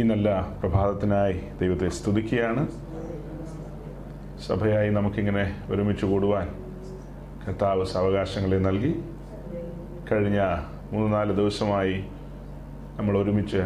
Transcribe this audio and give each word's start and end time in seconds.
ഈ 0.00 0.02
നല്ല 0.02 0.56
പ്രഭാതത്തിനായി 0.60 1.40
ദൈവത്തെ 1.60 1.88
സ്തുതിക്കുകയാണ്. 1.88 2.68
സഭയായി 4.46 4.90
നമുക്കിങ്ങനെ 4.90 5.60
ഒരുമിച്ച് 5.70 6.06
കൂടുവാൻ 6.06 6.48
കർത്താവ് 7.48 7.84
സാവകാശങ്ങളെ 7.84 8.56
നൽകി. 8.56 8.94
കഴിഞ്ഞ 10.12 10.56
മൂന്ന് 10.92 11.12
നാല് 11.12 11.32
ദിവസമായി 11.32 12.04
നമ്മൾ 12.96 13.18
ഒരുമിച്ച് 13.18 13.56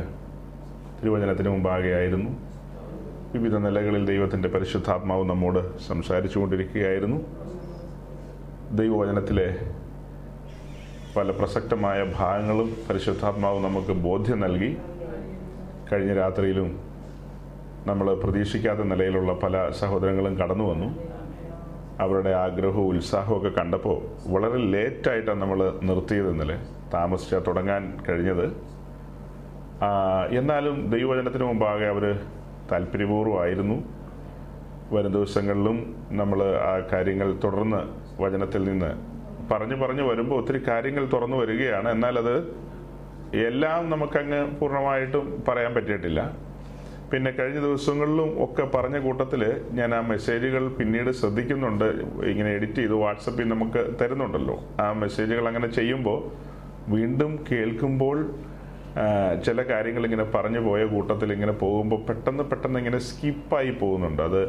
തിരുവചനത്തിന് 1.00 1.48
മുമ്പാകെയായിരുന്നു. 1.48 2.30
വിവിധ 3.34 3.56
നിലകളിൽ 3.56 4.06
ദൈവത്തിന്റെ 4.06 4.48
പരിശുദ്ധാത്മാവ് 4.48 5.24
നമ്മോട് 5.24 5.78
സംസാരിച്ചു 5.78 6.38
കൊണ്ടിരിക്കുകയായിരുന്നു. 6.38 7.20
ദൈവവചനത്തിലെ 8.72 9.56
പല 11.16 11.30
പ്രസക്തമായ 11.30 12.12
ഭാഗങ്ങളും 12.16 12.76
പരിശുദ്ധാത്മാവ് 12.90 13.64
നമുക്ക് 13.64 13.92
ബോധ്യം 13.92 14.40
നൽകി. 14.40 14.76
കഴിഞ്ഞ 15.92 16.14
രാത്രിയിലും 16.14 16.80
നമ്മൾ 17.86 18.14
പ്രതീക്ഷിക്കാത്ത 18.14 18.78
നിലയിലുള്ള 18.78 19.32
പല 19.32 19.70
സഹോദരങ്ങളും 19.70 20.38
കടന്നു 20.38 20.64
വന്നു. 20.64 20.88
അവരുടെ 22.00 22.30
ആഗ്രഹവും 22.30 22.86
ഉത്സാഹവും 22.88 23.36
ഒക്കെ 23.38 23.60
കണ്ടപ്പോൾ 23.60 24.02
വളരെ 24.26 24.56
ലേറ്റായിട്ടാണ് 24.56 25.40
നമ്മൾ 25.40 25.78
നിർത്തിയത് 25.82 26.30
ഇന്നലെ. 26.30 26.58
താമസിച്ച 26.94 27.34
തുടങ്ങാൻ 27.34 27.98
കഴിഞ്ഞത്. 28.08 28.46
എന്നാലും 30.38 30.90
ദൈവവചനത്തിന് 30.90 31.44
മുമ്പാകെ 31.44 31.86
അവർ 31.86 32.20
താല്പര്യപൂർവമായിരുന്നു. 32.72 33.82
വരും 34.92 35.12
ദിവസങ്ങളിലും 35.12 36.06
നമ്മൾ 36.10 36.44
ആ 36.44 36.82
കാര്യങ്ങൾ 36.92 37.38
തുടർന്ന് 37.44 37.82
വചനത്തിൽ 38.22 38.64
നിന്ന് 38.64 38.90
പറഞ്ഞു 39.52 39.74
പറഞ്ഞു 39.74 40.02
വരുമ്പോൾ 40.02 40.40
ഒത്തിരി 40.40 40.68
കാര്യങ്ങൾ 40.68 41.08
തുറന്നു 41.12 41.36
വരികയാണ്. 41.36 41.88
എന്നാൽ 41.88 42.18
അത് 42.18 42.61
എല്ലാം 43.40 43.82
നമുക്കങ്ങ് 43.90 44.40
പൂർണമായിട്ടും 44.58 45.26
പറയാൻ 45.46 45.70
പറ്റിയിട്ടില്ല. 45.74 46.22
പിന്നെ 47.10 47.30
കഴിഞ്ഞ 47.38 47.58
ദിവസങ്ങളിലും 47.66 48.28
ഒക്കെ 48.44 48.64
പറഞ്ഞ 48.74 48.96
കൂട്ടത്തിൽ 49.06 49.42
ഞാൻ 49.78 49.90
ആ 49.98 50.00
മെസ്സേജുകൾ 50.10 50.62
പിന്നീട് 50.78 51.10
ശ്രദ്ധിക്കുന്നുണ്ട്. 51.20 51.86
ഇങ്ങനെ 52.32 52.50
എഡിറ്റ് 52.56 52.78
ചെയ്ത് 52.82 52.94
വാട്സപ്പിൽ 53.02 53.48
നമുക്ക് 53.54 53.82
തരുന്നുണ്ടല്ലോ. 54.00 54.56
ആ 54.84 54.86
മെസ്സേജുകൾ 55.02 55.46
അങ്ങനെ 55.50 55.68
ചെയ്യുമ്പോൾ 55.78 56.20
വീണ്ടും 56.94 57.32
കേൾക്കുമ്പോൾ 57.50 58.18
ചില 59.46 59.58
കാര്യങ്ങൾ 59.72 60.04
ഇങ്ങനെ 60.04 60.26
പറഞ്ഞു 60.36 60.60
പോയ 60.68 60.84
കൂട്ടത്തിൽ 60.94 61.28
ഇങ്ങനെ 61.32 61.52
പോകുമ്പോൾ 61.64 62.00
പെട്ടെന്ന് 62.08 62.44
പെട്ടെന്ന് 62.52 62.78
ഇങ്ങനെ 62.82 62.98
സ്കിപ്പായി 63.08 63.70
പോകുന്നുണ്ട്. 63.82 64.22
അത് 64.28 64.42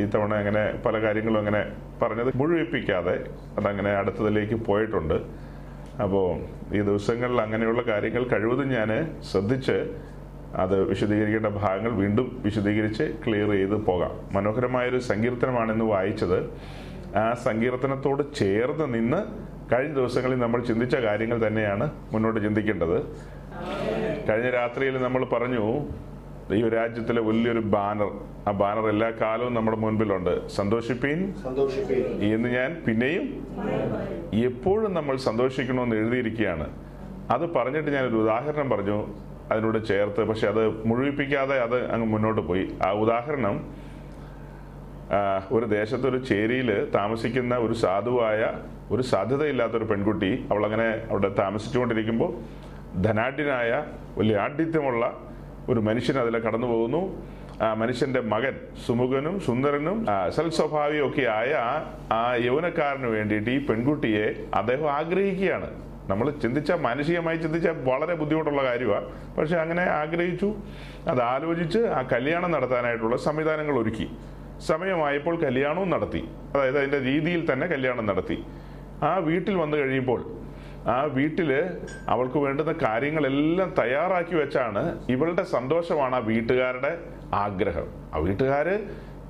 ഈ 0.00 0.04
തവണ 0.14 0.32
അങ്ങനെ 0.42 0.64
പല 0.84 0.96
കാര്യങ്ങളും 1.04 1.38
അങ്ങനെ 1.38 1.62
പറഞ്ഞത് 2.02 2.30
മുഴുവിപ്പിക്കാതെ 2.40 3.16
അതങ്ങനെ 3.60 3.90
അടുത്തതിലേക്ക് 4.00 4.58
പോയിട്ടുണ്ട്. 4.68 5.18
അപ്പോൾ 6.04 6.26
ഈ 6.72 6.80
ദിവസങ്ങളിൽ 6.80 7.40
അങ്ങനെയുള്ള 7.40 7.82
കാര്യങ്ങൾ 7.82 8.24
കഴിവതും 8.24 8.68
ഞാൻ 8.68 8.90
ശ്രദ്ധിച്ച് 9.30 9.76
അത് 10.54 10.82
വിശദീകരിക്കേണ്ട 10.84 11.46
ഭാഗങ്ങൾ 11.46 11.90
വീണ്ടും 11.90 12.42
വിശദീകരിച്ച് 12.44 13.04
ക്ലിയർ 13.26 13.50
ചെയ്ത് 13.50 13.76
പോകാം. 13.86 14.12
മനോഹരമായൊരു 14.32 14.98
സങ്കീർത്തനമാണ് 14.98 15.72
ഇന്ന് 15.72 15.84
വായിച്ചത്. 15.84 16.38
ആ 17.16 17.32
സങ്കീർത്തനത്തോട് 17.34 18.34
ചേർന്ന് 18.34 18.94
നിന്ന് 18.94 19.20
കഴിഞ്ഞ 19.72 19.94
ദിവസങ്ങളിൽ 19.94 20.38
നമ്മൾ 20.38 20.60
ചിന്തിച്ച 20.60 20.96
കാര്യങ്ങൾ 20.96 21.46
തന്നെയാണ് 21.46 21.90
മുന്നോട്ട് 22.12 22.40
ചിന്തിക്കേണ്ടത്. 22.40 22.98
കഴിഞ്ഞ 24.28 24.50
രാത്രിയിൽ 24.50 25.02
നമ്മൾ 25.02 25.24
പറഞ്ഞു 25.24 25.64
ഈ 26.50 26.68
രാജ്യത്തിലെ 26.68 27.20
വലിയൊരു 27.22 27.58
ബാനർ. 27.58 28.10
ആ 28.48 28.50
ബാനർ 28.50 28.88
എല്ലാ 28.88 29.10
കാലവും 29.10 29.54
നമ്മുടെ 29.54 29.76
മുൻപിലുണ്ട്. 29.76 30.48
സന്തോഷിപ്പീൻ? 30.48 31.34
സന്തോഷിപ്പീൻ. 31.34 32.04
എന്ന് 32.34 32.48
ഞാൻ 32.48 32.82
പിന്നെയും 32.86 33.46
എപ്പോഴും 34.44 34.94
നമ്മൾ 34.94 35.16
സന്തോഷിക്കണമെന്ന് 35.16 35.96
എഴുതിയിരിക്കുകയാണ്. 35.96 36.66
അത് 37.30 37.54
പറഞ്ഞിട്ട് 37.54 37.90
ഞാനൊരു 37.90 38.16
ഉദാഹരണം 38.16 38.70
പറഞ്ഞു 38.70 38.98
അതിനോട് 39.52 39.86
ചേർത്ത്. 39.86 40.24
പക്ഷെ 40.24 40.48
അത് 40.48 40.86
മുഴുവിപ്പിക്കാതെ 40.86 41.60
അത് 41.60 41.90
അങ്ങ് 41.92 42.06
മുന്നോട്ട് 42.06 42.40
പോയി. 42.40 42.68
ആ 42.86 42.90
ഉദാഹരണം 42.90 43.56
ഒരു 45.52 45.66
ദേശത്ത് 45.66 46.06
ഒരു 46.08 46.18
ചേരിയിൽ 46.24 46.90
താമസിക്കുന്ന 46.94 47.56
ഒരു 47.56 47.72
സാധുവായ 47.72 48.52
ഒരു 48.90 49.02
സാധ്യതയില്ലാത്തൊരു 49.02 49.84
പെൺകുട്ടി 49.84 50.46
അവൾ 50.50 50.64
അങ്ങനെ 50.64 50.88
അവിടെ 51.10 51.28
താമസിച്ചുകൊണ്ടിരിക്കുമ്പോൾ 51.28 52.30
ധനാഢ്യനായ 53.02 53.84
വലിയ 54.18 54.36
ആഢ്യത്വമുള്ള 54.36 55.31
ഒരു 55.68 55.80
മനുഷ്യൻ 55.80 56.18
അതിലെ 56.18 56.38
കടന്നു 56.38 56.66
പോകുന്നു. 56.66 57.22
ആ 57.62 57.74
മനുഷ്യന്റെ 57.74 58.20
മകൻ 58.20 58.54
സുമുഖനും 58.86 59.40
സുന്ദരനും 59.40 60.10
ആ, 60.10 60.28
സൽസ്വഭാവിയും 60.28 61.08
ഒക്കെ 61.08 61.22
ആയ 61.22 61.54
ആ- 62.12 62.34
യൗവനക്കാരന് 62.34 63.06
വേണ്ടിയിട്ട് 63.06 63.50
ഈ 63.50 63.66
പെൺകുട്ടിയെ 63.66 64.44
അദ്ദേഹം 64.54 64.92
ആഗ്രഹിക്കുകയാണ്. 64.92 65.70
നമ്മൾ 66.10 66.30
ചിന്തിച്ച 66.30 66.72
മാനസികമായി 66.72 67.36
ചിന്തിച്ച 67.36 67.68
വളരെ 67.68 68.14
ബുദ്ധിമുട്ടുള്ള 68.14 68.62
കാര്യമാണ് 68.62 69.36
പക്ഷെ 69.36 69.56
അങ്ങനെ 69.56 69.82
ആഗ്രഹിച്ചു. 69.82 70.54
അത് 71.08 71.22
ആലോചിച്ച് 71.22 71.78
ആ 71.78 72.02
കല്യാണം 72.12 72.50
നടത്താനായിട്ടുള്ള 72.50 73.16
സംവിധാനങ്ങൾ 73.16 73.78
ഒരുക്കി. 73.78 74.08
സമയമായപ്പോൾ 74.66 75.40
കല്യാണവും 75.40 75.90
നടത്തി. 75.90 76.28
അതായത് 76.54 76.78
അതിന്റെ 76.78 77.00
രീതിയിൽ 77.00 77.52
തന്നെ 77.52 77.66
കല്യാണം 77.66 78.06
നടത്തി. 78.06 78.44
ആ 79.02 79.16
വീട്ടിൽ 79.16 79.54
വന്നു 79.54 79.76
കഴിയുമ്പോൾ 79.76 80.42
ആ 80.86 81.02
വീട്ടിൽ 81.02 81.52
അവൾക്ക് 82.08 82.38
വേണ്ടുന്ന 82.38 82.72
കാര്യങ്ങളെല്ലാം 82.72 83.74
തയ്യാറാക്കി 83.78 84.34
വെച്ചാണ് 84.34 85.06
ഇവളുടെ 85.08 85.42
സന്തോഷമാണ് 85.42 86.14
ആ 86.14 86.18
വീട്ടുകാരുടെ 86.18 86.98
ആഗ്രഹം. 87.34 87.86
ആ 88.14 88.18
വീട്ടുകാര് 88.18 88.80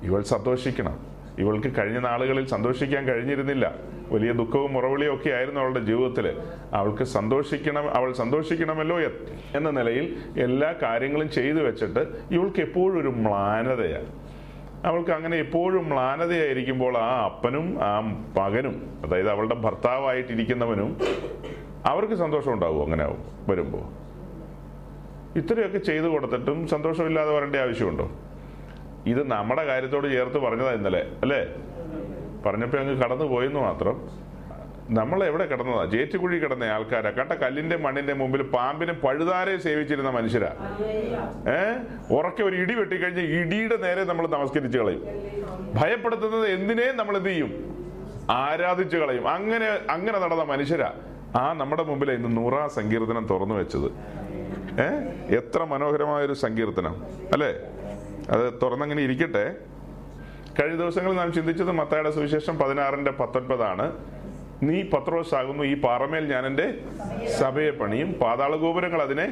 ഇവൾ 0.03 0.21
സന്തോഷിക്കണം. 0.21 1.13
ഇവൾക്ക് 1.39 1.77
കഴിഞ്ഞ 1.77 1.99
നാളുകളിൽ 1.99 2.45
സന്തോഷിക്കാൻ 2.45 3.05
കഴിഞ്ഞിരുന്നില്ല. 3.05 3.75
വലിയ 4.11 4.31
ദുഃഖവും 4.31 4.73
മുറവിളിയും 4.73 5.15
ഒക്കെ 5.15 5.29
ആയിരുന്നു 5.29 5.61
അവളുടെ 5.61 5.79
ജീവിതത്തിൽ 5.79 6.37
അവൾക്ക് 6.73 7.03
സന്തോഷിക്കണം 7.03 7.89
അവൾ 7.89 8.13
സന്തോഷിക്കണമല്ലോ 8.13 8.99
എന്ന 8.99 9.69
നിലയിൽ 9.69 10.17
എല്ലാ 10.37 10.73
കാര്യങ്ങളും 10.81 11.31
ചെയ്തു 11.31 11.57
വെച്ചിട്ട് 11.57 11.99
ഇവൾക്ക് 12.31 12.59
എപ്പോഴും 12.59 13.01
ഒരു 13.01 13.07
മ്ലാനതയാണ്. 13.07 14.22
അവൾക്ക് 14.85 15.11
അങ്ങനെ 15.11 15.35
എപ്പോഴും 15.35 15.85
മ്ലാനതയായിരിക്കുമ്പോൾ 15.87 16.97
ആ 16.97 17.25
അപ്പനും 17.25 17.81
ആ 17.81 17.91
മകനും 18.37 18.75
അതായത് 19.05 19.29
അവളുടെ 19.29 19.55
ഭർത്താവായിട്ടിരിക്കുന്നവനും 19.55 20.89
അവർക്ക് 21.85 22.13
സന്തോഷം 22.13 22.53
ഉണ്ടാവും 22.53 22.81
അങ്ങനെ 22.83 23.05
വരുമ്പോൾ 23.49 23.85
ഇത്രയൊക്കെ 25.35 25.77
ചെയ്തു 25.77 26.07
കൊടുത്തിട്ടും 26.07 26.67
സന്തോഷമില്ലാതെ 26.67 27.31
വരേണ്ട 27.31 27.55
ആവശ്യമുണ്ടോ? 27.55 28.05
ഇത് 29.05 29.31
നമ്മുടെ 29.31 29.65
കാര്യത്തോട് 29.65 30.07
ചേർത്ത് 30.11 30.37
പറഞ്ഞതാ 30.37 30.71
ഇന്നലെ 30.71 31.01
അല്ലേ? 31.21 31.39
പറഞ്ഞപ്പോൾ 32.45 32.79
അങ്ങ് 32.79 33.03
കടന്നു 33.03 33.25
പോയെന്ന് 33.25 33.59
മാത്രം. 33.59 33.95
നമ്മൾ 34.89 35.23
എവിടെ 35.23 35.45
കിടന്നതാ? 35.45 35.85
ജേറ്റുകുഴി 35.85 36.39
കിടന്ന 36.39 36.63
ആൾക്കാരാ. 36.63 37.09
കണ്ട 37.09 37.31
കല്ലിന്റെ 37.31 37.77
മണ്ണിന്റെ 37.77 38.13
മുമ്പിൽ 38.13 38.41
പാമ്പിനെ 38.41 38.93
പഴുതാരെ 38.93 39.57
സേവിച്ചിരുന്ന 39.57 40.09
മനുഷ്യരാ. 40.09 40.77
ഏ? 41.47 41.75
ഉറക്കെ 42.13 42.43
ഒരു 42.43 42.55
ഇടി 42.55 42.73
വെട്ടിക്കഴിഞ്ഞ് 42.73 43.21
ഇടിയുടെ 43.21 43.77
നേരെ 43.77 44.03
നമ്മൾ 44.03 44.27
നമസ്കരിച്ചു 44.27 44.77
കളയും. 44.77 45.03
ഭയപ്പെടുത്തുന്നത് 45.75 46.47
എന്തിനേ 46.47 46.91
നമ്മൾ 46.91 47.17
എന്ത് 47.17 47.29
ചെയ്യും? 47.29 47.73
ആരാധിച്ചു 48.29 48.97
കളയും. 48.97 49.27
അങ്ങനെ 49.27 49.79
അങ്ങനെ 49.89 50.19
നടന്ന 50.19 50.43
മനുഷ്യരാ. 50.43 50.93
ആ 51.35 51.53
നമ്മുടെ 51.53 51.83
മുമ്പിൽ 51.83 52.11
ഇന്ന് 52.11 52.37
നൂറാം 52.37 52.69
സങ്കീർത്തനം 52.69 53.27
തുറന്നു 53.27 53.55
വെച്ചത്. 53.55 53.91
ഏ? 54.81 55.11
എത്ര 55.35 55.63
മനോഹരമായ 55.63 56.25
ഒരു 56.25 56.33
സങ്കീർത്തനം. 56.33 57.03
അല്ലേ? 57.33 57.55
അത് 58.29 58.53
തുറന്നങ്ങനെ 58.61 59.03
ഇരിക്കട്ടെ. 59.03 59.55
കഴിഞ്ഞ 60.59 60.75
ദിവസങ്ങളിൽ 60.75 61.15
നാം 61.15 61.33
ചിന്തിച്ചത് 61.33 61.71
മത്തായുടെ 61.71 62.11
സുവിശേഷം 62.11 62.59
പതിനാറിന്റെ 62.59 63.11
പത്തൊൻപതാണ്. 63.11 63.93
നീ 64.67 64.77
പത്രോസ് 64.83 65.33
ആകുന്നു 65.35 65.63
ഈ 65.63 65.73
പാറമേൽ 65.81 66.25
ഞാൻ 66.33 66.45
എന്റെ 66.45 66.67
സഭയെ 67.39 67.71
പണിയും. 67.71 68.09
പാതാള 68.13 68.55
ഗോപുരങ്ങൾ 68.55 69.01
അതിനെ 69.01 69.27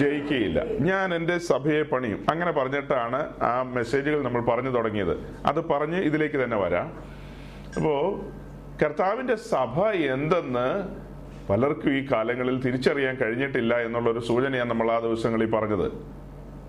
ജയിക്കുകയില്ല 0.00 0.64
ഞാൻ 0.90 1.14
എന്റെ 1.14 1.38
സഭയെ 1.38 1.82
പണിയും. 1.82 2.26
അങ്ങനെ 2.30 2.52
പറഞ്ഞിട്ടാണ് 2.52 3.20
ആ 3.42 3.62
മെസ്സേജുകൾ 3.62 4.22
നമ്മൾ 4.22 4.40
പറഞ്ഞു 4.40 4.70
തുടങ്ങിയത്. 4.70 5.14
അത് 5.46 5.60
പറഞ്ഞ് 5.68 5.96
ഇതിലേക്ക് 5.96 6.38
തന്നെ 6.44 6.56
വരാം. 6.56 6.86
അപ്പോൾ 7.76 8.20
കർത്താവിന്റെ 8.84 9.34
സഭ 9.34 9.86
എന്തെന്ന് 10.14 10.68
പലർക്കും 11.50 11.92
ഈ 11.96 12.06
കാലങ്ങളിൽ 12.12 12.60
തിരിച്ചറിയാൻ 12.60 13.14
കഴിഞ്ഞിട്ടില്ല 13.16 13.74
എന്നുള്ളൊരു 13.80 14.18
സൂചനയാണ് 14.18 14.70
നമ്മൾ 14.70 14.90
ആ 14.90 14.98
ദിവസങ്ങളിൽ 14.98 15.50
പറഞ്ഞത്. 15.50 15.88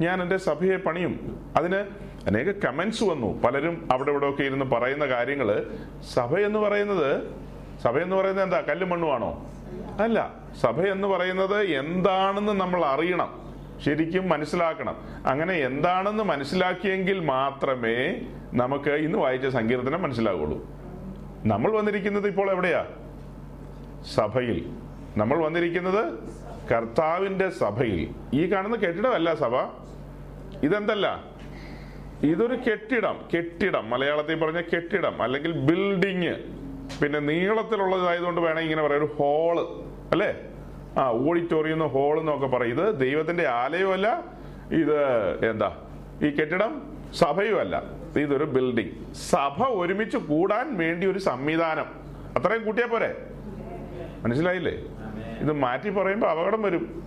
ഞാൻ 0.04 0.22
എന്റെ 0.22 0.38
സഭയെ 0.38 0.78
പണിയും. 0.78 1.14
അതിന് 1.58 1.80
അനേക 2.28 2.52
കമൻസ് 2.66 3.04
വന്നു. 3.04 3.42
പലരും 3.42 3.90
അവിടെ 3.92 4.12
ഇവിടെ 4.12 4.28
ഒക്കെ 4.30 4.44
ഇരുന്ന് 4.44 4.66
പറയുന്ന 4.66 5.06
കാര്യങ്ങൾ 5.06 5.50
സഭ 6.14 6.38
എന്ന് 6.38 6.60
പറയുന്നത് 6.60 7.12
സഭ 7.84 7.98
എന്ന് 7.98 8.16
പറയുന്നത് 8.16 8.46
എന്താ? 8.46 8.62
കല്ലും 8.62 8.90
മണ്ണുമാണോ 8.90 9.50
അല്ല. 10.00 10.34
സഭ 10.62 10.82
എന്ന് 10.82 11.08
പറയുന്നത് 11.08 11.62
എന്താണെന്ന് 11.62 12.52
നമ്മൾ 12.52 12.86
അറിയണം. 12.86 13.46
ശരിക്കും 13.86 14.30
മനസ്സിലാക്കണം. 14.30 14.96
അങ്ങനെ 15.26 15.54
എന്താണെന്ന് 15.54 16.24
മനസ്സിലാക്കിയെങ്കിൽ 16.24 17.20
മാത്രമേ 17.20 18.22
നമുക്ക് 18.54 18.90
ഇന്ന് 18.90 19.18
വായിച്ച 19.18 19.48
സങ്കീർത്തനം 19.48 20.02
മനസ്സിലാകുള്ളൂ 20.02 20.66
നമ്മൾ 21.46 21.72
വന്നിരിക്കുന്നത് 21.72 22.28
ഇപ്പോൾ 22.28 22.52
എവിടെയാ? 22.52 22.86
സഭയിൽ. 24.16 24.70
നമ്മൾ 25.18 25.38
വന്നിരിക്കുന്നത് 25.40 26.20
കർത്താവിന്റെ 26.72 27.50
സഭയിൽ. 27.50 28.10
ഈ 28.34 28.52
കാണുന്ന 28.54 28.76
കെട്ടിടമല്ല 28.76 29.36
സഭ. 29.36 29.56
ഇതെന്തല്ല? 30.64 31.24
ഇതൊരു 32.24 32.56
കെട്ടിടം. 32.56 33.20
കെട്ടിടം. 33.36 33.90
മലയാളത്തിൽ 33.90 34.46
പറഞ്ഞ 34.46 34.62
കെട്ടിടം 34.62 35.22
അല്ലെങ്കിൽ 35.22 35.52
ബിൽഡിങ്. 35.52 36.65
പിന്നെ 37.02 37.20
നീളത്തിലുള്ളതായതുകൊണ്ട് 37.20 38.42
വേണമെങ്കിൽ 38.42 38.72
ഇങ്ങനെ 38.72 38.88
പറയാം. 38.88 39.04
ഒരു 39.04 39.14
ഹോൾ 39.14 39.60
അല്ലേ? 40.12 40.36
ആ 41.00 41.12
ഓഡിറ്റോറിയം 41.12 41.88
ഹോൾ 41.88 42.20
എന്നൊക്കെ 42.20 42.48
പറയും. 42.48 42.82
ഇത് 42.82 43.00
ദൈവത്തിന്റെ 43.00 43.48
ആലയമല്ല 43.48 44.24
ഇത് 44.72 45.00
എന്താ? 45.50 45.78
ഈ 46.24 46.30
കെട്ടിടം 46.30 46.82
സഭയുമല്ല. 47.14 47.84
ഇതൊരു 48.18 48.44
ബിൽഡിംഗ് 48.44 49.14
സഭ 49.14 49.64
ഒരുമിച്ച് 49.64 50.18
കൂടാൻ 50.18 50.78
വേണ്ടി 50.78 51.08
ഒരു 51.08 51.20
സംവിധാനം. 51.20 51.86
അത്രയും 52.38 52.66
കൂട്ടിയാ 52.66 52.88
പോരെ? 52.88 53.18
മനസ്സിലായില്ലേ? 54.24 54.74
ഇത് 55.42 55.52
മാറ്റി 55.52 55.90
പറയുമ്പോൾ 55.90 56.28
അപകടം 56.28 56.62
വരും. 56.62 57.04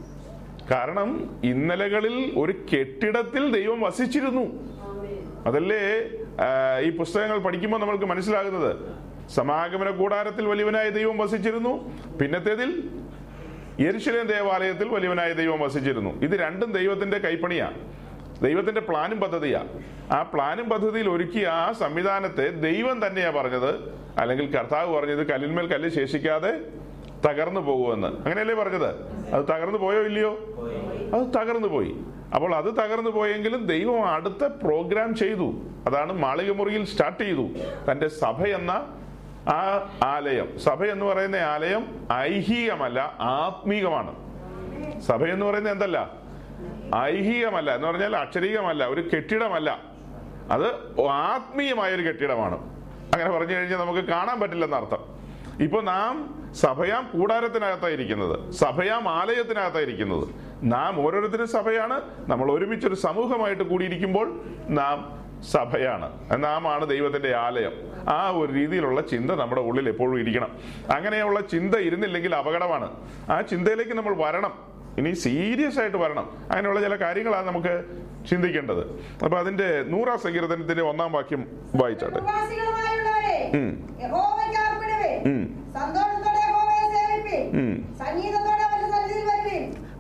കാരണം 0.71 1.41
ഇന്നലകളിൽ 1.45 2.33
ഒരു 2.37 2.55
കെട്ടിടത്തിൽ 2.75 3.53
ദൈവം 3.53 3.81
വസിച്ചിരുന്നു. 3.81 4.47
അതല്ലേ 5.47 5.81
ഈ 6.81 6.97
പുസ്തകങ്ങൾ 6.97 7.39
പഠിക്കുമ്പോൾ 7.39 7.79
നമ്മൾക്ക് 7.79 8.05
മനസ്സിലാകുന്നത്? 8.05 8.77
സമാഗമന 9.29 9.91
കൂടാരത്തിൽ 9.91 10.47
വലിയവനായ 10.47 10.91
ദൈവം 10.91 11.19
വസിച്ചിരുന്നു. 11.19 11.91
പിന്നത്തേതിൽ 12.21 12.91
യെരുശലേം 13.81 14.27
ദേവാലയത്തിൽ 14.27 14.89
വലിയവനായ 14.89 15.33
ദൈവം 15.33 15.61
വസിച്ചിരുന്നു. 15.61 16.23
ഇത് 16.23 16.41
രണ്ടും 16.41 16.73
ദൈവത്തിന്റെ 16.73 17.19
കൈപ്പണിയാ. 17.19 17.73
ദൈവത്തിന്റെ 18.43 18.81
പ്ലാനും 18.81 19.21
പദ്ധതിയാ. 19.21 19.65
ആ 20.13 20.23
പ്ലാനും 20.23 20.69
പദ്ധതിയിൽ 20.69 21.09
ഒരുക്കിയ 21.09 21.47
ആ 21.47 21.73
സംവിധാനത്തെ 21.73 22.51
ദൈവം 22.51 23.07
തന്നെയാ 23.07 23.31
പറഞ്ഞത്. 23.31 23.75
അല്ലെങ്കിൽ 24.19 24.57
കർത്താവ് 24.57 24.97
പറഞ്ഞത് 24.97 25.27
കല്ലിന്മേൽ 25.27 25.67
കല്ല് 25.67 25.89
ശേഷിക്കാതെ 25.89 26.61
തകർന്നു 27.29 27.61
പോകുമെന്ന്. 27.61 28.07
അങ്ങനെയല്ലേ 28.07 28.55
പറഞ്ഞത്? 28.55 28.91
അത് 29.35 29.45
തകർന്നു 29.45 29.79
പോയോ 29.79 30.03
ഇല്ലയോ? 30.03 30.31
അത് 31.15 31.27
തകർന്നു 31.27 31.69
പോയി. 31.69 31.97
അപ്പോൾ 32.35 32.55
അത് 32.55 32.65
തകർന്നു 32.65 33.11
പോയെങ്കിലും 33.11 33.67
ദൈവം 33.67 34.09
അടുത്ത 34.09 34.45
പ്രോഗ്രാം 34.45 35.15
ചെയ്തു. 35.15 35.63
അതാണ് 35.87 36.13
മാളികമുറിയിൽ 36.13 36.85
സ്റ്റാർട്ട് 36.85 37.23
ചെയ്തു. 37.23 37.49
തന്റെ 37.93 38.09
സഭ 38.09 38.47
എന്ന 38.47 38.95
ആ 39.49 39.91
ആലയം. 40.05 40.61
സഭ 40.61 40.85
എന്ന് 40.85 41.05
പറയുന്ന 41.05 41.37
ആലയം 41.37 42.09
ഐഹികമല്ല 42.13 43.17
ആത്മീകമാണ്. 43.21 44.29
സഭ 45.01 45.25
എന്ന് 45.25 45.47
പറയുന്നത് 45.47 45.73
എന്തല്ല? 45.73 46.11
ഐഹികമല്ല. 46.97 47.75
എന്ന് 47.75 47.89
പറഞ്ഞാൽ 47.89 48.17
അക്ഷരീകമല്ല 48.17 48.87
ഒരു 48.87 49.09
കെട്ടിടമല്ല. 49.17 49.83
അത് 50.51 51.01
ആത്മീയമായ 51.09 51.95
ഒരു 51.95 52.03
കെട്ടിടമാണ്. 52.03 52.55
അങ്ങനെ 53.15 53.31
പറഞ്ഞു 53.31 53.55
കഴിഞ്ഞാൽ 53.55 53.79
നമുക്ക് 53.79 54.01
കാണാൻ 54.01 54.41
പറ്റില്ലെന്ന് 54.41 54.77
അർത്ഥം. 54.77 55.19
ഇപ്പൊ 55.61 55.81
നാം 55.81 56.35
സഭയാം 56.55 57.11
കൂടാരത്തിനകത്തായിരിക്കുന്നത് 57.15 58.51
സഭയാം 58.51 59.09
ആലയത്തിനകത്തായിരിക്കുന്നത്. 59.09 60.29
നാം 60.63 61.07
ഓരോരുത്തരും 61.07 61.49
സഭയാണ്. 61.49 62.01
നമ്മൾ 62.31 62.53
ഒരുമിച്ചൊരു 62.53 62.95
സമൂഹമായിട്ട് 62.95 63.63
കൂടിയിരിക്കുമ്പോൾ 63.63 64.41
നാം 64.69 65.18
സഭയാണ്. 65.43 66.45
നാമാണ് 66.45 66.87
ദൈവത്തിന്റെ 66.87 67.37
ആലയം. 67.37 67.73
ആ 68.09 68.29
ഒരു 68.29 68.53
രീതിയിലുള്ള 68.53 69.01
ചിന്ത 69.01 69.31
നമ്മുടെ 69.31 69.61
ഉള്ളിൽ 69.61 69.89
എപ്പോഴും 69.89 70.21
ഇരിക്കണം. 70.21 70.59
അങ്ങനെയുള്ള 70.95 71.41
ചിന്ത 71.41 71.75
ഇരുന്നില്ലെങ്കിൽ 71.75 72.37
അപകടമാണ്. 72.37 72.97
ആ 73.31 73.41
ചിന്തയിലേക്ക് 73.41 73.93
നമ്മൾ 73.93 74.17
വരണം. 74.17 74.69
ഇനി 74.99 75.13
സീരിയസ് 75.13 75.79
ആയിട്ട് 75.79 75.97
വരണം. 75.97 76.37
അങ്ങനെയുള്ള 76.41 76.81
ചില 76.81 76.95
കാര്യങ്ങളാണ് 76.95 77.47
നമുക്ക് 77.47 77.85
ചിന്തിക്കേണ്ടത്. 78.31 79.01
അപ്പൊ 79.25 79.39
അതിന്റെ 79.39 79.83
നൂറാം 79.83 80.19
സങ്കീർത്തനത്തിന്റെ 80.19 80.83
ഒന്നാം 80.83 81.13
വാക്യം 81.13 81.49
വായിച്ചാട്ടെ. 81.75 82.19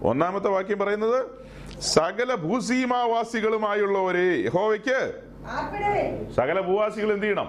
ഒന്നാമത്തെ 0.02 0.49
വാക്യം 0.49 0.79
പറയുന്നത് 0.79 1.26
സകല 1.81 2.34
ഭൂസീമാവാസികളുമായുള്ളവരെ 2.34 4.44
യഹോവയ്ക്ക്. 4.44 5.28
സകല 6.39 6.59
ഭൂവാസികൾ 6.69 7.09
എന്ത് 7.15 7.27
ചെയ്യണം? 7.27 7.49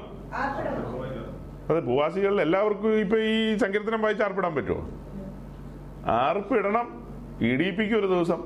അതെ 1.70 1.82
ഭൂവാസികളിൽ 1.88 2.40
എല്ലാവർക്കും 2.46 2.92
ഇപ്പൊ 3.04 3.18
ഈ 3.32 3.58
സങ്കീർത്തനം 3.64 4.02
വായിച്ച് 4.06 4.24
ആർപ്പിടാൻ 4.28 4.54
പറ്റുമോ 4.56 4.84
ആർപ്പിടണം? 6.22 6.88
ഇടിയിപ്പിക്കും 7.50 7.98
ഒരു 8.00 8.08
ദിവസം. 8.14 8.40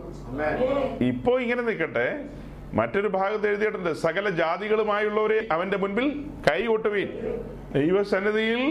ഇപ്പോ 1.10 1.32
ഇങ്ങനെ 1.44 1.62
നിൽക്കട്ടെ 1.68 2.08
മറ്റൊരു 2.80 3.10
ഭാഗത്ത് 3.16 3.46
എഴുതിയിട്ടുണ്ട് 3.48 3.92
സകല 4.04 4.26
ജാതികളുമായുള്ളവരെ 4.42 5.40
അവന്റെ 5.56 5.78
മുൻപിൽ 5.84 6.08
കൈ 6.48 6.60
കൊട്ടുവീൻ 6.66 7.10
ദൈവസന്നിധിയിൽ 7.76 8.62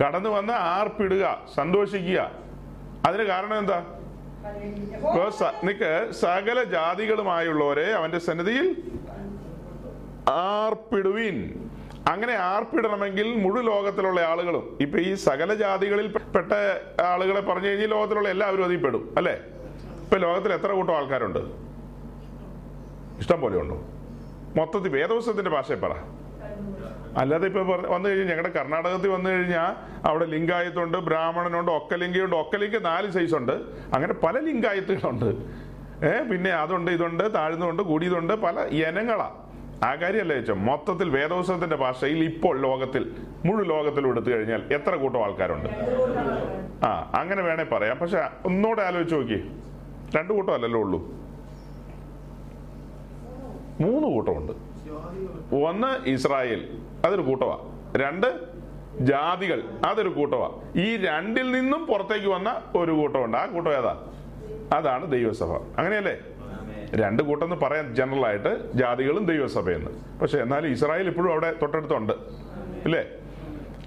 കടന്നു 0.00 0.30
വന്ന് 0.36 0.54
ആർപ്പിടുക 0.76 1.24
സന്തോഷിക്കുക. 1.56 2.20
അതിന് 3.08 3.24
കാരണം 3.32 3.56
എന്താ? 3.62 3.78
നിക്ക് 5.68 5.90
സകല 6.22 6.58
ജാതികളുമായുള്ളവരെ 6.74 7.88
അവന്റെ 7.98 8.20
സന്നിധിയിൽ 8.28 8.68
ആർപ്പിടുവിൻ. 10.28 11.68
അങ്ങനെ 12.08 12.32
ആർപ്പിടണമെങ്കിൽ 12.32 13.36
മുഴു 13.36 13.62
ലോകത്തിലുള്ള 13.62 14.20
ആളുകളും 14.20 14.78
ഇപ്പൊ 14.80 14.98
ഈ 14.98 15.14
സകല 15.14 15.54
ജാതികളിൽ 15.54 16.06
പെട്ട 16.08 16.52
ആളുകളെ 17.00 17.40
പറഞ്ഞു 17.40 17.68
കഴിഞ്ഞാൽ 17.68 17.88
ലോകത്തിലുള്ള 17.88 18.28
എല്ലാവരും 18.28 18.64
അതിൽ 18.64 18.76
പെടും 18.76 19.14
അല്ലേ? 19.16 19.32
ഇപ്പൊ 20.04 20.16
ലോകത്തിൽ 20.16 20.52
എത്ര 20.52 20.72
കൂട്ടം 20.72 20.96
ആൾക്കാരുണ്ട്? 20.96 21.38
ഇഷ്ടം 23.18 23.40
പോലെ 23.40 23.56
ഉണ്ടോ? 23.58 23.82
മൊത്തത്തിൽ 24.56 24.88
വേദവസ്വത്തിന്റെ 24.88 25.50
ഭാഷയെ 25.50 25.76
പറ. 25.76 25.90
അല്ലാതെ 27.16 27.46
ഇപ്പൊ 27.46 27.60
വന്നു 27.62 28.08
കഴിഞ്ഞാൽ 28.08 28.28
ഞങ്ങളുടെ 28.28 28.48
കർണാടകത്തിൽ 28.48 29.08
വന്നു 29.08 29.30
കഴിഞ്ഞാൽ 29.30 29.74
അവിടെ 30.06 30.24
ലിംഗായത്തുണ്ട് 30.24 30.98
ബ്രാഹ്മണനുണ്ട് 30.98 31.72
ഒക്കലിംഗയുണ്ട് 31.72 32.36
ഒക്കലിംഗ 32.36 32.76
നാല് 32.76 33.10
സൈസ് 33.10 33.34
ഉണ്ട്. 33.34 33.52
അങ്ങനെ 33.94 34.12
പല 34.12 34.38
ലിംഗായത്തുകളുണ്ട്. 34.38 35.24
ഏഹ് 36.04 36.30
പിന്നെ 36.30 36.50
അതുണ്ട് 36.50 36.90
ഇതുണ്ട് 36.90 37.34
താഴ്ന്നുണ്ട് 37.34 37.82
കൂടിയതുണ്ട് 37.82 38.34
പല 38.34 38.60
ഇനങ്ങളാ. 38.60 39.30
ആ 39.82 39.94
കാര്യമല്ല 39.94 40.32
ചോദിച്ചാൽ 40.32 40.54
മൊത്തത്തിൽ 40.54 41.10
വേദോത്സവത്തിന്റെ 41.10 41.76
ഭാഷയിൽ 41.76 42.24
ഇപ്പോൾ 42.24 42.60
ലോകത്തിൽ 42.60 43.16
മുഴു 43.44 43.62
ലോകത്തിലും 43.62 44.08
എടുത്തു 44.08 44.30
കഴിഞ്ഞാൽ 44.30 44.62
എത്ര 44.72 44.94
കൂട്ടം 44.94 45.24
ആൾക്കാരുണ്ട്? 45.24 45.68
ആ 46.86 47.12
അങ്ങനെ 47.14 47.42
വേണേ 47.42 47.64
പറയാം. 47.64 47.98
പക്ഷെ 47.98 48.28
ഒന്നുകൂടെ 48.44 48.82
ആലോചിച്ച് 48.82 49.14
നോക്കി 49.14 49.50
രണ്ടു 50.16 50.32
കൂട്ടം 50.32 50.54
അല്ലല്ലോ 50.54 50.80
ഉള്ളൂ. 50.80 50.98
മൂന്ന് 53.80 54.08
കൂട്ടമുണ്ട്. 54.08 54.52
ഒന്ന് 55.54 56.08
ഇസ്രായേൽ 56.08 56.78
അതൊരു 57.04 57.22
കൂട്ടമാ 57.22 57.58
രണ്ട് 57.96 58.40
ജാതികൾ 59.00 59.62
അതൊരു 59.86 60.08
കൂട്ടമാ 60.08 60.50
ഈ 60.76 60.96
രണ്ടിൽ 60.96 61.52
നിന്നും 61.52 61.86
പുറത്തേക്ക് 61.86 62.26
വന്ന 62.26 62.62
ഒരു 62.76 62.92
കൂട്ടമുണ്ട്. 62.92 63.36
ആ 63.36 63.46
കൂട്ടം 63.46 63.72
ഏതാ? 63.72 64.06
അതാണ് 64.72 65.10
ദൈവസഭ. 65.12 65.52
അങ്ങനെയല്ലേ? 65.52 66.16
രണ്ട് 66.94 67.22
കൂട്ടം 67.22 67.44
എന്ന് 67.44 67.56
പറയാം 67.56 67.94
ജനറൽ 67.94 68.26
ആയിട്ട് 68.26 68.72
ജാതികളും 68.72 69.26
ദൈവസഭയെന്ന്. 69.26 70.20
പക്ഷെ 70.20 70.38
എന്നാലും 70.38 70.70
ഇസ്രായേൽ 70.70 71.06
ഇപ്പോഴും 71.06 71.30
അവിടെ 71.30 71.54
തൊട്ടടുത്തുണ്ട്. 71.62 72.12
അല്ലേ 72.84 73.04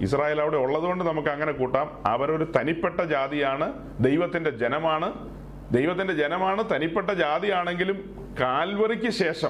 ഇസ്രായേൽ 0.01 0.41
അവിടെ 0.41 0.57
ഉള്ളതുകൊണ്ട് 0.57 1.03
നമുക്ക് 1.03 1.29
അങ്ങനെ 1.29 1.51
കൂട്ടാം. 1.51 2.03
അവരൊരു 2.05 2.51
തനിപ്പെട്ട 2.61 3.01
ജാതിയാണ് 3.01 3.73
ദൈവത്തിന്റെ 3.99 4.49
ജനമാണ്. 4.49 5.35
ദൈവത്തിന്റെ 5.71 6.13
ജനമാണ് 6.13 6.63
തനിപ്പെട്ട 6.75 7.11
ജാതിയാണെങ്കിലും 7.11 8.27
കാൽവറിക്ക് 8.39 9.09
ശേഷം 9.09 9.49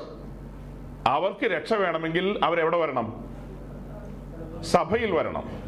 അവർക്ക് 1.07 1.45
രക്ഷ 1.45 1.73
വേണമെങ്കിൽ 1.73 2.39
അവരെവിടെ 2.43 2.77
വരണം? 2.77 3.25
സഭയിൽ 4.61 5.11
വരണം. 5.11 5.65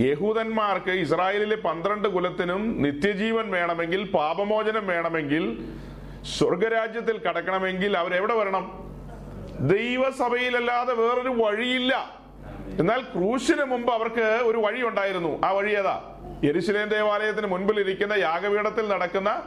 യഹൂദന്മാർക്ക് 0.00 0.90
ഇസ്രായേലിലെ 0.90 1.56
പന്ത്രണ്ട് 1.56 2.08
കുലത്തിനും 2.08 2.82
നിത്യജീവൻ 2.82 3.50
വേണമെങ്കിൽ 3.50 4.10
പാപമോചനം 4.10 4.86
വേണമെങ്കിൽ 4.86 5.64
സ്വർഗരാജ്യത്തിൽ 6.24 7.18
കടക്കണമെങ്കിൽ 7.18 7.96
അവരെവിടെ 7.96 8.34
വരണം? 8.34 8.64
ദൈവസഭയിലല്ലാതെ 9.60 10.94
വേറൊരു 10.94 11.28
വഴിയില്ല. 11.28 12.20
എന്നാൽ 12.80 13.00
ക്രൂശിന് 13.00 13.64
മുമ്പ് 13.64 13.92
അവർക്ക് 13.92 14.20
ഒരു 14.20 14.58
വഴി 14.58 14.82
ഉണ്ടായിരുന്നു. 14.82 15.40
ആ 15.44 15.52
വഴി 15.52 15.72
ഏതാ? 15.72 16.16
യരിശിലേൻ 16.44 16.88
ദേവാലയത്തിന് 16.88 17.46
മുൻപിൽ 17.46 17.80
ഇരിക്കുന്ന 17.80 18.12
യാഗപീഠത്തിൽ 18.12 18.88
നടക്കുന്ന 18.88 19.42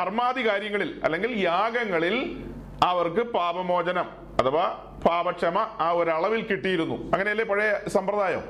കർമാദി 0.00 0.48
കാര്യങ്ങളിൽ 0.48 1.00
അല്ലെങ്കിൽ 1.04 1.38
യാഗങ്ങളിൽ 1.40 2.42
അവർക്ക് 2.82 3.20
പാപമോചനം 3.20 4.08
അഥവാ 4.40 4.84
പാപക്ഷമ 5.06 5.58
ആ 5.58 5.90
ഒരളവിൽ 5.90 6.42
കിട്ടിയിരുന്നു. 6.42 6.94
അങ്ങനെയല്ലേ 6.94 7.44
പഴയ 7.44 7.88
സമ്പ്രദായം? 7.88 8.42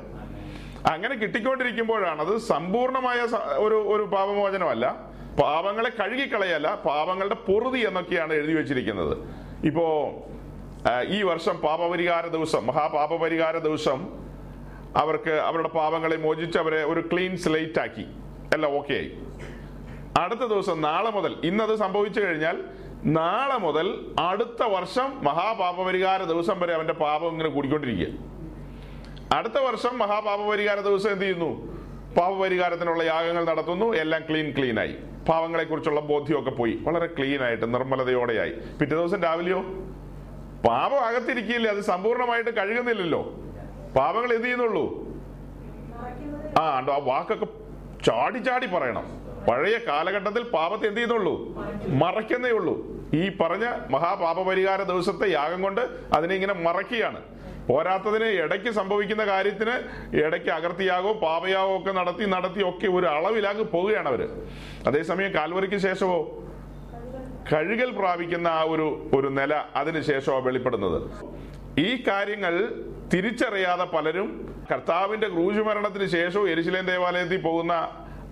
അങ്ങനെ 0.92 1.14
കിട്ടിക്കൊണ്ടിരിക്കുമ്പോഴാണ് 1.14 2.20
അത് 2.20 2.38
സമ്പൂർണമായ 2.38 3.20
ഒരു 3.56 3.74
ഒരു 3.74 4.02
പാപമോചനമല്ല. 4.02 5.07
പാപങ്ങളെ 5.40 5.90
കഴുകിക്കളയല്ല 6.00 6.68
പാവങ്ങളുടെ 6.86 7.36
പൊറുതി 7.48 7.80
എന്നൊക്കെയാണ് 7.88 8.32
എഴുതി 8.40 8.54
വെച്ചിരിക്കുന്നത്. 8.58 9.14
ഇപ്പോ 9.68 9.86
ഈ 11.16 11.18
വർഷം 11.30 11.56
പാപപരിഹാര 11.66 12.26
ദിവസം 12.36 12.62
മഹാപാപപരിഹാര 12.70 13.56
ദിവസം 13.68 14.00
അവർക്ക് 15.02 15.34
അവരുടെ 15.48 15.70
പാവങ്ങളെ 15.78 16.16
മോചിച്ച് 16.26 16.58
അവരെ 16.62 16.80
ഒരു 16.92 17.00
ക്ലീൻ 17.10 17.32
സ്ലേറ്റ് 17.44 17.80
ആക്കി. 17.84 18.06
എല്ലാം 18.54 18.72
ഓക്കെ 18.78 18.94
ആയി 19.00 19.10
അടുത്ത 20.22 20.44
ദിവസം 20.52 20.76
നാളെ 20.88 21.10
മുതൽ 21.16 21.32
ഇന്നത് 21.48 21.74
സംഭവിച്ചു 21.82 22.20
കഴിഞ്ഞാൽ 22.20 22.56
നാളെ 23.18 23.58
മുതൽ 23.66 23.86
അടുത്ത 24.30 24.62
വർഷം 24.76 25.08
മഹാപാപപരിഹാര 25.26 26.22
ദിവസം 26.32 26.56
വരെ 26.62 26.72
അവന്റെ 26.78 26.96
പാപം 27.02 27.30
ഇങ്ങനെ 27.34 27.50
കൂടിക്കൊണ്ടിരിക്കുക. 27.56 28.08
അടുത്ത 29.36 29.58
വർഷം 29.68 29.94
മഹാപാപപരിഹാര 30.02 30.78
ദിവസം 30.88 31.10
എന്ത് 31.14 31.24
ചെയ്യുന്നു? 31.24 31.50
പാപപരിഹാരത്തിനുള്ള 32.16 33.02
യാഗങ്ങൾ 33.12 33.44
നടത്തുന്നു 33.52 33.86
എല്ലാം 34.02 34.22
ക്ലീൻ 34.28 34.48
ക്ലീൻ 34.56 34.78
ആയി 35.28 35.38
പാവങ്ങളെ 35.38 35.64
കുറിച്ചുള്ള 35.64 36.00
ബോധ്യമൊക്കെ 36.00 36.50
പോയി. 36.50 36.78
വളരെ 36.82 37.06
ക്ലീൻ 37.06 37.42
ആയിട്ട് 37.42 37.74
നിർമ്മലതയോടെയായി. 37.74 38.50
പിറ്റേ 38.50 38.96
ദിവസം 38.96 39.22
രാവിലെയോ? 39.22 39.60
പാപം 40.68 41.00
അകത്തിരിക്കില്ലേ 41.06 41.70
അത് 41.70 41.80
സമ്പൂർണമായിട്ട് 41.80 42.50
കഴുകുന്നില്ലല്ലോ. 42.50 43.22
പാപങ്ങൾ 43.96 44.32
എന്ത് 44.32 44.46
ചെയ്യുന്നുള്ളൂ? 44.46 44.84
ആ 46.60 46.78
ഉണ്ടോ 46.78 46.92
ആ 46.92 46.98
വാക്കൊക്കെ 47.02 47.46
ചാടി 48.04 48.38
ചാടി 48.38 48.66
പറയണം. 48.66 49.06
പഴയ 49.50 49.78
കാലഘട്ടത്തിൽ 49.88 50.42
പാപത്തെ 50.42 50.86
എന്ത് 50.86 50.96
ചെയ്യുന്നുള്ളൂ? 50.96 51.34
മറയ്ക്കുന്നേ 51.88 52.50
ഉള്ളൂ. 52.50 52.74
ഈ 53.14 53.28
പറഞ്ഞ 53.40 53.66
മഹാപാപപരിഹാര 53.90 54.82
ദിവസത്തെ 54.82 55.30
യാഗം 55.32 55.62
കൊണ്ട് 55.62 55.80
അതിനെ 56.12 56.34
ഇങ്ങനെ 56.34 56.54
മറയ്ക്കുകയാണ്. 56.54 57.20
പോരാത്തതിന് 57.68 58.24
ഇടയ്ക്ക് 58.24 58.70
സംഭവിക്കുന്ന 58.70 59.26
കാര്യത്തിന് 59.26 59.74
ഇടയ്ക്ക് 60.16 60.48
അകർത്തിയാകോ 60.48 61.12
പാപയാകോ 61.12 61.78
ഒക്കെ 61.78 61.92
നടത്തി 61.92 62.24
നടത്തി 62.24 62.62
ഒക്കെ 62.68 62.86
ഒരു 62.86 63.06
അളവിലാകെ 63.06 63.62
പോവുകയാണ് 63.62 64.08
അവർ. 64.08 64.28
അതേസമയം 64.86 65.34
കാൽവറിക്ക് 65.34 65.76
ശേഷമോ? 65.76 66.44
കഴുകൽ 67.52 67.90
പ്രാപിക്കുന്ന 67.90 68.48
ആ 68.48 68.62
ഒരു 68.62 69.10
ഒരു 69.14 69.28
നില 69.28 69.64
അതിനുശേഷമാണ് 69.76 70.44
വെളിപ്പെടുന്നത്. 70.44 71.10
ഈ 71.80 72.04
കാര്യങ്ങൾ 72.08 72.84
തിരിച്ചറിയാതെ 73.14 73.84
പലരും 73.84 74.54
കർത്താവിന്റെ 74.72 75.28
ക്രൂശുമരണത്തിന് 75.28 76.06
ശേഷവും 76.06 76.50
എരിശിലേൻ 76.50 76.86
ദേവാലയത്തിൽ 76.86 77.40
പോകുന്ന 77.40 77.72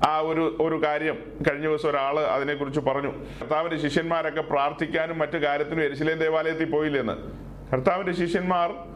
ആ 0.07 0.19
ഒരു 0.19 0.57
ഒരു 0.61 0.83
കാര്യം 0.85 1.19
കഴിഞ്ഞ 1.51 1.67
ദിവസം 1.67 1.89
ഒരാൾ 1.91 2.21
അതിനെക്കുറിച്ച് 2.21 2.81
പറഞ്ഞു. 2.81 3.13
കർത്താവിന്റെ 3.41 3.89
ശിഷ്യന്മാരൊക്കെ 3.89 4.41
പ്രാർത്ഥിക്കാനും 4.41 5.19
മറ്റു 5.19 5.39
കാര്യത്തിനും 5.39 5.85
എരിശിലേൻ 5.85 6.19
ദേവാലയത്തിൽ 6.19 6.71
പോയില്ലെന്ന്. 6.71 7.17
കർത്താവിന്റെ 7.73 8.13
ശിഷ്യന്മാർ 8.13 8.96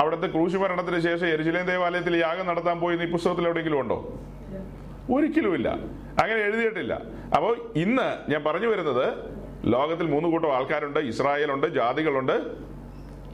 അവിടുത്തെ 0.00 0.26
ക്രൂശ് 0.26 0.56
മരണത്തിന് 0.56 1.00
ശേഷം 1.00 1.26
എരിശിലേം 1.26 1.66
ദേവാലയത്തിൽ 1.66 2.16
യാഗം 2.16 2.46
നടത്താൻ 2.46 2.80
പോയി 2.80 2.96
ഈ 2.96 3.10
പുസ്തകത്തിൽ 3.10 3.44
എവിടെയെങ്കിലും 3.44 3.80
ഉണ്ടോ? 3.80 4.18
ഒരിക്കലുമില്ല. 5.14 5.68
അങ്ങനെ 6.22 6.40
എഴുതിയിട്ടില്ല. 6.40 7.00
അപ്പോൾ 7.36 7.56
ഇന്ന് 7.76 8.30
ഞാൻ 8.30 8.44
പറഞ്ഞു 8.44 8.66
വരുന്നത് 8.66 9.14
ലോകത്തിൽ 9.64 10.06
മൂന്ന് 10.06 10.28
കൂട്ടം 10.28 10.56
ആൾക്കാരുണ്ട് 10.56 10.98
ഇസ്രായേലുണ്ട് 10.98 11.66
ജാതികളുണ്ട് 11.66 12.56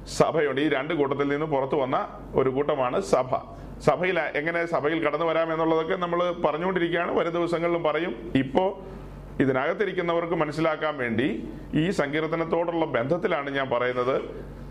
സഭയുണ്ട്. 0.08 0.60
ഈ 0.60 0.68
രണ്ട് 0.68 0.94
കൂട്ടത്തിൽ 0.94 1.28
നിന്ന് 1.28 1.46
പുറത്തു 1.46 1.76
വന്ന 1.76 2.08
ഒരു 2.34 2.50
കൂട്ടമാണ് 2.50 3.00
സഭ. 3.00 3.36
സഭയിൽ 3.80 4.18
എങ്ങനെ 4.18 4.66
സഭയിൽ 4.66 5.06
കടന്നു 5.06 5.26
വരാം 5.26 5.52
എന്നുള്ളതൊക്കെ 5.52 5.96
നമ്മൾ 5.96 6.32
പറഞ്ഞുകൊണ്ടിരിക്കുകയാണ്. 6.32 7.18
വരും 7.18 7.32
ദിവസങ്ങളിലും 7.32 7.82
പറയും. 7.82 8.32
ഇപ്പോൾ 8.34 9.01
ഇതിനകത്തിരിക്കുന്നവർക്ക് 9.42 10.34
മനസ്സിലാക്കാൻ 10.34 10.96
വേണ്ടി 10.96 11.26
ഈ 11.74 11.90
സങ്കീർത്തനത്തോടുള്ള 11.90 12.84
ബന്ധത്തിലാണ് 12.86 13.50
ഞാൻ 13.50 13.70
പറയുന്നത്. 13.70 14.16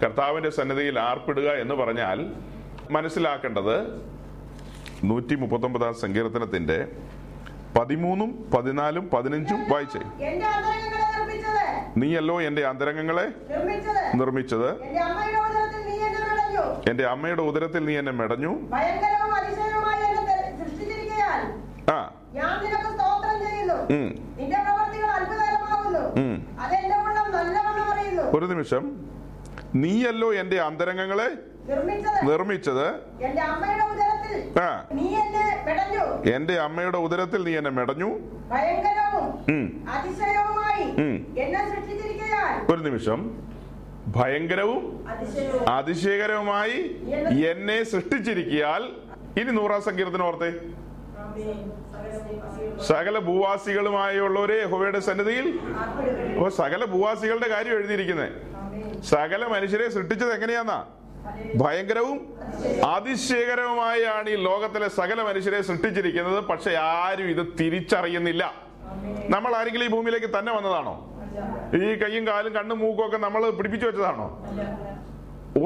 കർത്താവിന്റെ 0.04 0.50
സന്നിധിയിൽ 0.50 1.00
ആർപ്പിടുക 1.00 1.44
എന്ന് 1.44 1.76
പറഞ്ഞാൽ 1.76 2.18
മനസ്സിലാക്കേണ്ടത് 2.92 3.76
നൂറ്റി 5.04 5.36
മുപ്പത്തൊമ്പതാം 5.36 5.94
സങ്കീർത്തനത്തിന്റെ 5.94 6.88
പതിമൂന്നും 7.80 8.52
പതിനാലും 8.56 9.10
പതിനഞ്ചും 9.10 9.70
വായിച്ചേ. 9.70 10.00
നീയല്ലോ 11.98 12.42
എന്റെ 12.42 12.66
അന്തരംഗങ്ങളെ 12.66 13.28
നിർമ്മിച്ചത്. 14.16 14.70
എന്റെ 16.90 17.04
അമ്മയുടെ 17.06 17.42
ഉദരത്തിൽ 17.42 17.86
നീ 17.86 17.98
എന്നെ 17.98 18.12
മെടഞ്ഞു. 18.12 18.50
ആ. 21.92 22.12
ഞാൻ 22.34 22.64
നിനക്ക് 22.64 22.84
സ്തോത്രം 22.84 23.50
ചെയ്യുന്നു. 23.50 23.74
ഉം, 23.74 24.36
നിന്റെ 24.38 24.56
പ്രവർത്തികൾ 24.64 25.06
അത്ഭുതകരമാകുന്നു. 25.06 26.00
ഉം. 26.00 26.58
അതെന്റെ 26.60 26.96
ഉള്ളം 26.98 27.32
നല്ലവണ്ണം 27.32 27.92
അറിയുന്നു. 27.92 28.24
ഒരു 28.24 28.46
നിമിഷം. 28.46 29.12
നീയല്ലോ 29.76 30.34
എന്റെ 30.34 30.62
അന്തരംഗങ്ങളെ 30.62 31.30
നിർമ്മിച്ചത്. 32.24 33.00
എന്റെ 36.34 36.54
അമ്മയുടെ 36.54 36.98
ഉദരത്തിൽ 36.98 37.44
നീ 37.44 37.58
എന്നെ 37.58 37.72
മെടഞ്ഞു. 37.72 38.08
ഒരു 42.70 42.82
നിമിഷം. 42.82 43.48
ഭയങ്കരവും 44.08 45.06
അതിശയകരവുമായി 45.70 47.02
എന്നെ 47.42 47.84
സൃഷ്ടിച്ചിരിക്കിയാൽ. 47.84 48.84
ഇനി 49.42 49.52
നൂറാം 49.52 49.82
സങ്കീർത്തനം 49.82 50.26
ഓർത്തേ. 50.26 50.54
സകല 52.90 53.20
ഭൂവാസികളുമായുള്ളവരെ 53.20 54.58
യഹോവയുടെ 54.62 55.00
സന്നിധിയിൽ 55.00 55.48
അപ്പൊ 56.36 56.50
സകല 56.62 56.86
ഭൂവാസികളുടെ 56.86 57.48
കാര്യം 57.50 57.74
എഴുതിയിരിക്കുന്നത് 57.78 58.32
സകല 59.04 59.42
മനുഷ്യരെ 59.54 59.90
സൃഷ്ടിച്ചത് 59.90 60.34
എങ്ങനെയാന്നാ? 60.34 60.80
ഭയങ്കരവും 61.56 62.18
അതിശയകരവുമായാണ് 62.86 64.30
ഈ 64.30 64.36
ലോകത്തിലെ 64.48 64.88
സകല 65.00 65.22
മനുഷ്യരെ 65.22 65.62
സൃഷ്ടിച്ചിരിക്കുന്നത്. 65.62 66.40
പക്ഷെ 66.52 66.72
ആരും 66.76 67.28
ഇത് 67.30 67.44
തിരിച്ചറിയുന്നില്ല. 67.60 68.44
നമ്മൾ 69.30 69.52
ആരെങ്കിലും 69.56 69.86
ഈ 69.86 69.92
ഭൂമിയിലേക്ക് 69.96 70.30
തന്നെ 70.38 70.52
വന്നതാണോ? 70.58 70.96
ഈ 71.82 71.96
കൈയും 72.02 72.28
കാലും 72.28 72.54
കണ്ണും 72.54 72.80
മൂക്കും 72.80 73.06
ഒക്കെ 73.08 73.18
നമ്മൾ 73.18 73.42
പിടിപ്പിച്ചു 73.60 73.86
വെച്ചതാണോ? 73.88 74.28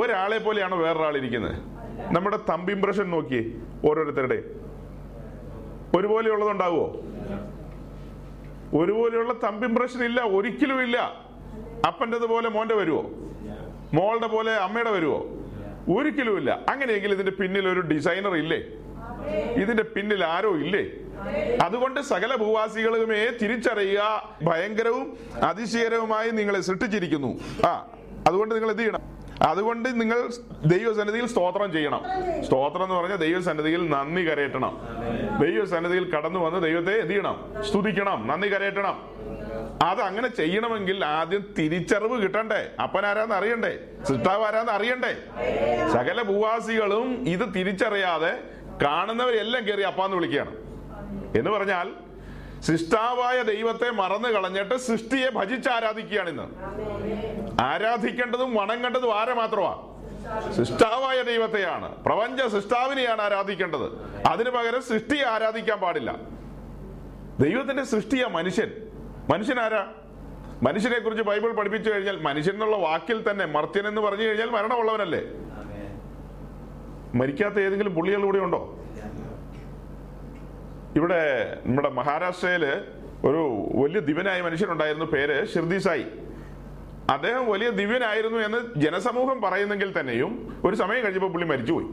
ഒരാളെ 0.02 0.38
പോലെയാണോ 0.38 0.78
വേറൊരാൾ 0.78 1.18
ഇരിക്കുന്നത് 1.18 1.58
നമ്മുടെ 2.16 2.38
തമ്പ് 2.50 2.72
ഇംപ്രഷൻ 2.72 3.10
നോക്കിയേ 3.16 3.44
ഓരോരുത്തരുടെ. 3.90 4.40
ഒരുപോലെയുള്ളതുണ്ടാവുമോ 5.96 6.88
ഒരുപോലെയുള്ള 8.80 9.34
തമ്പ് 9.44 9.66
ഇംപ്രഷൻ 9.68 10.02
ഇല്ല 10.10 10.22
ഒരിക്കലും 10.38 10.80
ഇല്ല. 10.86 10.98
അപ്പന്റെത് 11.88 12.26
പോലെ 12.34 12.50
മോന്റെ 12.50 12.76
വരുമോ 12.76 13.04
മോളുടെ 13.98 14.28
പോലെ 14.28 14.54
അമ്മയുടെ 14.66 14.92
വരുമോ 14.98 15.20
ഒരിക്കലും 15.96 16.38
ഇല്ല. 16.38 16.52
അങ്ങനെയെങ്കിൽ 16.72 17.12
ഇതിന്റെ 17.14 17.32
പിന്നിൽ 17.40 17.66
ഒരു 17.74 17.82
ഡിസൈനർ 17.92 18.36
ഇല്ലേ? 18.44 18.60
ഇതിന്റെ 19.64 19.84
പിന്നിൽ 19.96 20.22
ആരോ 20.26 20.52
ഇല്ലേ? 20.64 20.84
അതുകൊണ്ട് 21.66 22.00
സകല 22.12 22.36
ഭൂവാസികളുമേ 22.36 23.20
തിരിച്ചറിയുക. 23.42 24.02
ഭയങ്കരവും 24.48 25.06
അതിശയകരവുമായി 25.50 26.30
നിങ്ങളെ 26.40 26.62
സൃഷ്ടിച്ചിരിക്കുന്നു. 26.62 27.32
ആ 27.70 27.72
അതുകൊണ്ട് 28.28 28.56
നിങ്ങൾ 28.56 28.70
എന്ത് 28.72 28.82
ചെയ്യണം? 28.82 29.04
അതുകൊണ്ട് 29.42 30.02
നിങ്ങൾ 30.02 30.30
ദൈവസന്നിധിയിൽ 30.66 31.28
സ്തോത്രം 31.28 31.72
ചെയ്യണം. 31.72 32.02
സ്തോത്രം 32.46 32.84
എന്ന് 32.84 32.96
പറഞ്ഞാൽ 32.96 33.18
ദൈവസന്നിധിയിൽ 33.18 33.90
നന്ദി 33.90 34.30
കരയറ്റണം. 34.30 34.82
ദൈവസന്നിധിയിൽ 35.42 36.12
കടന്നു 36.12 36.40
വന്ന് 36.40 36.64
ദൈവത്തെ 36.64 36.94
എന്ത് 36.94 37.10
ചെയ്യണം? 37.10 37.54
സ്തുതിക്കണം. 37.62 38.28
നന്ദി 38.28 38.48
കരയറ്റണം. 38.48 39.16
അത് 39.84 40.02
അങ്ങനെ 40.02 40.28
ചെയ്യണമെങ്കിൽ 40.28 41.06
ആദ്യം 41.06 41.54
തിരിച്ചറിവ് 41.58 42.24
കിട്ടണ്ടേ. 42.24 42.70
അപ്പനാരാന്ന് 42.84 43.36
അറിയണ്ടേ? 43.36 43.80
സിസ്റ്റാവ് 44.04 44.46
ആരാന്ന് 44.46 44.72
അറിയണ്ടേ? 44.72 45.16
സകല 45.94 46.22
ഭൂവാസികളും 46.22 47.30
ഇത് 47.30 47.56
തിരിച്ചറിയാതെ 47.56 48.40
കാണുന്നവരെല്ലാം 48.82 49.68
കയറി 49.68 49.82
അപ്പാന്ന് 49.82 50.16
വിളിക്കുകയാണ്. 50.16 50.52
എന്ന് 51.38 51.52
പറഞ്ഞാൽ 51.52 51.92
സൃഷ്ടാവായ 52.62 53.42
ദൈവത്തെ 53.42 53.90
മറന്നു 53.90 54.30
കളഞ്ഞിട്ട് 54.30 54.76
സൃഷ്ടിയെ 54.76 55.30
ഭജിച്ച് 55.30 55.70
ആരാധിക്കുകയാണ് 55.70 56.30
ഇന്ന്. 56.30 56.44
ആരാധിക്കേണ്ടതും 57.62 58.56
വണങ്ങേണ്ടതും 58.56 59.20
ആരെ 59.20 59.34
മാത്രമാണ് 59.34 59.96
സൃഷ്ടാവായ 60.54 61.22
ദൈവത്തെയാണ്. 61.22 61.96
പ്രപഞ്ച 62.04 62.42
സൃഷ്ടാവിനെയാണ് 62.42 63.22
ആരാധിക്കേണ്ടത്. 63.22 63.88
അതിനു 64.28 64.50
പകരം 64.50 64.82
സൃഷ്ടിയെ 64.82 65.24
ആരാധിക്കാൻ 65.24 65.80
പാടില്ല. 65.80 66.16
ദൈവത്തിന്റെ 67.40 67.84
സൃഷ്ടിയാ 67.84 68.28
മനുഷ്യൻ. 68.28 68.72
ആരാ? 69.60 69.88
മനുഷ്യനെ 70.64 71.00
കുറിച്ച് 71.00 71.24
ബൈബിൾ 71.24 71.52
പഠിപ്പിച്ചു 71.52 71.90
കഴിഞ്ഞാൽ 71.90 72.22
മനുഷ്യൻ 72.22 72.54
എന്നുള്ള 72.54 72.78
വാക്കിൽ 72.78 73.32
തന്നെ 73.32 73.46
മർത്യൻ 73.46 73.88
എന്ന് 73.88 74.02
പറഞ്ഞു 74.02 74.24
കഴിഞ്ഞാൽ 74.24 74.50
മരണമുള്ളവനല്ലേ? 74.50 75.22
മരിക്കാത്ത 77.16 77.60
ഏതെങ്കിലും 77.60 77.96
പുള്ളികൾ 77.96 78.24
കൂടെ 78.24 78.40
ഉണ്ടോ? 78.40 78.80
ഇവിടെ 80.96 81.54
നമ്മുടെ 81.66 81.90
മഹാരാഷ്ട്രയിൽ 81.90 82.66
ഒരു 83.26 83.68
വലിയ 83.84 84.00
ദിവനായ 84.00 84.42
മനുഷ്യനുണ്ടായിരുന്നു. 84.42 85.06
പേര് 85.06 85.48
ഷിർദി 85.48 85.78
സായി. 85.78 86.06
അദ്ദേഹം 87.10 87.52
വലിയ 87.52 87.70
ദിവ്യനായിരുന്നു 87.70 88.38
എന്ന് 88.40 88.80
ജനസമൂഹം 88.80 89.42
പറയുന്നെങ്കിൽ 89.42 90.00
തന്നെയും 90.00 90.62
ഒരു 90.66 90.76
സമയം 90.76 91.04
കഴിഞ്ഞപ്പോൾ 91.04 91.32
പുള്ളി 91.32 91.48
മരിച്ചുപോയി. 91.48 91.86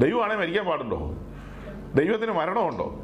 ദൈവമാണെ 0.00 0.36
മരിക്കാൻ 0.36 0.64
പാടുണ്ടോ? 0.66 1.16
ദൈവത്തിന് 1.94 2.32
മരണമുണ്ടോ? 2.32 3.00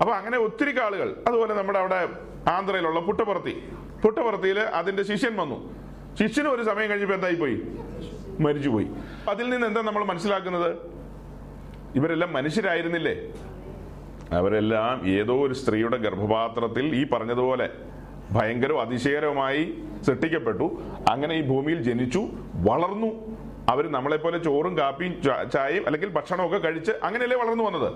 അപ്പൊ 0.00 0.12
അങ്ങനെ 0.14 0.38
ഒത്തിരി 0.38 0.80
ആളുകൾ 0.80 1.16
അതുപോലെ 1.26 1.54
നമ്മുടെ 1.54 1.78
അവിടെ 1.78 2.08
ആന്ധ്രയിലുള്ള 2.50 3.00
പുട്ടപ്പുറത്തി. 3.00 3.68
പുട്ടപ്പുറത്തിയിൽ 4.04 4.58
അതിന്റെ 4.58 5.02
ശിഷ്യൻ 5.02 5.36
വന്നു. 5.36 5.74
ശിഷ്യന് 6.14 6.48
ഒരു 6.48 6.62
സമയം 6.62 6.90
കഴിഞ്ഞപ്പോൾ 6.90 7.14
എന്തായി 7.14 7.34
പോയി 7.34 7.62
മരിച്ചുപോയി 8.40 8.88
അതിൽ 9.28 9.50
നിന്ന് 9.50 9.66
എന്താ 9.66 9.80
നമ്മൾ 9.80 10.04
മനസ്സിലാക്കുന്നത്? 10.04 10.76
ഇവരെല്ലാം 11.96 12.32
മനുഷ്യരായിരുന്നില്ലേ? 12.32 13.32
അവരെല്ലാം 14.36 15.08
ഏതോ 15.08 15.46
ഒരു 15.46 15.54
സ്ത്രീയുടെ 15.54 15.96
ഗർഭപാത്രത്തിൽ 15.96 16.94
ഈ 16.96 17.08
പറഞ്ഞതുപോലെ 17.08 17.70
ഭയങ്കരവും 18.30 18.80
അതിശയകരവുമായി 18.80 19.78
സൃഷ്ടിക്കപ്പെട്ടു. 20.02 20.82
അങ്ങനെ 21.10 21.34
ഈ 21.34 21.40
ഭൂമിയിൽ 21.40 21.82
ജനിച്ചു 21.82 22.28
വളർന്നു. 22.54 23.38
അവർ 23.68 23.90
നമ്മളെപ്പോലെ 23.90 24.38
ചോറും 24.38 24.78
കാപ്പിയും 24.78 25.22
ചായയും 25.22 25.86
അല്ലെങ്കിൽ 25.86 26.08
ഭക്ഷണമൊക്കെ 26.08 26.58
കഴിച്ച് 26.58 26.92
അങ്ങനെയല്ലേ 27.02 27.38
വളർന്നു 27.38 27.64
വന്നത്. 27.64 27.92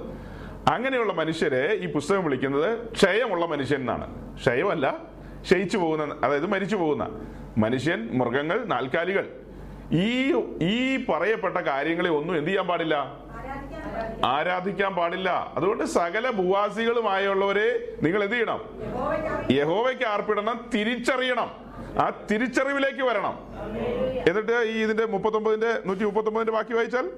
അങ്ങനെയുള്ള 0.72 1.12
മനുഷ്യരെ 1.12 1.78
ഈ 1.82 1.92
പുസ്തകം 1.92 2.24
വിളിക്കുന്നത് 2.24 2.92
ക്ഷയമുള്ള 2.92 3.46
മനുഷ്യൻ 3.46 3.80
എന്നാണ്. 3.80 4.34
ക്ഷയമല്ല 4.36 4.96
ക്ഷയിച്ചു 5.42 5.78
പോകുന്ന 5.78 6.16
അതായത് 6.24 6.46
മരിച്ചു 6.46 6.76
പോകുന്ന 6.76 7.20
മനുഷ്യൻ 7.58 8.18
മൃഗങ്ങൾ 8.18 8.64
നാൽക്കാലികൾ. 8.64 9.28
ഈ 9.92 10.32
ഈ 10.62 11.04
പറയപ്പെട്ട 11.04 11.56
കാര്യങ്ങളെ 11.56 12.10
ഒന്നും 12.10 12.36
എന്ത് 12.36 12.48
ചെയ്യാൻ 12.48 12.66
പാടില്ല? 12.66 13.21
ആരാധിക്കാൻ 14.24 14.94
പാടില്ല. 14.94 15.52
അതുകൊണ്ട് 15.56 15.84
സകല 15.84 16.30
ഭൂവാസികളുമായുള്ളവരെ 16.30 17.96
നിങ്ങൾ 18.02 18.24
എന്ത് 18.24 18.34
ചെയ്യണം? 18.34 18.60
യഹോവയ്ക്ക് 19.50 20.04
ആർപ്പിടണം 20.04 20.70
തിരിച്ചറിയണം. 20.74 21.62
ആ 22.00 22.12
തിരിച്ചറിവിലേക്ക് 22.30 23.02
വരണം. 23.02 23.38
എന്നിട്ട് 24.28 24.52
ഈ 24.52 24.82
ഇതിന്റെ 24.82 25.04
മുപ്പത്തൊമ്പതിന്റെ 25.04 25.78
നൂറ്റി 25.86 26.04
മുപ്പത്തൊമ്പതിന്റെ 26.04 26.52
ബാക്കി 26.52 26.72
വായിച്ചാൽ. 26.72 27.10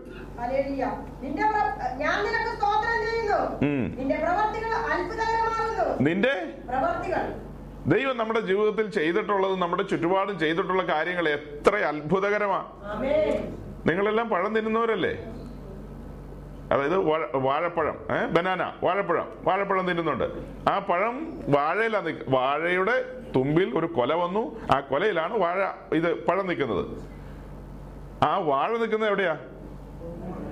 നിന്റെ 6.00 6.46
ദൈവം 7.86 8.16
നമ്മുടെ 8.16 8.40
ജീവിതത്തിൽ 8.40 8.90
ചെയ്തിട്ടുള്ളത് 8.90 9.58
നമ്മുടെ 9.58 9.82
ചുറ്റുപാടും 9.82 10.38
ചെയ്തിട്ടുള്ള 10.38 10.82
കാര്യങ്ങൾ 10.82 11.28
എത്ര 11.28 11.76
അത്ഭുതകരമാ. 11.76 12.64
ആമേൻ. 12.84 13.58
നിങ്ങളെല്ലാം 13.86 14.28
പഴം 14.28 14.54
തിന്നുന്നവരല്ലേ? 14.54 15.16
അതായത് 16.74 16.96
വാഴപ്പഴം 17.34 17.96
ബനാന 18.32 18.72
വാഴപ്പഴം. 18.82 19.28
വാഴപ്പഴം 19.44 19.88
തിന്നുന്നുണ്ട്. 19.88 20.24
ആ 20.70 20.78
പഴം 20.78 21.40
വാഴയിലാണ് 21.48 22.16
വാഴയുടെ 22.28 23.04
തുമ്പിൽ 23.36 23.78
ഒരു 23.78 23.86
കൊല 23.86 24.14
വന്നു. 24.14 24.42
ആ 24.76 24.80
കൊലയിലാണ് 24.80 25.38
വാഴ 25.38 25.58
ഇത് 25.96 26.26
പഴം 26.26 26.46
നിൽക്കുന്നത്. 26.46 26.86
ആ 28.24 28.38
വാഴ 28.38 28.68
നിൽക്കുന്നത് 28.68 29.08
എവിടെയാ? 29.08 29.38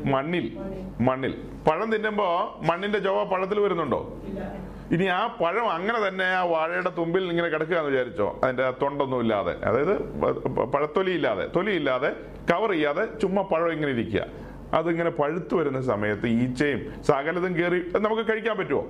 മണ്ണിൽ 0.06 0.46
മണ്ണിൽ. 1.00 1.34
പഴം 1.70 1.92
തിന്നുമ്പോ 1.92 2.58
മണ്ണിന്റെ 2.62 2.98
ചൊവ്വ 2.98 3.24
പഴത്തിൽ 3.24 3.60
വരുന്നുണ്ടോ? 3.60 4.00
ഇനി 4.92 5.06
ആ 5.06 5.26
പഴം 5.26 5.70
അങ്ങനെ 5.70 6.08
തന്നെ 6.08 6.24
ആ 6.24 6.42
വാഴയുടെ 6.44 6.90
തുമ്പിൽ 6.90 7.30
ഇങ്ങനെ 7.30 7.48
കിടക്കുക 7.48 7.76
എന്ന് 7.76 7.90
വിചാരിച്ചോ? 7.90 8.40
അതിന്റെ 8.44 8.70
തൊണ്ടൊന്നും 8.70 9.20
ഇല്ലാതെ. 9.20 9.54
അതായത് 9.64 9.94
പഴത്തൊലി 10.74 11.10
ഇല്ലാതെ 11.10 11.46
തൊലി 11.56 11.70
ഇല്ലാതെ 11.70 12.16
കവർ 12.50 12.70
ചെയ്യാതെ 12.70 13.04
ചുമ്മാ 13.04 13.42
പഴം 13.42 13.72
ഇങ്ങനെ 13.72 13.92
ഇരിക്കുക. 13.92 14.41
അതിങ്ങനെ 14.72 15.10
പഴുത്തു 15.10 15.56
വരുന്ന 15.56 15.80
സമയത്ത് 15.80 16.26
ഈച്ചയും 16.26 17.02
സകലതും 17.02 17.58
കയറി 17.58 17.80
നമുക്ക് 18.00 18.22
കഴിക്കാൻ 18.22 18.56
പറ്റുമോ? 18.56 18.82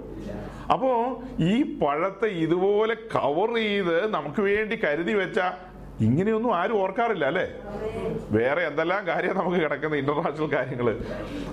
അപ്പോ 0.73 1.23
ഈ 1.41 1.63
പഴത്തെ 1.79 2.27
ഇതുപോലെ 2.27 2.95
കവർ 2.95 3.55
ചെയ്ത് 3.55 4.11
നമുക്ക് 4.11 4.43
വേണ്ടി 4.43 4.77
കരുതി 4.77 5.13
വെച്ച 5.13 5.41
ഇങ്ങനെയൊന്നും 6.01 6.57
ആരും 6.57 6.83
ഓർക്കാറില്ല 6.83 7.25
അല്ലേ? 7.25 7.47
വേറെ 8.31 8.63
എന്തെല്ലാം 8.63 9.07
കാര്യം 9.07 9.37
നമുക്ക് 9.37 9.59
കിടക്കുന്ന 9.59 9.97
ഇന്റർനാഷണൽ 9.97 10.55
കാര്യങ്ങൾ 10.55 10.99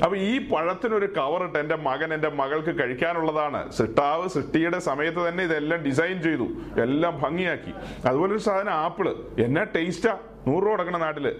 അപ്പൊ 0.03 0.17
ഈ 0.17 0.47
പഴത്തിനൊരു 0.47 1.05
ഇട്ട് 1.43 1.57
എന്റെ 1.57 1.75
മകൻ 1.75 2.13
എന്റെ 2.13 2.29
മകൾക്ക് 2.29 2.79
കഴിക്കാനുള്ളതാണ്. 2.79 3.71
സിട്ടാവ് 3.71 4.29
സിട്ടിയുടെ 4.29 4.79
സമയത്ത് 4.79 5.29
തന്നെ 5.29 5.43
ഇതെല്ലാം 5.43 5.81
ഡിസൈൻ 5.81 6.21
ചെയ്തു. 6.21 6.47
എല്ലാം 6.81 7.21
ഭംഗിയാക്കി. 7.21 7.73
അതുപോലെ 8.07 8.31
ഒരു 8.31 8.39
സാധനം 8.39 8.73
ആപ്പിൾ. 8.73 9.15
എന്നാ 9.39 9.63
ടേസ്റ്റാ 9.75 10.17
നൂറ് 10.47 10.63
രൂപ 10.63 10.69
കൊടുക്കണ 10.69 10.97
നാട്ടിൽ. 10.97 11.35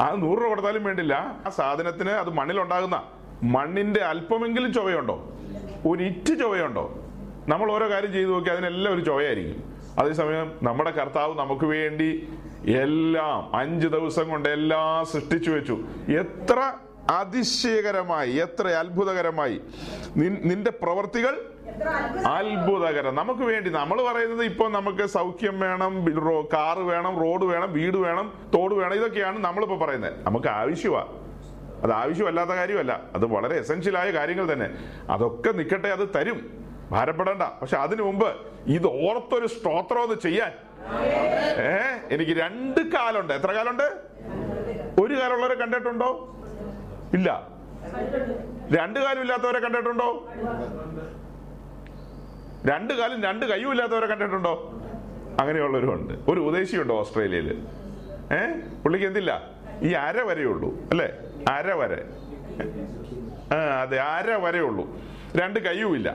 ആ 0.00 0.14
നൂറ് 0.14 0.38
രൂപ 0.38 0.48
കൊടുത്താലും 0.48 0.84
വേണ്ടില്ല. 0.84 1.42
ആ 1.46 1.50
സാധനത്തിന് 1.50 2.10
അത് 2.10 2.30
മണ്ണിലുണ്ടാകുന്ന 2.30 3.02
മണ്ണിന്റെ 3.42 4.00
അല്പമെങ്കിലും 4.00 4.72
ചുവയുണ്ടോ? 4.72 5.32
ഒരു 5.88 6.02
ഇറ്റ് 6.04 6.38
ചുവയുണ്ടോ? 6.38 6.98
നമ്മൾ 7.48 7.72
ഓരോ 7.72 7.90
കാര്യം 7.90 8.12
ചെയ്തു 8.12 8.30
നോക്കി 8.30 8.50
അതിനെല്ലാം 8.50 8.94
ഒരു 8.94 9.00
ചുവയായിരിക്കും. 9.00 9.74
അതേസമയം 9.98 10.58
നമ്മുടെ 10.62 10.90
കർത്താവ് 10.90 11.38
നമുക്ക് 11.38 11.64
വേണ്ടി 11.64 12.28
എല്ലാം 12.66 13.56
അഞ്ച് 13.56 13.88
ദിവസം 13.88 14.28
കൊണ്ട് 14.28 14.48
എല്ലാം 14.48 15.06
സൃഷ്ടിച്ചു 15.06 15.50
വെച്ചു. 15.50 15.84
എത്ര 16.08 16.72
അതിശയകരമായി 17.10 18.32
എത്ര 18.32 18.68
അത്ഭുതകരമായി. 18.68 19.60
നിന്റെ 20.16 20.70
പ്രവർത്തികൾ 20.70 21.53
അത്ഭുതകരം. 22.28 23.14
നമുക്ക് 23.14 23.40
വേണ്ടി 23.40 23.70
നമ്മൾ 23.70 24.12
പറയുന്നത് 24.12 24.44
ഇപ്പൊ 24.44 24.68
നമുക്ക് 24.68 25.06
സൗഖ്യം 25.06 25.60
വേണം 25.60 26.04
കാറ് 26.52 26.78
വേണം 26.78 27.24
റോഡ് 27.24 27.44
വേണം 27.44 27.72
വീട് 27.72 27.96
വേണം 27.96 28.50
തോട് 28.54 28.74
വേണം 28.74 28.94
ഇതൊക്കെയാണ് 28.94 29.38
നമ്മളിപ്പോ 29.38 29.86
പറയുന്നത്. 29.86 30.26
നമുക്ക് 30.26 30.46
ആവശ്യമാണ് 30.46 31.24
അത് 31.82 31.92
ആവശ്യമല്ലാത്ത 31.92 32.50
കാര്യമല്ല. 32.50 33.00
അത് 33.14 33.26
വളരെ 33.26 33.56
എസെൻഷ്യലായ 33.56 34.10
കാര്യങ്ങൾ 34.10 34.52
തന്നെ. 34.52 34.70
അതൊക്കെ 35.10 35.52
നിൽക്കട്ടെ 35.52 35.88
അത് 35.88 36.08
തരും. 36.16 36.64
ഭാരപ്പെടണ്ട. 36.90 37.42
പക്ഷെ 37.42 37.76
അതിനു 37.76 38.02
മുമ്പ് 38.02 38.36
ഇത് 38.66 38.86
ഓർത്തൊരു 38.86 39.46
സ്തോത്രം 39.46 40.02
ഒന്ന് 40.02 40.14
ചെയ്യാൻ. 40.20 40.52
ഏ? 41.58 41.78
എനിക്ക് 42.14 42.32
രണ്ട് 42.32 42.80
കാലുണ്ട്. 42.80 43.32
എത്ര 43.32 43.52
കാലുണ്ട്? 43.52 43.82
ഒരു 45.02 45.14
കാലുള്ളവരെ 45.14 45.54
കണ്ടിട്ടുണ്ടോ? 45.54 46.36
ഇല്ല. 47.14 47.48
രണ്ടു 48.72 49.00
കാലം 49.00 49.20
ഇല്ലാത്തവരെ 49.20 49.58
കണ്ടിട്ടുണ്ടോ? 49.58 50.28
രണ്ട് 52.68 52.92
കാലും 52.94 53.18
രണ്ട് 53.22 53.44
കൈയും 53.46 53.70
ഇല്ലാത്തവരെ 53.72 54.06
കണ്ടിട്ടുണ്ടോ 54.06 54.54
അങ്ങനെയുള്ളവരുണ്ട് 55.40 56.14
ഒരു 56.28 56.40
ഉദ്ദേശിയുണ്ടോ 56.40 56.94
ഓസ്ട്രേലിയയിൽ 57.00 57.48
ഏ 58.32 58.40
പുള്ളിക്ക് 58.82 59.06
എന്തില്ല 59.06 59.32
ഈ 59.82 59.90
അര 60.02 60.18
വരെ 60.20 60.44
ഉള്ളൂ 60.44 60.70
അല്ലേ 60.92 61.08
അര 61.50 61.70
വരെ 61.72 62.00
ആ 63.52 63.58
അതെ 63.82 63.98
അര 64.08 64.36
വരെ 64.36 64.60
ഉള്ളൂ 64.60 64.84
രണ്ട് 65.36 65.58
കൈയുമില്ല 65.58 66.08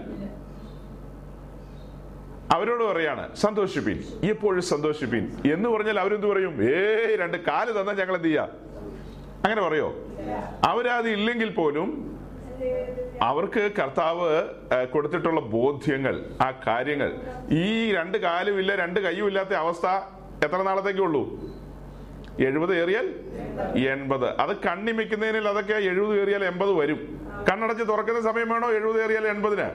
അവരോട് 2.51 2.83
പറയാണ് 2.83 3.23
സന്തോഷിപ്പിൻ 3.35 3.97
എപ്പോഴും 4.29 4.63
സന്തോഷിപ്പിൻ 4.69 5.23
എന്ന് 5.53 5.67
പറഞ്ഞാൽ 5.69 5.97
അവരെന്ത് 5.99 6.27
പറയും 6.27 6.53
ഏയ് 6.69 7.17
രണ്ട് 7.17 7.37
കാൽ 7.47 7.67
തന്നാൽ 7.71 7.95
ഞങ്ങൾ 7.95 8.15
എന്ത് 8.15 8.27
ചെയ്യാ 8.27 8.45
അങ്ങനെ 9.43 9.61
പറയോ 9.61 9.89
അവരത് 10.63 11.09
ഇല്ലെങ്കിൽ 11.09 11.49
പോലും 11.53 11.89
അവർക്ക് 13.27 13.63
കർത്താവ് 13.79 14.29
കൊടുത്തിട്ടുള്ള 14.93 15.41
ബോധ്യങ്ങൾ 15.55 16.15
ആ 16.45 16.47
കാര്യങ്ങൾ. 16.67 17.11
ഈ 17.63 17.91
രണ്ട് 17.97 18.17
കാലും 18.17 18.59
ഇല്ല 18.59 18.75
രണ്ട് 18.83 18.99
കൈയും 19.05 19.27
ഇല്ലാത്ത 19.27 19.53
അവസ്ഥ 19.63 19.87
എത്ര 20.45 20.59
നാളത്തേക്കേ 20.69 21.03
ഉള്ളൂ 21.07 21.23
എഴുപത് 22.47 22.73
ഏറിയാൽ 22.81 23.07
എൺപത്. 23.93 24.27
അത് 24.41 24.53
കണ്ണിമിക്കുന്നതിനിൽ 24.67 25.47
അതൊക്കെ 25.47 25.77
എഴുപത് 25.91 26.13
ഏറിയാൽ 26.21 26.43
എൺപത് 26.51 26.71
വരും. 26.71 26.99
കണ്ണടച്ച് 27.49 27.83
തുറക്കുന്ന 27.91 28.21
സമയം 28.29 28.49
വേണോ 28.49 28.67
എഴുപത് 28.79 28.99
ഏറിയാൽ 29.03 29.27
എൺപതിന്? 29.27 29.67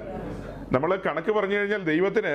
നമ്മൾ 0.74 0.90
കണക്ക് 1.06 1.32
പറഞ്ഞു 1.32 1.56
കഴിഞ്ഞാൽ 1.58 1.82
ദൈവത്തിന് 1.92 2.32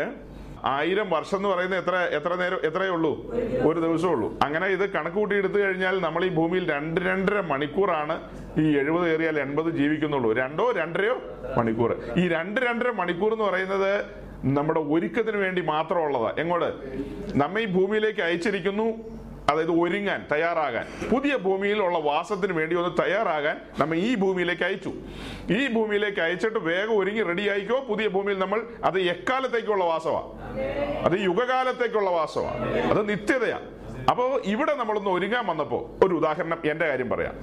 ആയിരം 0.65 1.09
വർഷം 1.09 1.37
എന്ന് 1.37 1.49
പറയുന്നത് 1.49 1.79
എത്ര 1.79 1.95
എത്ര 1.95 2.35
നേരം 2.35 2.59
എത്രയേ 2.63 2.89
ഉള്ളൂ? 2.89 3.31
ഒരു 3.69 3.79
ദിവസമേ 3.79 4.11
ഉള്ളൂ. 4.11 4.39
അങ്ങനെ 4.43 4.67
ഇത് 4.67 4.89
കണക്ക് 4.89 5.15
കൂട്ടി 5.15 5.35
എടുത്തു 5.35 5.59
കഴിഞ്ഞാൽ 5.59 6.01
നമ്മൾ 6.01 6.25
ഈ 6.25 6.29
ഭൂമിയിൽ 6.29 6.71
രണ്ട് 6.71 7.01
രണ്ടര 7.01 7.39
മണിക്കൂറാണ് 7.39 8.21
ഈ 8.59 8.77
എഴുപത് 8.77 9.09
ഏറിയാൽ 9.13 9.39
എൺപത് 9.39 9.69
ജീവിക്കുന്നുള്ളൂ. 9.69 10.33
രണ്ടോ 10.33 10.71
രണ്ടരയോ 10.71 11.21
മണിക്കൂർ 11.57 11.99
ഈ 12.17 12.27
രണ്ട് 12.27 12.61
രണ്ടര 12.61 12.91
മണിക്കൂർ 12.91 13.33
എന്ന് 13.33 13.43
പറയുന്നത് 13.43 14.05
നമ്മുടെ 14.43 14.79
ഒരുക്കത്തിന് 14.79 15.37
വേണ്ടി 15.37 15.61
മാത്രമുള്ളതാ. 15.61 16.33
എങ്ങോട്ട്? 16.37 16.71
നമ്മ 17.37 17.59
ഈ 17.59 17.65
ഭൂമിയിലേക്ക് 17.65 18.21
അയച്ചിരിക്കുന്നു. 18.21 19.19
അതായത് 19.49 19.71
ഒരുങ്ങാൻ 19.71 20.25
തയ്യാറാകാൻ. 20.31 20.85
പുതിയ 21.13 21.35
ഭൂമിയിലുള്ള 21.35 21.99
വാസത്തിന് 21.99 22.53
വേണ്ടി 22.53 22.75
ഒന്ന് 22.75 23.01
തയ്യാറാകാൻ 23.01 23.57
നമ്മൾ 23.79 23.97
ഈ 23.97 24.15
ഭൂമിയിലേക്ക് 24.15 24.63
അയച്ചു. 24.63 24.93
ഈ 25.53 25.67
ഭൂമിയിലേക്ക് 25.67 26.19
അയച്ചിട്ട് 26.19 26.59
വേഗം 26.59 26.97
ഒരുങ്ങി 26.99 27.23
റെഡി 27.23 27.49
ആയിക്കോ. 27.49 27.79
പുതിയ 27.79 28.07
ഭൂമിയിൽ 28.07 28.39
നമ്മൾ 28.39 28.61
അത് 28.83 28.99
എക്കാലത്തേക്കുള്ള 28.99 29.83
വാസമാ. 29.83 30.21
അത് 31.03 31.19
യുഗകാലത്തേക്കുള്ള 31.19 32.09
വാസമാ. 32.09 32.49
അത് 32.89 33.09
നിത്യതയാണ് 33.09 33.79
അപ്പോ 34.09 34.41
ഇവിടെ 34.45 34.73
നമ്മളൊന്ന് 34.73 35.09
ഒരുങ്ങാൻ 35.09 35.45
വന്നപ്പോ 35.45 35.95
ഒരു 36.03 36.15
ഉദാഹരണം 36.15 36.59
എന്റെ 36.65 36.87
കാര്യം 36.87 37.09
പറയാം. 37.09 37.35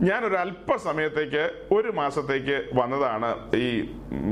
ഞാൻ 0.00 0.24
ഒരു 0.24 0.34
അല്പസമയത്തേക്ക് 0.34 1.50
ഒരു 1.74 1.88
മാസത്തേക്ക് 1.88 2.64
വന്നതാണ് 2.74 3.56
ഈ 3.56 3.68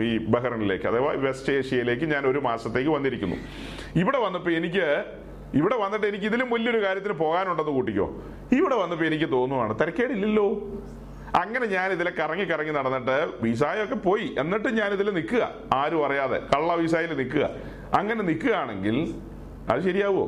ഈ 0.03 0.18
ബഹ്റിനിലേക്ക് 0.18 0.87
അഥവാ 0.87 1.12
വെസ്റ്റ് 1.12 1.53
ഏഷ്യയിലേക്ക് 1.53 2.05
ഞാൻ 2.05 2.27
ഒരു 2.27 2.38
മാസത്തേക്ക് 2.38 2.90
വന്നിരിക്കുന്നു. 2.90 3.37
ഇവിടെ 3.97 4.18
വന്നപ്പോൾ 4.18 4.53
എനിക്ക് 4.53 5.05
ഇവിടെ 5.55 5.77
വന്നിട്ട് 5.77 6.07
എനിക്ക് 6.07 6.25
ഇതിലും 6.25 6.51
വലിയൊരു 6.51 6.85
കാര്യത്തിന് 6.85 7.12
പോകാനുണ്ടെന്ന് 7.12 7.73
കൂട്ടിക്കോ. 7.73 8.23
ഇവിടെ 8.53 8.75
വന്നപ്പോൾ 8.75 9.05
എനിക്ക് 9.05 9.33
തോന്നുവാണ് 9.33 9.81
തിരക്കേടില്ലല്ലോ. 9.81 10.49
അങ്ങനെ 11.43 11.67
ഞാൻ 11.67 11.93
ഇതിലെ 11.93 12.11
കറങ്ങി 12.11 12.45
കറങ്ങി 12.45 12.73
നടന്നിട്ട് 12.73 13.29
വിസായൊക്കെ 13.43 13.95
പോയി. 13.95 14.35
എന്നിട്ട് 14.38 14.69
ഞാൻ 14.69 14.93
ഇതിൽ 14.93 15.11
നിൽക്കുക 15.11 15.55
ആരും 15.73 16.07
അറിയാതെ. 16.07 16.38
കള്ള 16.38 16.75
വിസായിൽ 16.75 17.17
നിൽക്കുക. 17.17 17.51
അങ്ങനെ 17.99 18.23
നിൽക്കുകയാണെങ്കിൽ 18.23 19.15
അത് 19.71 19.81
ശരിയാവോ? 19.81 20.25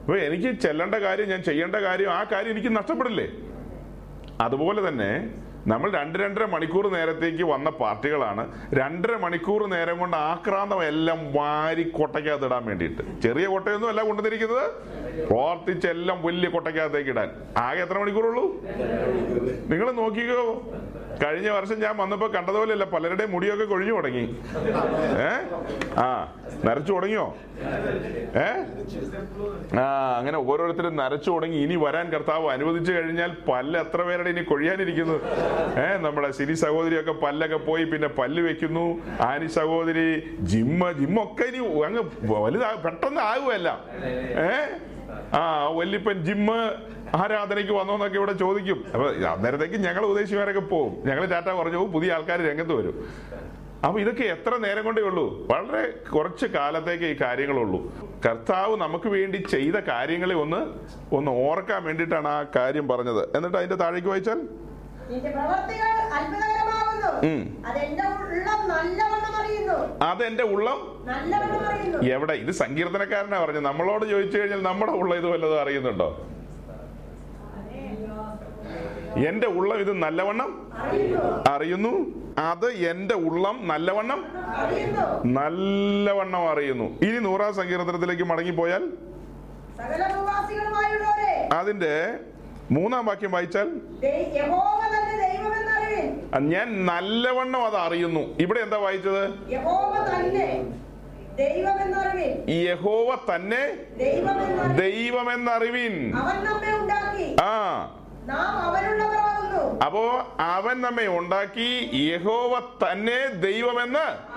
അപ്പൊ 0.00 0.16
എനിക്ക് 0.16 0.60
ചെല്ലേണ്ട 0.60 0.94
കാര്യം 0.94 1.28
ഞാൻ 1.28 1.42
ചെയ്യേണ്ട 1.42 1.76
കാര്യം 1.76 2.10
ആ 2.10 2.24
കാര്യം 2.32 2.50
എനിക്ക് 2.50 2.76
നഷ്ടപ്പെടില്ലേ? 2.76 3.28
അതുപോലെ 4.40 4.88
തന്നെ 4.88 5.41
നമ്മൾ 5.66 5.92
രണ്ട് 5.92 6.18
രണ്ടര 6.18 6.44
മണിക്കൂർ 6.44 6.92
നേരത്തേക്ക് 6.92 7.42
വന്ന 7.42 7.70
പാർട്ടികളാണ്. 7.70 8.44
രണ്ടര 8.74 9.16
മണിക്കൂർ 9.16 9.66
നേരം 9.66 9.98
കൊണ്ട് 9.98 10.16
ആക്രാന്തം 10.16 10.84
എല്ലാം 10.84 11.32
വാരി 11.32 11.82
കൊട്ടയ്ക്കകത്ത് 11.82 12.46
ഇടാൻ 12.46 12.66
വേണ്ടിയിട്ട്. 12.66 13.20
ചെറിയ 13.20 13.46
കൊട്ടയൊന്നും 13.46 13.88
അല്ല 13.88 14.02
കൊണ്ടുവന്നിരിക്കുന്നത്. 14.02 14.66
പ്രവർത്തിച്ചെല്ലാം 15.26 16.22
വലിയ 16.22 16.48
കൊട്ടയ്ക്കകത്തേക്ക് 16.48 17.10
ഇടാൻ. 17.10 17.30
ആകെ 17.56 17.82
എത്ര 17.82 17.98
മണിക്കൂറുള്ളൂ? 17.98 18.44
നിങ്ങൾ 19.70 19.92
നോക്കിക്കോ. 19.92 20.72
കഴിഞ്ഞ 21.22 21.48
വർഷം 21.48 21.80
ഞാൻ 21.80 21.96
വന്നപ്പോ 21.96 22.28
കണ്ടതുപോലെയല്ല 22.28 22.84
പലരുടെയും 22.84 23.30
മുടിയൊക്കെ 23.30 23.64
കൊഴിഞ്ഞു 23.64 23.94
തുടങ്ങി. 23.94 24.22
ഏ? 25.26 25.30
ആ 25.98 26.08
നരച്ചു 26.64 26.92
തുടങ്ങിയോ? 26.92 27.26
ഏ? 28.36 28.46
ആ 29.80 29.84
അങ്ങനെ 30.18 30.38
ഓരോരുത്തരും 30.38 30.96
നരച്ചു 30.96 31.30
തുടങ്ങി. 31.30 31.56
ഇനി 31.56 31.76
വരാൻ 31.76 32.10
കർത്താവ് 32.10 32.50
അനുവദിച്ചു 32.50 32.92
കഴിഞ്ഞാൽ 32.92 33.36
പല്ല് 33.48 33.78
എത്ര 33.78 34.02
പേരുടെ 34.02 34.30
ഇനി 34.30 34.42
കൊഴിയാനിരിക്കുന്നു. 34.42 35.16
ഏ 35.82 35.86
നമ്മുടെ 35.96 36.30
സിരി 36.30 36.54
സഹോദരിയൊക്കെ 36.54 37.12
പല്ലൊക്കെ 37.24 37.56
പോയി 37.56 37.84
പിന്നെ 37.84 38.08
പല്ല് 38.08 38.42
വെക്കുന്നു. 38.42 38.86
ആനി 39.20 39.46
സഹോദരി 39.46 40.06
ജിമ്മ 40.52 40.92
ജിമ്മൊക്കെ 40.92 41.44
ഇനി 41.44 41.82
അങ്ങ് 41.84 42.02
വലുതാ 42.42 42.74
പെട്ടെന്ന് 42.86 43.20
ആകുമല്ല 43.20 43.68
ഏ? 44.46 44.50
ആ 45.34 45.68
വല്യപ്പൻ 45.72 46.24
ജിമ്മ് 46.24 46.58
ആരാധനയ്ക്ക് 47.16 47.72
വന്നോന്നൊക്കെ 47.72 48.16
ഇവിടെ 48.16 48.32
ചോദിക്കും. 48.32 48.84
അപ്പൊ 48.94 49.06
അന്നേരത്തേക്ക് 49.08 49.74
ഞങ്ങൾ 49.74 50.04
ഉദ്ദേശിമാരൊക്കെ 50.04 50.60
പോകും 50.60 51.08
ഞങ്ങൾ 51.08 51.24
ടാറ്റ 51.24 51.50
കുറഞ്ഞു 51.50 51.78
പോകും. 51.78 51.92
പുതിയ 51.92 52.12
ആൾക്കാർ 52.12 52.40
രംഗത്ത് 52.48 52.72
വരും. 52.72 53.08
അപ്പൊ 53.86 54.00
ഇതൊക്കെ 54.00 54.22
എത്ര 54.22 54.56
നേരം 54.56 54.84
കൊണ്ടേ 54.84 55.02
ഉള്ളൂ? 55.02 55.48
വളരെ 55.50 56.10
കുറച്ച് 56.10 56.46
കാലത്തേക്ക് 56.46 57.04
ഈ 57.04 57.16
കാര്യങ്ങളുള്ളൂ. 57.20 57.80
കർത്താവ് 58.26 58.76
നമുക്ക് 58.76 59.08
വേണ്ടി 59.08 59.36
ചെയ്ത 59.36 59.74
കാര്യങ്ങളെ 59.74 60.34
ഒന്ന് 60.34 60.60
ഒന്ന് 61.14 61.30
ഓർക്കാൻ 61.30 61.84
വേണ്ടിയിട്ടാണ് 61.84 62.28
ആ 62.28 62.44
കാര്യം 62.56 62.88
പറഞ്ഞത്. 62.88 63.36
എന്നിട്ട് 63.36 63.56
അതിന്റെ 63.56 63.76
താഴേക്ക് 63.76 64.08
വായിച്ചാൽ? 64.08 64.40
അതെന്റെ 70.02 70.42
ഉള്ളം 70.42 71.06
എവിടെ? 72.06 72.32
ഇത് 72.32 72.50
സങ്കീർത്തനക്കാരനാ 72.50 73.44
പറഞ്ഞു 73.44 73.60
നമ്മളോട് 73.60 74.10
ചോദിച്ചു 74.10 74.38
കഴിഞ്ഞാൽ 74.38 74.62
നമ്മുടെ 74.62 74.92
ഉള്ള 74.92 75.14
ഇത് 75.14 75.26
വല്ലതും 75.26 75.60
അറിയുന്നുണ്ടോ? 75.60 76.26
എന്റെ 79.28 79.46
ഉള്ളം 79.46 79.78
ഇത് 79.78 79.92
നല്ലവണ്ണം 79.92 80.72
അറിയുന്നു. 81.48 82.22
അത് 82.38 82.72
എന്റെ 82.72 83.14
ഉള്ളം 83.14 83.68
നല്ലവണ്ണം 83.68 84.24
നല്ലവണ്ണം 85.24 86.48
അറിയുന്നു. 86.48 86.84
ഇനി 86.84 87.18
നൂറാം 87.18 87.54
സങ്കീർത്തനത്തിലേക്ക് 87.54 88.22
മടങ്ങിപ്പോയാൽ? 88.22 88.92
അതിന്റെ 91.52 92.18
മൂന്നാം 92.70 93.06
വാക്യം 93.06 93.30
വായിച്ചാൽ 93.30 93.68
ദൈ- 94.02 94.36
യഹോവ 94.36 94.80
തന്നെ 94.86 95.28
ദൈവമെന്നറിവിൻ 95.28 95.91
ഞാൻ 96.38 96.86
നല്ലവണ്ണം 96.86 97.66
അത് 97.66 97.76
അറിയുന്നു. 97.76 98.20
ഇവിടെ 98.20 98.60
എന്താ 98.60 98.76
വായിച്ചത്? 98.76 99.52
യഹോവ 102.50 103.18
തന്നെ. 103.34 103.76
ദൈവമെന്നറിവിൻ 104.76 106.12
ആ. 107.42 107.86
അപ്പോ 109.84 110.26
അവൻ 110.40 110.80
നമ്മെ 110.80 111.06
ഉണ്ടാക്കി. 111.06 111.90
യഹോവ 111.92 112.62
തന്നെ 112.92 113.26
ദൈവമെന്ന് 113.26 114.32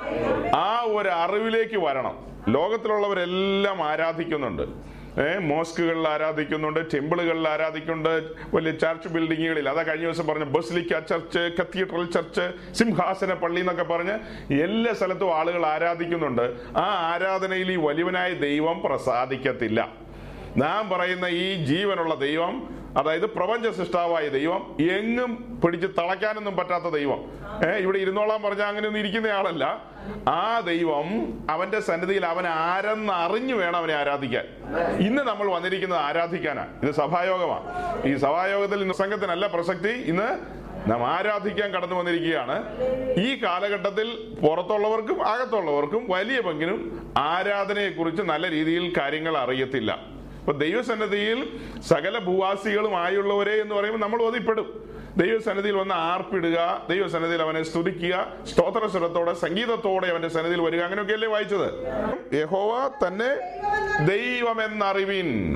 ആ 0.56 0.82
ഒരു 0.88 1.10
അറിവിലേക്ക് 1.10 1.78
വരണം. 1.78 2.26
ലോകത്തിലുള്ളവരെല്ലാം 2.48 3.84
ആരാധിക്കുന്നുണ്ട്. 3.84 4.95
മോസ്കുകളിൽ 5.40 6.08
ആരാധിക്കുന്നുണ്ട് 6.08 6.94
ടെമ്പിളുകളിൽ 6.94 7.48
ആരാധിക്കുന്നുണ്ട് 7.48 8.24
വലിയ 8.54 8.72
ചർച്ച് 8.72 9.08
ബിൽഡിങ്ങുകളിൽ. 9.08 9.70
അതാ 9.70 9.84
കഴിഞ്ഞ 9.84 10.06
ദിവസം 10.06 10.28
പറഞ്ഞ 10.28 10.44
ബസ്ലിക്ക 10.44 11.00
ചർച്ച് 11.00 11.52
കത്തീഡ്രൽ 11.62 12.06
ചർച്ച് 12.06 12.76
സിംഹാസന 12.76 13.34
പള്ളി 13.34 13.60
എന്നൊക്കെ 13.60 13.84
പറഞ്ഞ് 13.84 14.54
എല്ലാ 14.54 14.94
സ്ഥലത്തും 14.94 15.36
ആളുകൾ 15.36 15.66
ആരാധിക്കുന്നുണ്ട്. 15.66 16.56
ആ 16.78 17.12
ആരാധനയിൽ 17.14 17.72
ഈ 17.72 17.76
വലിയവനായ 17.76 18.34
ദൈവം 18.34 18.82
പ്രസാദിക്കത്തില്ല. 18.82 20.06
നാം 20.58 20.90
പറയുന്ന 20.90 21.26
ഈ 21.26 21.66
ജീവനുള്ള 21.66 22.16
ദൈവം 22.16 22.85
അതായത് 22.98 23.26
പ്രപഞ്ച 23.26 23.68
സൃഷ്ടാവായ 23.68 24.30
ദൈവം 24.30 24.78
എങ്ങും 24.80 25.62
പിടിച്ച് 25.66 25.88
തളയ്ക്കാനൊന്നും 25.88 26.56
പറ്റാത്ത 26.56 26.84
ദൈവം. 26.84 27.20
ഏഹ് 27.68 27.78
ഇവിടെ 27.78 27.98
ഇരുന്നോളാൻ 27.98 28.42
പറഞ്ഞാൽ 28.42 28.66
അങ്ങനെ 28.66 28.88
ഒന്നും 28.88 29.00
ഇരിക്കുന്ന 29.00 29.28
ആളല്ല. 29.28 29.84
ആ 30.28 30.60
ദൈവം 30.60 31.08
അവന്റെ 31.50 31.80
സന്നിധിയിൽ 31.80 32.26
അവൻ 32.26 32.48
ആരെന്ന് 32.48 33.14
അറിഞ്ഞു 33.14 33.56
വേണം 33.56 33.76
അവനെ 33.76 33.94
ആരാധിക്കാൻ. 33.94 34.46
ഇന്ന് 35.00 35.22
നമ്മൾ 35.22 35.52
വന്നിരിക്കുന്നത് 35.52 36.00
ആരാധിക്കാനാണ്. 36.00 36.82
ഇത് 36.84 36.92
സഭായോഗമാണ് 36.92 38.08
ഈ 38.08 38.16
സഭായോഗത്തിൽ 38.16 38.82
ഇന്ന് 38.82 38.94
സംഘത്തിനല്ല 38.94 39.48
പ്രസക്തി. 39.48 39.90
ഇന്ന് 39.90 40.56
നാം 40.92 41.06
ആരാധിക്കാൻ 41.06 41.72
കടന്നു 41.72 41.96
വന്നിരിക്കുകയാണ്. 41.96 42.64
ഈ 43.20 43.44
കാലഘട്ടത്തിൽ 43.44 44.38
പുറത്തുള്ളവർക്കും 44.48 45.26
അകത്തുള്ളവർക്കും 45.28 46.06
വലിയ 46.10 46.40
പങ്കിനും 46.40 47.12
ആരാധനയെക്കുറിച്ച് 47.18 48.22
നല്ല 48.22 48.52
രീതിയിൽ 48.52 48.94
കാര്യങ്ങൾ 48.98 49.38
അറിയത്തില്ല. 49.38 50.15
അപ്പൊ 50.46 50.60
ദൈവസന്നദ്ധിയിൽ 50.60 51.60
സകല 51.88 52.20
ഭൂവാസികളുമായുള്ളവരെ 52.20 53.52
എന്ന് 53.52 53.76
പറയുമ്പോൾ 53.76 54.00
നമ്മൾ 54.00 54.22
ഓതിപ്പെടും. 54.22 54.96
ദൈവസന്നിധിയിൽ 55.18 55.76
വന്ന് 55.76 55.94
ആർപ്പിടുക 55.94 56.88
ദൈവസന്നിധിയിൽ 56.90 57.42
അവനെ 57.42 57.64
സ്തുതിക്കുക 57.64 58.34
സ്തോത്രസ്വരത്തോടെ 58.44 59.34
സംഗീതത്തോടെ 59.34 60.08
അവന്റെ 60.08 60.28
സന്നിധിയിൽ 60.28 60.62
വരിക. 60.62 60.82
അങ്ങനെയൊക്കെയല്ലേ 60.82 61.28
വായിച്ചത്? 61.28 61.68
യഹോവ 62.36 62.92
തന്നെ 63.08 63.30
ദൈവമെന്നറിവിൻ. 64.06 65.56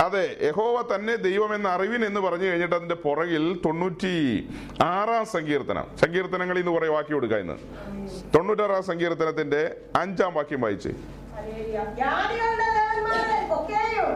അതെ 0.00 0.36
യഹോവ 0.42 0.94
തന്നെ 0.94 1.16
ദൈവമെന്ന 1.16 1.68
അറിവിൻ 1.68 2.04
എന്ന് 2.04 2.20
പറഞ്ഞു 2.20 2.44
കഴിഞ്ഞിട്ട് 2.44 2.74
അതിന്റെ 2.74 2.94
പുറകിൽ 2.94 3.60
തൊണ്ണൂറ്റി 3.64 4.48
ആറാം 4.82 5.26
സങ്കീർത്തനം. 5.26 5.84
സങ്കീർത്തനങ്ങളിൽ 6.00 6.60
നിന്ന് 6.60 6.72
കുറെ 6.72 6.88
വാക്യം 6.88 7.14
കൊടുക്കുക 7.14 7.36
ഇന്ന്. 7.36 7.56
തൊണ്ണൂറ്റാറാം 8.34 8.82
സങ്കീർത്തനത്തിന്റെ 8.82 9.76
അഞ്ചാം 9.96 10.34
വാക്യം 10.34 10.60
വായിച്ച്. 10.60 10.88
ജാതികളുടെ 11.98 12.66
ദേവന്മാരെ 12.78 13.38
ഒക്കെയും 13.56 14.10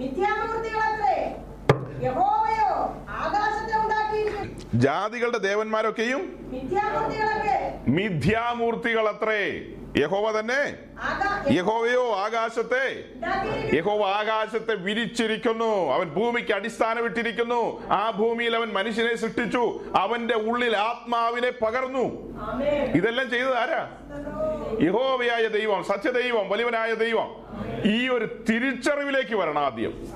മിഥ്യാമൂർത്തികളത്രേ 0.00 1.16
യഹോവയോ 2.06 2.72
ആകാശത്തെ 3.22 3.74
ഉണ്ടാക്കിയിരിക്കുന്നു. 3.82 4.52
ജാതികളുടെ 4.84 5.40
ദേവന്മാരൊക്കെയും 5.48 6.22
മിഥ്യാമൂർത്തികൾ 6.54 7.30
മിഥ്യാമൂർത്തികളത്രേ. 7.96 9.42
യഹോവ 9.98 10.40
തന്നെ. 10.40 10.78
യഹോവയോ 11.50 12.16
ആകാശത്തെ. 12.16 13.04
യഹോവ 13.76 14.02
ആകാശത്തെ 14.02 14.74
വിരിച്ചിരിക്കുന്നു. 14.74 15.92
അവൻ 15.92 16.08
ഭൂമിക്ക് 16.08 16.52
അടിസ്ഥാനം 16.52 17.04
ഇട്ടിരിക്കുന്നു 17.04 17.88
ആ 17.90 18.10
ഭൂമിയിൽ 18.10 18.56
അവൻ 18.56 18.68
മനുഷ്യനെ 18.68 19.16
സൃഷ്ടിച്ചു. 19.16 19.80
അവന്റെ 19.96 20.34
ഉള്ളിൽ 20.34 20.76
ആത്മാവിനെ 20.76 21.50
പകർന്നു. 21.50 22.04
ഇതെല്ലാം 22.94 23.30
ചെയ്തത് 23.30 23.56
ആരാ? 23.56 23.90
യഹോവയായ 24.82 25.46
ദൈവം 25.46 25.84
സത്യദൈവം 25.84 26.48
വലിയവനായ 26.48 26.94
ദൈവം. 26.94 27.46
ഈ 27.84 28.08
ഒരു 28.08 28.44
തിരിച്ചറിവിലേക്ക് 28.48 29.34
വരണം 29.34 29.58
ആദ്യം. 29.58 30.08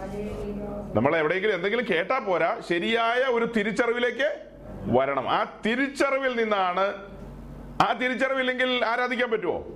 നമ്മൾ 0.95 1.17
എവിടെയെങ്കിലും 1.17 1.55
എന്തെങ്കിലും 1.55 1.87
കേട്ടാ 1.91 2.19
പോരാ. 2.19 2.61
ശരിയായ 2.69 3.19
ഒരു 3.19 3.45
തിരിച്ചറിവിലേക്ക് 3.57 4.39
വരണം. 4.85 5.29
ആ 5.31 5.45
തിരിച്ചറിവിൽ 5.67 6.37
നിന്നാണ് 6.37 7.10
ആ 7.81 7.93
തിരിച്ചറിവില്ലെങ്കിൽ 7.93 8.85
ആരാധിക്കാൻ 8.85 9.31
പറ്റുമോ? 9.31 9.67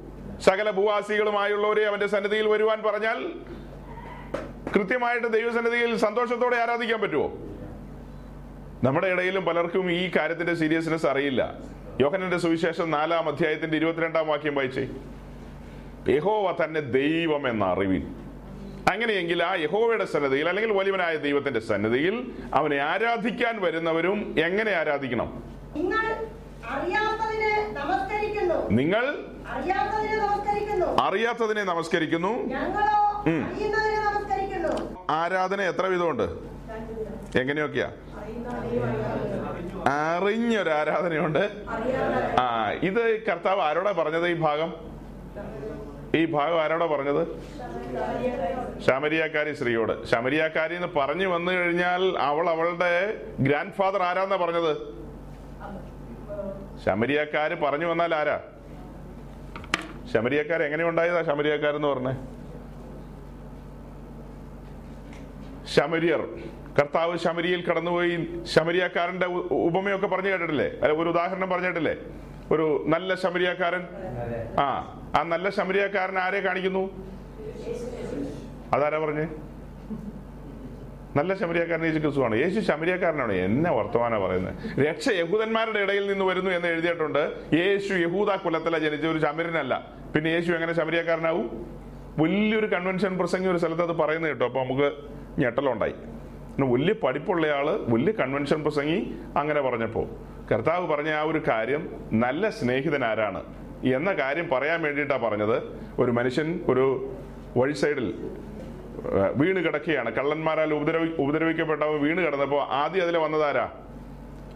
സകല 0.40 0.70
ഭൂവാസികളുമായുള്ളവരെ 0.70 1.84
അവന്റെ 1.84 2.06
സന്നിധിയിൽ 2.06 2.48
വരുവാൻ 2.48 2.82
പറഞ്ഞാൽ 2.82 3.32
കൃത്യമായിട്ട് 4.74 5.26
ദൈവസന്നിധിയിൽ 5.26 5.96
സന്തോഷത്തോടെ 5.96 6.56
ആരാധിക്കാൻ 6.56 7.00
പറ്റുമോ? 7.00 7.28
നമ്മുടെ 8.84 9.06
ഇടയിലും 9.06 9.44
പലർക്കും 9.44 9.92
ഈ 9.92 10.10
കാര്യത്തിന്റെ 10.16 10.54
സീരിയസ്നെസ് 10.54 11.06
അറിയില്ല. 11.06 11.58
യോഹനന്റെ 12.00 12.38
സുവിശേഷം 12.38 12.90
നാലാം 12.90 13.28
അധ്യായത്തിന്റെ 13.28 13.76
ഇരുപത്തിരണ്ടാം 13.76 14.26
വാക്യം 14.28 14.54
വായിച്ചേ. 14.54 14.88
യഹോവ 16.12 16.64
തന്നെ 16.64 16.80
ദൈവം 16.80 17.48
എന്ന 17.48 17.64
അറിവിൻ 17.64 18.14
അങ്ങനെയെങ്കിൽ 18.92 19.42
ആ 19.42 19.54
യഹോവയുടെ 19.54 20.04
സന്നദ്ധയിൽ 20.04 20.48
അല്ലെങ്കിൽ 20.48 20.72
വലിയവനായ 20.72 21.16
ദൈവത്തിന്റെ 21.16 21.60
സന്നദ്ധയിൽ 21.60 22.32
അവനെ 22.54 22.76
ആരാധിക്കാൻ 22.76 23.60
വരുന്നവരും 23.60 24.34
എങ്ങനെ 24.38 24.72
ആരാധിക്കണം? 24.72 25.30
നിങ്ങൾ 28.70 29.18
അറിയാത്തതിന്. 31.00 31.62
നമസ്കരിക്കുന്നു. 31.64 32.32
ആരാധന 35.10 35.60
എത്ര 35.60 35.86
വിധമുണ്ട്? 35.86 36.22
എങ്ങനെയൊക്കെയാ? 37.38 37.90
അറിഞ്ഞൊരു 39.88 40.70
ആരാധനയുണ്ട്. 40.70 41.50
ആ 42.40 42.70
ഇത് 42.70 43.26
കർത്താവ് 43.26 43.60
ആരോടാ 43.60 43.92
പറഞ്ഞത് 43.92 44.28
ഈ 44.28 44.34
ഭാഗം? 44.34 44.74
ഈ 46.16 46.24
ഭാഗം 46.24 46.62
ആരോടാ 46.62 46.86
പറഞ്ഞത്? 46.86 47.22
ശമരിയാക്കാരി 48.86 49.52
സ്ത്രീയോട്. 49.52 50.06
ശമരിയാക്കാരി 50.06 50.74
എന്ന് 50.74 50.88
പറഞ്ഞു 50.96 51.26
വന്നു 51.26 51.52
കഴിഞ്ഞാൽ 51.52 52.18
അവൾ 52.18 52.50
അവളുടെ 52.50 53.20
ഗ്രാൻഡ് 53.40 53.72
ഫാദർ 53.72 54.02
ആരാന്നാ 54.02 54.36
പറഞ്ഞത്? 54.36 55.03
ശമരിയാക്കാര് 56.82 57.54
പറഞ്ഞു 57.60 57.86
വന്നാൽ 57.86 58.14
ആരാ? 58.14 58.40
ശമരിയക്കാർ 60.14 60.62
എങ്ങനെ 60.62 60.84
ഉണ്ടായതാ 60.84 61.22
ശമരിയക്കാരെന്ന് 61.22 61.88
പറഞ്ഞേ? 61.88 62.14
ശമരിയർ 65.74 66.20
കർത്താവ് 66.78 67.18
ശമരിയിൽ 67.18 67.60
കടന്നുപോയി. 67.66 68.44
ശമരിയക്കാരന്റെ 68.44 69.26
ഉപമയൊക്കെ 69.66 70.06
പറഞ്ഞു 70.06 70.28
കേട്ടിട്ടില്ലേ? 70.28 70.68
ഒരു 70.86 71.10
ഉദാഹരണം 71.10 71.50
പറഞ്ഞിട്ടില്ലേ 71.50 71.96
ഒരു 72.50 72.84
നല്ല 72.88 73.14
ശമരിയക്കാരൻ? 73.14 73.82
ആ 74.60 74.66
ആ 75.18 75.22
നല്ല 75.22 75.50
ശമരിയാക്കാരൻ 75.50 76.18
ആരെ 76.18 76.40
കാണിക്കുന്നു? 76.40 76.84
അതാരാ 78.72 78.98
പറഞ്ഞേ? 78.98 79.26
നല്ല 81.16 81.34
ശമരിയാക്കാരൻ 81.34 81.84
യേശു 81.84 81.98
ക്രിസ്തുവാണ്. 81.98 82.36
യേശു 82.36 82.60
ശമരിയാക്കാരനാണ്. 82.60 83.32
എന്നെ 83.32 83.70
വർത്തമാനം 83.70 84.22
പറയുന്നത്. 84.22 84.78
രക്ഷ 84.86 85.08
യഹൂദന്മാരുടെ 85.08 85.78
ഇടയിൽ 85.78 86.06
നിന്ന് 86.06 86.24
വരുന്നു 86.24 86.50
എന്ന് 86.50 86.68
എഴുതിയിട്ടുണ്ട്. 86.68 87.32
യേശു 87.52 87.94
യഹൂദ 87.94 88.28
കുലത്തില 88.34 88.78
ജനിച്ച 88.78 89.06
ഒരു 89.06 89.18
ശമരനല്ല. 89.18 89.92
പിന്നെ 90.14 90.28
യേശു 90.30 90.52
എങ്ങനെ 90.52 90.72
ശമരിയാക്കാരനാവും? 90.72 91.66
വലിയൊരു 92.18 92.66
കൺവെൻഷൻ 92.66 93.18
പ്രസംഗം 93.18 93.50
ഒരു 93.50 93.58
സ്ഥലത്ത് 93.58 93.82
അത് 93.82 93.96
പറയുന്നത് 93.96 94.30
കേട്ടോ. 94.30 94.46
അപ്പൊ 94.46 94.62
നമുക്ക് 94.62 94.92
ഞെട്ടലുണ്ടായി. 95.38 95.92
പിന്നെ 95.92 96.72
വലിയ 96.72 96.92
പഠിപ്പുള്ള 96.92 97.46
ആൾ 97.46 97.70
വലിയ 97.80 98.12
കൺവെൻഷൻ 98.12 98.62
പ്രസംഗി 98.62 99.14
അങ്ങനെ 99.38 99.60
പറഞ്ഞപ്പോ 99.60 100.06
കർത്താവ് 100.52 100.86
പറഞ്ഞ 100.86 101.10
ആ 101.10 101.22
ഒരു 101.22 101.42
കാര്യം 101.48 101.88
നല്ല 102.12 102.50
സ്നേഹിതൻ 102.50 103.04
ആരാണ്? 103.04 103.42
എന്ന 103.84 104.12
കാര്യം 104.12 104.48
പറയാൻ 104.48 104.82
വേണ്ടിയിട്ടാണ് 104.82 105.22
പറഞ്ഞത്. 105.22 105.62
ഒരു 105.98 106.10
മനുഷ്യൻ 106.10 106.60
ഒരു 106.68 107.14
വഴി 107.56 107.72
സൈഡിൽ 107.72 108.14
വീണ് 109.36 109.64
കിടക്കുകയാണ്. 109.64 110.12
കള്ളന്മാരാൽ 110.12 110.74
ഉപദ്രവി 110.74 111.08
ഉപദ്രവിക്കപ്പെട്ടവൻ 111.18 112.00
വീണ് 112.00 112.26
കിടന്നപ്പോൾ 112.26 112.62
ആദ്യം 112.62 113.02
അതിൽ 113.02 113.18
വന്നതാരാ? 113.18 113.70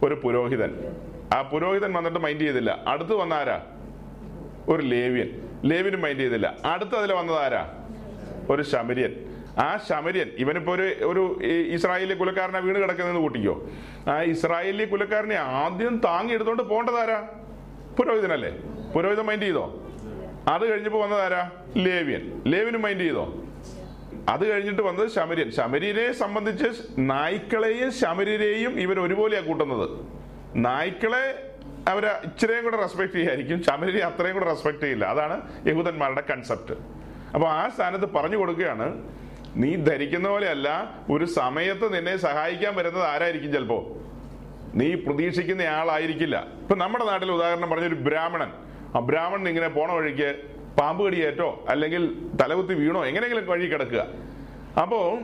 ഒരു 0.02 0.14
പുരോഹിതൻ. 0.14 0.92
ആ 1.34 1.42
പുരോഹിതൻ 1.42 1.92
വന്നിട്ട് 1.92 2.18
മൈൻഡ് 2.18 2.40
ചെയ്തില്ല. 2.40 2.84
അടുത്ത് 2.86 3.14
വന്നാരാ? 3.14 3.62
ഒരു 4.68 4.82
ലേവ്യൻ. 4.82 5.48
ലേവ്യനും 5.64 6.02
മൈൻഡ് 6.02 6.20
ചെയ്തില്ല. 6.20 6.56
അടുത്ത് 6.64 6.96
അതിൽ 6.96 7.12
വന്നതാരാ? 7.12 7.72
ഒരു 8.50 8.62
ശമര്യൻ. 8.62 9.14
ആ 9.58 9.76
ശമര്യൻ 9.88 10.30
ഇവനിപ്പോ 10.38 10.74
ഒരു 10.74 10.82
ഒരു 10.82 11.38
ഇസ്രായേലി 11.68 12.14
കുലക്കാരനെ 12.14 12.60
വീണ് 12.60 12.76
കിടക്കുന്നതെന്ന് 12.76 13.20
കൂട്ടിക്കോ. 13.20 13.68
ആ 14.08 14.22
ഇസ്രായേലി 14.22 14.84
കുലക്കാരനെ 14.84 15.36
ആദ്യം 15.36 16.00
താങ്ങി 16.04 16.32
എടുത്തോണ്ട് 16.32 16.62
പോകേണ്ടതാരാ? 16.62 17.28
പുരോഹിതനല്ലേ? 17.98 18.58
പുരോഹിതൻ 18.94 19.22
മൈൻഡ് 19.22 19.42
ചെയ്തോ? 19.42 19.82
അത് 20.48 20.72
കഴിഞ്ഞപ്പോ 20.72 21.00
വന്നതാരാ? 21.00 21.50
ലേവ്യൻ. 21.76 22.42
ലേവ്യനും 22.46 22.82
മൈൻഡ് 22.82 23.00
ചെയ്തോ? 23.00 23.44
അത് 24.28 24.50
കഴിഞ്ഞിട്ട് 24.50 24.82
വന്നത് 24.82 25.08
ശമര്യൻ. 25.08 25.50
ശമര്യനെ 25.50 26.12
സംബന്ധിച്ച് 26.12 26.68
നായ്ക്കളെയും 26.98 27.92
ശമര്യരെയും 27.92 28.80
ഇവർ 28.80 29.00
ഒരുപോലെയാണ് 29.00 29.46
കൂട്ടുന്നത്. 29.46 29.90
നായ്ക്കളെ 30.56 31.52
അവർ 31.88 32.06
ഇച്ചിരിയും 32.06 32.64
കൂടെ 32.64 32.76
റെസ്പെക്ട് 32.76 33.14
ചെയ്യായിരിക്കും. 33.14 33.62
ശമര്യരെ 33.62 34.04
അത്രയും 34.04 34.34
കൂടെ 34.34 34.44
റെസ്പെക്ട് 34.44 34.80
ചെയ്യില്ല. 34.80 35.04
അതാണ് 35.04 35.68
യഹൂദന്മാരുടെ 35.68 36.22
കൺസെപ്റ്റ് 36.30 36.74
അപ്പോൾ 37.34 37.48
ആ 37.48 37.68
സ്ഥാനത്ത് 37.68 38.12
പറഞ്ഞു 38.12 38.36
കൊടുക്കുകയാണ് 38.36 39.04
നീ 39.56 39.76
ധരിക്കുന്ന 39.76 40.28
പോലെയല്ല 40.28 40.94
ഒരു 41.10 41.24
സമയത്ത് 41.24 41.96
നിന്നെ 41.96 42.16
സഹായിക്കാൻ 42.16 42.74
വരുന്നത് 42.76 43.04
ആരായിരിക്കും 43.04 43.52
ചിലപ്പോ? 43.52 43.96
നീ 44.74 44.94
പ്രതീക്ഷിക്കുന്ന 44.94 45.62
ആളായിരിക്കില്ല. 45.62 46.46
ഇപ്പൊ 46.60 46.74
നമ്മുടെ 46.74 47.04
നാട്ടിൽ 47.04 47.32
ഉദാഹരണം 47.32 47.70
പറഞ്ഞ 47.70 47.86
ഒരു 47.86 47.94
ബ്രാഹ്മണൻ. 47.94 48.52
ആ 48.96 48.98
ബ്രാഹ്മണൻ 48.98 49.48
ഇങ്ങനെ 49.48 49.68
പോണ 49.68 49.92
വഴിക്ക് 49.92 50.57
പാമ്പ് 50.78 51.06
കടിയേറ്റോ 51.06 51.64
അല്ലെങ്കിൽ 51.68 52.16
തലകുത്തി 52.42 52.74
വീണോ 52.74 53.06
എങ്ങനെയെങ്കിലും 53.06 53.46
വഴി 53.46 53.66
കിടക്കുക. 53.66 54.06
അപ്പോ 54.82 55.18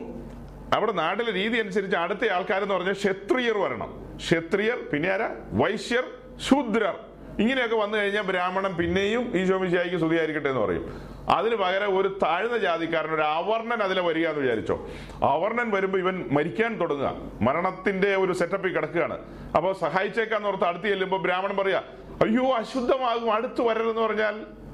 അവിടെ 0.73 0.91
നാട്ടിലെ 0.91 1.33
രീതി 1.33 1.57
അനുസരിച്ച് 1.57 1.97
അടുത്ത 1.97 2.29
ആൾക്കാരെന്ന് 2.31 2.73
പറഞ്ഞാൽ 2.73 2.93
ക്ഷത്രിയർ 2.93 3.57
വരണം. 3.57 4.17
ക്ഷത്രിയർ 4.17 4.77
പിന്നെ 4.93 5.13
ആരാ? 5.13 5.35
വൈശ്യർ 5.51 6.03
ശൂദ്രർ. 6.49 6.95
ഇങ്ങനെയൊക്കെ 7.39 7.75
വന്നു 7.75 7.97
കഴിഞ്ഞാൽ 7.97 8.21
ബ്രാഹ്മണൻ 8.21 8.75
പിന്നെയും 8.75 9.37
ഈശോമിശായിക്ക് 9.37 9.97
സ്തുതിയായിരിക്കട്ടെ 9.97 10.49
എന്ന് 10.49 10.61
പറയും. 10.61 11.01
അതിന് 11.29 11.55
പകരം 11.55 11.99
ഒരു 11.99 12.19
താഴ്ന്ന 12.23 12.57
ജാതിക്കാരൻ 12.57 13.09
ഒരു 13.09 13.21
അവർണൻ 13.21 13.83
അതിലെ 13.83 14.01
വരിക 14.01 14.27
എന്ന് 14.27 14.41
വിചാരിച്ചോ. 14.41 14.87
അവർണൻ 15.23 15.71
വരുമ്പോൾ 15.71 15.97
ഇവൻ 15.97 16.25
മരിക്കാൻ 16.31 16.79
തുടങ്ങുക. 16.81 17.15
മരണത്തിന്റെ 17.41 18.15
ഒരു 18.15 18.33
സെറ്റപ്പിൽ 18.33 18.75
കിടക്കുകയാണ്. 18.75 19.17
അപ്പോൾ 19.55 19.73
സഹായിച്ചേക്കാന്ന് 19.73 20.47
ഓർത്ത് 20.47 20.63
അടുത്ത് 20.63 20.85
ചെല്ലുമ്പോൾ 20.85 21.21
ബ്രാഹ്മണൻ 21.21 21.57
പറയാ 21.57 21.83
അയ്യോ 22.25 22.53
അശുദ്ധമാകും 22.53 23.33
അടുത്ത് 23.33 23.61
വരരുതെന്ന് 23.61 24.01
പറഞ്ഞാൽ 24.01 24.64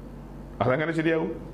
അതെങ്ങനെ 0.62 0.92
ശരിയാകും 0.92 1.52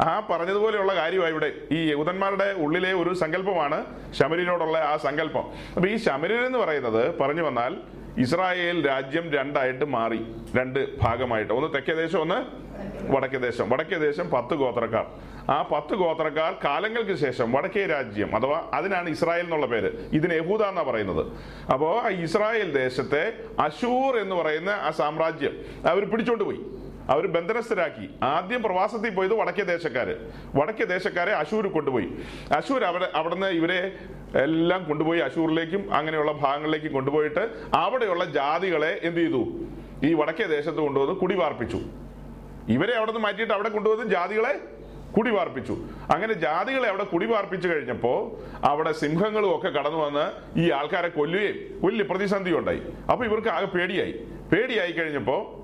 ആ 0.00 0.26
പറഞ്ഞതുപോലെയുള്ള 0.30 0.94
കാര്യമാണ് 0.94 1.30
ഇവിടെ. 1.30 1.52
ഈ 1.72 1.90
യഹൂദന്മാരുടെ 1.90 2.54
ഉള്ളിലെ 2.58 2.92
ഒരു 2.92 3.14
സങ്കല്പമാണ് 3.14 3.84
ശമരിനോടുള്ള 4.12 4.78
ആ 4.78 4.96
സങ്കല്പം. 4.96 5.44
അപ്പൊ 5.74 5.88
ഈ 5.88 5.96
ശമരൻ 5.96 6.46
എന്ന് 6.46 6.58
പറയുന്നത് 6.58 7.18
പറഞ്ഞു 7.18 7.42
വന്നാൽ 7.42 7.76
ഇസ്രായേൽ 8.18 8.86
രാജ്യം 8.86 9.32
രണ്ടായിട്ട് 9.32 9.84
മാറി. 9.84 10.34
രണ്ട് 10.56 11.00
ഭാഗമായിട്ട്. 11.02 11.52
ഒന്ന് 11.52 11.74
തെക്കേദേശം 11.74 12.20
ഒന്ന് 12.20 12.34
വടക്കേദേശം 12.34 13.14
വടക്കേദേശം 13.14 13.70
വടക്കേ 13.70 13.96
ദേശം 13.96 14.30
പത്ത് 14.30 14.54
ഗോത്രക്കാർ. 14.54 15.06
ആ 15.50 15.62
പത്ത് 15.62 15.94
ഗോത്രക്കാർ 15.94 16.54
കാലങ്ങൾക്ക് 16.64 17.14
ശേഷം 17.14 17.52
വടക്കേ 17.52 17.86
രാജ്യം 17.86 18.36
അഥവാ 18.36 18.70
അതിനാണ് 18.74 19.10
ഇസ്രായേൽ 19.10 19.44
എന്നുള്ള 19.44 19.66
പേര്. 19.66 19.90
ഇതിന് 20.12 20.34
യഹൂദ 20.34 20.62
എന്നാ 20.62 20.82
പറയുന്നത്. 20.82 21.26
അപ്പോ 21.72 22.00
ആ 22.00 22.08
ഇസ്രായേൽ 22.08 22.72
ദേശത്തെ 22.72 23.32
അശൂർ 23.58 24.16
എന്ന് 24.18 24.36
പറയുന്ന 24.36 24.70
ആ 24.70 24.90
സാമ്രാജ്യം 24.90 25.56
അവർ 25.88 26.10
പിടിച്ചോണ്ട് 26.10 26.44
പോയി. 26.44 26.60
അവർ 27.10 27.26
ബന്ധനസ്ഥരാക്കി. 27.26 28.10
ആദ്യം 28.22 28.62
പ്രവാസത്തിൽ 28.62 29.10
പോയത് 29.10 29.34
വടക്കേ 29.34 29.62
ദേശക്കാര്. 29.62 30.14
വടക്കേ 30.54 30.84
ദേശക്കാരെ 30.84 31.32
അശൂർ 31.32 31.66
കൊണ്ടുപോയി. 31.66 32.08
അശൂർ 32.56 32.84
അവിടെ 32.84 33.08
അവിടുന്ന് 33.14 33.46
ഇവരെ 33.46 33.92
എല്ലാം 34.38 34.84
കൊണ്ടുപോയി 34.84 35.20
അശൂറിലേക്കും 35.20 35.94
അങ്ങനെയുള്ള 35.94 36.32
ഭാഗങ്ങളിലേക്കും 36.32 36.92
കൊണ്ടുപോയിട്ട് 36.92 37.50
അവിടെയുള്ള 37.74 38.24
ജാതികളെ 38.24 39.00
എന്ത് 39.02 39.20
ചെയ്തു? 39.20 39.42
ഈ 40.04 40.14
വടക്കേ 40.14 40.44
ദേശത്ത് 40.44 40.76
കൊണ്ടുവന്ന് 40.76 41.14
കുടിവാർപ്പിച്ചു 41.14 41.80
ഇവരെ 42.68 42.94
അവിടെ 42.94 43.10
നിന്ന് 43.10 43.24
മാറ്റിയിട്ട് 43.26 43.52
അവിടെ 43.52 43.68
കൊണ്ടുവന്ന് 43.68 44.04
ജാതികളെ 44.10 44.60
കുടിവാർപ്പിച്ചു 45.16 45.72
അങ്ങനെ 46.14 46.32
ജാതികളെ 46.32 46.88
അവിടെ 46.88 47.04
കുടിവാർപ്പിച്ചു 47.04 47.68
കഴിഞ്ഞപ്പോൾ 47.68 48.18
അവിടെ 48.66 48.92
സിംഹങ്ങളും 48.92 49.56
ഒക്കെ 49.56 49.68
കടന്നു 49.68 49.98
വന്ന് 49.98 50.26
ഈ 50.60 50.70
ആൾക്കാരെ 50.70 51.08
കൊല്ലുകയും 51.08 51.56
വലിയ 51.84 52.02
പ്രതിസന്ധി 52.02 52.52
ഉണ്ടായി 52.52 52.82
അപ്പൊ 53.10 53.24
ഇവർക്ക് 53.24 53.48
ആകെ 53.48 53.66
പേടിയായി. 53.66 54.12
പേടിയായി 54.52 54.92
കഴിഞ്ഞപ്പോ 54.92 55.59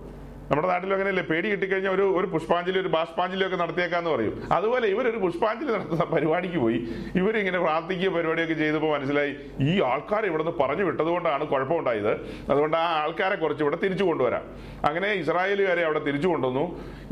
നമ്മുടെ 0.49 0.69
നാട്ടിലും 0.69 0.95
അങ്ങനെയല്ലേ? 0.95 1.23
പേടി 1.31 1.47
കിട്ടിക്കഴിഞ്ഞാൽ 1.51 1.93
ഒരു 1.95 2.05
ഒരു 2.19 2.27
പുഷ്പാഞ്ജലി 2.27 2.79
ഒരു 2.79 2.89
ബാഷ്പാഞ്ജലി 2.89 3.45
ഒക്കെ 3.47 3.57
നടത്തിയേക്കാന്ന് 3.57 4.11
പറയും. 4.11 4.35
അതുപോലെ 4.57 4.87
ഇവരൊരു 4.89 5.19
പുഷ്പാഞ്ജലി 5.25 5.71
നടത്തുന്ന 5.77 6.05
പരിപാടിക്ക് 6.05 6.59
പോയി. 6.65 6.79
ഇവരിങ്ങനെ 7.21 7.59
പ്രാർത്ഥിക്കുക 7.59 8.11
പരിപാടിയൊക്കെ 8.17 8.55
ചെയ്തപ്പോൾ 8.55 8.91
മനസ്സിലായി 8.97 9.33
ഈ 9.69 9.81
ആൾക്കാർ 9.81 10.27
ഇവിടുന്ന് 10.27 10.53
പറഞ്ഞു 10.61 10.85
വിട്ടതുകൊണ്ടാണ് 10.85 11.47
കുഴപ്പമുണ്ടായത്. 11.53 12.13
അതുകൊണ്ട് 12.51 12.77
ആ 12.77 12.87
ആൾക്കാരെ 13.03 13.35
കുറച്ച് 13.35 13.65
ഇവിടെ 13.65 13.77
തിരിച്ചു 13.85 14.05
കൊണ്ടുവരാം. 14.05 14.45
അങ്ങനെ 14.85 15.13
ഇസ്രായേലുകാരെ 15.23 15.85
അവിടെ 15.85 16.03
തിരിച്ചു 16.09 16.29
കൊണ്ടുവന്നു. 16.29 16.65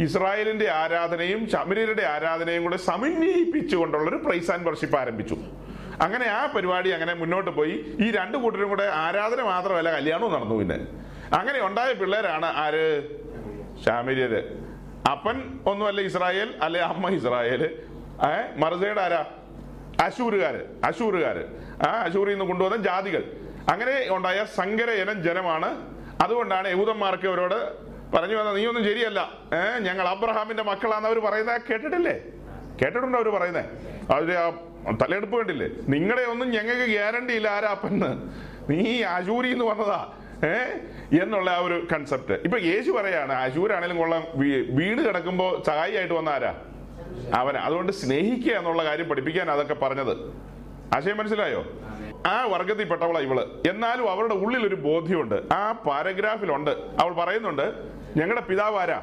ഇസ്രായേലിന്റെ 0.07 0.69
ആരാധനയും 0.83 1.49
ചമരീരുടെ 1.49 2.03
ആരാധനയും 2.15 2.63
കൂടെ 2.63 2.77
സമന്വയിപ്പിച്ചുകൊണ്ടുള്ള 2.77 4.07
ഒരു 4.11 4.21
പ്രൈസ് 4.27 4.51
ആൻഡ് 4.51 4.69
വർഷിപ്പ് 4.69 4.99
ആരംഭിച്ചു. 4.99 5.39
അങ്ങനെ 6.05 6.27
ആ 6.27 6.47
പരിപാടി 6.57 6.91
അങ്ങനെ 6.91 7.15
മുന്നോട്ട് 7.15 7.51
പോയി. 7.51 7.75
ഈ 8.05 8.11
രണ്ട് 8.11 8.39
കൂട്ടരും 8.39 8.69
കൂടെ 8.69 8.87
ആരാധന 9.07 9.43
മാത്രമല്ല 9.43 9.91
കല്യാണവും 9.97 10.33
നടന്നു 10.33 10.57
പിന്നെ. 10.63 10.79
അങ്ങനെ 11.35 11.67
ഉണ്ടായ 11.67 11.93
പിള്ളേരാണ് 11.93 12.47
ആര്? 12.47 13.03
ശാമിര്യര് 13.87 14.43
അപ്പൻ 15.11 15.59
ഒന്നുമല്ല 15.67 16.01
ഇസ്രായേൽ 16.01 16.55
അല്ലെ 16.63 16.81
അമ്മ 16.81 17.11
ഇസ്രായേൽ 17.11 17.63
ഏ? 18.27 18.59
മറുസയുടെ 18.59 19.01
ആരാ? 19.01 19.27
അശൂരുകാര് 20.05 20.61
അശൂരുകാര് 20.85 21.45
ആ 21.89 21.91
അശൂരിൽ 21.91 22.31
നിന്ന് 22.31 22.45
കൊണ്ടുവന്ന 22.45 22.77
ജാതികൾ. 22.77 23.33
അങ്ങനെ 23.73 24.09
ഉണ്ടായ 24.11 24.45
സങ്കര 24.55 24.91
ഇനം 24.91 25.23
ജനമാണ്. 25.23 25.95
അതുകൊണ്ടാണ് 26.23 26.69
യഹൂദന്മാർക്ക് 26.69 27.29
അവരോട് 27.29 27.73
പറഞ്ഞു 28.17 28.37
വന്ന 28.37 28.53
നീ 28.53 28.67
ഒന്നും 28.67 28.85
ശരിയല്ല. 28.85 29.21
ഏർ 29.55 29.83
ഞങ്ങൾ 29.83 30.09
അബ്രഹാമിന്റെ 30.09 30.63
മക്കളാന്ന് 30.63 31.09
അവർ 31.09 31.19
പറയുന്നത് 31.19 31.61
കേട്ടിട്ടില്ലേ? 31.71 32.13
കേട്ടിട്ടുണ്ടോ 32.83 33.19
അവർ 33.19 33.29
പറയുന്നേ? 33.29 33.65
അവർ 34.15 34.33
ആ 34.33 34.51
തലയെടുപ്പ് 35.03 35.39
കണ്ടില്ലേ? 35.39 35.69
നിങ്ങളുടെ 35.89 36.23
ഒന്നും 36.23 36.51
ഞങ്ങൾക്ക് 36.51 36.91
ഗ്യാരണ്ടി 36.91 37.35
ഇല്ല. 37.35 37.49
ആരാ 37.49 37.69
അപ്പന്ന് 37.69 38.31
നീ 38.71 39.03
അശൂരി 39.03 39.49
എന്ന് 39.51 39.65
പറഞ്ഞതാ 39.65 40.13
എന്നുള്ള 41.23 41.51
ആ 41.51 41.59
ഒരു 41.59 41.87
കൺസെപ്റ്റ് 41.93 42.33
ഇപ്പൊ 42.33 42.59
യേശു 42.59 42.91
പറയാണ് 42.91 43.33
അശൂരാണേലും 43.33 43.97
കൊള്ളാം. 43.97 44.25
വീട് 44.77 45.09
കിടക്കുമ്പോ 45.09 45.63
സഹായിയായിട്ട് 45.67 46.15
വന്ന 46.15 46.29
ആരാ? 46.29 46.55
അവന. 47.35 47.57
അതുകൊണ്ട് 47.57 47.93
സ്നേഹിക്കുക 47.93 48.53
എന്നുള്ള 48.53 48.85
കാര്യം 48.85 49.09
പഠിപ്പിക്കാൻ 49.09 49.51
അതൊക്കെ 49.51 49.75
പറഞ്ഞത്. 49.75 50.17
ആശയം 50.97 51.17
മനസ്സിലായോ? 51.17 51.65
ആ 52.27 52.45
വർഗത്തിൽപ്പെട്ടവളാ 52.45 53.21
ഇവൾ. 53.21 53.41
എന്നാലും 53.71 54.11
അവരുടെ 54.11 54.35
ഉള്ളിൽ 54.35 54.67
ഒരു 54.67 54.75
ബോധ്യമുണ്ട്. 54.75 55.53
ആ 55.53 55.73
പാരഗ്രാഫിലുണ്ട് 55.73 56.71
അവൾ 56.71 57.13
പറയുന്നുണ്ട് 57.13 57.75
ഞങ്ങളുടെ 58.17 58.41
പിതാവ് 58.41 58.79
ആരാ? 58.79 59.03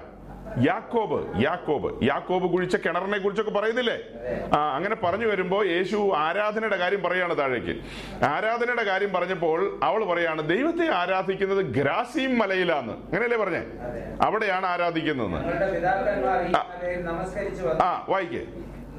യാക്കോബ് 0.59 1.43
യാക്കോബ്. 1.43 2.03
യാക്കോബ് 2.03 2.51
കുഴിച്ച 2.51 2.75
കിണറിനെ 2.75 3.17
കുറിച്ചൊക്കെ 3.17 3.51
പറയുന്നില്ലേ? 3.51 3.97
ആ 4.57 4.75
അങ്ങനെ 4.75 4.95
പറഞ്ഞു 4.95 5.27
വരുമ്പോൾ 5.27 5.67
യേശു 5.67 6.11
ആരാധനയുടെ 6.15 6.77
കാര്യം 6.77 7.03
പറയാണ് 7.03 7.37
താഴേക്ക്. 7.37 7.81
ആരാധനയുടെ 8.25 8.83
കാര്യം 8.83 9.13
പറഞ്ഞപ്പോൾ 9.13 9.79
അവൾ 9.83 10.03
പറയാണ് 10.03 10.49
ദൈവത്തെ 10.49 10.87
ആരാധിക്കുന്നത് 10.87 11.65
ഗ്രാസീം 11.65 12.39
മലയിലാന്ന്. 12.39 12.93
അങ്ങനെയല്ലേ 12.93 13.37
പറഞ്ഞേ? 13.37 13.63
അവിടെയാണ് 14.21 14.65
ആരാധിക്കുന്നത് 14.65 15.35
ആ. 17.81 18.05
വായിക്കേ. 18.09 18.45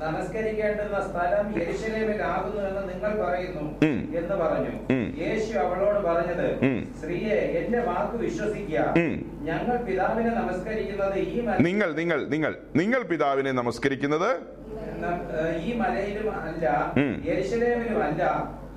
നമസ്കരിക്കേണ്ടുന്ന 0.03 0.99
സ്ഥലം 1.11 1.47
യെരുശലേമിലാകുന്നു 1.61 2.63
എന്ന് 2.69 2.83
നിങ്ങൾ 2.93 3.13
പറയുന്നു 3.23 3.65
എന്ന് 4.21 4.37
പറഞ്ഞു. 4.43 4.73
യേശു 5.23 5.59
അവളോട് 5.59 5.99
പറഞ്ഞത്. 6.07 6.49
സ്ത്രീയെ 7.01 7.37
എന്റെ 7.61 7.79
വാക്ക് 7.79 8.17
വിശ്വസിക്കുക. 8.25 8.87
ഞങ്ങൾ 9.49 9.77
പിതാവിനെ 9.77 10.31
നമസ്കരിക്കുന്നത് 10.31 11.19
ഈ 11.19 11.37
നിങ്ങൾ 11.61 11.93
നിങ്ങൾ 11.93 12.25
നിങ്ങൾ 12.25 12.55
നിങ്ങൾ 12.77 13.03
പിതാവിനെ 13.03 13.53
നമസ്കരിക്കുന്നത്? 13.53 14.31
ഈ 15.63 15.77
മലയിലും 15.77 16.29
അല്ല. 16.43 16.93
യെരുശലേമിലും 17.29 18.03
അല്ല 18.05 18.23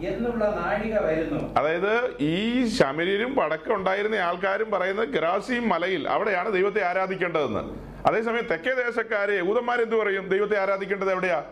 എന്നുള്ള 0.08 0.46
നാഴിക 0.62 0.96
വരുന്നു. 1.00 1.42
അതായത് 1.58 1.94
ഈ 2.20 2.68
ശമരീരും 2.78 3.36
പടക്കം 3.36 3.76
ഉണ്ടായിരുന്ന 3.76 4.16
ആൾക്കാരും 4.16 4.72
പറയുന്നത് 4.72 5.10
ഗ്രാസിയും 5.10 5.70
മലയിൽ 5.70 6.10
അവിടെയാണ് 6.10 6.52
ദൈവത്തെ 6.54 6.82
ആരാധിക്കേണ്ടതെന്ന്. 6.86 7.95
അതേസമയം 8.06 8.48
തെക്കേ 8.48 8.74
ദേശക്കാര് 8.74 9.30
യഹൂദന്മാരെന്ത് 9.30 9.96
പറയും? 9.96 10.30
ദൈവത്തെ 10.30 10.60
ആരാധിക്കേണ്ടത് 10.60 11.12
എവിടെയാ? 11.12 11.44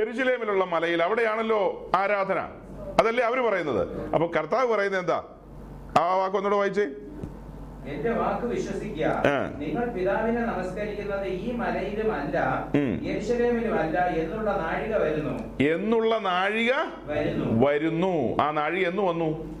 എരുശലേമിലുള്ള 0.00 0.64
മലയിൽ. 0.64 1.02
അവിടെയാണല്ലോ 1.02 1.90
ആരാധന. 1.94 2.38
അതല്ലേ 3.00 3.24
അവർ 3.24 3.40
പറയുന്നത്. 3.40 4.10
അപ്പൊ 4.10 4.26
കർത്താവ് 4.26 4.66
പറയുന്നത് 4.66 5.00
എന്താ? 5.00 5.24
ആ 5.98 6.26
വായിച്ചേ. 6.26 6.86
എന്റെ 7.86 8.10
വാക്ക് 8.10 8.46
വിശ്വസിക്കുക. 8.46 9.04
ആ. 9.04 9.58
നിങ്ങൾ 9.58 9.84
പിതാവിനെ 9.84 10.40
നമസ്കരിക്കുന്നത് 10.40 11.26
ഈ 11.26 11.52
മലയിലും 11.52 12.14
അല്ല 12.14 12.68
യെരുശലേമിലും 13.08 13.78
അല്ല 13.78 14.06
എന്നുള്ള 14.06 14.56
നാഴിക 14.56 14.96
വരുന്നു. 14.96 15.62
എന്നുള്ള 15.62 16.18
നാഴിക 16.18 16.72
വരുന്നു. 17.04 17.66
വരുന്നു. 17.66 18.36
ആ 18.40 18.50
നാഴിക 18.50 18.88
എന്ന് 18.88 19.02
വന്നു? 19.02 19.56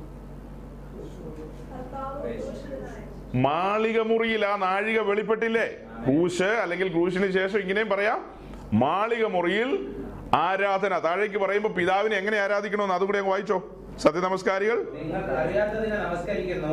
മാളിക 3.36 4.00
മുറിയിൽ 4.00 4.44
ആ 4.46 4.56
നാഴിക 4.56 5.00
വെളിപ്പെട്ടില്ലേ? 5.00 5.66
ക്രൂശ് 6.04 6.42
അല്ലെങ്കിൽ 6.42 6.88
ക്രൂശിന് 6.88 7.32
ശേഷം 7.32 7.58
ഇങ്ങനെയും 7.58 7.88
പറയാം. 7.88 8.30
മാളിക 8.72 9.24
മുറിയിൽ 9.24 9.94
ആരാധന. 10.34 10.98
താഴേക്ക് 10.98 11.38
പറയുമ്പോൾ 11.38 11.68
പിതാവിനെ 11.68 12.16
എങ്ങനെ 12.16 12.38
ആരാധിക്കണമെന്ന് 12.38 12.94
അതുകൂടെ 12.94 13.18
അങ്ങ് 13.18 13.30
വായിച്ചോ. 13.30 13.75
സത്യനമസ്കാരികൾ. 14.00 14.78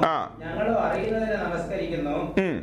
ആ. 0.05 0.37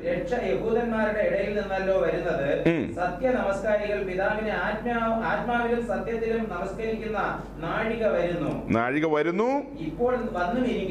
രക്ഷ 0.07 0.33
യഹൂദന്മാരുടെ 0.45 1.21
ഇടയിൽ 1.21 1.61
നിന്നല്ലോ 1.61 2.01
വരുന്നത്. 2.01 2.65
സത്യ 2.95 3.29
നമസ്കാരികൾ 3.29 4.03
പിതാവിനെ 4.03 4.51
ആത്മാ 4.51 5.23
ആത്മാവിലും 5.25 5.87
സത്യത്തിലും 5.87 6.49
നമസ്കരിക്കുന്ന 6.51 7.19
നാഴിക 7.57 8.07
വരുന്നു. 8.07 8.69
നാഴിക 8.71 9.07
വരുന്നു. 9.07 9.63
ഇപ്പോൾ 9.79 10.15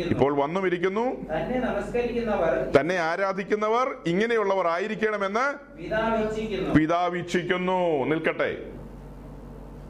ഇപ്പോൾ 0.10 0.34
വന്നുമിരിക്കുന്നു 0.40 1.06
തന്നെ 1.38 1.60
നമസ്കരിക്കുന്നവർ. 1.60 2.80
തന്നെ 2.80 2.98
ആരാധിക്കുന്നവർ 2.98 3.88
ഇങ്ങനെയുള്ളവർ 4.06 4.68
ആയിരിക്കണമെന്ന് 4.68 5.48
പിതാവിച്ഛിക്കുന്നു 6.74 8.06
നിൽക്കട്ടെ. 8.06 8.79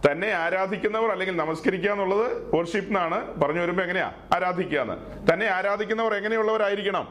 തന്നെ 0.05 0.31
ആരാധിക്കുന്നവർ 0.31 1.11
അല്ലെങ്കിൽ 1.11 1.35
നമസ്കരിക്കുക 1.35 1.91
എന്നുള്ളത് 1.91 2.55
വർഷിപ്പ് 2.55 2.89
എന്നാണ്. 2.89 3.41
പറഞ്ഞു 3.41 3.61
വരുമ്പോ 3.61 3.83
എങ്ങനെയാ? 3.83 4.11
ആരാധിക്കുക 4.35 4.79
എന്ന്. 4.79 5.29
തന്നെ 5.33 5.47
ആരാധിക്കുന്നവർ 5.47 6.13
എങ്ങനെയുള്ളവരായിരിക്കണം? 6.13 7.07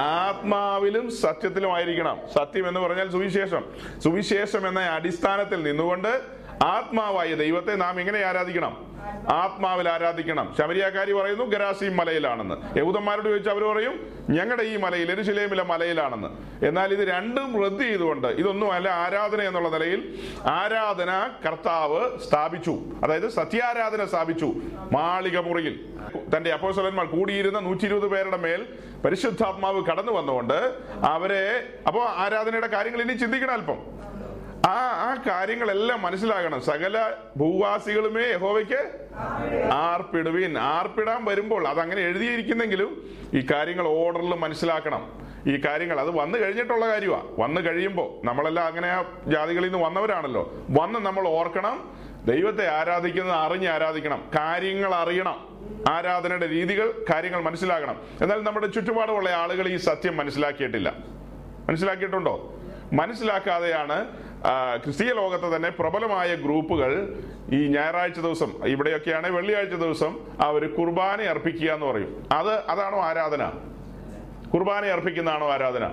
ആത്മാവിലും 0.00 1.10
സത്യത്തിലും 1.10 1.74
ആയിരിക്കണം. 1.74 2.18
സത്യം 2.34 2.68
എന്ന് 2.68 2.80
പറഞ്ഞാൽ 2.80 3.10
സുവിശേഷം. 3.10 3.64
സുവിശേഷം 4.04 4.68
എന്ന 4.68 4.80
അടിസ്ഥാനത്തിൽ 4.80 5.62
നിന്നുകൊണ്ട് 5.62 6.20
ആത്മാവായ 6.62 7.34
ദൈവത്തെ 7.34 7.74
നാം 7.74 8.00
എങ്ങനെ 8.00 8.24
ആരാധിക്കണം? 8.24 8.88
ആത്മാവിൽ 9.32 9.88
ആരാധിക്കണം. 9.88 10.54
ശബരിയാക്കാരി 10.58 11.12
പറയുന്നു 11.12 11.44
ഗരാസീം 11.44 11.96
മലയിലാണെന്ന്. 11.96 12.78
യഹൂദന്മാരോട് 12.78 13.28
ചോദിച്ചാൽ 13.28 13.52
അവർ 13.52 13.62
പറയും 13.62 14.24
ഞങ്ങളുടെ 14.30 14.62
ഈ 14.62 14.76
മലയിൽ 14.76 15.10
എരുശിലേമിലെ 15.10 15.62
മലയിലാണെന്ന്. 15.62 16.28
എന്നാൽ 16.66 16.92
ഇത് 16.92 17.08
രണ്ടും 17.08 17.64
റദ്ദ് 17.64 17.82
ചെയ്തുകൊണ്ട് 17.82 18.26
ഇതൊന്നും 18.26 18.72
അല്ല 18.72 18.88
ആരാധന 18.88 19.42
എന്നുള്ള 19.42 19.68
നിലയിൽ 19.68 20.18
ആരാധന 20.44 21.30
കർത്താവ് 21.46 22.18
സ്ഥാപിച്ചു. 22.28 22.78
അതായത് 23.04 23.28
സത്യാരാധന 23.28 24.04
സ്ഥാപിച്ചു 24.04 24.54
മാളിക 24.92 25.38
മുറിയിൽ. 25.38 25.94
തന്റെ 26.36 26.52
അപ്പോസലന്മാർ 26.52 27.06
കൂടിയിരുന്ന 27.06 27.60
നൂറ്റി 27.60 27.84
ഇരുപത് 27.84 28.06
പേരുടെ 28.06 28.36
മേൽ 28.36 28.66
പരിശുദ്ധാത്മാവ് 29.04 29.84
കടന്നു 29.84 30.12
വന്നുകൊണ്ട് 30.12 30.74
അവരെ 31.06 31.66
അപ്പോ 31.86 32.04
ആരാധനയുടെ 32.04 32.66
കാര്യങ്ങൾ 32.66 33.02
ഇനി 33.02 33.12
ചിന്തിക്കണം 33.12 33.52
അല്പം. 33.52 33.98
ആ 34.66 34.78
ആ 34.78 35.14
കാര്യങ്ങളെല്ലാം 35.28 36.02
മനസ്സിലാകണം. 36.02 36.60
സകല 36.60 37.12
ഭൂവാസികളുമേ 37.36 38.22
യഹോവയ്ക്ക് 38.22 39.08
ആർപ്പിടുവിൻ. 39.72 40.58
ആർപ്പിടാൻ 40.58 41.24
വരുമ്പോൾ 41.24 41.68
അത് 41.68 41.80
അങ്ങനെ 41.80 42.02
എഴുതിയിരിക്കുന്നെങ്കിലും 42.02 43.10
ഈ 43.34 43.46
കാര്യങ്ങൾ 43.52 43.86
ഓർഡറിൽ 43.86 44.34
മനസ്സിലാക്കണം. 44.34 45.28
ഈ 45.48 45.56
കാര്യങ്ങൾ 45.66 46.00
അത് 46.00 46.10
വന്നു 46.10 46.38
കഴിഞ്ഞിട്ടുള്ള 46.38 46.88
കാര്യമാണ് 46.88 47.24
വന്നു 47.38 47.60
കഴിയുമ്പോൾ 47.60 48.26
നമ്മളെല്ലാം 48.26 48.66
അങ്ങനെ 48.66 48.88
ആ 48.88 49.04
ജാതികളിൽ 49.26 49.72
നിന്ന് 49.72 49.86
വന്നവരാണല്ലോ. 49.86 50.66
വന്ന് 50.70 50.98
നമ്മൾ 50.98 51.28
ഓർക്കണം 51.28 51.96
ദൈവത്തെ 52.26 52.68
ആരാധിക്കുന്നത് 52.68 53.36
അറിഞ്ഞ് 53.36 53.68
ആരാധിക്കണം. 53.68 54.30
കാര്യങ്ങൾ 54.38 54.94
അറിയണം. 54.94 55.48
ആരാധനയുടെ 55.90 56.48
രീതികൾ 56.48 57.04
കാര്യങ്ങൾ 57.12 57.42
മനസ്സിലാക്കണം 57.42 58.00
എന്നാൽ 58.22 58.42
നമ്മുടെ 58.42 58.66
ചുറ്റുപാടുമുള്ള 58.66 59.30
ആളുകൾ 59.30 59.68
ഈ 59.68 59.76
സത്യം 59.76 60.16
മനസ്സിലാക്കിയിട്ടില്ല. 60.16 60.92
മനസ്സിലാക്കിയിട്ടുണ്ടോ? 61.68 62.54
മനസ്സിലാക്കാതെയാണ് 62.92 64.27
ക്രിസ്തീയ 64.82 65.12
ലോകത്ത് 65.12 65.56
തന്നെ 65.56 65.70
പ്രബലമായ 65.70 66.34
ഗ്രൂപ്പുകൾ 66.34 66.90
ഈ 67.52 67.68
ഞായറാഴ്ച 67.68 68.20
ദിവസം 68.20 68.50
ഇവിടെയൊക്കെയാണ് 68.66 69.30
വെള്ളിയാഴ്ച 69.36 69.74
ദിവസം 69.74 70.12
അവർ 70.40 70.74
കുർബാന 70.74 71.22
അർപ്പിക്കുക 71.22 71.70
എന്ന് 71.70 71.86
പറയും. 71.86 72.10
അത് 72.32 72.52
അതാണോ 72.72 73.00
ആരാധന? 73.00 73.44
കുർബാന 74.52 74.84
അർപ്പിക്കുന്നതാണോ 74.86 75.50
ആരാധന? 75.54 75.84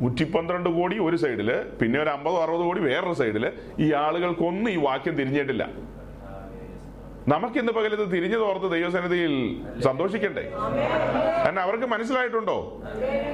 നൂറ്റി 0.00 0.24
പന്ത്രണ്ട് 0.24 0.68
കോടി 0.68 0.98
ഒരു 0.98 1.16
സൈഡിൽ 1.16 1.50
പിന്നെ 1.80 2.00
ഒരു 2.02 2.10
അമ്പതോ 2.10 2.42
അറുപത് 2.42 2.64
കോടി 2.68 2.80
വേറൊരു 2.80 3.12
സൈഡിൽ 3.12 3.52
ഈ 3.78 3.92
ആളുകൾക്കൊന്നും 3.92 4.70
ഈ 4.72 4.76
വാക്യം 4.76 5.16
തിരിഞ്ഞിട്ടില്ല. 5.16 5.64
നമുക്കിന്ന് 7.28 7.72
പകലത്ത് 7.72 8.12
തിരിഞ്ഞു 8.12 8.36
തോർത്ത് 8.36 8.72
ദൈവസന്നിധിയിൽ 8.72 9.64
സന്തോഷിക്കണ്ടേ? 9.84 10.50
കാരണം 11.44 11.62
അവർക്ക് 11.62 11.84
മനസ്സിലായിട്ടുണ്ടോ? 11.84 12.82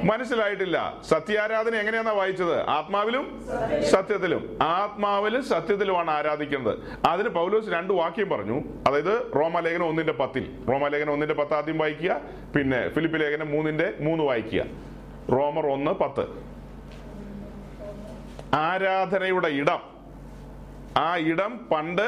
മനസ്സിലായിട്ടില്ല. 0.05 0.97
സത്യാരാധന 1.09 1.75
എങ്ങനെയാണെന്നാ 1.75 2.13
വായിച്ചത്? 2.13 2.71
ആത്മാവിലും 2.71 3.45
സത്യത്തിലും. 3.91 4.59
ആത്മാവിലും 4.63 5.45
സത്യത്തിലുമാണ് 5.45 6.11
ആരാധിക്കുന്നത്. 6.11 6.79
അതിന് 7.07 7.29
പൗലോസ് 7.29 7.71
രണ്ട് 7.71 7.93
വാക്യം 7.93 8.29
പറഞ്ഞു. 8.29 8.61
അതായത് 8.89 9.33
റോമാലേഖനം 9.37 9.89
ഒന്നിന്റെ 9.89 10.13
പത്തിൽ. 10.13 10.59
റോമാലേഖനം 10.69 11.13
ഒന്നിന്റെ 11.13 11.35
പത്ത് 11.35 11.55
ആദ്യം 11.55 11.79
വായിക്കുക 11.79 12.21
പിന്നെ 12.57 12.89
ഫിലിപ്പ് 12.89 13.21
ലേഖനം 13.21 13.51
മൂന്നിന്റെ 13.51 13.93
മൂന്ന് 14.01 14.25
വായിക്കുക. 14.25 14.65
റോമർ 15.33 15.67
ഒന്ന് 15.67 15.91
പത്ത്. 15.91 16.27
ആരാധനയുടെ 18.55 19.49
ഇടം. 19.49 19.92
ആ 21.01 21.17
ഇടം 21.33 21.53
പണ്ട് 21.73 22.07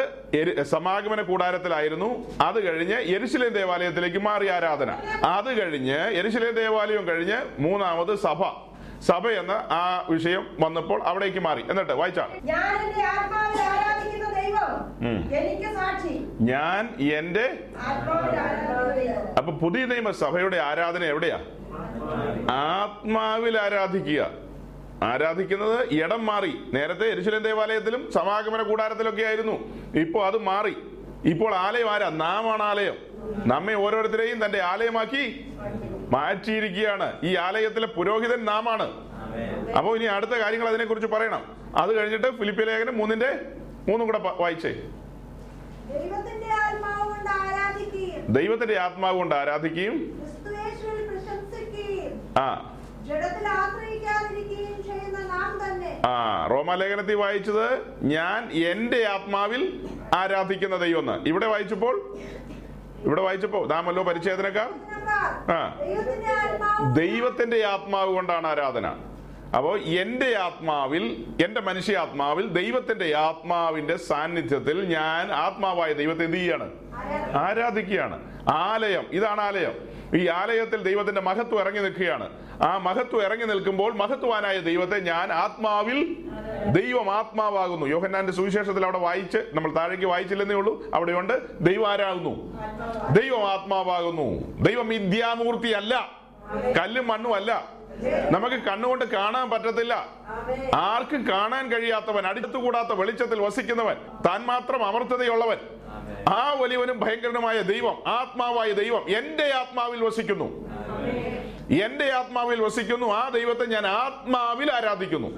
സമാഗമന 0.72 1.20
കൂടാരത്തിലായിരുന്നു. 1.28 2.08
അത് 2.46 2.58
കഴിഞ്ഞ് 2.66 2.98
എരിശിലേം 3.14 3.52
ദേവാലയത്തിലേക്ക് 3.58 4.20
മാറി 4.26 4.46
ആരാധന. 4.56 4.90
അത് 5.36 5.50
കഴിഞ്ഞ് 5.58 5.98
എരിശിലേം 6.20 6.54
ദേവാലയം 6.54 7.04
കഴിഞ്ഞ് 7.10 7.38
മൂന്നാമത് 7.66 8.14
സഭ. 8.26 8.42
സഭ 9.08 9.24
എന്ന 9.40 9.54
ആ 9.78 9.84
വിഷയം 10.10 10.44
വന്നപ്പോൾ 10.60 10.98
അവിടേക്ക് 11.10 11.40
മാറി. 11.46 11.62
എന്നിട്ട് 11.70 11.94
വായിച്ചാ 12.00 12.26
ഞാൻ 16.50 16.82
എന്റെ 17.18 17.46
അപ്പൊ 19.38 19.52
പുതിയ 19.62 19.84
നിയമ 19.92 20.10
സഭയുടെ 20.22 20.58
ആരാധന 20.70 21.04
എവിടെയാ? 21.12 21.38
ആത്മാവിൽ 22.52 23.54
ആരാധിക്കുക. 23.66 24.22
ആരാധിക്കുന്നത് 25.02 25.88
ഇടം 25.92 26.26
മാറി. 26.26 26.52
നേരത്തെ 26.72 27.06
എരിശുലൻ 27.06 27.42
ദേവാലയത്തിലും 27.42 28.12
സമാഗമന 28.12 28.62
കൂടാരത്തിലൊക്കെ 28.62 29.22
ആയിരുന്നു. 29.22 29.52
ഇപ്പോൾ 29.98 30.26
അത് 30.26 30.38
മാറി. 30.38 30.76
ഇപ്പോൾ 31.24 31.54
ആലയം 31.54 31.90
ആരാ? 31.90 32.08
നാമാണ് 32.10 32.62
ആലയം. 32.62 32.94
നമ്മെ 33.46 33.74
ഓരോരുത്തരെയും 33.74 34.44
തന്റെ 34.44 34.62
ആലയമാക്കി 34.62 35.54
മാറ്റിയിരിക്കുകയാണ്. 36.10 37.12
ഈ 37.22 37.36
ആലയത്തിലെ 37.36 37.86
പുരോഹിതൻ 37.86 38.44
നാമാണ്. 38.44 38.90
അപ്പോൾ 39.78 39.96
ഇനി 39.96 40.04
അടുത്ത 40.04 40.30
കാര്യങ്ങൾ 40.30 40.68
അതിനെക്കുറിച്ച് 40.68 41.08
പറയണം. 41.08 41.72
അത് 41.76 41.96
കഴിഞ്ഞിട്ട് 41.96 42.38
ഫിലിപ്പിയ 42.38 42.64
ലേഖനം 42.64 42.98
മൂന്നിന്റെ 42.98 43.40
മൂന്നും 43.88 44.06
കൂടെ 44.06 44.18
വായിച്ചേ. 44.18 44.70
ദൈവത്തിന്റെ 48.28 48.78
ആത്മാവ് 48.78 49.16
കൊണ്ട് 49.16 49.34
ആരാധിക്കുകയും 49.34 50.22
ആ 52.38 52.73
ആ 56.06 56.46
റോമാലേഖനത്തിൽ 56.46 57.14
വായിച്ചത് 57.14 57.82
ഞാൻ 58.02 58.50
എന്റെ 58.52 59.04
ആത്മാവിൽ 59.04 59.88
ആരാധിക്കുന്ന 60.14 60.76
ദൈവം 60.76 61.28
ഇവിടെ 61.28 61.46
വായിച്ചപ്പോൾ? 61.46 62.18
ഇവിടെ 63.04 63.22
വായിച്ചപ്പോ 63.22 63.66
നാമല്ലോ 63.66 64.02
പരിച്ഛേദനക്കാർ. 64.02 64.68
ഇതിനേക്കാൾ 65.82 66.62
ആ. 66.62 66.92
ദൈവത്തിന്റെ 66.96 67.64
ആത്മാവ് 67.64 68.14
കൊണ്ടാണ് 68.14 68.46
ആരാധന. 68.46 68.86
അപ്പോ 69.56 69.76
എന്റെ 69.76 70.36
ആത്മാവിൽ 70.36 71.24
എന്റെ 71.44 71.60
മനുഷ്യാത്മാവിൽ 71.60 72.48
ദൈവത്തിന്റെ 72.48 73.14
ആത്മാവിന്റെ 73.14 73.96
സാന്നിധ്യത്തിൽ 73.96 74.84
ഞാൻ 74.84 75.32
ആത്മാവായ 75.32 75.92
ദൈവത്തെ 75.92 76.24
എന്ത് 76.24 76.36
ചെയ്യാണ്? 76.36 76.70
ആരാധിക്കുകയാണ്. 77.36 78.48
ആലയം. 78.48 79.06
ഇതാണ് 79.12 79.40
ആലയം. 79.40 79.93
ഈ 80.16 80.28
ആലയത്തിൽ 80.28 80.82
ദൈവത്തിന്റെ 80.82 81.20
മഹത്വം 81.20 81.60
ഇറങ്ങി 81.60 81.80
നിൽക്കുകയാണ്. 81.80 82.30
ആ 82.62 82.78
മഹത്വം 82.78 83.22
ഇറങ്ങി 83.22 83.44
നിൽക്കുമ്പോൾ 83.44 83.94
മഹത്വാനായ 83.94 84.58
ദൈവത്തെ 84.58 85.00
ഞാൻ 85.00 85.32
ആത്മാവിൽ 85.32 86.16
ദൈവം 86.80 87.10
ആത്മാവാകുന്നു. 87.10 87.86
യോഹന്നാന്റെ 87.86 88.32
സുവിശേഷത്തിൽ 88.32 88.84
അവിടെ 88.84 88.98
വായിച്ച് 88.98 89.38
നമ്മൾ 89.54 89.74
താഴേക്ക് 89.74 90.04
വായിച്ചില്ലെന്നേ 90.04 90.54
ഉള്ളൂ. 90.54 90.90
അവിടെയുണ്ട് 90.94 91.64
ദൈവം 91.64 91.88
ആരാകുന്നു? 91.88 92.60
ദൈവം 93.20 93.50
ആത്മാവാകുന്നു. 93.50 94.58
ദൈവം 94.62 94.88
വിദ്യാമൂർത്തി 94.88 95.68
അല്ല 95.68 96.10
കല്ലും 96.80 97.08
മണ്ണും 97.08 97.34
അല്ല. 97.34 97.74
നമുക്ക് 98.30 98.56
കണ്ണുകൊണ്ട് 98.56 99.04
കാണാൻ 99.04 99.50
പറ്റത്തില്ല. 99.50 100.06
ആർക്കും 100.74 101.28
കാണാൻ 101.30 101.72
കഴിയാത്തവൻ 101.72 102.26
അടുത്തുകൂടാത്ത 102.26 102.88
വെളിച്ചത്തിൽ 102.88 103.40
വസിക്കുന്നവൻ 103.40 103.94
താൻ 104.26 104.42
മാത്രം 104.42 104.84
അമർത്തതയുള്ളവൻ. 104.84 105.56
ആ 106.28 106.56
വലിയവനും 106.60 107.00
ഭയങ്കരനുമായ 107.00 107.60
ദൈവം 107.60 108.02
ആത്മാവായ 108.06 108.72
ദൈവം 108.72 109.10
എന്റെ 109.10 109.52
ആത്മാവിൽ 109.54 110.04
വസിക്കുന്നു. 110.04 110.70
എന്റെ 111.84 112.12
ആത്മാവിൽ 112.12 112.62
വസിക്കുന്നു. 112.62 113.06
ആ 113.06 113.28
ദൈവത്തെ 113.28 113.66
ഞാൻ 113.66 113.86
ആത്മാവിൽ 113.86 114.72
ആരാധിക്കുന്നു. 114.72 115.28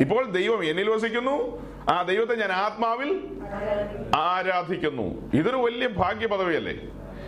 ഇപ്പോൾ 0.00 0.30
ദൈവം 0.30 0.64
എന്നിൽ 0.64 0.90
വസിക്കുന്നു. 0.90 1.66
ആ 1.90 2.02
ദൈവത്തെ 2.02 2.34
ഞാൻ 2.34 2.52
ആത്മാവിൽ 2.52 3.28
ആരാധിക്കുന്നു. 4.16 5.30
ഇതൊരു 5.34 5.56
വലിയ 5.56 5.86
ഭാഗ്യ 5.86 6.26
പദവിയല്ലേ 6.26 6.74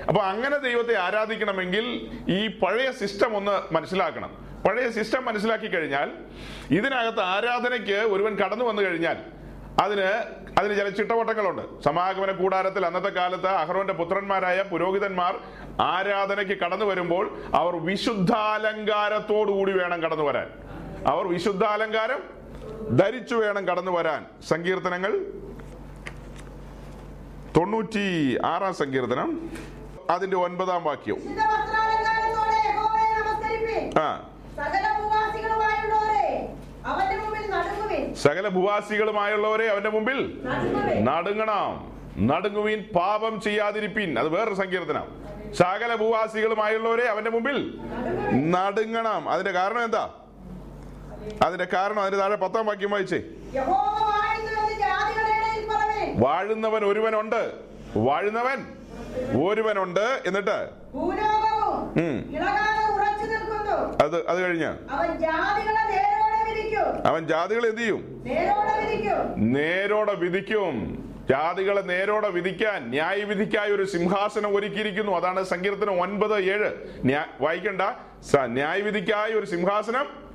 അപ്പൊ 0.09 0.23
അങ്ങനെ 0.23 0.57
ദൈവത്തെ 0.59 0.99
ആരാധിക്കണമെങ്കിൽ 0.99 2.11
ഈ 2.29 2.47
പഴയ 2.47 2.92
സിസ്റ്റം 2.92 3.37
ഒന്ന് 3.37 3.75
മനസ്സിലാക്കണം. 3.75 4.49
പഴയ 4.68 4.90
സിസ്റ്റം 4.90 5.25
മനസ്സിലാക്കി 5.25 5.66
കഴിഞ്ഞാൽ 5.66 6.11
ഇതിനകത്ത് 6.71 7.21
ആരാധനയ്ക്ക് 7.21 7.92
ഒരുവൻ 7.92 8.35
കടന്നു 8.35 8.65
വന്നു 8.65 8.83
കഴിഞ്ഞാൽ 8.83 9.17
അതിന് 9.83 10.09
അതിന് 10.59 10.77
ചില 10.77 10.88
ചിട്ടവട്ടങ്ങളുണ്ട്. 10.88 11.83
സമാഗമന 11.83 12.33
കൂടാരത്തിൽ 12.33 12.87
അന്നത്തെ 12.87 13.09
കാലത്ത് 13.09 13.46
അഹ്റോന്റെ 13.46 13.92
പുത്രന്മാരായ 13.92 14.63
പുരോഹിതന്മാർ 14.63 15.40
ആരാധനയ്ക്ക് 15.81 16.59
കടന്നു 16.59 16.85
വരുമ്പോൾ 16.85 17.42
അവർ 17.54 17.77
വിശുദ്ധാലങ്കാരത്തോടു 17.77 19.52
കൂടി 19.52 19.73
വേണം 19.73 20.02
കടന്നു 20.02 20.25
വരാൻ. 20.25 20.50
അവർ 21.06 21.29
വിശുദ്ധാലങ്കാരം 21.29 22.23
ധരിച്ചു 22.96 23.35
വേണം 23.35 23.69
കടന്നു 23.69 23.90
വരാൻ. 23.90 24.27
സങ്കീർത്തനങ്ങൾ 24.48 25.25
തൊണ്ണൂറ്റി 27.56 28.38
ആറാം 28.44 28.75
സങ്കീർത്തനം. 28.75 29.50
അതിന്റെ 30.11 30.37
ഒൻപതാം 30.37 30.85
വാക്യം. 30.85 31.17
ആ. 34.02 34.27
സകല 34.56 34.88
അവന്റെ 36.87 37.17
മുമ്പിൽ 37.17 37.50
സകല 38.15 38.48
ഭൂവാസികളുമായുള്ളവരെ 38.48 39.69
അവന്റെ 39.69 39.88
മുമ്പിൽ 39.88 40.40
നടുങ്ങണം. 41.00 41.98
നടുങ്ങുവീൻ 42.27 42.85
പാപം 42.94 43.40
ചെയ്യാതിരിപ്പീൻ. 43.40 44.19
അത് 44.19 44.29
വേറൊരു 44.29 44.54
സങ്കീർത്തനം. 44.54 45.29
സകല 45.54 45.94
ഭൂവാസികളുമായുള്ളവരെ 45.94 47.04
അവന്റെ 47.04 47.31
മുമ്പിൽ 47.31 47.79
നടുങ്ങണം. 48.50 49.29
അതിന്റെ 49.29 49.52
കാരണം 49.52 49.85
എന്താ? 49.85 50.11
അതിന്റെ 51.42 51.67
കാരണം 51.73 52.00
അതിന്റെ 52.00 52.19
താഴെ 52.19 52.37
പത്താം 52.37 52.67
വാക്യം 52.67 52.90
വായിച്ചേ. 52.90 53.23
വാഴുന്നവൻ 56.17 56.85
ഒരുവനുണ്ട്. 56.85 57.52
വാഴുന്നവൻ 57.96 58.67
ഒരുവനുണ്ട്. 59.50 60.23
എന്നിട്ട്? 60.27 60.69
അത് 64.04 64.29
അത് 64.29 64.38
കഴിഞ്ഞ്. 64.42 64.69
അവൻ 67.04 67.26
ജാതികളെ 67.26 67.68
എന്ത് 67.68 67.81
ചെയ്യും? 67.81 68.24
നേരോടെ 69.37 70.14
വിധിക്കും. 70.14 71.04
ജാതികളെ 71.31 71.81
നേരോടെ 71.81 72.29
വിധിക്കാൻ 72.29 72.90
ന്യായവിധിക്കായി 72.90 73.70
ഒരു 73.70 73.85
സിംഹാസനം 73.85 74.56
ഒരുക്കിയിരിക്കുന്നു. 74.56 75.12
അതാണ് 75.12 75.44
സങ്കീർത്തനം 75.44 76.00
ഒൻപത് 76.00 76.40
ഏഴ്. 76.40 76.70
വായിക്കണ്ട. 77.40 77.83
ന്യായവിധിക്കായി 78.44 79.33
ഒരു 79.33 79.46
സിംഹാസനം 79.46 80.29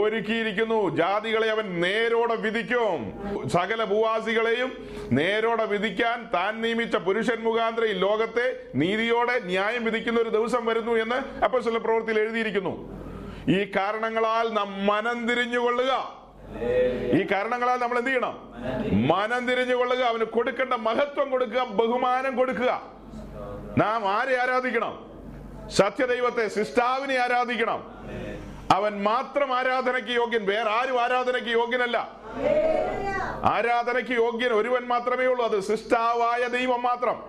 ഒരുക്കിയിരിക്കുന്നു. 0.00 0.96
ജാതികളെ 0.96 1.50
അവൻ 1.50 1.80
നേരോടെ 1.80 2.34
വിധിക്കും. 2.34 3.12
സകല 3.48 3.84
ഭൂവാസികളെയും 3.84 4.88
നേരോടെ 5.12 5.64
വിധിക്കാൻ 5.64 6.28
താൻ 6.34 6.60
നിയമിച്ച 6.60 6.96
പുരുഷൻ 6.96 7.36
മുഖാന്തരം 7.40 7.86
ഈ 7.86 7.92
ലോകത്തെ 7.92 8.56
നീതിയോടെ 8.74 9.40
ന്യായം 9.44 9.84
വിധിക്കുന്ന 9.84 10.20
ഒരു 10.20 10.28
ദിവസം 10.28 10.66
വരുന്നു 10.66 10.92
എന്ന് 10.92 11.44
അപ്പോസ്തല 11.44 11.76
പ്രവൃത്തിയിൽ 11.76 12.18
എഴുതിയിരിക്കുന്നു. 12.18 13.04
ഈ 13.48 13.72
കാരണങ്ങളാൽ 13.76 14.48
നാം 14.52 14.86
മനം 14.86 15.28
തിരിഞ്ഞുകൊള്ളുക. 15.28 16.24
ഈ 17.20 17.26
കാരണങ്ങളാൽ 17.32 17.76
നമ്മൾ 17.76 17.98
എന്ത് 17.98 18.10
ചെയ്യണം? 18.10 18.54
മനം 19.08 19.48
തിരിഞ്ഞുകൊള്ളുക. 19.50 19.98
അവന് 19.98 20.24
കൊടുക്കേണ്ട 20.24 20.74
മഹത്വം 20.74 21.30
കൊടുക്കുക 21.30 21.64
ബഹുമാനം 21.64 22.36
കൊടുക്കുക. 22.36 22.82
നാം 23.78 24.08
ആരെ 24.08 24.42
ആരാധിക്കണം? 24.42 25.14
സത്യദൈവത്തെ 25.68 26.48
സിസ്റ്റാവിനെ 26.48 27.18
ആരാധിക്കണം? 27.18 27.94
അവൻ 28.72 29.02
മാത്രം 29.02 29.54
ആരാധനയ്ക്ക് 29.54 30.10
യോഗ്യൻ 30.10 30.46
വേറെ 30.46 30.70
ആരും 30.70 31.02
ആരാധനയ്ക്ക് 31.02 31.48
യോഗ്യനല്ല. 31.48 31.96
ആരാധനയ്ക്ക് 33.44 34.10
യോഗ്യൻ 34.10 34.52
ഒരുവൻ 34.52 34.82
മാത്രമേ 34.86 35.26
ഉള്ളൂ 35.26 35.44
അത് 35.44 35.60
സിസ്റ്റാവായ 35.60 36.48
ദൈവം 36.48 36.82
മാത്രം. 36.82 37.22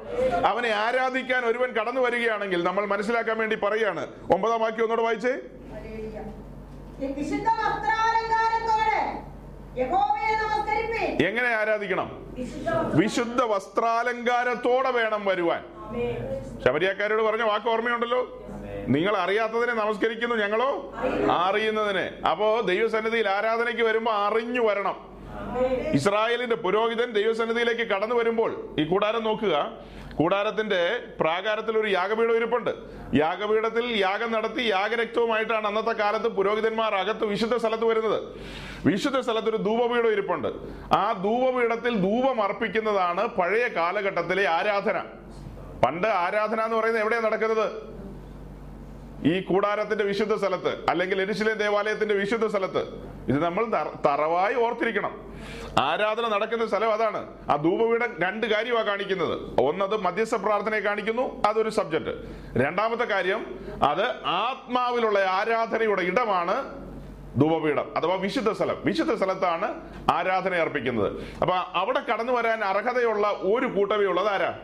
അവനെ 0.45 0.69
ആരാധിക്കാൻ 0.69 1.45
ഒരുവൻ 1.45 1.71
കടന്നു 1.71 2.01
വരികയാണെങ്കിൽ 2.01 2.63
നമ്മൾ 2.63 2.85
മനസ്സിലാക്കാൻ 2.85 3.37
വേണ്ടി 3.37 3.55
പറയുകയാണ് 3.55 4.07
ഒമ്പതാം 4.33 4.61
വാക്യം 4.61 4.83
ഒന്നോട് 4.83 5.01
വായിച്ചേ. 5.01 5.33
വിശുദ്ധ 6.99 7.47
വസ്ത്രാലങ്കാരത്തോടെ 7.47 9.01
യഹോവയെ 9.81 10.35
നമസ്കരിപ്പിൻ. 10.35 11.27
എങ്ങനെ 11.27 11.47
ആരാധിക്കണം? 11.47 12.33
വിശുദ്ധ 12.37 12.69
വിശുദ്ധ 12.69 13.41
വസ്ത്രാലങ്കാരത്തോടെ 13.43 14.91
വേണം 14.91 15.25
വരുവാൻ. 15.25 15.63
ശബരിയാക്കാരോട് 16.65 17.23
പറഞ്ഞ 17.23 17.43
വാക്ക് 17.43 17.67
ഓർമ്മയുണ്ടല്ലോ? 17.67 18.45
നിങ്ങൾ 18.87 19.17
അറിയാത്തതിനെ 19.17 19.73
നമസ്കരിക്കുന്നു 19.73 20.35
ഞങ്ങളോ? 20.35 20.93
അറിയുന്നതിനെ. 21.31 22.11
അപ്പോ 22.31 22.61
ദൈവസന്നിധിയിൽ 22.61 23.29
ആരാധനയ്ക്ക് 23.29 23.83
വരുമ്പോ 23.83 24.11
അറിഞ്ഞു 24.11 24.61
വരണം. 24.61 25.15
ഇസ്രായേലിന്റെ 25.93 26.55
പുരോഹിതൻ 26.55 27.11
ദൈവസന്നിധിയിലേക്ക് 27.11 27.81
കടന്നു 27.81 28.15
വരുമ്പോൾ 28.15 28.75
ഈ 28.79 28.83
കൂടാരം 28.83 29.23
നോക്കുക. 29.23 29.71
കൂടാരത്തിന്റെ 30.17 30.99
പ്രാകാരത്തിൽ 31.19 31.77
ഒരു 31.77 31.87
യാഗപീഠം 31.87 32.35
ഇരിപ്പുണ്ട്. 32.35 32.69
യാഗപീഠത്തിൽ 33.15 33.85
യാഗം 33.97 34.31
നടത്തി 34.31 34.61
യാഗരക്തവുമായിട്ടാണ് 34.61 35.67
അന്നത്തെ 35.67 35.91
കാലത്ത് 35.91 36.27
പുരോഹിതന്മാർ 36.27 36.95
അകത്ത് 36.95 37.25
വിശുദ്ധ 37.25 37.55
സ്ഥലത്ത് 37.55 37.85
വരുന്നത്. 37.85 38.23
വിശുദ്ധ 38.85 39.19
സ്ഥലത്ത് 39.19 39.49
ഒരു 39.49 39.57
ധൂപപീഠം 39.57 40.11
ഇരിപ്പുണ്ട്. 40.11 40.47
ആ 40.93 41.11
ധൂപപീഠത്തിൽ 41.11 41.95
ധൂപം 41.95 42.41
അർപ്പിക്കുന്നതാണ് 42.41 43.27
പഴയ 43.27 43.67
കാലഘട്ടത്തിലെ 43.67 44.47
ആരാധന. 44.47 45.03
പണ്ട് 45.85 46.07
ആരാധന 46.07 46.61
എന്ന് 46.61 46.77
പറയുന്നത് 46.77 47.01
എവിടെയാണ് 47.01 47.25
നടക്കുന്നത്? 47.25 47.94
ഈ 49.23 49.41
കൂടാരത്തിന്റെ 49.41 50.03
വിശുദ്ധ 50.03 50.35
സ്ഥലത്ത് 50.35 50.85
അല്ലെങ്കിൽ 50.89 51.21
എരിശിലെ 51.21 51.53
ദേവാലയത്തിന്റെ 51.53 52.15
വിശുദ്ധ 52.15 52.47
സ്ഥലത്ത് 52.47 52.79
ഇത് 53.29 53.43
നമ്മൾ 53.43 53.65
തറ- 53.65 53.97
തറവായി 54.05 54.55
ഓർത്തിരിക്കണം. 54.55 55.33
ആരാധന 55.79 56.27
നടക്കുന്ന 56.27 56.67
സ്ഥലം 56.67 56.93
അതാണ്. 56.93 57.27
ആ 57.51 57.55
ധൂപപീഠം 57.55 58.21
രണ്ട് 58.21 58.47
കാര്യമാണ് 58.47 58.85
കാണിക്കുന്നത്. 58.85 59.61
ഒന്നത് 59.61 59.97
മധ്യസ്ഥ 59.97 60.35
പ്രാർത്ഥനയെ 60.35 60.79
കാണിക്കുന്നു 60.79 61.41
അതൊരു 61.47 61.69
സബ്ജക്ട്. 61.69 62.17
രണ്ടാമത്തെ 62.57 63.03
കാര്യം 63.03 63.59
അത് 63.83 64.25
ആത്മാവിലുള്ള 64.25 65.19
ആരാധനയുടെ 65.19 66.01
ഇടമാണ് 66.01 66.85
ധൂപപീഠം 67.41 67.97
അഥവാ 67.97 68.15
വിശുദ്ധ 68.15 68.51
സ്ഥലം. 68.51 68.81
വിശുദ്ധ 68.85 69.13
സ്ഥലത്താണ് 69.13 69.81
ആരാധന 70.11 70.55
അർപ്പിക്കുന്നത്. 70.55 71.23
അപ്പൊ 71.41 71.55
അവിടെ 71.73 72.01
കടന്നു 72.11 72.33
വരാൻ 72.33 72.63
അർഹതയുള്ള 72.63 73.27
ഒരു 73.27 73.67
കൂട്ടമേ 73.67 74.05
ഉള്ളത് 74.05 74.29
ആരാ 74.29 74.59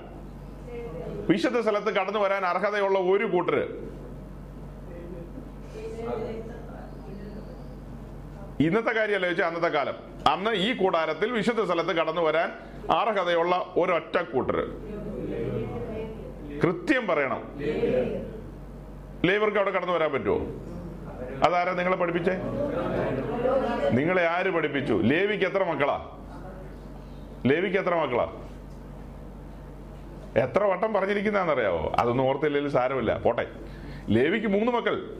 വിശുദ്ധ 1.29 1.59
സ്ഥലത്ത് 1.59 1.95
കടന്നു 1.95 2.19
വരാൻ 2.19 2.45
അർഹതയുള്ള 2.45 2.99
ഒരു 2.99 3.25
കൂട്ടര്. 3.25 3.91
ഇന്നത്തെ 8.59 8.91
കാര്യമല്ല 8.91 9.25
ചോദിച്ചാൽ 9.25 9.45
അന്നത്തെ 9.45 9.67
കാലം. 9.67 9.93
അന്ന് 10.27 10.51
ഈ 10.51 10.73
കൂടാരത്തിൽ 10.73 11.31
വിശുദ്ധ 11.31 11.63
സ്ഥലത്ത് 11.63 11.89
കടന്നു 11.89 12.21
വരാൻ 12.21 12.51
അർഹതയുള്ള 12.91 13.73
ഒരൊറ്റ 13.77 14.21
കൂട്ടർ 14.21 14.55
കൃത്യം 16.63 17.07
പറയണം. 17.07 17.59
ലേബർക്ക് 19.25 19.57
അവിടെ 19.57 19.71
കടന്നു 19.71 19.93
വരാൻ 19.93 20.11
പറ്റുമോ 20.11 20.37
അതാരാ 21.45 21.73
നിങ്ങളെ 21.73 21.95
പഠിപ്പിച്ചേ? 21.95 22.33
നിങ്ങളെ 23.91 24.27
ആര് 24.27 24.51
പഠിപ്പിച്ചു? 24.51 24.93
ലേവിക്ക് 24.93 25.45
എത്ര 25.45 25.63
മക്കളാ? 25.63 26.17
ലേവിക്ക് 27.45 27.77
എത്ര 27.77 27.95
മക്കളാ? 27.95 28.27
എത്ര 30.43 30.63
വട്ടം 30.63 30.93
പറഞ്ഞിരിക്കുന്നറിയാവോ 30.93 31.91
അതൊന്നും 31.99 32.23
ഓർത്തില്ലെങ്കിൽ 32.23 32.71
സാരമില്ല. 32.71 33.17
പോട്ടെ. 33.17 33.47
ലേവിക്ക് 34.09 34.47
മൂന്ന് 34.47 34.71
മക്കൾ. 34.71 35.17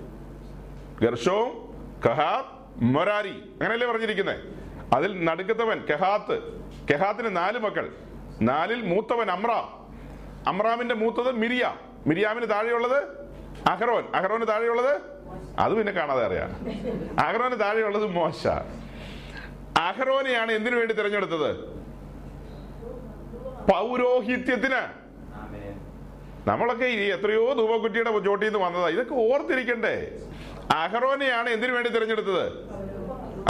ഗർഷോം 1.02 1.72
കഹാത്ത് 2.06 2.84
മൊരാരി 2.84 3.30
അങ്ങനെയല്ലേ 3.30 3.91
പറഞ്ഞിരിക്കുന്നത് 3.91 4.39
അതിൽ 4.95 5.26
നടുക്കത്തവൻ 5.26 5.86
കെഹാത്ത്. 5.89 6.62
കെഹാത്തിന് 6.91 7.36
നാല് 7.36 7.60
മക്കൾ. 7.60 7.95
നാലിൽ 8.41 8.82
മൂത്തവൻ 8.82 9.32
അമ്രാം. 9.32 9.82
അമ്രാമിന്റെ 10.47 10.95
മൂത്തത് 10.95 11.32
മിരിയാം. 11.32 11.80
മിരിയാമിന് 12.08 12.49
താഴെയുള്ളത് 12.49 13.04
അഹ്റോൻ. 13.70 14.04
അഹ്റോന് 14.16 14.47
താഴെയുള്ളത്? 14.47 15.02
അത് 15.60 15.74
പിന്നെ 15.74 15.91
കാണാതെ 15.91 16.26
അറിയാം. 16.26 16.49
അഹ്റോന് 17.20 17.60
താഴെയുള്ളത് 17.60 18.06
മോശ. 18.06 18.47
അഹ്റോനെയാണ് 19.80 20.52
എന്തിനു 20.52 20.76
വേണ്ടി 20.76 20.93
തിരഞ്ഞെടുത്തത്? 20.93 21.56
പൗരോഹിത്യത്തിന്. 23.72 25.02
നമ്മളൊക്കെ 26.47 26.86
എത്രയോ 26.86 27.54
ധൂപക്കുറ്റിയുടെ 27.54 28.20
ചോട്ടിൽ 28.20 28.47
നിന്ന് 28.47 28.66
വന്നതാ. 28.66 28.88
ഇതൊക്കെ 28.88 29.14
ഓർത്തിരിക്കണ്ടേ? 29.14 30.12
അഹറോനെയാണ് 30.72 31.49
എന്തിനു 31.49 31.74
വേണ്ടി 31.74 31.89
തിരഞ്ഞെടുത്തത്? 31.89 32.51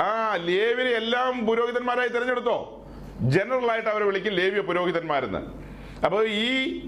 ആ 0.04 0.36
ലേവിനെ 0.36 0.90
എല്ലാം 0.90 1.46
പുരോഹിതന്മാരായി 1.46 2.08
തിരഞ്ഞെടുത്തോ? 2.08 2.86
ജനറൽ 3.22 3.72
ആയിട്ട് 3.72 3.90
അവരെ 3.90 4.06
വിളിക്കും 4.06 4.34
ലേവിയ 4.34 4.62
പുരോഹിതന്മാരെന്ന്. 4.62 5.40
അപ്പോൾ 6.06 6.28
ഈ 6.28 6.82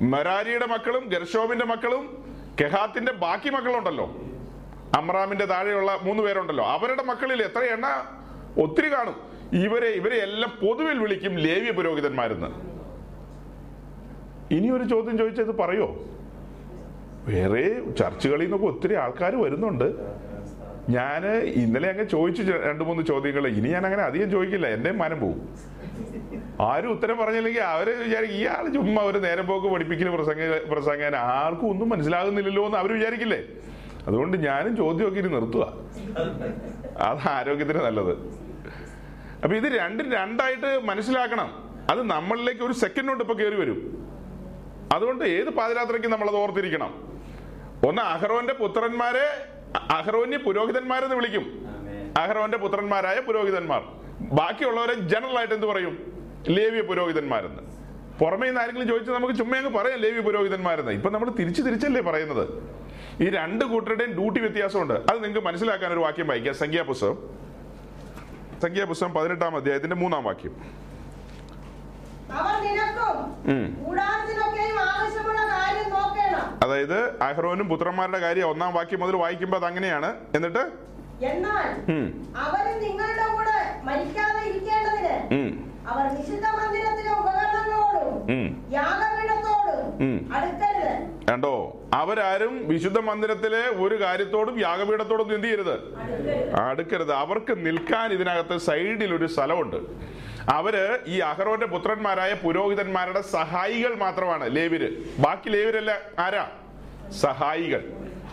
മരാരിയുടെ 0.00 0.66
മക്കളും 0.66 1.08
ഗർഷോമിന്റെ 1.08 1.64
മക്കളും 1.64 2.24
കെഹാത്തിന്റെ 2.60 3.12
ബാക്കി 3.12 3.50
മക്കളുണ്ടല്ലോ. 3.50 4.06
അമ്രാമിന്റെ 4.96 5.44
താഴെയുള്ള 5.44 5.98
മൂന്ന് 6.02 6.22
പേരുണ്ടല്ലോ. 6.22 6.64
അവരുടെ 6.64 7.02
മക്കളിൽ 7.02 7.42
എത്ര 7.42 7.58
എണ്ണ 7.58 7.86
ഒത്തിരി 8.62 8.92
കാണും. 8.92 9.16
ഇവരെ 9.52 9.86
ഇവരെ 9.86 10.16
എല്ലാം 10.16 10.58
പൊതുവിൽ 10.62 10.98
വിളിക്കും 10.98 11.34
ലേവ്യ 11.34 11.70
പുരോഹിതന്മാരെന്ന്. 11.70 12.46
ഇനി 14.54 14.70
ഒരു 14.70 14.84
ചോദ്യം 14.84 15.18
ചോദിച്ചത് 15.18 15.56
പറയോ? 15.56 15.96
വേറെ 17.28 17.82
ചർച്ചുകളിൽ 17.98 18.42
നിന്നൊക്കെ 18.42 18.66
ഒത്തിരി 18.66 18.94
ആൾക്കാർ 18.94 19.42
വരുന്നുണ്ട്. 19.42 20.20
ഞാൻ 20.90 21.26
ഇന്നലെ 21.42 21.88
അങ്ങ് 21.90 22.08
ചോദിച്ചു 22.08 22.52
രണ്ട് 22.52 22.84
മൂന്ന് 22.84 23.02
ചോദ്യങ്ങൾ 23.02 23.48
ഇനി 23.48 23.68
ഞാൻ 23.68 23.84
അങ്ങനെ 23.84 24.02
അധികം 24.02 24.30
ചോദിക്കില്ല. 24.30 24.66
എന്റെ 24.66 24.90
മാനം 24.90 25.20
പോവും. 25.20 25.48
ആരും 26.60 26.90
ഉത്തരം 26.90 27.18
പറഞ്ഞില്ലെങ്കിൽ 27.18 27.60
അവർ 27.60 28.02
വിചാരിക്കും 28.02 28.36
ഇയാൾ 28.36 28.68
ചുമ്മാ 28.68 29.02
ഒരു 29.02 29.18
നേരം 29.18 29.46
പോക്ക് 29.46 29.66
പഠിപ്പിക്കുന്ന 29.66 30.16
പ്രസംഗ 30.16 30.56
പ്രസംഗം 30.72 31.16
ആർക്കും 31.16 31.70
ഒന്നും 31.70 31.88
മനസ്സിലാകുന്നില്ലല്ലോ 31.88 32.66
എന്ന് 32.66 32.78
അവർ 32.78 32.92
വിചാരിക്കില്ലേ? 32.92 33.44
അതുകൊണ്ട് 34.06 34.36
ഞാനും 34.36 34.76
ചോദ്യമൊക്കെ 34.76 35.18
ഇനി 35.18 35.28
നിർത്തുക 35.28 35.74
അത് 36.98 37.28
ആരോഗ്യത്തിന് 37.28 37.78
നല്ലത്. 37.78 38.40
അപ്പൊ 39.42 39.56
ഇത് 39.56 39.64
രണ്ടും 39.64 40.12
രണ്ടായിട്ട് 40.12 40.80
മനസ്സിലാക്കണം. 40.84 41.70
അത് 41.90 42.02
നമ്മളിലേക്ക് 42.02 42.62
ഒരു 42.62 42.72
സെക്കൻഡ് 42.72 43.08
കൊണ്ട് 43.08 43.24
ഇപ്പൊ 43.24 43.34
കയറി 43.34 43.54
വരും. 43.54 44.08
അതുകൊണ്ട് 44.92 45.24
ഏത് 45.24 45.50
പാതിരാത്രയ്ക്ക് 45.50 46.08
നമ്മൾ 46.08 46.28
അത് 46.28 46.36
ഓർത്തിരിക്കണം. 46.36 47.09
ഒന്ന് 47.86 48.02
അഹ്റോന്റെ 48.02 48.52
പുത്രന്മാരെ 48.52 49.46
അഹ്റോന്യ 49.90 50.36
പുരോഹിതന്മാരെന്ന് 50.36 51.16
വിളിക്കും. 51.16 51.66
അഹ്റോന്റെ 52.18 52.58
പുത്രന്മാരായ 52.58 53.20
പുരോഹിതന്മാർ. 53.20 53.82
ബാക്കിയുള്ളവരെ 54.20 54.94
ജനറൽ 54.94 55.38
ആയിട്ട് 55.38 55.54
എന്ത് 55.54 55.66
പറയും? 55.66 56.12
ലേവ്യ 56.48 56.80
പുരോഹിതന്മാരെന്ന്. 56.80 57.62
പുറമേ 58.18 58.46
നിന്ന് 58.46 58.60
ആരെങ്കിലും 58.60 58.88
ചോദിച്ചാൽ 58.88 59.14
നമുക്ക് 59.14 59.34
ചുമ്മാ 59.34 59.58
അങ്ങ് 59.58 59.70
പറയാം 59.70 59.98
ലേവ്യ 59.98 60.20
പുരോഹിതന്മാരെന്ന്. 60.20 60.92
ഇപ്പൊ 60.92 61.10
നമ്മൾ 61.10 61.30
തിരിച്ചു 61.30 61.62
തിരിച്ചല്ലേ 61.62 62.00
പറയുന്നത്? 62.00 62.48
ഈ 63.22 63.30
രണ്ട് 63.30 63.64
കൂട്ടരുടെയും 63.64 64.12
ഡ്യൂട്ടി 64.12 64.40
വ്യത്യാസമുണ്ട്. 64.40 64.94
അത് 64.94 65.24
നിങ്ങൾക്ക് 65.24 65.46
മനസ്സിലാക്കാൻ 65.46 65.92
ഒരു 65.92 66.00
വാക്യം 66.00 66.28
വായിക്കാം. 66.28 66.54
സംഖ്യാപുസ്തകം. 66.54 67.18
സംഖ്യാപുസ്തകം 68.62 69.12
പതിനെട്ടാം 69.12 69.56
അധ്യായത്തിന്റെ 69.56 69.96
മൂന്നാം 69.96 70.24
വാക്യം 70.24 70.50
അവർ 70.50 70.56
നിനക്കും 70.56 70.68
ഉം. 70.68 71.08
കൂടാരത്തിനൊക്കെയും 71.48 72.19
ആവശ്യമുള്ള 72.19 72.19
കാര്യം 72.19 72.19
നോക്കണം 72.19 72.19
അതായത് 76.62 77.22
അഹ്റോനും 77.22 77.68
പുത്രന്മാരുടെ 77.68 78.18
കാര്യം 78.18 78.50
ഒന്നാം 78.50 78.74
വാക്യം 78.74 79.00
മുതൽ 79.00 79.16
വായിക്കുമ്പോൾ 79.16 79.56
അത് 79.56 79.66
അങ്ങനെയാണ് 79.66 80.14
എന്നിട്ട്? 80.34 80.62
എന്നാൽ 81.24 81.66
അവരും 82.36 82.82
നിങ്ങളുടെ 82.82 83.32
കൂടെ 83.32 83.56
മരിക്കാതെ 83.84 84.48
ഇരിക്കേണ്ടതിന് 84.48 85.14
അവർ 85.88 86.06
വിശുദ്ധ 86.18 86.46
മന്ദിരത്തിലെ 86.46 87.10
ഉപകരണങ്ങളോടും 87.12 88.32
ഉം. 88.32 88.64
യാഗപീഠത്തോടും 88.72 90.32
അടുക്കരുത്. 90.34 90.94
കണ്ടോ? 91.30 91.76
അവരാരും 91.94 92.68
വിശുദ്ധ 92.68 92.98
മന്ദിരത്തിലെ 92.98 93.58
ഒരു 93.58 94.02
കാര്യത്തോടും 94.02 94.60
യാഗപീഠത്തോടും 94.60 95.34
എന്ത് 95.34 95.46
ചെയ്യരുത്? 95.46 95.76
അടുക്കരുത്. 96.60 97.12
അവർക്ക് 97.12 97.66
നിൽക്കാൻ 97.66 98.12
ഇതിനകത്ത് 98.12 98.56
സൈഡിൽ 98.58 99.14
ഒരു 99.14 99.26
സ്ഥലമുണ്ട്. 99.26 99.76
അവർ 100.48 100.98
ഈ 101.06 101.18
അഹറോന്റെ 101.18 101.66
പുത്രന്മാരായ 101.66 102.34
പുരോഹിതന്മാരുടെ 102.34 103.20
സഹായികൾ 103.20 103.94
മാത്രമാണ്. 103.94 104.56
ലേവിര് 104.56 104.90
ബാക്കി 105.18 105.48
ലേവിരല്ല 105.48 105.98
ആരാ? 106.18 106.50
സഹായികൾ. 107.10 107.82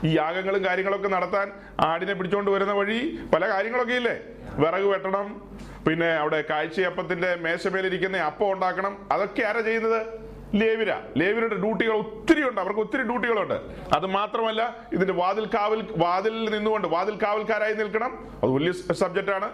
ഈ 0.03 0.18
യാഗങ്ങളും 0.18 0.66
കാര്യങ്ങളൊക്കെ 0.66 1.08
നടത്താൻ 1.08 1.51
ആടിനെ 1.80 2.14
പിടിച്ചോണ്ട് 2.14 2.51
വരുന്ന 2.51 2.74
വഴി 2.74 3.20
പല 3.34 3.49
കാര്യങ്ങളൊക്കെ 3.49 3.93
ഇല്ലേ 3.93 4.20
വിറക് 4.45 4.84
വെട്ടണം 4.84 5.41
പിന്നെ 5.88 6.08
അവിടെ 6.08 6.43
കാഴ്ചയപ്പത്തിന്റെ 6.49 7.36
മേശമേലിരിക്കുന്ന 7.36 8.18
അപ്പം 8.18 8.51
ഉണ്ടാക്കണം. 8.51 9.08
അതൊക്കെ 9.12 9.43
ആരാ 9.43 9.62
ചെയ്യുന്നത്? 9.62 10.26
ലേവിര. 10.55 10.93
ലേവിരുടെ 11.17 11.55
ഡ്യൂട്ടികൾ 11.55 11.93
ഒത്തിരി 11.97 12.49
ഉണ്ട്. 12.49 12.61
അവർക്ക് 12.61 12.79
ഒത്തിരി 12.79 13.01
ഡ്യൂട്ടികളുണ്ട്. 13.01 13.53
അത് 13.95 14.05
മാത്രമല്ല 14.05 14.75
ഇതിന്റെ 14.93 15.13
വാതിൽ 15.13 15.45
കാവൽ 15.45 15.87
വാതിലിൽ 15.97 16.49
നിന്നുകൊണ്ട് 16.49 16.87
വാതിൽ 16.87 17.15
കാവൽക്കാരായി 17.23 17.73
നിൽക്കണം. 17.73 18.39
അത് 18.43 18.49
വലിയ 18.51 18.93
സബ്ജക്റ്റ് 18.93 19.31
ആണ് 19.31 19.51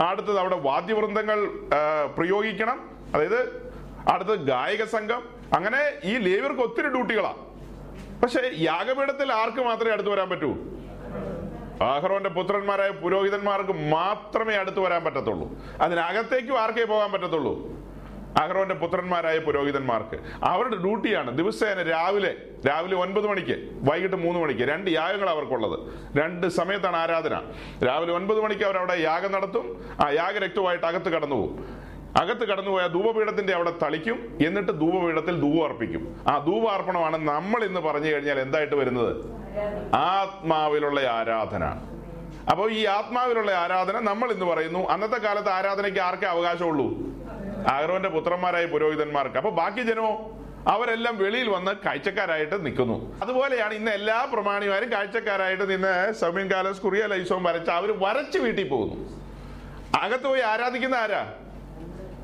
അടുത്തത് 0.00 0.38
അവിടെ 0.38 0.56
വാദ്യവൃന്ദങ്ങൾ 0.56 1.48
പ്രയോഗിക്കണം. 2.16 2.90
അതായത് 3.14 3.72
അടുത്ത 4.12 4.28
ഗായക 4.28 4.84
സംഘം. 4.84 5.28
അങ്ങനെ 5.54 5.78
ഈ 6.04 6.16
ലേവിയർക്ക് 6.16 6.60
ഒത്തിരി 6.60 6.88
ഡ്യൂട്ടികളാ. 6.88 7.34
പക്ഷെ 8.22 8.50
യാഗപീഠത്തിൽ 8.58 9.32
ആർക്ക് 9.32 9.60
മാത്രമേ 9.60 9.92
അടുത്ത് 9.92 10.10
വരാൻ 10.10 10.30
പറ്റൂ? 10.30 10.54
ആഹ്റോന്റെ 11.82 12.30
പുത്രന്മാരായ 12.30 12.90
പുരോഹിതന്മാർക്ക് 12.90 13.72
മാത്രമേ 13.72 14.54
അടുത്ത് 14.54 14.80
വരാൻ 14.80 15.04
പറ്റത്തുള്ളൂ. 15.04 15.50
അതിനകത്തേക്കും 15.80 16.60
ആർക്കേ 16.60 16.84
പോകാൻ 16.84 17.12
പറ്റത്തുള്ളൂ? 17.12 17.68
അഹ്റോന്റെ 18.38 18.74
പുത്രന്മാരായ 18.74 19.38
പുരോഹിതന്മാർക്ക്. 19.38 20.18
അവരുടെ 20.44 20.76
ഡ്യൂട്ടിയാണ് 20.76 21.38
ദിവസേന 21.38 21.82
രാവിലെ 21.82 22.34
രാവിലെ 22.68 22.96
ഒൻപത് 22.96 23.26
മണിക്ക് 23.26 23.70
വൈകിട്ട് 23.82 24.16
മൂന്ന് 24.16 24.40
മണിക്ക്. 24.40 24.60
രണ്ട് 24.60 24.90
യാഗങ്ങൾ 24.90 25.30
അവർക്കുള്ളത്. 25.30 25.80
രണ്ട് 26.18 26.46
സമയത്താണ് 26.46 26.96
ആരാധന. 26.96 27.40
രാവിലെ 27.86 28.12
ഒൻപത് 28.12 28.40
മണിക്ക് 28.40 28.64
അവർ 28.64 28.76
അവിടെ 28.76 28.94
യാഗം 28.94 29.32
നടത്തും. 29.32 29.84
ആ 30.06 30.10
യാഗരക്തമായിട്ട് 30.10 30.86
അകത്ത് 30.86 31.10
കടന്നു 31.10 31.36
പോകും. 31.36 31.84
അകത്ത് 32.20 32.40
കടന്നുപോയ 32.40 32.86
ധൂപപീഠത്തിന്റെ 32.86 33.52
അവിടെ 33.52 33.72
തളിക്കും. 33.82 34.38
എന്നിട്ട് 34.46 34.80
ധൂപപീഠത്തിൽ 34.80 35.40
ധൂപം 35.40 35.64
അർപ്പിക്കും. 35.64 36.20
ആ 36.28 36.38
ധൂപാർപ്പണമാണ് 36.38 37.16
നമ്മൾ 37.16 37.64
ഇന്ന് 37.64 37.80
പറഞ്ഞു 37.80 38.12
കഴിഞ്ഞാൽ 38.12 38.38
എന്തായിട്ട് 38.38 38.74
വരുന്നത്? 38.74 39.16
ആത്മാവിലുള്ള 39.94 41.00
ആരാധന. 41.00 41.64
അപ്പോൾ 42.50 42.70
ഈ 42.70 42.84
ആത്മാവിലുള്ള 42.84 43.52
ആരാധന 43.52 43.98
നമ്മൾ 43.98 44.32
ഇന്ന് 44.32 44.44
പറയുന്നു. 44.44 44.88
അന്നത്തെ 44.88 45.18
കാലത്ത് 45.18 45.48
ആരാധനയ്ക്ക് 45.48 45.98
ആർക്കേ 45.98 46.26
അവകാശമുള്ളൂ? 46.26 47.14
ആഗ്രഹന്റെ 47.68 48.08
പുത്രന്മാരായ 48.08 48.66
പുരോഹിതന്മാർക്ക്. 48.66 49.36
അപ്പൊ 49.36 49.50
ബാക്കി 49.50 49.82
ജനമോ 49.82 50.40
അവരെല്ലാം 50.68 51.18
വെളിയിൽ 51.18 51.48
വന്ന് 51.48 51.72
കാഴ്ചക്കാരായിട്ട് 51.86 52.66
നിൽക്കുന്നു. 52.66 53.20
അതുപോലെയാണ് 53.22 53.74
ഇന്ന് 53.74 53.90
എല്ലാ 53.90 54.28
പ്രമാണിമാരും 54.32 54.92
കാഴ്ചക്കാരായിട്ട് 54.92 55.70
നിന്ന് 55.70 56.12
സൗമ്യൻ 56.12 56.52
കാലസ് 56.52 56.80
കുറിയ 56.80 57.06
ലൈസവും 57.06 57.44
വരച്ച 57.44 57.70
അവർ 57.70 57.94
വരച്ച് 57.96 58.38
വീട്ടിൽ 58.38 58.68
പോകുന്നു. 58.68 59.24
അകത്ത് 60.00 60.24
പോയി 60.24 60.40
ആരാധിക്കുന്ന 60.40 60.94
ആരാ? 60.94 61.34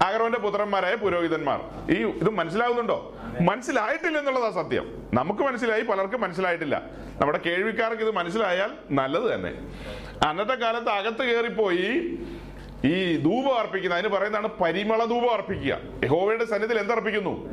അഗറോന്റെ 0.06 0.38
പുത്രന്മാരായ 0.38 0.94
പുരോഹിതന്മാർ. 0.94 1.60
ഈ 1.90 1.94
ഇത് 1.94 2.30
മനസ്സിലാവുന്നുണ്ടോ? 2.30 3.16
മനസ്സിലായിട്ടില്ല 3.40 4.18
എന്നുള്ളതാ 4.18 4.50
സത്യം. 4.50 5.10
നമുക്ക് 5.14 5.40
മനസ്സിലായി 5.40 5.82
പലർക്കും 5.82 6.20
മനസ്സിലായിട്ടില്ല. 6.20 6.82
നമ്മുടെ 7.20 7.38
കേൾവിക്കാർക്ക് 7.38 8.02
ഇത് 8.02 8.10
മനസ്സിലായാൽ 8.10 8.70
നല്ലത് 8.90 9.34
തന്നെ. 9.34 9.52
അന്നത്തെ 10.28 10.54
കാലത്ത് 10.54 10.88
അകത്ത് 10.88 11.24
കയറിപ്പോയി 11.24 12.18
ഈ 12.84 13.16
ധൂപം 13.16 13.58
അർപ്പിക്കുന്ന 13.58 13.94
അതിന് 13.94 14.08
പറയുന്നതാണ് 14.08 14.48
പരിമള 14.60 15.04
ധൂപം 15.04 15.30
അർപ്പിക്കുക. 15.30 15.78
യഹോവയുടെ 16.04 16.44
സന്നിധിയിൽ 16.44 16.80
എന്തർപ്പിക്കുന്നു 16.80 17.48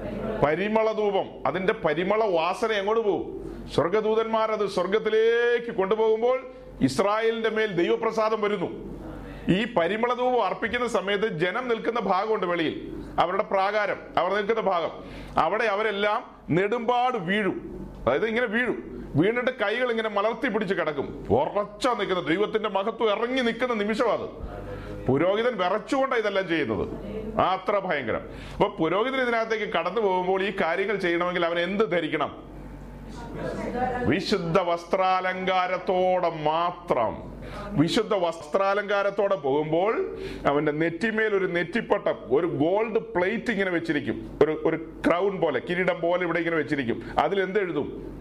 പരിമള 0.46 0.92
ധൂപം. 0.92 1.26
അതിന്റെ 1.46 1.74
പരിമള 1.74 2.24
വാസന 2.24 2.72
എങ്ങോട്ട് 2.72 3.04
പോകും? 3.04 3.48
സ്വർഗദൂതന്മാർ 3.76 4.52
അത് 4.52 4.68
സ്വർഗത്തിലേക്ക് 4.68 5.76
കൊണ്ടുപോകുമ്പോൾ 5.76 6.48
ഇസ്രായേലിന്റെ 6.82 7.50
മേൽ 7.50 7.66
ദൈവപ്രസാദം 7.66 8.42
വരുന്നു. 8.42 8.98
ഈ 9.50 9.74
പരിമള 9.74 10.14
ധൂപം 10.14 10.46
അർപ്പിക്കുന്ന 10.46 10.88
സമയത്ത് 10.88 11.28
ജനം 11.28 11.68
നിൽക്കുന്ന 11.68 12.00
ഭാഗമുണ്ട് 12.00 12.46
വെളിയിൽ. 12.46 12.92
അവരുടെ 13.20 13.44
പ്രാകാരം 13.44 13.98
അവർ 14.18 14.34
നിൽക്കുന്ന 14.34 14.62
ഭാഗം. 14.62 14.92
അവിടെ 15.38 15.64
അവരെല്ലാം 15.64 16.36
നെടുമ്പാട് 16.50 17.18
വീഴും. 17.18 17.88
അതായത് 18.06 18.28
ഇങ്ങനെ 18.28 18.46
വീഴും. 18.46 18.98
വീണിട്ട് 19.16 19.52
കൈകൾ 19.52 19.92
ഇങ്ങനെ 19.92 20.10
മലർത്തി 20.10 20.48
പിടിച്ച് 20.48 20.76
കിടക്കും. 20.76 21.28
ഉറച്ച 21.30 21.88
നിൽക്കുന്ന 21.88 22.22
ദൈവത്തിന്റെ 22.22 22.70
മഹത്വം 22.70 23.10
ഇറങ്ങി 23.10 23.42
നിൽക്കുന്ന 23.42 23.74
നിമിഷമാണ് 23.74 24.28
പുരോഹിതൻ 25.08 25.58
വിറച്ചുകൊണ്ടാണ് 25.58 26.22
ഇതെല്ലാം 26.22 26.48
ചെയ്യുന്നത്. 26.48 26.88
അത്ര 27.40 27.80
ഭയങ്കരം. 27.80 28.22
അപ്പൊ 28.54 28.68
പുരോഹിതൻ 28.68 29.22
ഇതിനകത്തേക്ക് 29.22 29.74
കടന്നു 29.74 30.02
പോകുമ്പോൾ 30.02 30.44
ഈ 30.44 30.52
കാര്യങ്ങൾ 30.62 30.96
ചെയ്യണമെങ്കിൽ 30.96 31.46
അവൻ 31.46 31.60
എന്ത് 31.60 31.92
ധരിക്കണം? 31.92 32.48
വിശുദ്ധ 34.06 34.60
വസ്ത്രാലങ്കാരത്തോടെ 34.60 36.30
മാത്രം. 36.30 37.38
വിശുദ്ധ 37.80 38.14
വസ്ത്രാലങ്കാരത്തോടെ 38.14 39.36
പോകുമ്പോൾ 39.36 40.18
അവന്റെ 40.46 40.72
നെറ്റിമേൽ 40.72 41.36
ഒരു 41.36 41.46
നെറ്റിപ്പട്ടം 41.46 42.16
ഒരു 42.26 42.48
ഗോൾഡ് 42.48 43.00
പ്ലേറ്റ് 43.00 43.52
ഇങ്ങനെ 43.52 43.72
വെച്ചിരിക്കും. 43.72 44.40
ഒരു 44.44 44.62
ഒരു 44.66 44.90
ക്രൗൺ 45.08 45.40
പോലെ 45.40 45.62
കിരീടം 45.70 46.02
പോലെ 46.02 46.24
ഇവിടെ 46.24 46.38
ഇങ്ങനെ 46.38 46.58
വെച്ചിരിക്കും. 46.58 47.04
അതിൽ 47.20 47.42
എന്ത് 47.42 47.60
എഴുതും? 47.60 48.18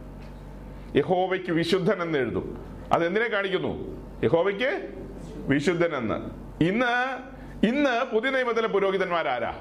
യഹോവയ്ക്ക് 0.97 1.53
വിശുദ്ധൻ 1.53 2.03
എന്ന് 2.03 2.19
എഴുതും. 2.19 2.65
അതെന്തിനെ 2.93 3.29
കാണിക്കുന്നു? 3.29 4.03
യഹോവയ്ക്ക് 4.25 4.89
വിശുദ്ധൻ 5.35 5.97
എന്ന് 5.97 6.46
ഇന്ന് 6.61 7.19
ഇന്ന് 7.67 8.15
പുതിയ 8.15 8.31
നിയമത്തിലെ 8.31 8.69
പുരോഹിതന്മാരാരാ? 8.69 9.55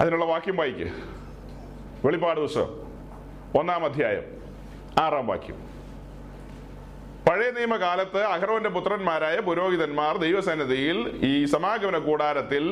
അതിനുള്ള 0.00 0.24
വാക്യം 0.24 0.56
വായിക്ക്. 0.56 0.92
വെളിപ്പാട് 2.04 2.40
ദിവസം 2.40 2.86
ഒന്നാം 3.54 3.84
അധ്യായം. 3.84 4.22
ആറാം 5.00 5.26
വാക്യം. 5.26 5.71
പഴയ 7.26 7.50
നിയമകാലത്ത് 7.50 8.22
അഹ്റോന്റെ 8.24 8.68
പുത്രന്മാരായ 8.68 9.40
പുരോഹിതന്മാർ 9.40 10.16
ദൈവസന്നിധിയിൽ 10.16 10.96
ഈ 11.24 11.44
സമാഗമന 11.44 11.98
കൂടാരത്തിൽ 11.98 12.64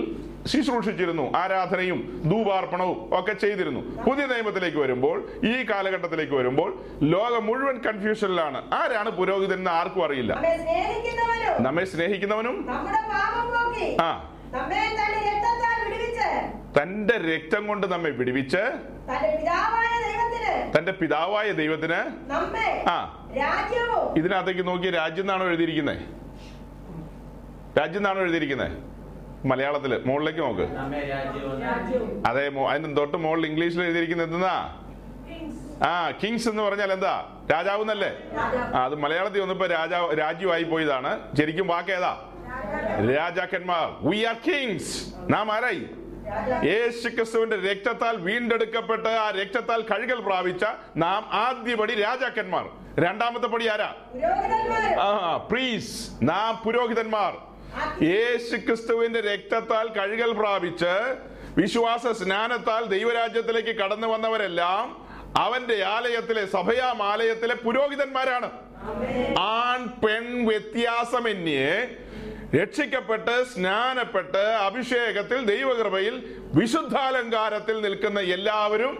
ശുശ്രൂഷിച്ചിരുന്നു. 0.46 1.36
ആരാധനയും 1.36 1.98
ധൂപാർപ്പണവും 2.30 3.14
ഒക്കെ 3.18 3.32
ചെയ്തിരുന്നു. 3.32 3.80
പുതിയ 4.06 4.26
നിയമത്തിലേക്ക് 4.26 4.76
വരുമ്പോൾ 4.76 5.16
ഈ 5.44 5.66
കാലഘട്ടത്തിലേക്ക് 5.70 6.32
വരുമ്പോൾ 6.32 6.70
ലോകം 7.02 7.46
മുഴുവൻ 7.46 7.78
കൺഫ്യൂഷനിലാണ് 7.78 8.62
ആരാണ് 8.74 9.10
പുരോഹിതൻ 9.10 9.54
എന്ന് 9.54 9.70
ആർക്കും 9.70 10.04
അറിയില്ല. 10.04 10.32
നമ്മെ 11.60 11.84
സ്നേഹിക്കുന്നവനും 11.84 12.56
ആ. 14.00 14.10
തന്റെ 14.56 15.04
രക്തത്താൽ 15.04 15.92
വിടുവിച്ച്. 15.92 16.80
തന്റെ 16.82 17.18
രക്തം 17.18 17.66
കൊണ്ട് 17.66 17.86
നമ്മെ 17.86 18.10
വിടുവിച്ച്. 18.10 18.56
തന്റെ 18.56 19.36
പിതാവായ 19.36 20.12
ദൈവത്തിന്. 20.12 20.78
തന്റെ 20.78 20.92
പിതാവായ 20.92 21.52
ദൈവത്തിന്. 21.52 22.30
നമ്മെ 22.30 22.84
ആ. 22.88 23.28
രാജ്യവും. 23.36 24.18
ഇതിനകത്തേക്ക് 24.18 24.66
നോക്കി 24.66 24.90
രാജ്യം 24.90 25.22
എന്നാണോ 25.22 25.46
എഴുതിയിരിക്കുന്നത് 25.46 25.98
രാജ്യം 27.78 27.98
എന്നാണോ 27.98 28.20
എഴുതിയിരിക്കുന്നത് 28.20 28.70
മലയാളത്തിൽ. 29.46 30.02
മുകളിലേക്ക് 30.06 30.40
നോക്ക്. 30.40 30.76
നമ്മെ 30.76 31.00
രാജ്യവും. 31.00 32.26
അതെ 32.26 32.48
മോ- 32.48 32.68
അതിന് 32.68 32.96
തൊട്ട് 32.96 33.16
മുകളിൽ 33.16 33.46
ഇംഗ്ലീഷിൽ 33.46 33.82
എഴുതിയിരിക്കുന്നത് 33.82 34.34
എന്താ 34.34 34.76
ആ 35.86 36.10
കിങ്സ് 36.10 36.48
എന്ന് 36.48 36.62
പറഞ്ഞാൽ 36.62 36.92
എന്താ? 36.92 37.38
രാജാവ് 37.52 37.80
എന്നല്ലേ? 37.80 38.12
ആ 38.74 38.84
അത് 38.84 38.94
മലയാളത്തിൽ 38.94 39.40
വന്നപ്പോ 39.40 39.66
രാജാവ് 39.66 40.18
രാജ്യമായി 40.18 40.62
പോയതാണ്. 40.62 41.36
ശരിക്കും 41.36 41.66
വാക്കേതാ 41.66 42.29
രാജാക്കന്മാർ 43.14 43.86
വി 44.08 44.18
ആർ 44.22 44.36
കിങ്സ് 44.46 45.14
നാം 45.32 45.52
ആരായി? 45.52 45.84
യേശു 46.64 47.08
ക്രിസ്തുവിന്റെ 47.08 47.56
രക്തത്താൽ 47.56 48.16
വീണ്ടെടുക്കപ്പെട്ട് 48.16 49.08
ആ 49.08 49.30
രക്തത്താൽ 49.30 49.80
കഴുകൽ 49.82 50.20
പ്രാപിച്ച 50.20 50.64
നാം 50.96 51.28
ആദ്യപടി 51.32 51.94
രാജാക്കന്മാർ. 51.94 52.66
രണ്ടാമത്തെ 52.98 53.46
പടി 53.46 53.68
ആരാ? 53.68 53.94
ആ 55.00 55.36
പ്രീസ് 55.50 56.10
നാം 56.22 56.56
പുരോഹിതന്മാർ. 56.56 57.32
യേശു 58.02 58.56
ക്രിസ്തുവിന്റെ 58.56 59.20
രക്തത്താൽ 59.20 59.88
കഴുകൽ 59.88 60.32
പ്രാപിച്ച് 60.32 60.94
വിശ്വാസ 61.60 62.06
സ്നാനത്താൽ 62.06 62.84
ദൈവരാജ്യത്തിലേക്ക് 62.84 63.74
കടന്നു 63.76 64.06
വന്നവരെല്ലാം 64.06 65.06
അവന്റെ 65.36 65.84
ആലയത്തിലെ 65.84 66.46
സഭയാം 66.46 67.02
ആലയത്തിലെ 67.02 67.54
പുരോഹിതന്മാരാണ്. 67.54 68.50
ആൺ 69.38 69.80
പെൺ 70.04 70.46
വ്യത്യാസമന്യേ 70.46 71.96
രക്ഷിക്കപ്പെട്ട് 72.58 73.44
സ്നാനപ്പെട്ട് 73.44 74.38
അഭിഷേകത്തിൽ 74.38 75.44
ദൈവകൃപയിൽ 75.44 76.14
വിശുദ്ധാലങ്കാരത്തിൽ 76.54 77.80
നിൽക്കുന്ന 77.80 78.20
എല്ലാവരും 78.20 78.94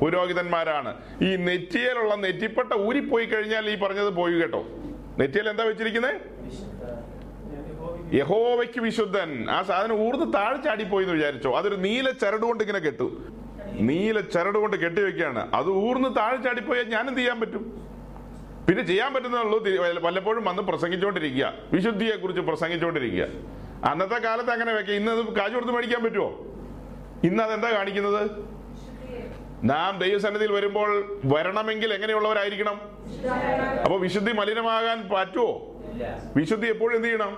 പുരോഹിതന്മാരാണ്. 0.00 0.96
ഈ 1.22 1.36
നെറ്റിയിലുള്ള 1.36 2.14
നെറ്റിപ്പട്ട 2.14 2.72
ഊരിപ്പോയി 2.72 3.24
കഴിഞ്ഞാൽ 3.24 3.70
ഈ 3.70 3.74
പറഞ്ഞത് 3.74 4.10
പോയി 4.10 4.34
കേട്ടോ. 4.34 4.62
നെറ്റിയിൽ 5.18 5.48
എന്താ 5.48 5.64
വെച്ചിരിക്കുന്നത് 5.64 6.16
യഹോവയ്ക്ക് 8.14 8.80
വിശുദ്ധൻ. 8.80 9.50
ആ 9.50 9.62
സാധനം 9.62 10.00
ഊർന്ന് 10.06 10.32
താഴെ 10.32 10.56
ചാടിപ്പോയി 10.56 11.04
എന്ന് 11.04 11.14
വിചാരിച്ചോ. 11.14 11.56
അതൊരു 11.58 11.74
നീല 11.74 12.10
ചരട് 12.10 12.42
കൊണ്ട് 12.42 12.64
ഇങ്ങനെ 12.64 12.78
കെട്ടു. 12.78 13.22
നീല 13.72 14.20
ചരട് 14.20 14.58
കൊണ്ട് 14.58 14.76
കെട്ടിവെക്കുകയാണ് 14.76 15.54
അത് 15.54 15.70
ഊർന്ന് 15.70 16.16
താഴെ 16.16 16.36
ചാടിപ്പോയാൽ 16.36 16.84
ഞാൻ 16.84 17.08
എന്ത് 17.08 17.20
ചെയ്യാൻ 17.20 17.40
പറ്റും? 17.40 17.93
പിന്നെ 18.66 18.82
ചെയ്യാൻ 18.90 19.10
പറ്റുന്നുള്ളൂ 19.14 19.58
വല്ലപ്പോഴും 20.06 20.42
വന്ന് 20.50 20.62
പ്രസംഗിച്ചുകൊണ്ടിരിക്കുക 20.70 21.52
വിശുദ്ധിയെ 21.74 22.14
കുറിച്ച് 22.22 22.42
പ്രസംഗിച്ചുകൊണ്ടിരിക്കുക 22.48 23.26
അന്നത്തെ 23.90 24.18
കാലത്ത് 24.26 24.52
അങ്ങനെ 24.56 24.72
വെക്കുക 24.78 24.94
ഇന്ന് 25.00 25.10
അത് 25.16 25.22
കാശ് 25.38 25.54
കൊടുത്ത് 25.56 25.74
മേടിക്കാൻ 25.76 26.02
പറ്റുമോ 26.04 26.30
ഇന്ന് 27.28 27.42
അതെന്താ 27.42 27.70
കാണിക്കുന്നത്? 27.76 28.22
നാം 29.70 29.92
ദൈവസന്നിധിയിൽ 30.02 30.52
വരുമ്പോൾ 30.56 30.90
വരണമെങ്കിൽ 31.32 31.90
എങ്ങനെയുള്ളവരായിരിക്കണം? 31.96 32.78
അപ്പൊ 33.84 33.96
വിശുദ്ധി 34.06 34.32
മലിനമാകാൻ 34.40 34.98
പറ്റുമോ 35.12 35.52
വിശുദ്ധി 36.36 36.66
എപ്പോഴും 36.74 36.94
എന്ത് 36.96 37.08
ചെയ്യണം? 37.08 37.32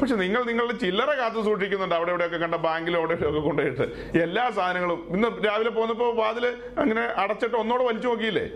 പക്ഷെ 0.00 0.14
നിങ്ങൾ 0.22 0.42
നിങ്ങളുടെ 0.50 0.74
ചില്ലറ 0.82 1.10
കാത്തു 1.20 1.40
സൂക്ഷിക്കുന്നുണ്ട്. 1.46 1.94
അവിടെ 1.98 2.10
ഇവിടെയൊക്കെ 2.14 2.38
കണ്ട 2.44 2.56
ബാങ്കിലും 2.66 2.98
അവിടെ 3.00 3.14
ഇവിടെയൊക്കെ 3.16 3.42
കൊണ്ടുപോയിട്ട് 3.46 3.86
എല്ലാ 4.24 4.44
സാധനങ്ങളും. 4.58 5.00
ഇന്ന് 5.14 5.28
രാവിലെ 5.46 5.72
പോന്നപ്പോ 5.78 6.08
വാതിൽ 6.22 6.46
അങ്ങനെ 6.82 7.04
അടച്ചിട്ട് 7.22 7.56
ഒന്നോടെ 7.62 7.84
വലിച്ചു 7.90 8.08
നോക്കിയില്ലേ? 8.08 8.46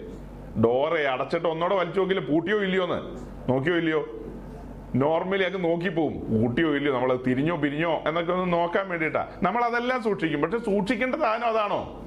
ഡോറെ 0.64 1.08
അടച്ചിട്ട് 1.08 1.48
ഒന്നോടെ 1.48 1.74
വലിച്ചു 1.74 2.00
നോക്കില്ല 2.00 2.20
പൂട്ടിയോ 2.20 2.62
ഇല്ലയോന്ന് 2.62 3.00
നോക്കിയോ 3.52 3.76
ഇല്ലയോ? 3.76 4.06
നോർമലി 4.94 5.42
അങ്ങ് 5.42 5.64
നോക്കിപ്പോവും. 5.64 6.12
പൂട്ടിയോ 6.12 6.76
ഇല്ലയോ? 6.76 6.94
നമ്മൾ 6.94 7.18
തിരിഞ്ഞോ 7.26 7.56
പിരിഞ്ഞോ 7.56 8.02
എന്നൊക്കെ 8.08 8.32
ഒന്ന് 8.32 8.52
നോക്കാൻ 8.52 8.88
വേണ്ടിയിട്ടാ. 8.88 9.28
നമ്മൾ 9.42 9.64
അതെല്ലാം 9.64 10.02
സൂക്ഷിക്കും. 10.02 10.42
പക്ഷെ 10.42 10.58
സൂക്ഷിക്കേണ്ട 10.58 11.14
സാധനം 11.14 11.46
അതാണോ? 11.46 12.02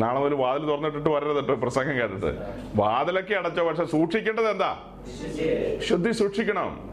നാളെ 0.00 0.20
മുതൽ 0.20 0.34
വാതിൽ 0.34 0.66
തുറന്നിട്ടിട്ട് 0.66 1.08
വരരുത് 1.08 1.36
കേട്ടോ 1.36 1.54
പ്രസംഗം 1.54 1.98
കേട്ടിട്ട്. 1.98 2.36
വാതിലൊക്കെ 2.76 3.34
അടച്ചോ 3.34 3.68
പക്ഷെ 3.68 3.84
സൂക്ഷിക്കേണ്ടത് 3.84 4.50
എന്താ? 4.50 4.78
ശുദ്ധി 5.88 6.10
സൂക്ഷിക്കണം. 6.10 6.90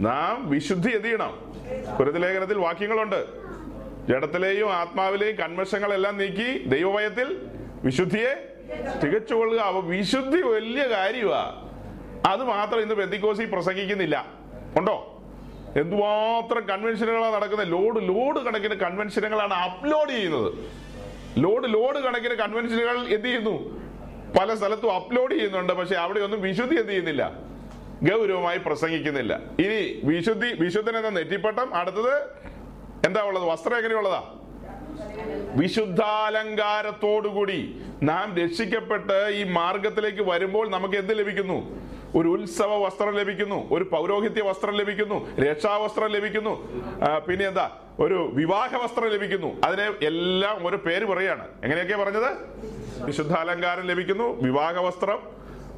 നാം 0.00 0.50
വിശുദ്ധി 0.50 0.90
എതിയണം. 0.90 1.52
കുരുതലേഖനത്തിൽ 1.98 2.58
വാക്യങ്ങളുണ്ട്. 2.58 3.26
ജഡത്തിലെയും 4.08 4.72
ആത്മാവിലെയും 4.72 5.36
കൺമശങ്ങളെല്ലാം 5.36 6.18
നീക്കി 6.18 6.64
ദൈവഭയത്തിൽ 6.66 7.48
വിശുദ്ധിയെ 7.84 8.49
തികച്ചുകൊള്ളുക. 9.04 9.58
അപ്പൊ 9.58 9.80
വിശുദ്ധി 9.80 10.42
വലിയ 10.42 10.82
കാര്യമാ 10.86 11.66
അത് 12.26 12.44
മാത്രം 12.44 12.80
ഇന്ന് 12.80 12.94
ബന്ധിക്കോസി 12.94 13.44
പ്രസംഗിക്കുന്നില്ല. 13.44 14.26
ഉണ്ടോ? 14.78 15.16
എന്തുമാത്രം 15.76 16.66
കൺവെൻഷനുകളാണ് 16.66 17.34
നടക്കുന്നത് 17.34 17.72
ലോഡ് 17.72 18.08
ലോഡ് 18.08 18.44
കണക്കിന് 18.44 18.74
കൺവെൻഷനുകളാണ് 18.74 19.54
അപ്ലോഡ് 19.54 20.10
ചെയ്യുന്നത്. 20.10 20.52
ലോഡ് 21.38 21.74
ലോഡ് 21.74 21.98
കണക്കിന് 21.98 22.34
കൺവെൻഷനുകൾ 22.34 22.98
എന്ത് 22.98 23.24
ചെയ്യുന്നു? 23.24 23.80
പല 24.40 24.54
സ്ഥലത്തും 24.54 24.94
അപ്ലോഡ് 24.94 25.32
ചെയ്യുന്നുണ്ട്. 25.32 25.72
പക്ഷെ 25.72 25.94
അവിടെ 25.94 26.20
ഒന്നും 26.20 26.42
വിശുദ്ധി 26.42 26.74
എന്ത് 26.74 26.88
ചെയ്യുന്നില്ല? 26.88 27.32
ഗൗരവമായി 28.02 28.58
പ്രസംഗിക്കുന്നില്ല. 28.58 29.40
ഇനി 29.58 30.00
വിശുദ്ധി 30.04 30.46
വിശുദ്ധൻ 30.46 30.96
എന്ന 30.96 31.08
നെറ്റിപ്പട്ടം 31.08 31.74
അടുത്തത് 31.74 32.14
എന്താ 33.06 33.22
ഉള്ളത്? 33.22 33.44
വസ്ത്രം 33.44 33.76
എങ്ങനെയുള്ളതാ? 33.76 34.39
വിശുദ്ധാലങ്കാരത്തോടുകൂടി 35.56 37.80
നാം 38.02 38.36
രക്ഷിക്കപ്പെട്ട് 38.36 39.32
ഈ 39.34 39.44
മാർഗത്തിലേക്ക് 39.44 40.22
വരുമ്പോൾ 40.22 40.70
നമുക്ക് 40.70 40.94
എന്ത് 40.94 41.18
ലഭിക്കുന്നു? 41.18 41.80
ഒരു 42.14 42.28
ഉത്സവ 42.28 42.86
വസ്ത്രം 42.86 43.16
ലഭിക്കുന്നു 43.16 43.68
ഒരു 43.70 43.84
പൗരോഹിത്യ 43.84 44.42
വസ്ത്രം 44.42 44.76
ലഭിക്കുന്നു 44.76 45.40
രക്ഷാവസ്ത്രം 45.40 46.06
ലഭിക്കുന്നു. 46.06 46.68
പിന്നെ 47.28 47.46
എന്താ? 47.46 47.70
ഒരു 48.00 48.30
വിവാഹ 48.34 48.76
വസ്ത്രം 48.76 49.08
ലഭിക്കുന്നു. 49.08 49.60
അതിനെ 49.64 49.92
എല്ലാം 50.02 50.66
ഒരു 50.66 50.76
പേര് 50.76 51.04
പറയാണ്. 51.04 51.48
എങ്ങനെയൊക്കെ 51.64 51.96
പറഞ്ഞത്? 51.96 52.36
വിശുദ്ധാലങ്കാരം 53.04 53.86
ലഭിക്കുന്നു 53.86 54.42
വിവാഹ 54.42 54.78
വസ്ത്രം 54.78 55.18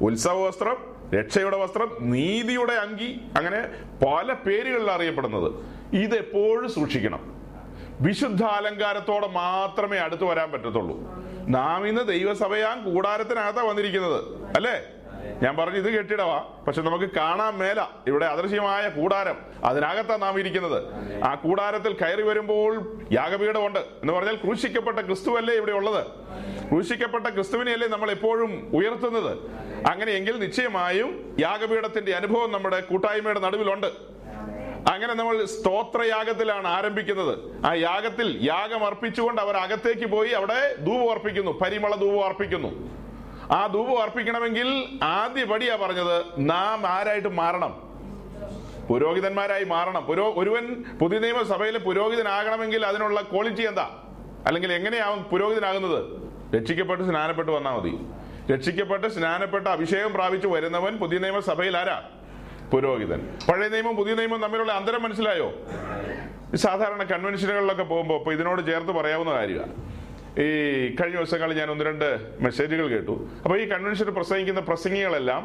ഉത്സവ 0.01 0.47
വസ്ത്രം 0.47 0.93
രക്ഷയുടെ 1.19 1.57
വസ്ത്രം 1.57 1.97
നീതിയുടെ 2.01 2.73
അങ്കി 2.73 3.21
അങ്ങനെ 3.37 3.69
പല 4.05 4.33
പേരുകളിൽ 4.33 4.91
അറിയപ്പെടുന്നത്. 4.91 5.53
ഇതെപ്പോഴും 5.95 6.71
സൂക്ഷിക്കണം. 6.71 7.32
വിശുദ്ധാലങ്കാരത്തോടെ 8.03 9.27
മാത്രമേ 9.27 9.97
അടുത്ത് 9.97 10.23
വരാൻ 10.23 10.51
പറ്റത്തുള്ളൂ. 10.51 10.97
നാം 11.47 11.87
ഇന്ന് 11.87 12.07
ദൈവസഭയാൻ 12.07 12.93
കൂടാരത്തിനകത്താ 12.93 13.63
വന്നിരിക്കുന്നത്. 13.63 14.45
അല്ലേ? 14.55 14.81
ഞാൻ 15.43 15.57
പറഞ്ഞു 15.57 15.77
ഇത് 15.77 15.97
കെട്ടിടവാ. 15.97 16.49
പക്ഷെ 16.67 16.81
നമുക്ക് 16.81 17.05
കാണാൻ 17.05 17.57
മേല. 17.57 17.85
ഇവിടെ 18.07 18.25
അദൃശ്യമായ 18.25 18.89
കൂടാരം. 18.89 19.35
അതിനകത്താ 19.63 20.17
നാം 20.17 20.39
ഇരിക്കുന്നത്. 20.39 20.83
ആ 21.23 21.35
കൂടാരത്തിൽ 21.35 21.93
കയറി 21.93 22.21
വരുമ്പോൾ 22.21 23.01
യാഗപീഠമുണ്ട്. 23.11 23.79
എന്ന് 23.79 24.13
പറഞ്ഞാൽ 24.13 24.35
ക്രൂശിക്കപ്പെട്ട 24.35 24.99
ക്രിസ്തുവല്ലേ 24.99 25.53
ഇവിടെ 25.53 25.71
ഉള്ളത്? 25.71 26.07
ക്രൂശിക്കപ്പെട്ട 26.69 27.29
ക്രിസ്തുവിനെയല്ലേ 27.29 27.87
നമ്മൾ 27.87 28.11
എപ്പോഴും 28.11 28.71
ഉയർത്തുന്നത്? 28.73 29.37
അങ്ങനെയെങ്കിൽ 29.87 30.39
നിശ്ചയമായും 30.39 31.37
യാഗപീഠത്തിന്റെ 31.39 32.11
അനുഭവം 32.11 32.51
നമ്മുടെ 32.51 32.79
കൂട്ടായ്മയുടെ 32.79 33.39
നടുവിലുണ്ട്. 33.39 34.13
അങ്ങനെ 34.91 35.13
നമ്മൾ 35.13 35.45
സ്തോത്രയാഗത്തിലാണ് 35.45 36.67
ആരംഭിക്കുന്നത്. 36.67 37.65
ആ 37.65 37.73
യാഗത്തിൽ 37.73 38.39
യാഗം 38.41 38.85
അർപ്പിച്ചുകൊണ്ട് 38.85 39.41
അവർ 39.41 39.57
അകത്തേക്ക് 39.57 40.05
പോയി 40.05 40.29
അവിടെ 40.29 40.75
ധൂപം 40.79 41.11
അർപ്പിക്കുന്നു. 41.11 41.59
പരിമള 41.59 41.95
ധൂപം 41.95 42.25
അർപ്പിക്കുന്നു. 42.25 42.89
ആ 43.51 43.67
ധൂപം 43.67 44.01
അർപ്പിക്കണമെങ്കിൽ 44.01 44.85
ആദ്യ 45.03 45.43
പടിയാ 45.43 45.75
പറഞ്ഞത് 45.75 46.25
നാം 46.37 46.87
ആരായിട്ട് 46.87 47.27
മാറണം? 47.27 47.93
പുരോഹിതന്മാരായി 48.89 49.63
മാറണം. 49.63 50.05
പുരോ 50.05 50.33
ഒരുവൻ 50.37 50.83
പുതിയ 51.01 51.19
നിയമസഭയിലെ 51.19 51.79
പുരോഹിതനാകണമെങ്കിൽ 51.79 52.85
അതിനുള്ള 52.85 53.21
ക്വാളിറ്റി 53.21 53.61
എന്താ? 53.61 53.89
അല്ലെങ്കിൽ 54.47 54.73
എങ്ങനെയാവും 54.73 55.23
പുരോഹിതനാകുന്നത്? 55.23 56.05
രക്ഷിക്കപ്പെട്ട് 56.55 57.03
സ്നാനപ്പെട്ട് 57.03 57.51
വന്നാൽ 57.51 57.71
മതി. 57.71 57.99
രക്ഷിക്കപ്പെട്ട് 58.53 59.07
സ്നാനപ്പെട്ട് 59.07 59.69
അഭിഷേകം 59.69 60.13
പ്രാപിച്ചു 60.13 60.47
വരുന്നവൻ 60.47 60.97
പുതിയ 60.97 61.19
നിയമസഭയിൽ 61.19 61.77
ആരാ? 61.77 62.09
പുരോഹിതൻ 62.73 63.21
പഴയ 63.47 63.67
നിയമം 63.73 63.95
പുതിയ 64.01 64.13
നിയമം 64.19 64.39
തമ്മിലുള്ള 64.43 64.71
അന്തരം 64.79 65.01
മനസ്സിലായോ? 65.05 65.47
സാധാരണ 66.65 67.03
കൺവെൻഷനുകളിലൊക്കെ 67.11 67.85
പോകുമ്പോൾ 67.91 68.17
ഇപ്പൊ 68.19 68.31
ഇതിനോട് 68.37 68.61
ചേർത്ത് 68.69 68.93
പറയാവുന്ന 68.99 69.31
കാര്യമാണ് 69.39 69.73
ഈ 70.43 70.47
കഴിഞ്ഞ 70.99 71.15
ദിവസങ്ങളിൽ 71.17 71.55
ഞാൻ 71.61 71.69
ഒന്ന് 71.73 71.83
രണ്ട് 71.89 72.07
മെസ്സേജുകൾ 72.45 72.85
കേട്ടു. 72.93 73.15
അപ്പോൾ 73.43 73.57
ഈ 73.63 73.65
കൺവെൻഷൻ 73.73 74.07
പ്രസംഗിക്കുന്ന 74.19 74.61
പ്രസംഗികളെല്ലാം 74.69 75.43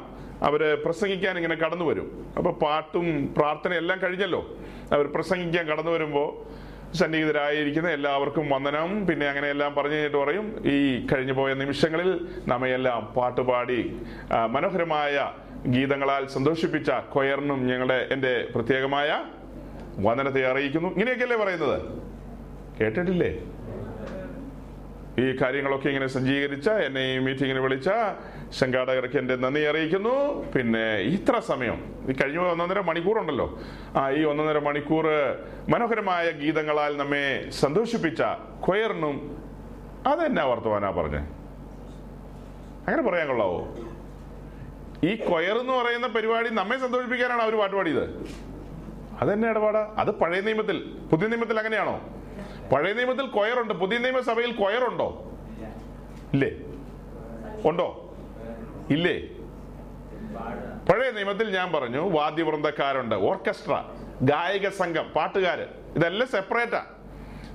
അവർ 0.49 0.63
പ്രസംഗിക്കാൻ 0.85 1.35
ഇങ്ങനെ 1.41 1.57
കടന്നു 1.65 1.87
വരും. 1.89 2.09
അപ്പോൾ 2.39 2.53
പാട്ടും 2.63 3.07
പ്രാർത്ഥനയും 3.39 3.81
എല്ലാം 3.83 3.99
കഴിഞ്ഞല്ലോ. 4.05 4.41
അവർ 4.95 5.07
പ്രസംഗിക്കാൻ 5.17 5.65
കടന്നു 5.71 5.93
വരുമ്പോൾ 5.97 6.29
സന്നിഹിതരായിരിക്കുന്ന 7.01 7.89
എല്ലാവർക്കും 7.97 8.45
വന്ദനം. 8.55 8.91
പിന്നെ 9.09 9.27
അങ്ങനെ 9.33 9.49
എല്ലാം 9.55 9.73
പറഞ്ഞു 9.79 9.97
കഴിഞ്ഞിട്ട് 9.97 10.19
പറയും 10.25 10.47
ഈ 10.75 10.79
കഴിഞ്ഞു 11.11 11.35
പോയ 11.41 11.51
നിമിഷങ്ങളിൽ 11.63 12.11
നമ്മയെല്ലാം 12.53 13.03
പാട്ടുപാടി 13.17 13.81
മനോഹരമായ 14.55 15.17
ഗീതങ്ങളാൽ 15.71 16.27
സന്തോഷിപ്പിച്ച 16.27 16.91
കൊയറിനും 16.91 17.67
ഞങ്ങളുടെ 17.67 18.09
എന്റെ 18.13 18.49
പ്രത്യേകമായ 18.55 19.25
വന്ദനത്തെ 19.99 20.47
അറിയിക്കുന്നു. 20.47 20.89
ഇങ്ങനെയൊക്കെയല്ലേ 20.89 21.37
പറയുന്നത്? 21.37 22.03
കേട്ടിട്ടില്ലേ? 22.81 23.39
ഈ 25.19 25.37
കാര്യങ്ങളൊക്കെ 25.43 25.89
ഇങ്ങനെ 25.89 26.07
സജ്ജീകരിച്ച 26.07 26.71
എന്നെ 26.71 27.15
ഈ 27.15 27.19
മീറ്റിങ്ങിന് 27.19 27.59
വിളിച്ച 27.59 27.89
സംഘാടകർക്ക് 28.53 29.19
എന്റെ 29.19 29.37
നന്ദി 29.37 29.61
അറിയിക്കുന്നു. 29.61 30.45
പിന്നെ 30.53 30.97
ഇത്ര 30.97 31.39
സമയം. 31.39 32.05
ഈ 32.11 32.13
കഴിഞ്ഞ 32.13 32.39
ഒന്നൊന്നര 32.39 32.81
മണിക്കൂറുണ്ടല്ലോ. 32.81 33.59
ആ 33.97 34.11
ഈ 34.11 34.25
ഒന്നൊന്നര 34.25 34.59
മണിക്കൂർ 34.59 35.07
മനോഹരമായ 35.69 36.31
ഗീതങ്ങളാൽ 36.31 36.97
നമ്മെ 36.97 37.51
സന്തോഷിപ്പിച്ച 37.51 38.23
കൊയറിനും 38.61 39.39
അതെന്നാ 40.07 40.45
വർത്തമാനാ 40.45 40.91
പറഞ്ഞേ? 40.91 41.19
അങ്ങനെ 42.89 43.03
പറയാൻ 43.03 43.29
കൊള്ളാവോ? 43.29 43.75
ഈ 45.05 45.17
കൊയർ 45.17 45.59
എന്ന് 45.59 45.73
പറയുന്ന 45.73 46.07
പരിപാടി 46.07 46.49
നമ്മെ 46.49 46.79
സന്തോഷിപ്പിക്കാനാണ് 46.79 47.43
അവർ 47.43 47.59
പാട്ട് 47.59 47.77
പാടിയത്. 47.77 48.27
അതെന്നെ 49.21 49.51
ഇടപാടാ. 49.51 49.95
അത് 49.99 50.11
പഴയ 50.11 50.41
നിയമത്തിൽ 50.41 50.95
പുതിയ 51.11 51.29
നിയമത്തിൽ 51.29 51.59
അങ്ങനെയാണോ? 51.59 52.01
പഴയ 52.73 52.93
നിയമത്തിൽ 52.93 53.27
കൊയറുണ്ട്. 53.27 53.75
പുതിയ 53.75 53.99
നിയമസഭയിൽ 53.99 54.53
കൊയറുണ്ടോ? 54.53 55.33
ഇല്ലേ? 56.35 56.51
ഉണ്ടോ? 57.69 58.15
ഇല്ലേ? 58.91 59.17
പഴയ 60.89 61.11
നിയമത്തിൽ 61.11 61.51
ഞാൻ 61.51 61.73
പറഞ്ഞു 61.73 62.11
വാദ്യവൃന്ദക്കാരുണ്ട് 62.11 63.15
ഓർക്കസ്ട്ര 63.15 63.85
ഗായക 64.23 64.69
സംഘം 64.69 65.11
പാട്ടുകാര് 65.17 65.67
ഇതെല്ലാം 65.97 66.29
സെപ്പറേറ്റാ. 66.29 66.87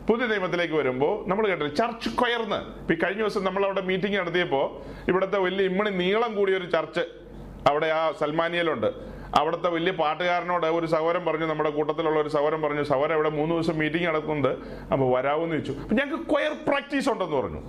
പുതിയ 0.10 0.28
നിയമത്തിലേക്ക് 0.28 0.74
വരുമ്പോൾ 0.74 1.30
നമ്മൾ 1.30 1.48
കേട്ടില്ല 1.48 1.74
ചർച്ച് 1.74 2.10
കൊയർന്ന്. 2.10 2.92
ഈ 2.94 2.96
കഴിഞ്ഞ 2.96 3.20
ദിവസം 3.20 3.44
നമ്മൾ 3.44 3.66
അവിടെ 3.66 3.82
മീറ്റിംഗ് 3.82 4.18
നടത്തിയപ്പോൾ 4.18 4.82
ഇവിടുത്തെ 5.10 5.40
വലിയ 5.40 5.66
ഇമ്മണി 5.66 5.90
നീളം 5.90 6.36
കൂടിയ 6.36 6.58
ഒരു 6.58 6.66
ചർച്ച് 6.66 7.23
അവിടെ 7.70 7.88
ആ 7.88 8.12
സൽമാനിയലുണ്ട് 8.12 9.14
അവിടുത്തെ 9.40 9.70
വലിയ 9.70 9.92
പാട്ടുകാരനോട് 9.92 10.66
ഒരു 10.66 10.86
സഹോരം 10.86 11.26
പറഞ്ഞു 11.26 11.46
നമ്മുടെ 11.46 11.70
കൂട്ടത്തിലുള്ള 11.70 12.20
ഒരു 12.20 12.30
സഹോരം 12.30 12.62
പറഞ്ഞു 12.62 12.84
സഹോരം 12.84 13.14
അവിടെ 13.14 13.30
മൂന്ന് 13.30 13.56
ദിവസം 13.56 13.78
മീറ്റിംഗ് 13.78 14.08
നടക്കുന്നുണ്ട്. 14.08 14.58
അപ്പൊ 14.94 15.16
വരാവെന്ന് 15.16 15.56
ചോദിച്ചു. 15.56 15.72
അപ്പം 15.72 15.96
ഞങ്ങൾക്ക് 15.96 16.30
ക്വയർ 16.30 16.54
പ്രാക്ടീസ് 16.68 17.10
ഉണ്ടെന്ന് 17.10 17.38
പറഞ്ഞു. 17.38 17.62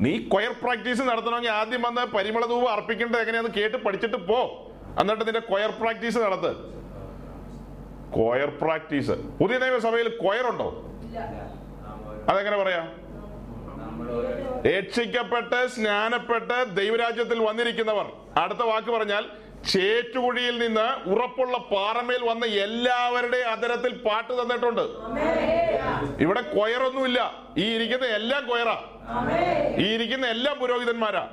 നീ 0.00 0.18
ക്വയർ 0.18 0.52
പ്രാക്ടീസ് 0.62 1.02
നടത്തണമെങ്കിൽ 1.02 1.50
ആദ്യം 1.50 1.82
വന്ന് 1.82 2.16
പരിമള 2.16 2.46
ധൂവ് 2.46 2.66
അർപ്പിക്കേണ്ടത് 2.66 3.20
എങ്ങനെയാന്ന് 3.20 3.50
കേട്ട് 3.50 3.76
പഠിച്ചിട്ട് 3.76 4.16
പോ. 4.16 4.70
എന്നിട്ട് 5.00 5.26
നിന്റെ 5.26 5.40
ക്വയർ 5.40 5.70
പ്രാക്ടീസ് 5.70 6.18
നടത്ത്. 6.18 6.52
ക്വയർ 8.16 8.52
പ്രാക്ടീസ് 8.62 9.10
പുതിയ 9.10 9.58
നിയമസഭയിൽ 9.58 10.08
ക്വയർ 10.08 10.46
ഉണ്ടോ? 10.46 10.84
അതെങ്ങനെ 12.28 12.56
പറയാം? 12.56 12.97
രക്ഷിക്കപ്പെട്ട് 14.66 15.66
സ്നാനപ്പെട്ട് 15.66 16.76
ദൈവരാജ്യത്തിൽ 16.76 17.38
വന്നിരിക്കുന്നവർ. 17.38 18.06
അടുത്ത 18.36 18.58
വാക്ക് 18.58 18.90
പറഞ്ഞാൽ 18.90 19.24
ചേറ്റുകുഴിയിൽ 19.70 20.58
നിന്ന് 20.58 21.10
ഉറപ്പുള്ള 21.10 21.58
പാറമേൽ 21.58 22.24
വന്ന 22.28 22.44
എല്ലാവരുടെ 22.46 23.36
അതരത്തിൽ 23.36 23.92
പാട്ട് 23.94 24.42
തന്നിട്ടുണ്ട്. 24.42 24.84
ഇവിടെ 26.22 26.40
കൊയറൊന്നുമില്ല. 26.40 27.44
ഈ 27.58 27.64
ഇരിക്കുന്ന 27.74 28.06
എല്ലാം 28.06 28.46
കൊയറാ. 28.46 28.76
ഈ 29.78 29.86
ഇരിക്കുന്ന 29.94 30.26
എല്ലാം 30.26 30.58
പുരോഹിതന്മാരാ. 30.58 31.28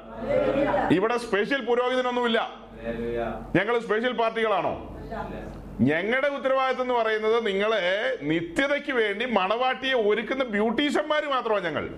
ഇവിടെ 0.92 1.18
സ്പെഷ്യൽ 1.18 1.66
പുരോഹിതനൊന്നുമില്ല. 1.66 2.40
ഞങ്ങൾ 3.56 3.80
സ്പെഷ്യൽ 3.80 4.12
പാർട്ടികളാണോ? 4.12 4.74
ഞങ്ങളുടെ 5.82 6.28
ഉത്തരവാദിത്വം 6.28 6.82
എന്ന് 6.82 6.94
പറയുന്നത് 6.94 7.48
നിങ്ങളെ 7.48 8.18
നിത്യതയ്ക്ക് 8.22 8.92
വേണ്ടി 8.92 9.26
മണവാട്ടിയെ 9.26 9.94
ഒരുക്കുന്ന 9.94 10.44
ബ്യൂട്ടീഷ്യന്മാർ 10.44 11.26
മാത്രമാണ് 11.26 11.66
ഞങ്ങൾ. 11.66 11.90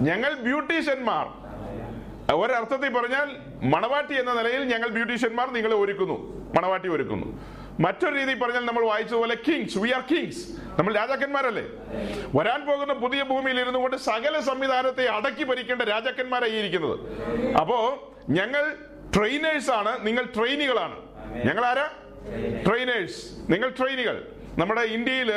ഞങ്ങൾ 0.00 0.34
ബ്യൂട്ടീഷ്യന്മാർ. 0.34 1.26
ഒരർത്ഥത്തിൽ 2.34 2.88
പറഞ്ഞാൽ 2.88 3.36
മണവാട്ടി 3.62 4.18
എന്ന 4.18 4.32
നിലയിൽ 4.32 4.64
ഞങ്ങൾ 4.64 4.88
ബ്യൂട്ടീഷ്യന്മാർ 4.88 5.50
നിങ്ങളെ 5.50 5.74
ഒരുക്കുന്നു. 5.74 6.16
മണവാട്ടി 6.56 6.88
ഒരുക്കുന്നു. 6.88 7.40
മറ്റൊരു 7.80 8.14
രീതിയിൽ 8.14 8.38
പറഞ്ഞാൽ 8.38 8.64
നമ്മൾ 8.64 8.86
വായിച്ചതുപോലെ 8.86 9.36
കിങ്സ് 9.48 9.78
വി 9.78 9.90
ആർ 9.90 10.02
കിങ്സ് 10.10 10.50
നമ്മൾ 10.78 10.94
രാജാക്കന്മാരല്ലേ? 10.94 11.64
വരാൻ 12.34 12.66
പോകുന്ന 12.66 12.92
പുതിയ 12.92 13.22
ഭൂമിയിൽ 13.22 13.60
ഇരുന്നു 13.60 13.78
കൊണ്ട് 13.78 13.96
സകല 13.96 14.40
സംവിധാനത്തെ 14.40 15.06
അടക്കി 15.06 15.44
ഭരിക്കേണ്ട 15.44 15.82
രാജാക്കന്മാരായി 15.82 16.52
ഇരിക്കുന്നത്. 16.52 16.98
അപ്പോ 17.56 17.78
ഞങ്ങൾ 18.30 18.74
ട്രെയിനേഴ്സ് 19.16 19.70
ആണ് 19.70 20.06
നിങ്ങൾ 20.06 20.24
ട്രെയിനുകളാണ് 20.36 20.96
ഞങ്ങൾ 21.44 21.66
ആരാ 21.66 21.88
ട്രെയിനേഴ്സ് 22.68 23.52
നിങ്ങൾ 23.52 23.68
ട്രെയിനുകൾ 23.68 24.28
നമ്മുടെ 24.58 24.80
ഇന്ത്യയിൽ 24.80 25.32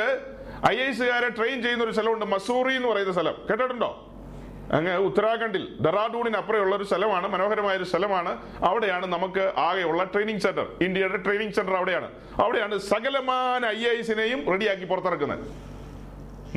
ഐ 0.70 0.76
എസുകാരെ 0.76 1.28
ട്രെയിൻ 1.28 1.62
ചെയ്യുന്ന 1.62 1.84
ഒരു 1.84 1.90
സ്ഥലമുണ്ട് 1.90 2.24
മസൂറി 2.24 2.74
എന്ന് 2.74 2.88
പറയുന്ന 2.88 3.12
സ്ഥലം. 3.12 3.34
കേട്ടിട്ടുണ്ടോ? 3.50 4.11
അങ്ങ് 4.76 4.92
ഉത്തരാഖണ്ഡിൽ 5.06 5.64
ഡെറാഡൂണിന് 5.84 6.36
അപ്പുറമുള്ള 6.40 6.74
ഒരു 6.76 6.84
സ്ഥലമാണ് 6.90 7.26
മനോഹരമായ 7.32 7.74
ഒരു 7.80 7.86
സ്ഥലമാണ്. 7.90 8.30
അവിടെയാണ് 8.68 9.06
നമുക്ക് 9.14 9.44
ആകെയുള്ള 9.66 10.02
ട്രെയിനിങ് 10.12 10.42
സെന്റർ 10.44 10.66
ഇന്ത്യയുടെ 10.86 11.18
ട്രെയിനിങ് 11.26 11.54
സെന്റർ 11.58 11.74
അവിടെയാണ്. 11.80 12.08
അവിടെയാണ് 12.42 12.78
സകലമാന 12.92 13.66
ഐ 13.78 13.82
ഐസിനെയും 13.98 14.40
റെഡിയാക്കി 14.52 14.88
പുറത്തിറക്കുന്നത്. 14.92 15.44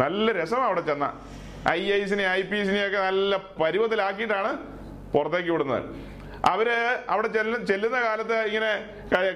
നല്ല 0.04 0.32
രസം 0.40 0.62
അവിടെ 0.70 0.82
ചെന്ന. 0.92 1.06
ഐ 1.70 1.82
ഐസിനെ 2.00 2.26
ഐ 2.32 2.42
പി 2.50 2.58
എസിനെ 2.64 2.82
ഒക്കെ 2.88 3.00
നല്ല 3.08 3.36
പരുവത്തിലാക്കിയിട്ടാണ് 3.62 4.52
പുറത്തേക്ക് 5.14 5.52
വിടുന്നത്. 5.56 5.84
അവർ 6.54 6.68
അവിടെ 7.14 7.28
ചെല്ല 7.36 7.58
ചെല്ലുന്ന 7.70 8.00
കാലത്ത് 8.08 8.38
ഇങ്ങനെ 8.50 8.72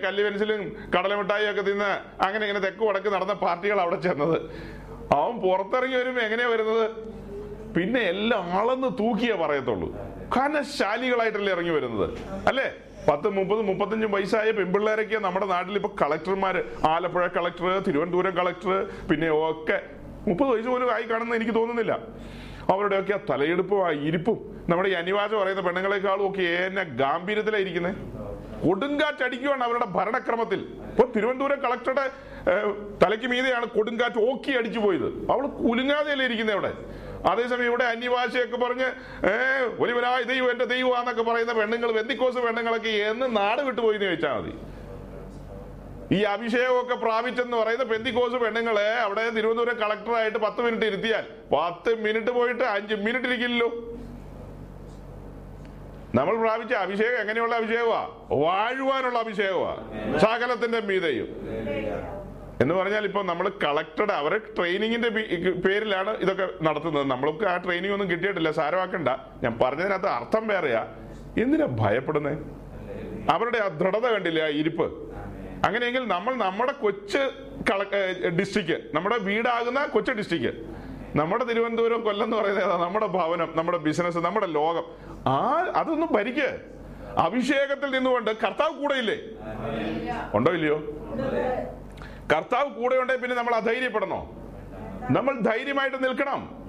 കല്ല് 0.04 0.24
പെൻസിലും 0.26 0.60
കടലമിട്ടായും 0.96 1.50
ഒക്കെ 1.52 1.64
തിന്ന് 1.70 1.92
അങ്ങനെ 2.26 2.44
ഇങ്ങനെ 2.46 2.62
തെക്ക് 2.66 2.84
വടക്ക് 2.90 3.10
നടന്ന 3.16 3.36
പാർട്ടികൾ 3.46 3.80
അവിടെ 3.86 3.98
ചെന്നത്. 4.08 4.38
അവൻ 5.20 5.36
പുറത്തിറങ്ങി 5.46 5.98
വരുമ്പോൾ 6.02 6.24
എങ്ങനെയാ 6.28 6.50
വരുന്നത്? 6.50 6.86
പിന്നെ 7.76 8.02
എല്ലാം 8.12 8.46
അളന്ന് 8.60 8.90
തൂക്കിയേ 9.00 9.36
പറയത്തുള്ളൂ. 9.42 9.88
കനശാലികളായിട്ടല്ലേ 10.36 11.52
ഇറങ്ങി 11.56 11.74
വരുന്നത്. 11.78 12.08
അല്ലേ? 12.50 12.68
പത്ത് 13.10 13.28
മുപ്പത് 13.38 13.62
മുപ്പത്തഞ്ചും 13.70 14.12
വയസ്സായ 14.16 14.50
പെൺപിള്ളേരൊക്കെ 14.58 15.18
നമ്മുടെ 15.26 15.46
നാട്ടിൽ 15.52 15.76
ഇപ്പൊ 15.80 15.92
കളക്ടർമാര് 16.02 16.62
ആലപ്പുഴ 16.94 17.24
കളക്ടർ 17.38 17.66
തിരുവനന്തപുരം 17.88 18.34
കളക്ടർ 18.40 18.72
പിന്നെ 19.10 19.30
ഒക്കെ 19.50 19.78
മുപ്പത് 20.28 20.50
വയസ്സ് 20.54 20.70
പോലും 20.74 20.90
ആയി 20.96 21.06
കാണുന്ന 21.12 21.38
എനിക്ക് 21.40 21.56
തോന്നുന്നില്ല. 21.60 21.94
അവരുടെയൊക്കെ 22.74 23.14
ആ 23.18 23.20
തലയെടുപ്പും 23.30 23.80
ആ 23.86 23.90
ഇരിപ്പും. 24.10 24.38
നമ്മുടെ 24.70 24.90
ഈ 24.94 24.96
അനിവാചം 25.02 25.38
പറയുന്ന 25.42 25.62
പെണ്ണുങ്ങളെക്കാളും 25.68 26.26
ഒക്കെ 26.30 26.44
ഏന്നെ 26.58 26.84
ഗാംഭീര്യത്തിലാണ് 27.02 27.64
ഇരിക്കുന്നത് 27.66 27.96
കൊടുങ്കാറ്റ് 28.66 29.24
അടിക്കുകയാണ് 29.28 29.64
അവരുടെ 29.68 29.88
ഭരണക്രമത്തിൽ. 29.98 30.62
ഇപ്പൊ 30.92 31.04
തിരുവനന്തപുരം 31.16 31.60
കളക്ടറുടെ 31.66 32.06
തലയ്ക്ക് 33.04 33.28
മീതെയാണ് 33.34 33.66
കൊടുങ്കാറ്റ് 33.78 34.20
ഓക്കി 34.30 34.52
അടിച്ചു 34.60 34.80
പോയത്. 34.86 35.08
അവൾ 35.34 35.44
കുലുങ്ങാതെയല്ലേ 35.62 36.26
ഇരിക്കുന്നത് 36.30 36.56
അവിടെ? 36.58 36.72
അതേസമയം 37.26 37.66
ഇവിടെ 37.66 37.84
അന്യഭാഷയൊക്കെ 37.84 38.58
പറഞ്ഞ് 38.58 38.86
ഏഹ് 39.28 39.70
ഒരുവനായ 39.80 40.24
ദൈവം 40.24 40.52
എന്റെ 40.52 40.66
ദൈവമാന്നൊക്കെ 40.66 41.22
പറയുന്ന 41.22 41.54
പെണ്ണുങ്ങൾ 41.54 41.92
വെന്തിക്കോസ് 41.92 42.38
പെണ്ണുങ്ങളൊക്കെ 42.38 42.90
എന്ന് 42.90 43.38
നാട് 43.38 43.62
വിട്ടുപോയി 43.62 43.96
എന്ന് 43.96 44.06
ചോദിച്ചാൽ 44.06 44.40
മതി. 44.40 44.54
ഈ 46.16 46.22
അഭിഷേകമൊക്കെ 46.22 46.96
പ്രാപിച്ചെന്ന് 46.96 47.58
പറയുന്ന 47.58 47.84
പെന്തിക്കോസ് 47.84 48.34
പെണ്ണുങ്ങളെ 48.34 48.94
അവിടെ 48.94 49.30
തിരുവനന്തപുരം 49.30 49.78
കളക്ടറായിട്ട് 49.78 50.38
പത്ത് 50.38 50.62
മിനിറ്റ് 50.62 50.86
ഇരുത്തിയാൽ 50.86 51.26
പത്ത് 51.58 51.96
മിനിറ്റ് 51.96 52.32
പോയിട്ട് 52.32 52.64
അഞ്ച് 52.64 52.96
മിനിറ്റ് 52.96 53.28
ഇരിക്കില്ലല്ലോ. 53.28 54.00
നമ്മൾ 56.16 56.38
പ്രാപിച്ച 56.38 56.74
അഭിഷേകം 56.74 57.20
എങ്ങനെയുള്ള 57.20 57.56
അഭിഷേകമാ? 57.56 58.08
വാഴുവാനുള്ള 58.32 59.20
അഭിഷേകമാ. 59.20 59.74
സകലത്തിന്റെ 60.20 60.80
മീതയും. 60.80 61.28
എന്ന് 62.62 62.74
പറഞ്ഞാൽ 62.76 63.04
ഇപ്പൊ 63.06 63.22
നമ്മൾ 63.24 63.52
കളക്ടഡ് 63.64 64.12
അവരെ 64.12 64.38
ട്രെയിനിങ്ങിന്റെ 64.38 65.10
പേരിലാണ് 65.66 66.12
ഇതൊക്കെ 66.18 66.48
നടത്തുന്നത്. 66.64 67.06
നമ്മൾക്ക് 67.12 67.46
ആ 67.46 67.58
ട്രെയിനിങ് 67.58 67.94
ഒന്നും 67.94 68.12
കിട്ടിയിട്ടില്ല 68.12 68.52
സാരമാക്കണ്ട. 68.52 69.10
ഞാൻ 69.44 69.60
പറഞ്ഞതിനകത്ത് 69.62 70.08
അർത്ഥം 70.08 70.48
വേറെയാ. 70.48 70.82
എന്തിനാ 71.44 71.68
ഭയപ്പെടുന്നേ? 71.82 72.34
അവരുടെ 73.34 73.58
ആ 73.58 73.68
ദൃഢത 73.68 74.06
കണ്ടില്ലേ 74.14 74.44
ആ 74.44 74.50
ഇരിപ്പ്? 74.62 74.88
അങ്ങനെയെങ്കിൽ 75.66 76.08
നമ്മൾ 76.08 76.36
നമ്മുടെ 76.36 76.72
കൊച്ച് 76.72 77.22
ഡിസ്ട്രിക്ട് 78.40 78.96
നമ്മുടെ 78.96 79.18
വീടാകുന്ന 79.18 79.86
കൊച്ചു 79.86 80.12
ഡിസ്ട്രിക്ട് 80.12 80.52
നമ്മുടെ 81.18 81.44
തിരുവനന്തപുരം 81.46 82.02
കൊല്ലം 82.02 82.26
എന്ന് 82.26 82.38
പറയുന്നത് 82.38 82.82
നമ്മുടെ 82.82 83.08
ഭവനം 83.08 83.50
നമ്മുടെ 83.56 83.78
ബിസിനസ് 83.78 84.18
നമ്മുടെ 84.18 84.46
ലോകം. 84.46 84.86
ആ 85.30 85.36
അതൊന്നും 85.76 86.10
ഭരിക്ക്. 86.14 86.50
അഭിഷേകത്തിൽ 87.18 87.90
നിന്നുകൊണ്ട് 87.92 88.32
കർത്താവ് 88.32 88.74
കൂടെ 88.82 88.94
ഇല്ലേ? 88.94 89.18
ഉണ്ടോ 90.34 90.52
ഇല്ലയോ? 90.52 90.78
കർത്താവ് 92.34 92.70
കൂടെ 92.70 92.96
ഉണ്ടെങ്കിൽ 92.96 93.22
പിന്നെ 93.22 93.38
നമ്മൾ 93.38 93.56
അധൈര്യപ്പെടണോ? 93.56 94.36
നമ്മൾ 95.12 95.40
ധൈര്യമായിട്ട് 95.40 96.04
നിൽക്കണം. 96.04 96.66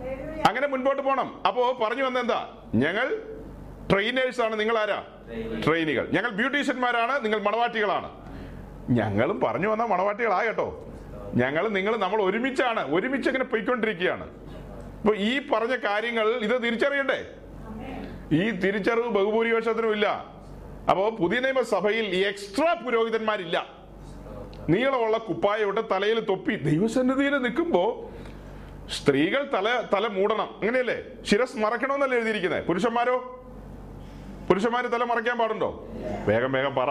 അങ്ങനെ 0.48 0.66
മുൻപോട്ട് 0.66 1.02
പോകണം 1.02 1.42
അപ്പോ 1.46 1.78
പറഞ്ഞു 1.84 2.02
വന്നെന്താ? 2.02 2.56
ഞങ്ങൾ 2.74 3.22
ട്രെയിനേഴ്സ് 3.92 4.40
ആണ് 4.40 4.60
നിങ്ങൾ 4.60 4.78
ആരാ 4.78 5.04
ട്രെയിനികൾ. 5.66 6.08
ഞങ്ങൾ 6.12 6.30
ബ്യൂട്ടീഷ്യന്മാരാണ്. 6.30 7.24
നിങ്ങൾ 7.24 7.40
മണവാട്ടികളാണ്. 7.40 8.10
ഞങ്ങളും 8.90 9.40
പറഞ്ഞു 9.40 9.68
വന്ന 9.68 9.84
മണവാട്ടികളാ 9.84 10.42
കേട്ടോ. 10.42 10.86
ഞങ്ങൾ 11.34 11.68
നിങ്ങൾ 11.68 11.96
നമ്മൾ 11.96 12.22
ഒരുമിച്ചാണ്. 12.22 12.94
ഒരുമിച്ച് 12.94 13.28
ഇങ്ങനെ 13.28 13.44
പോയിക്കൊണ്ടിരിക്കുകയാണ്. 13.44 14.30
അപ്പൊ 15.00 15.14
ഈ 15.14 15.48
പറഞ്ഞ 15.48 15.76
കാര്യങ്ങൾ 15.76 16.28
ഇത് 16.28 16.62
തിരിച്ചറിയണ്ടേ? 16.62 17.26
ഈ 18.32 18.50
തിരിച്ചറിവ് 18.50 19.08
ബഹുഭൂരിപക്ഷത്തിനും 19.08 19.92
ഇല്ല 19.92 20.24
അപ്പോ 20.90 21.10
പുതിയ 21.10 21.40
നിയമസഭയിൽ 21.40 22.26
എക്സ്ട്രാ 22.26 22.72
പുരോഹിതന്മാരില്ല. 22.72 23.79
നീളമുള്ള 24.72 25.18
കുപ്പായോട്ട് 25.18 25.82
തലയിൽ 25.92 26.18
തൊപ്പി. 26.30 26.54
ദൈവസന്നിധിയിൽ 26.68 27.34
നിൽക്കുമ്പോൾ 27.44 27.90
സ്ത്രീകൾ 28.96 29.42
തല 29.54 29.68
തല 29.94 30.06
മൂടണം. 30.06 30.48
അങ്ങനെയല്ലേ? 30.60 30.98
ശിരസ് 31.28 31.58
മറക്കണമെന്നല്ലേ 31.64 32.16
എഴുതിയിരിക്കുന്നത്? 32.18 32.66
പുരുഷന്മാരോ? 32.66 33.16
പുരുഷന്മാര് 34.48 34.88
തല 34.92 35.04
മറയ്ക്കാൻ 35.04 35.38
പാടുണ്ടോ? 35.38 35.70
വേഗം 36.28 36.52
വേഗം 36.52 36.74
പറ. 36.74 36.90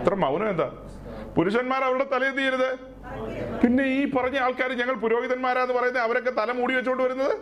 ഇത്ര 0.00 0.14
മൗനം 0.14 0.48
എന്താ? 0.50 0.68
പുരുഷന്മാർ 1.36 1.84
അവരുടെ 1.84 2.06
തല 2.12 2.24
എന്ത് 2.24 2.40
ചെയ്യരുത്? 2.40 2.70
പിന്നെ 3.62 3.84
ഈ 3.84 4.00
പറഞ്ഞ 4.10 4.38
ആൾക്കാർ 4.38 4.72
ഞങ്ങൾ 4.72 4.94
പുരോഹിതന്മാരാന്ന് 4.94 5.74
പറയുന്നത് 5.74 6.02
അവരൊക്കെ 6.02 6.30
തല 6.30 6.52
മൂടി 6.52 6.74
വെച്ചോണ്ട് 6.74 7.02
വരുന്നത്? 7.02 7.34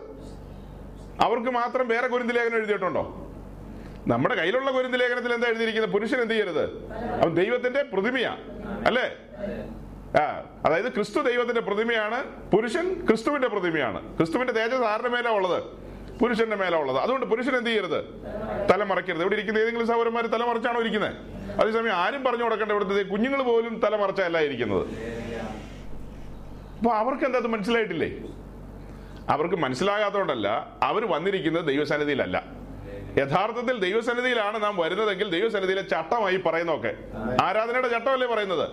അവർക്ക് 1.20 1.51
മാത്രം 1.51 1.88
വേറെ 1.88 2.07
കുരുന്തിലേഖനം 2.09 2.57
എഴുതിയിട്ടുണ്ടോ? 2.57 3.05
നമ്മുടെ 4.07 4.34
കയ്യിലുള്ള 4.34 4.70
കുരുന്ത് 4.70 5.00
ലേഖനത്തിൽ 5.00 5.32
എന്താ 5.32 5.46
എഴുതിയിരിക്കുന്നത്? 5.46 5.92
പുരുഷൻ 5.92 6.20
എന്ത് 6.20 6.34
ചെയ്യരുത്? 6.34 6.92
അവൻ 7.22 7.34
ദൈവത്തിന്റെ 7.34 7.82
പ്രതിമയാ. 7.82 8.36
അല്ലേ? 8.86 9.16
ആ 10.20 10.44
അതായത് 10.64 10.88
ക്രിസ്തു 10.88 11.20
ദൈവത്തിന്റെ 11.20 11.61
പ്രതിമയാണ് 11.61 12.50
പുരുഷൻ 12.50 13.07
ക്രിസ്തുവിന്റെ 13.07 13.48
പ്രതിമയാണ്. 13.48 14.16
ക്രിസ്തുവിന്റെ 14.16 14.52
തേജസ് 14.52 14.84
ആരുടെ 14.84 15.09
മേലാ 15.09 15.30
ഉള്ളത്? 15.30 15.62
പുരുഷന്റെ 16.20 16.57
മേലാ 16.57 16.78
ഉള്ളത്. 16.78 16.96
അതുകൊണ്ട് 16.96 17.26
പുരുഷൻ 17.26 17.57
എന്ത് 17.57 17.70
ചെയ്യരുത്? 17.70 18.04
തലമറയ്ക്കരുത് 18.70 19.20
ഇവിടെ 19.20 19.34
ഇരിക്കുന്ന? 19.34 19.59
ഏതെങ്കിലും 19.59 19.86
സൗരന്മാർ 19.86 20.26
തല 20.26 20.44
മറച്ചാണോ 20.44 20.80
ഇരിക്കുന്നത് 20.80 21.14
അതേസമയം 21.61 21.92
ആരും 21.92 22.24
പറഞ്ഞു 22.24 22.44
കൊടുക്കേണ്ട 22.44 22.72
ഇവിടുത്തെ 22.72 23.02
കുഞ്ഞുങ്ങൾ 23.02 23.42
പോലും 23.42 23.80
തലമറച്ചല്ല 23.84 24.38
ഇരിക്കുന്നത്. 24.38 24.86
അപ്പൊ 26.78 26.90
അവർക്ക് 26.90 27.24
എന്താ 27.24 27.38
മനസ്സിലായിട്ടില്ലേ? 27.38 28.11
അവർക്ക് 29.28 29.54
മനസ്സിലാകാത്തതുകൊണ്ടല്ല 29.54 30.48
അവർ 30.82 31.11
വന്നിരിക്കുന്നത് 31.11 31.64
ദൈവസന്നിധിയിലല്ല. 31.64 32.55
യഥാർത്ഥത്തിൽ 33.18 33.78
ദൈവസന്നിധിയിലാണ് 33.78 34.62
നാം 34.62 34.76
വരുന്നതെങ്കിൽ 34.76 35.30
ദൈവസന്നിധിയിലെ 35.30 35.82
ചട്ടമായി 35.82 36.36
പറയുന്നതൊക്കെ. 36.36 36.94
ആരാധനയുടെ 37.42 37.88
ചട്ടമല്ലേ 37.88 38.26
പറയുന്നത്? 38.26 38.68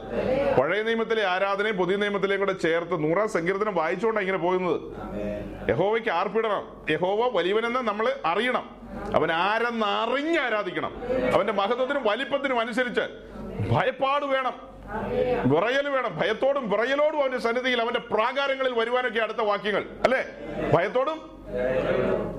പഴയ 0.59 0.83
നിയമത്തിലെ 0.83 1.25
ആരാധനയും 1.25 1.77
പുതിയ 1.77 1.95
നിയമത്തിലെയും 1.95 2.39
കൂടെ 2.39 2.51
ചേർത്ത് 2.53 3.03
നൂറാം 3.03 3.29
സങ്കീർത്തനം 3.29 3.75
വായിച്ചുകൊണ്ടാണ് 3.75 4.27
ഇങ്ങനെ 4.27 4.43
പോകുന്നത്. 4.43 4.81
യഹോവയ്ക്ക് 5.69 6.09
ആർപ്പിടണം. 6.09 6.85
യഹോവ 6.89 7.37
വലിയവനെന്ന് 7.37 7.79
നമ്മൾ 7.79 8.13
അറിയണം. 8.25 8.69
അവൻ 9.15 9.31
ആരെന്ന് 9.31 9.85
അറിഞ്ഞ് 9.85 10.39
ആരാധിക്കണം. 10.39 11.01
അവന്റെ 11.33 11.53
മഹത്വത്തിനും 11.53 12.03
വലിപ്പത്തിനും 12.03 12.59
അനുസരിച്ച് 12.59 13.01
ഭയപ്പാട് 13.71 14.25
വേണം. 14.25 14.53
വിറയൽ 15.45 15.89
വേണം. 15.89 16.19
ഭയത്തോടും 16.19 16.69
വിറയലോടും 16.69 17.21
അവന്റെ 17.21 17.37
സന്നിധിയിൽ 17.37 17.81
അവന്റെ 17.81 17.99
പ്രാകാരങ്ങളിൽ 17.99 18.79
വരുവാനൊക്കെ 18.79 19.19
അടുത്ത 19.19 19.37
വാക്യങ്ങൾ. 19.37 19.85
അല്ലേ? 20.03 20.25
ഭയത്തോടും 20.73 21.47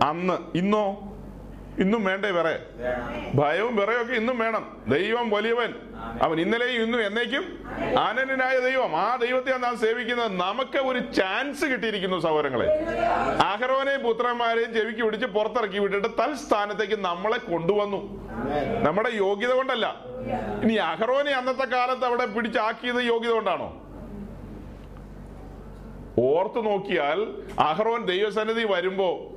അന്ന് 0.09 0.59
ഇന്നോ? 0.59 1.11
ഇന്നും 1.79 2.05
വേണ്ടേ 2.05 2.31
വേറെ? 2.31 2.59
ഭയവും 3.35 3.77
വിറയൊക്കെ 3.77 4.15
ഇന്നും 4.15 4.39
വേണം. 4.39 4.85
ദൈവം 4.89 5.31
വലിയവൻ. 5.31 5.75
അവൻ 6.23 6.41
ഇന്നലെയും 6.41 6.83
ഇന്നും 6.83 7.07
എന്നേക്കും 7.07 7.65
ആനന്ദനായ 7.99 8.59
ദൈവം. 8.59 8.97
ആ 8.97 9.17
ദൈവത്തെ 9.17 9.59
നാം 9.59 9.79
സേവിക്കുന്നത്. 9.79 10.41
നമുക്ക് 10.41 10.79
ഒരു 10.79 10.99
ചാൻസ് 10.99 11.65
കിട്ടിയിരിക്കുന്നു 11.65 12.19
സഹോദരങ്ങളെ. 12.19 12.67
ആഹ്റോനെയും 13.43 14.03
പുത്രന്മാരെയും 14.03 14.75
ചെവിക്ക് 14.75 15.03
പിടിച്ച് 15.03 15.27
പുറത്തിറക്കി 15.27 15.79
വിട്ടിട്ട് 15.79 16.09
തൽസ്ഥാനത്തേക്ക് 16.09 16.99
നമ്മളെ 17.05 17.39
കൊണ്ടുവന്നു. 17.39 18.31
നമ്മുടെ 18.83 19.11
യോഗ്യത 19.15 19.53
കൊണ്ടല്ല. 19.53 19.95
ഇനി 20.63 20.75
അഹ്റോനെ 20.75 21.33
അന്നത്തെ 21.33 21.65
കാലത്ത് 21.65 22.05
അവിടെ 22.05 22.27
പിടിച്ചാക്കിയത് 22.27 23.03
യോഗ്യത 23.03 23.31
കൊണ്ടാണോ? 23.31 23.81
ഓർത്തു 26.19 26.61
നോക്കിയാൽ 26.61 27.43
അഹ്റോൻ 27.61 28.07
ദൈവസന്നിധി 28.07 28.67
വരുമ്പോ 28.71 29.34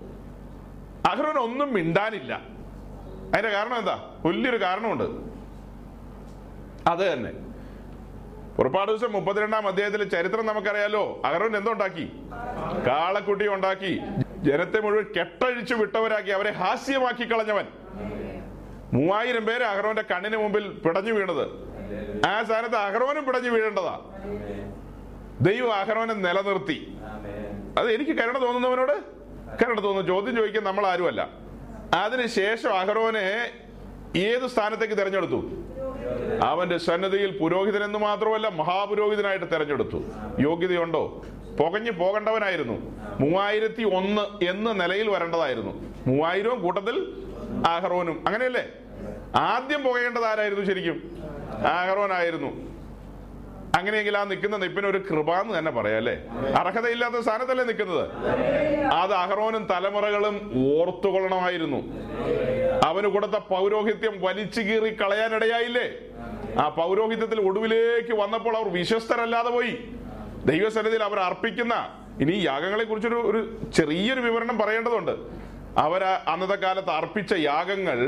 അഹ്റോൻ 1.08 1.38
ഒന്നും 1.38 1.74
മിണ്ടാനില്ല. 1.74 2.34
അതിന്റെ 3.34 3.49
കാരണം 3.49 3.80
എന്താ? 3.80 4.14
വലിയൊരു 4.26 4.62
കാരണമുണ്ട്. 4.62 5.03
അത് 6.89 7.14
തന്നെ. 7.14 7.32
പുറപ്പാട് 8.58 8.91
ദിവസം 8.91 9.12
മുപ്പത്തിരണ്ടാം 9.12 9.68
അധ്യായത്തിലെ 9.68 10.03
ചരിത്രം 10.03 10.45
നമുക്കറിയാലോ. 10.45 11.22
അഹ്റോൻ 11.26 11.58
എന്തുണ്ടാക്കി? 11.58 12.12
കാളക്കുട്ടി 12.88 13.47
ഉണ്ടാക്കി. 13.47 14.01
ജനത്തെ 14.38 14.80
മുഴുവൻ 14.80 15.05
കെട്ടഴിച്ചു 15.20 15.76
വിട്ടവരാക്കി. 15.76 16.30
അവരെ 16.30 16.51
ഹാസ്യമാക്കി 16.51 17.32
കളഞ്ഞവൻ. 17.32 17.66
മൂവായിരം 18.93 19.45
പേര് 19.45 19.64
അഹ്റോന്റെ 19.64 20.01
കണ്ണിന് 20.01 20.38
മുമ്പിൽ 20.38 20.68
പിടഞ്ഞു 20.68 21.14
വീണത്. 21.14 21.45
ആ 22.28 22.43
സ്ഥാനത്ത് 22.43 22.76
അഹ്റോനും 22.76 23.26
പിടഞ്ഞു 23.26 23.49
വീഴേണ്ടതാ. 23.49 23.99
ദൈവം 25.41 25.74
അഹ്റോനെ 25.74 26.14
നിലനിർത്തി. 26.14 26.97
അത് 27.80 27.91
എനിക്ക് 27.91 28.12
കരുണ 28.12 28.41
തോന്നുന്നവനോട് 28.41 29.16
കരുണ 29.62 29.84
തോന്നുന്നു 29.84 30.14
ചോദ്യം 30.14 30.36
ചോദിക്കാൻ 30.36 30.64
നമ്മൾ 30.64 30.86
ആരുമല്ല 30.86 31.30
അതിനുശേഷം 31.93 32.80
അഹ്റോനെ 32.80 33.50
ഏത് 34.18 34.48
സ്ഥാനത്തേക്ക് 34.48 34.93
തിരഞ്ഞെടുത്തു? 34.93 35.50
അവന്റെ 36.43 36.78
സന്നദ്ധിയിൽ 36.78 37.38
പുരോഹിതൻ 37.38 37.84
എന്ന് 37.84 38.00
മാത്രമല്ല 38.00 38.48
മഹാപുരോഹിതനായിട്ട് 38.48 39.45
തെരഞ്ഞെടുത്തു. 39.52 40.04
യോഗ്യതയുണ്ടോ? 40.39 41.26
പുകഞ്ഞു 41.60 41.91
പോകേണ്ടവനായിരുന്നു. 41.91 43.00
മൂവായിരത്തി 43.20 43.84
ഒന്ന് 43.84 44.45
എന്ന 44.45 44.72
നിലയിൽ 44.72 45.10
വരേണ്ടതായിരുന്നു. 45.10 45.93
മൂവായിരവും 46.08 46.62
കൂട്ടത്തിൽ 46.62 47.24
ആഹ്റോനും 47.68 48.24
അങ്ങനെയല്ലേ? 48.28 48.68
ആദ്യം 49.36 49.84
പുകയേണ്ടത് 49.84 50.26
ആരായിരുന്നു 50.26 50.66
ശരിക്കും? 50.66 51.24
ആഹ്റോനായിരുന്നു 51.68 52.66
അങ്ങനെയെങ്കിൽ 53.78 54.18
ആ 54.18 54.24
നിൽക്കുന്ന 54.24 54.58
നിപ്പിന് 54.58 54.88
ഒരു 54.88 55.00
കൃപ 55.10 55.30
എന്ന് 55.42 55.54
തന്നെ 55.58 55.72
പറയാം 55.72 55.96
അർഹതയില്ലാത്ത 56.62 57.20
സ്ഥാനത്തല്ലേ 57.26 57.66
നിൽക്കുന്നത്? 57.70 58.06
അത് 59.02 59.14
അഹ്റോനും 59.14 59.64
തലമുറകളും 59.72 60.36
ഓർത്തുകൊള്ളണമായിരുന്നു. 60.74 61.80
അവന് 62.86 63.08
കൊടുത്ത 63.16 63.38
പൗരോഹിത്യം 63.50 64.16
വലിച്ചു 64.26 64.62
കീറി 64.62 64.90
കളയാനിടയായില്ലേ? 65.02 65.88
ആ 66.62 66.70
പൗരോഹിത്യത്തിൽ 66.70 67.40
ഒടുവിലേക്ക് 67.48 68.14
വന്നപ്പോൾ 68.22 68.58
അവർ 68.58 68.68
വിശ്വസ്തരല്ലാതെ 68.68 69.50
പോയി. 69.50 69.74
ദൈവസന്നിധിയിൽ 70.52 71.04
അവർ 71.04 71.20
അർപ്പിക്കുന്ന 71.20 71.76
ഇനി 72.22 72.36
യാഗങ്ങളെ 72.46 72.84
കുറിച്ചൊരു 72.84 73.20
ഒരു 73.30 73.40
ചെറിയൊരു 73.78 74.22
വിവരണം 74.22 74.58
പറയേണ്ടതുണ്ട്. 74.60 75.14
അവർ 75.86 76.04
അന്നത്തെ 76.04 76.56
കാലത്ത് 76.56 76.90
അർപ്പിച്ച 76.90 77.34
യാഗങ്ങൾ 77.34 78.00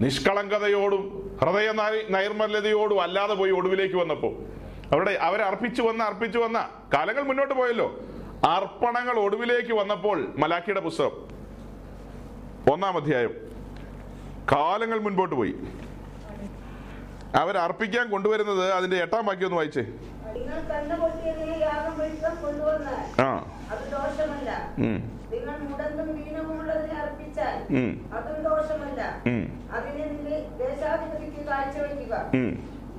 നിഷ്കളങ്കതയോടും 0.00 1.04
ഹൃദയ 1.42 1.68
നൈർമല്യതയോടും 2.10 3.02
അല്ലാതെ 3.02 3.34
പോയി 3.34 3.50
ഒടുവിലേക്ക് 3.50 3.94
വന്നപ്പോൾ. 3.94 4.32
അവിടെ 4.92 5.10
അവരെ 5.10 5.44
അർപ്പിച്ചു 5.44 5.82
വന്ന 5.82 6.04
അർപ്പിച്ചു 6.04 6.38
വന്ന. 6.38 6.68
കാലങ്ങൾ 6.94 7.22
മുന്നോട്ട് 7.22 7.54
പോയല്ലോ. 7.54 8.00
അർപ്പണങ്ങൾ 8.44 9.18
ഒടുവിലേക്ക് 9.18 9.72
വന്നപ്പോൾ 9.72 10.34
മലാക്കിയുടെ 10.38 10.80
പുസ്തകം. 10.80 11.28
ഒന്നാം 12.72 12.96
അധ്യായം. 12.96 13.30
കാലങ്ങൾ 14.52 14.98
മുൻപോട്ട് 14.98 15.34
പോയി. 15.34 15.54
അവർ 17.34 17.58
അർപ്പിക്കാൻ 17.58 18.10
കൊണ്ടുവരുന്നത് 18.10 18.72
അതിന്റെ 18.72 18.96
എട്ടാം 18.96 19.26
വാക്യം 19.26 19.44
ഒന്ന് 19.44 19.56
വായിച്ചേ. 19.56 19.82
ആ. 23.22 23.44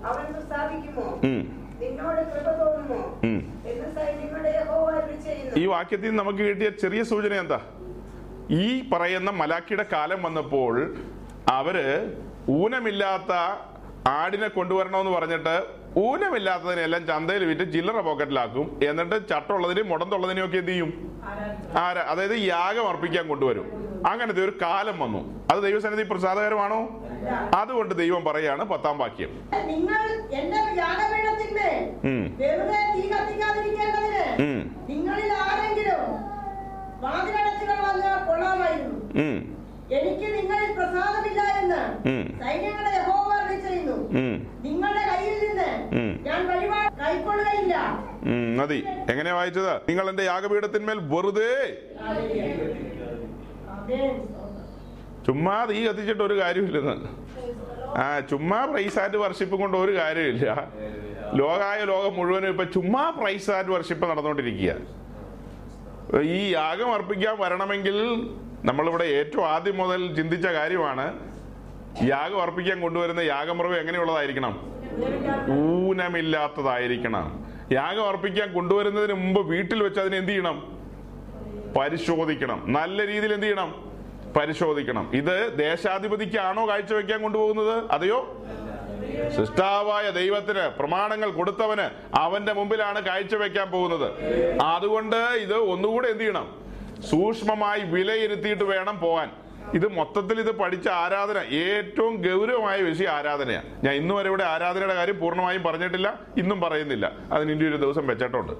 അവൻ 0.05 0.33
പ്രസ്താവിക്കുമോ 0.33 1.19
ഈ 5.59 5.65
വാക്യത്തിൽ 5.65 6.15
നമുക്ക് 6.15 6.37
കിട്ടിയ 6.39 6.69
ചെറിയ 6.81 7.03
സൂചന 7.03 7.33
എന്താ? 7.35 7.59
ഈ 8.59 8.65
പറയുന്ന 8.89 9.29
മലാക്കിയുടെ 9.31 9.85
കാലം 9.93 10.19
വന്നപ്പോൾ 10.23 10.73
അവർ 11.49 11.77
ഊനമില്ലാത്ത 12.49 13.31
ആടിനെ 14.09 14.47
കൊണ്ടുവരണമെന്ന് 14.47 15.11
പറഞ്ഞിട്ട് 15.11 15.55
ഊനമില്ലാത്തതിനെല്ലാം 15.97 17.07
ചന്തയിൽ 17.07 17.45
വിറ്റ് 17.45 17.73
ചില്ലറ 17.73 17.99
പോക്കറ്റിലാക്കും. 17.99 18.79
എന്നിട്ട് 18.83 19.29
ചട്ടുള്ളതിനെയും 19.29 19.89
മുടന്തുള്ളതിനെയും 19.89 20.45
ഒക്കെ 20.45 20.57
എന്ത് 20.57 20.71
ചെയ്യും? 20.71 21.21
ആരാ? 21.77 22.01
അതായത് 22.01 22.39
യാഗം 22.39 22.89
അർപ്പിക്കാൻ 22.89 23.27
കൊണ്ടുവരും. 23.27 23.89
അങ്ങനത്തെ 24.07 24.43
ഒരു 24.43 24.53
കാലം 24.61 24.99
വന്നു. 24.99 25.47
അത് 25.51 25.63
ദൈവസന്നിധി 25.63 26.09
പ്രസാദകരമാണോ? 26.09 27.05
അതുകൊണ്ട് 27.55 27.95
ദൈവം 27.95 28.25
പറയാണ് 28.25 28.63
പത്താം 28.63 28.97
വാക്യം. 28.97 29.49
നിങ്ങൾ 29.53 30.09
എനിക്ക് 39.97 40.27
നിങ്ങളിൽ 40.35 40.71
പ്രസാദമില്ല 40.77 41.41
എന്ന് 41.61 41.81
സൈന്യങ്ങളെ 42.41 42.91
യഹോവ 42.97 43.29
ചെയ്യുന്നു 43.65 43.95
നിങ്ങളുടെ 44.65 45.03
കയ്യിൽ 45.09 45.37
നിന്ന് 45.45 45.69
ഞാൻ 46.27 46.41
വഴിപാട് 46.49 46.89
കൈക്കൊള്ളുകയില്ല. 47.01 47.75
മതി. 48.59 48.79
എങ്ങനെയാ 49.11 49.35
വായിച്ചത്? 49.35 49.73
നിങ്ങൾ 49.89 50.05
എന്റെ 50.09 50.23
യാഗപീഠത്തിന്മേൽ 50.23 50.99
വെറുതെ. 51.13 51.53
ചുമ്മാ 55.27 55.55
തീ 55.69 55.77
കത്തിച്ചിട്ട് 55.85 56.23
ഒരു 56.27 56.35
കാര്യമില്ലെന്ന്. 56.41 56.95
ആ 58.03 58.05
ചുമ്മാ 58.31 58.59
പ്രൈസ് 58.71 58.99
ആൻഡ് 59.03 59.17
വർഷിപ്പ് 59.23 59.55
കൊണ്ട് 59.61 59.77
ഒരു 59.77 59.93
കാര്യമില്ല. 59.99 60.45
ലോകായ 61.41 61.79
ലോകം 61.91 62.13
മുഴുവനും 62.19 62.49
ഇപ്പൊ 62.53 62.65
ചുമ്മാ 62.75 63.03
പ്രൈസ് 63.17 63.49
ആൻഡ് 63.57 63.71
വർഷിപ്പ് 63.75 64.05
നടന്നുകൊണ്ടിരിക്കുക 64.11 64.75
ഈ 66.37 66.39
യാഗം 66.53 66.89
അർപ്പിക്കാൻ 66.93 67.35
വരണമെങ്കിൽ 67.41 67.97
നമ്മളിവിടെ 68.63 69.03
ഏറ്റവും 69.03 69.47
ആദ്യം 69.47 69.77
മുതൽ 69.77 70.15
ചിന്തിച്ച 70.15 70.47
കാര്യമാണ് 70.47 71.19
യാഗം 72.03 72.41
അർപ്പിക്കാൻ 72.41 72.81
കൊണ്ടുവരുന്ന 72.81 73.19
യാഗമൃഗം 73.19 73.75
എങ്ങനെയുള്ളതായിരിക്കണം? 73.75 74.83
ഊനമില്ലാത്തതായിരിക്കണം. 75.87 77.45
യാഗം 77.71 78.07
അർപ്പിക്കാൻ 78.07 78.53
കൊണ്ടുവരുന്നതിന് 78.53 79.13
മുമ്പ് 79.13 79.47
വീട്ടിൽ 79.47 79.83
വെച്ച് 79.83 79.99
അതിനെ 79.99 80.17
എന്ത് 80.17 80.29
ചെയ്യണം? 80.29 80.79
പരിശോധിക്കണം. 81.79 82.73
നല്ല 82.73 83.07
രീതിയിൽ 83.07 83.33
എന്ത് 83.33 83.45
ചെയ്യണം? 83.45 83.93
പരിശോധിക്കണം. 84.37 85.11
ഇത് 85.13 85.57
ദേശാധിപതിക്കാണോ 85.57 86.69
കാഴ്ചവെക്കാൻ 86.69 87.21
കൊണ്ടുപോകുന്നത്? 87.21 87.91
അതെയോ? 87.91 88.45
സൃഷ്ടാവായ 89.37 90.09
ദൈവത്തിന് 90.09 90.69
പ്രമാണങ്ങൾ 90.79 91.31
കൊടുത്തവന് 91.31 92.17
അവന്റെ 92.17 92.53
മുമ്പിലാണ് 92.53 93.01
കാഴ്ചവെക്കാൻ 93.01 93.71
പോകുന്നത്. 93.71 94.11
അതുകൊണ്ട് 94.61 95.15
ഇത് 95.15 95.55
ഒന്നുകൂടെ 95.55 96.07
എന്ത് 96.07 96.21
ചെയ്യണം? 96.21 96.58
സൂക്ഷ്മമായി 97.07 97.83
വിലയിരുത്തിയിട്ട് 97.83 98.63
വേണം 98.63 98.99
പോകാൻ 98.99 99.29
ഇത് 99.73 99.87
മൊത്തത്തിൽ 99.87 100.39
ഇത് 100.39 100.57
പഠിച്ച 100.57 100.87
ആരാധന. 100.87 101.37
ഏറ്റവും 101.37 102.15
ഗൗരവമായ 102.15 102.81
വിഷയം 102.81 103.09
ആരാധനയാണ്. 103.09 103.83
ഞാൻ 103.83 103.95
ഇന്നു 103.95 104.13
വരെ 104.15 104.27
ഇവിടെ 104.27 104.43
ആരാധനയുടെ 104.43 104.93
കാര്യം 104.93 105.19
പൂർണമായും 105.19 105.63
പറഞ്ഞിട്ടില്ല 105.63 106.19
ഇന്നും 106.37 106.61
പറയുന്നില്ല. 106.61 107.11
അതിന് 107.31 107.51
ഇനി 107.51 107.69
ഒരു 107.69 107.75
ദിവസം 107.75 108.07
വെച്ചിട്ടുണ്ട്. 108.07 108.53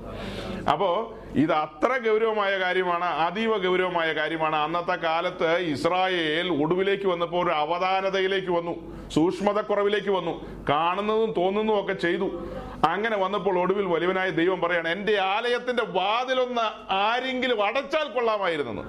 അപ്പോ 0.70 1.16
ഇത് 1.36 1.52
അത്ര 1.52 1.98
ഗൗരവമായ 2.10 2.60
കാര്യമാണ് 2.60 3.04
അതീവ 3.04 3.58
ഗൗരവമായ 3.58 4.14
കാര്യമാണ്. 4.14 4.56
അന്നത്തെ 4.56 4.96
കാലത്ത് 4.96 5.58
ഇസ്രായേൽ 5.58 6.64
ഒടുവിലേക്ക് 6.64 7.08
വന്നപ്പോൾ 7.08 7.44
ഒരു 7.44 7.56
അവധാനതയിലേക്ക് 7.56 8.52
വന്നു 8.52 9.10
സൂക്ഷ്മതക്കുറവിലേക്ക് 9.10 10.10
വന്നു. 10.10 10.66
കാണുന്നതും 10.70 11.34
തോന്നുന്നതും 11.38 11.80
ഒക്കെ 11.80 11.94
ചെയ്തു. 11.94 12.50
അങ്ങനെ 12.88 13.18
വന്നപ്പോൾ 13.18 13.60
ഒടുവിൽ 13.60 13.86
വലിയവനായ 13.86 14.30
ദൈവം 14.30 14.62
പറയാണ് 14.62 14.88
എന്റെ 14.88 15.20
ആലയത്തിന്റെ 15.20 15.84
വാതിലൊന്ന് 15.84 16.94
ആരെങ്കിലും 16.94 17.66
അടച്ചാൽ 17.66 18.10
കൊള്ളാമായിരുന്നു. 18.10 18.82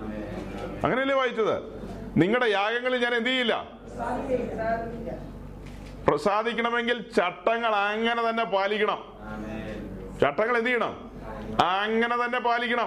അങ്ങനെയല്ലേ 0.84 1.16
വായിച്ചത്? 1.16 1.79
നിങ്ങളുടെ 2.16 2.46
യാഗങ്ങളിൽ 2.46 3.02
ഞാൻ 3.02 3.14
എന്ത് 3.14 3.28
ചെയ്യില്ല? 3.28 3.68
പ്രസാദിക്കണമെങ്കിൽ 6.08 7.02
ചട്ടങ്ങൾ 7.16 7.74
അങ്ങനെ 7.74 8.30
തന്നെ 8.30 8.44
പാലിക്കണം. 8.44 9.04
ചട്ടങ്ങൾ 10.20 10.56
എന്ത് 10.56 10.68
ചെയ്യണം? 10.68 11.10
അങ്ങനെ 11.64 12.24
തന്നെ 12.24 12.38
പാലിക്കണം. 12.40 12.86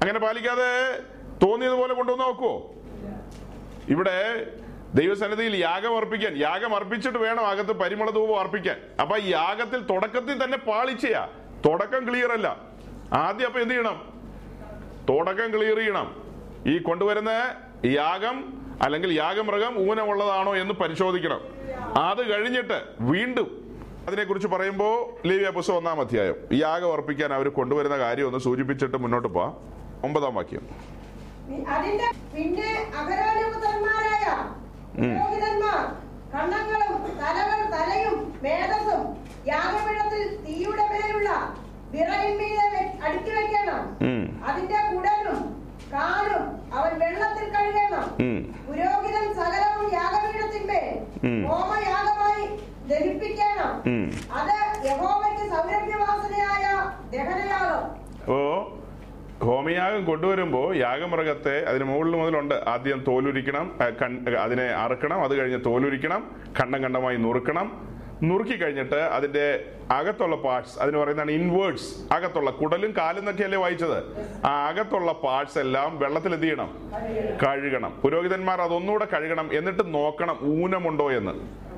അങ്ങനെ 0.00 0.18
പാലിക്കാതെ 0.18 0.98
തോന്നിയതുപോലെ 1.42 1.94
കൊണ്ടുവന്ന് 1.94 2.24
നോക്കുവോ? 2.24 2.74
ഇവിടെ 3.88 4.46
ദൈവസന്നിധിയിൽ 4.94 5.56
യാഗം 5.56 5.96
അർപ്പിക്കാൻ 5.96 6.36
യാഗം 6.36 6.74
അർപ്പിച്ചിട്ട് 6.74 7.18
വേണം 7.18 7.46
അകത്ത് 7.46 7.72
പരിമള 7.72 8.10
ധൂപം 8.10 8.40
അർപ്പിക്കാൻ. 8.40 8.76
അപ്പൊ 9.00 9.16
യാഗത്തിൽ 9.16 9.80
തുടക്കത്തിൽ 9.80 10.44
തന്നെ 10.44 10.58
പാളിച്ചയാ. 10.58 11.28
തുടക്കം 11.64 12.08
ക്ലിയർ 12.08 12.32
അല്ല. 12.32 12.56
ആദ്യം 13.12 13.46
അപ്പൊ 13.46 13.60
എന്ത് 13.60 13.74
ചെയ്യണം? 13.74 14.26
തുടക്കം 15.08 15.56
ക്ലിയർ 15.56 15.76
ചെയ്യണം. 15.76 16.22
ഈ 16.66 16.78
കൊണ്ടുവരുന്ന 16.78 17.30
യാഗം 17.86 18.62
അല്ലെങ്കിൽ 18.82 19.12
യാഗമൃഗം 19.12 19.90
ഊനമുള്ളതാണോ 19.90 20.56
എന്ന് 20.56 20.74
പരിശോധിക്കണം. 20.74 21.40
അത് 21.96 22.30
കഴിഞ്ഞിട്ട് 22.30 22.82
വീണ്ടും 23.00 23.66
അതിനെക്കുറിച്ച് 24.06 24.48
പറയുമ്പോൾ 24.48 25.28
ലീവ്യ 25.28 25.50
പുസ്തകം 25.50 25.76
ഒന്നാം 25.76 26.00
അധ്യായം. 26.00 26.34
യാഗം 26.52 26.92
അർപ്പിക്കാൻ 26.92 27.32
അവർ 27.32 27.48
കൊണ്ടുവരുന്ന 27.48 27.98
കാര്യം 27.98 28.26
ഒന്ന് 28.26 28.38
സൂചിപ്പിച്ചിട്ട് 28.38 28.96
മുന്നോട്ട് 28.96 29.28
പോവാം. 29.28 29.56
ഒമ്പതാം 30.04 30.34
വാക്യം. 30.34 30.68
അതിന്റെ 44.44 44.96
കുടലും 44.96 45.65
കാലും 45.96 46.44
അവൻ 46.78 46.92
വെള്ളത്തിൽ 47.02 47.46
കഴുകണം. 47.56 48.06
പുരോഹിതൻ 48.68 49.26
സകലവും 49.40 49.86
യാഗപീഠത്തിന്മേൽ 49.98 50.88
ഹോമയാഗമായി 51.50 52.46
ദഹിപ്പിക്കണം. 52.90 53.74
അത് 54.38 54.56
യഹോവയ്ക്ക് 54.88 55.44
സൗരഭ്യവാസനയായ 55.52 56.64
ദഹനയാഗം. 57.14 57.84
അപ്പോ 58.20 58.38
ഹോമയാഗം 59.46 60.02
കൊണ്ടുവരുമ്പോൾ 60.04 60.68
യാഗമൃഗത്തെ 60.76 61.56
അതിന് 61.70 61.84
മുകളിൽ 61.84 62.14
മുതലുണ്ട്. 62.20 62.54
ആദ്യം 62.68 63.00
തോലുരിക്കണം 63.08 63.66
അതിനെ 64.44 64.66
അറുക്കണം 64.84 65.18
അത് 65.24 65.34
കഴിഞ്ഞ് 65.38 65.60
തോലുരിക്കണം 65.66 66.22
കണ്ടം 66.60 66.80
കണ്ടമായി 66.84 67.16
നുറുക്കണം. 67.16 67.66
നുറുക്കി 68.22 68.56
കഴിഞ്ഞിട്ട് 68.56 69.00
അതിന്റെ 69.16 69.46
അകത്തുള്ള 69.90 70.36
പാർട്സ് 70.36 70.78
അതിന് 70.78 70.96
പറയുന്നതാണ് 70.96 71.30
ഇൻവേർട്സ് 71.30 72.12
അകത്തുള്ള 72.12 72.50
കുടലും 72.50 72.94
കാലും 72.96 73.18
എന്നൊക്കെയല്ലേ 73.18 73.58
വായിച്ചത്? 73.58 73.98
ആ 74.46 74.68
അകത്തുള്ള 74.68 75.12
പാർട്സ് 75.12 75.58
എല്ലാം 75.58 75.98
വെള്ളത്തിൽ 75.98 76.34
എന്ത് 76.34 76.46
ചെയ്യണം? 76.46 76.90
കഴുകണം. 77.46 78.00
പുരോഹിതന്മാർ 78.02 78.60
അതൊന്നുകൂടെ 78.60 79.04
കഴുകണം 79.04 79.50
എന്നിട്ട് 79.52 79.94
നോക്കണം 79.94 80.62
ഊനമുണ്ടോ 80.62 81.12
എന്ന്. 81.12 81.32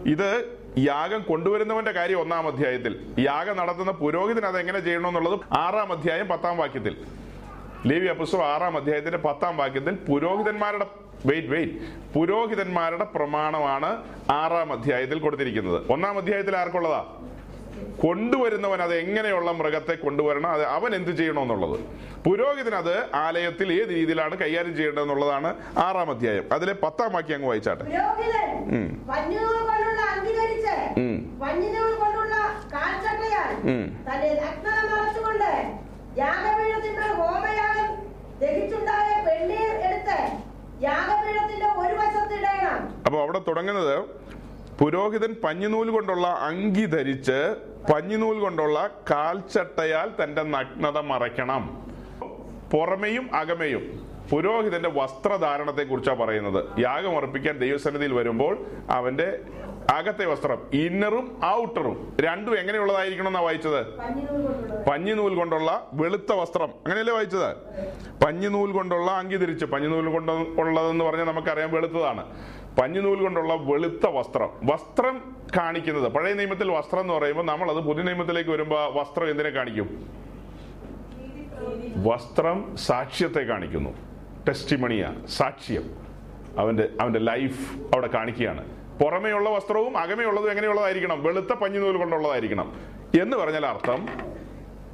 ഇത് 0.08 0.58
യാഗം 0.78 1.22
കൊണ്ടുവരുന്നവന്റെ 1.22 1.90
കാര്യം 1.90 2.20
ഒന്നാം 2.20 2.46
അധ്യായത്തിൽ. 2.46 3.06
യാഗം 3.18 3.56
നടത്തുന്ന 3.56 3.92
പുരോഹിതൻ 3.92 4.44
അത് 4.44 4.60
എങ്ങനെ 4.60 4.80
ചെയ്യണമെന്നുള്ളത് 4.80 5.40
ആറാം 5.52 5.92
അധ്യായം 5.92 6.28
പത്താം 6.28 6.56
വാക്യത്തിൽ. 6.56 6.96
ലേവി 7.86 8.12
പുസ്തകം 8.12 8.46
ആറാം 8.46 8.76
അധ്യായത്തിന്റെ 8.76 9.18
പത്താം 9.18 9.56
വാക്യത്തിൽ 9.56 9.94
പുരോഹിതന്മാരുടെ 9.94 10.86
വെയിറ്റ് 11.26 11.48
വെയിറ്റ് 11.48 11.74
പുരോഹിതന്മാരുടെ 12.14 13.04
പ്രമാണമാണ് 13.04 14.04
ആറാം 14.30 14.72
അധ്യായത്തിൽ 14.72 15.18
കൊടുത്തിരിക്കുന്നത്. 15.18 15.92
ഒന്നാം 15.92 16.16
അധ്യായത്തിൽ 16.18 16.56
ആർക്കുള്ളതാ? 16.56 17.06
കൊണ്ടുവരുന്നവൻ 18.02 18.82
അത് 18.82 18.94
എങ്ങനെയുള്ള 18.94 19.52
മൃഗത്തെ 19.52 19.94
കൊണ്ടുവരണം 19.94 20.50
അത് 20.50 20.64
അവൻ 20.64 20.94
എന്ത് 20.94 21.10
ചെയ്യണമെന്നുള്ളത്. 21.10 21.80
പുരോഹിതൻ 22.26 22.74
അത് 22.74 23.14
ആലയത്തിൽ 23.14 23.72
ഏത് 23.80 23.88
രീതിയിലാണ് 23.88 24.36
കൈകാര്യം 24.36 24.76
ചെയ്യേണ്ടതെന്നുള്ളതാണ് 24.76 25.54
ആറാം 25.78 26.10
അധ്യായം. 26.10 26.44
അതിലെ 26.52 26.72
പത്താം 26.72 27.12
വാക്യം 27.12 27.34
അങ്ങ് 27.34 27.48
വായിച്ചാട്ടെ. 27.48 27.84
അപ്പൊ 43.06 43.20
അവിടെ 43.20 43.40
തുടങ്ങുന്നത് 43.48 44.17
പുരോഹിതൻ 44.80 45.34
പഞ്ഞിനൂൽ 45.44 45.90
കൊണ്ടുള്ള 45.90 46.26
അങ്കി 46.26 46.84
ധരിച്ച് 46.84 47.56
പഞ്ഞിനൂൽ 47.92 48.38
കൊണ്ടുള്ള 48.38 48.90
കാൽച്ചട്ടയാൽ 49.10 50.24
തന്റെ 50.24 50.42
നഗ്നത 50.42 50.98
മറയ്ക്കണം. 50.98 51.92
പുറമെയും 52.72 53.34
അകമേയും. 53.34 54.06
പുരോഹിതന്റെ 54.30 54.88
വസ്ത്രധാരണത്തെ 54.88 55.82
കുറിച്ചാണ് 55.82 56.18
പറയുന്നത്. 56.18 56.64
യാഗം 56.80 57.16
അർപ്പിക്കാൻ 57.16 57.58
ദൈവസന്നിധിയിൽ 57.58 58.12
വരുമ്പോൾ 58.12 58.66
അവന്റെ 58.90 59.38
അകത്തെ 59.92 60.26
വസ്ത്രം 60.26 60.58
ഇന്നറും 60.72 61.40
ഔട്ടറും 61.44 62.16
രണ്ടും 62.20 62.58
എങ്ങനെയുള്ളതായിരിക്കണം 62.58 63.26
എന്നാ 63.26 63.40
വായിച്ചത്? 63.40 63.86
പഞ്ഞിനൂൽ 63.86 64.84
പഞ്ഞിനൂൽ 64.90 65.34
കൊണ്ടുള്ള 65.34 65.88
വെളുത്ത 65.92 66.32
വസ്ത്രം. 66.32 66.68
അങ്ങനെയല്ലേ 66.68 67.14
വായിച്ചത്? 67.14 67.56
പഞ്ഞിനൂൽ 68.24 68.72
കൊണ്ടുള്ള 68.72 69.10
അങ്കി 69.10 69.36
ധരിച്ച് 69.36 69.64
പഞ്ഞിനൂൽ 69.64 70.08
കൊണ്ട് 70.08 70.32
ഉള്ളതെന്ന് 70.32 71.04
പറഞ്ഞാൽ 71.04 71.24
നമുക്കറിയാം 71.24 71.72
വെളുത്തതാണ്. 71.72 72.24
പഞ്ഞിനൂൽ 72.80 73.22
കൊണ്ടുള്ള 73.22 73.54
വെളുത്ത 73.54 74.06
വസ്ത്രം. 74.06 74.48
വസ്ത്രം 74.64 75.36
കാണിക്കുന്നത് 75.56 76.12
പഴയ 76.12 76.32
നിയമത്തിൽ 76.32 76.70
വസ്ത്രം 76.70 77.00
എന്ന് 77.00 77.14
പറയുമ്പോൾ 77.14 77.42
നമ്മൾ 77.42 77.70
അത് 77.70 77.78
പുതിയ 77.78 78.02
നിയമത്തിലേക്ക് 78.02 78.50
വരുമ്പോൾ 78.50 78.94
വസ്ത്രം 78.94 79.30
എന്തിനെ 79.30 79.50
കാണിക്കും? 79.50 80.12
വസ്ത്രം 81.96 82.76
സാക്ഷ്യത്തെ 82.76 83.40
കാണിക്കുന്നു. 83.40 83.90
ടെസ്റ്റിമണിയ 84.48 85.14
സാക്ഷ്യം. 85.28 85.90
അവന്റെ 86.58 86.88
അവന്റെ 87.00 87.18
ലൈഫ് 87.18 87.76
അവിടെ 87.76 88.06
കാണിക്കുകയാണ്. 88.06 88.64
പുറമേയുള്ള 88.98 89.50
വസ്ത്രവും 89.50 89.98
അകമേയുള്ളതും 89.98 90.50
എങ്ങനെയുള്ളതായിരിക്കണം? 90.50 91.22
വെളുത്ത 91.22 91.52
പഞ്ഞിനൂൽ 91.52 91.96
കൊണ്ടുള്ളതായിരിക്കണം. 91.96 92.80
എന്ന് 93.22 93.36
പറഞ്ഞാൽ 93.36 93.66
അർത്ഥം 93.66 94.08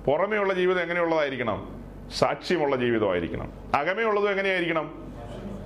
പുറമേയുള്ള 0.05 0.55
ജീവിതം 0.55 0.80
എങ്ങനെയുള്ളതായിരിക്കണം? 0.80 1.85
സാക്ഷ്യമുള്ള 2.18 2.76
ജീവിതമായിരിക്കണം. 2.76 3.53
അകമേയുള്ളതും 3.74 4.30
എങ്ങനെയായിരിക്കണം? 4.30 5.03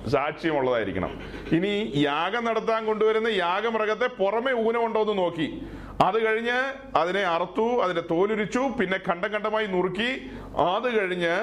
സാക്ഷ്യമുള്ളതായിരിക്കണം. 0.07 1.21
ഇനി 1.51 1.91
യാഗം 1.95 2.45
നടത്താൻ 2.45 2.85
കൊണ്ടുവരുന്ന 2.85 3.27
യാഗമൃഗത്തെ 3.27 4.05
പുറമെ 4.05 4.51
ഊനമുണ്ടോ 4.51 5.01
എന്ന് 5.01 5.17
നോക്കി. 5.17 5.61
അത് 6.03 6.25
കഴിഞ്ഞ് 6.25 6.59
അതിനെ 6.97 7.21
അറുത്തു 7.21 7.61
അതിന്റെ 7.61 8.03
തോലുരിച്ചു 8.11 8.59
പിന്നെ 8.79 8.99
ഖണ്ഡം 9.07 9.33
ഖണ്ഡമായി 9.33 9.67
നുറുക്കി. 9.67 10.31
അത് 10.57 10.99
കഴിഞ്ഞ് 10.99 11.33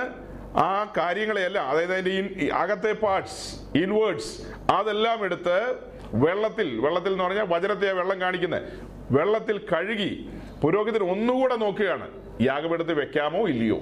ആ 0.58 0.92
കാര്യങ്ങളെയെല്ലാം 0.96 1.68
അതായത് 1.68 1.94
അതിന്റെ 1.94 2.54
അകത്തെ 2.54 2.92
പാർട്സ് 2.92 3.60
ഇൻവേർഡ്സ് 3.78 4.42
അതെല്ലാം 4.72 5.24
എടുത്ത് 5.24 5.76
വെള്ളത്തിൽ 6.14 6.80
വെള്ളത്തിൽ 6.80 7.12
എന്ന് 7.12 7.24
പറഞ്ഞാൽ 7.24 7.46
വജ്രത്തെ 7.46 7.92
വെള്ളം 7.92 8.20
കാണിക്കുന്നത് 8.20 8.62
വെള്ളത്തിൽ 9.10 9.60
കഴുകി 9.72 10.30
പുരോഹിതൻ 10.62 11.02
ഒന്നുകൂടെ 11.02 11.56
നോക്കുകയാണ്. 11.56 12.08
യാഗമെടുത്ത് 12.40 13.00
വെക്കാമോ 13.00 13.48
ഇല്ലയോ? 13.48 13.80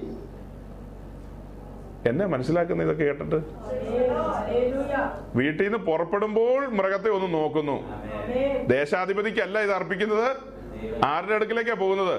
എന്നെ 2.09 2.25
മനസ്സിലാക്കുന്ന 2.25 2.83
ഇതൊക്കെ 2.83 3.03
കേട്ടിട്ട്? 3.03 3.35
വീട്ടിൽ 5.35 5.63
നിന്ന് 5.63 5.77
പുറപ്പെടുമ്പോൾ 5.77 6.59
മൃഗത്തെ 6.79 7.09
ഒന്ന് 7.09 7.33
നോക്കുന്നു. 7.33 7.77
ദേശാധിപതിക്കല്ല 8.67 9.59
ഇത് 9.59 9.71
അർപ്പിക്കുന്നത്? 9.71 10.29
ആരുടെ 11.05 11.35
അടുക്കിലേക്കാ 11.35 11.73
പോകുന്നത്? 11.73 12.15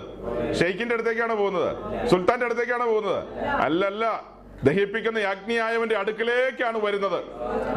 ഷെയ്ഖിന്റെ 0.60 0.94
അടുത്തേക്കാണ് 0.94 1.34
പോകുന്നത്? 1.34 1.70
സുൽത്താന്റെ 2.08 2.46
അടുത്തേക്കാണ് 2.46 2.86
പോകുന്നത്? 2.92 3.20
അല്ലല്ല. 3.66 4.35
ദഹിപ്പിക്കുന്ന 4.64 5.20
അഗ്നിയായവന്റെ 5.20 5.96
അടുക്കിലേക്കാണ് 5.96 6.78
വരുന്നത്. 6.84 7.24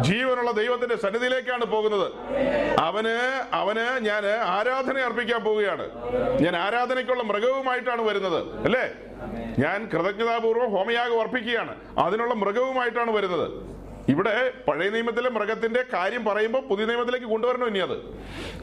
ജീവനുള്ള 0.04 0.52
ദൈവത്തിന്റെ 0.52 0.96
സന്നിധിയിലേക്കാണ് 0.96 1.66
പോകുന്നത്. 1.66 2.12
അവന് 2.80 3.48
അവന് 3.54 4.06
ഞാൻ 4.06 4.26
ആരാധന 4.26 4.98
അർപ്പിക്കാൻ 4.98 5.44
പോവുകയാണ്. 5.44 5.90
ഞാൻ 6.42 6.56
ആരാധനയ്ക്കുള്ള 6.56 7.24
മൃഗവുമായിട്ടാണ് 7.24 8.02
വരുന്നത്. 8.02 8.64
അല്ലേ? 8.64 8.94
ഞാൻ 9.60 9.90
കൃതജ്ഞതാപൂർവം 9.94 10.72
ഹോമയാഗം 10.72 11.22
അർപ്പിക്കുകയാണ്. 11.22 11.76
അതിനുള്ള 11.98 12.34
മൃഗവുമായിട്ടാണ് 12.34 13.12
വരുന്നത്. 13.12 13.52
ഇവിടെ 14.10 14.54
പഴയ 14.68 14.90
നിയമത്തിലെ 14.90 15.30
മൃഗത്തിന്റെ 15.30 15.84
കാര്യം 15.94 16.26
പറയുമ്പോൾ 16.26 16.62
പുതിയ 16.62 16.86
നിയമത്തിലേക്ക് 16.86 17.26
കൊണ്ടുവരണം 17.26 17.68
ഇനി 17.68 17.80
അത്? 17.80 17.98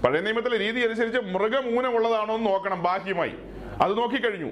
പഴയ 0.02 0.20
നിയമത്തിലെ 0.20 0.58
രീതി 0.58 0.80
അനുസരിച്ച് 0.80 1.18
മൃഗമൂനമുള്ളതാണോ 1.18 2.34
എന്ന് 2.34 2.50
നോക്കണം 2.50 2.82
ബാഹ്യമായി. 2.82 3.32
അത് 3.82 3.98
നോക്കിക്കഴിഞ്ഞു. 3.98 4.50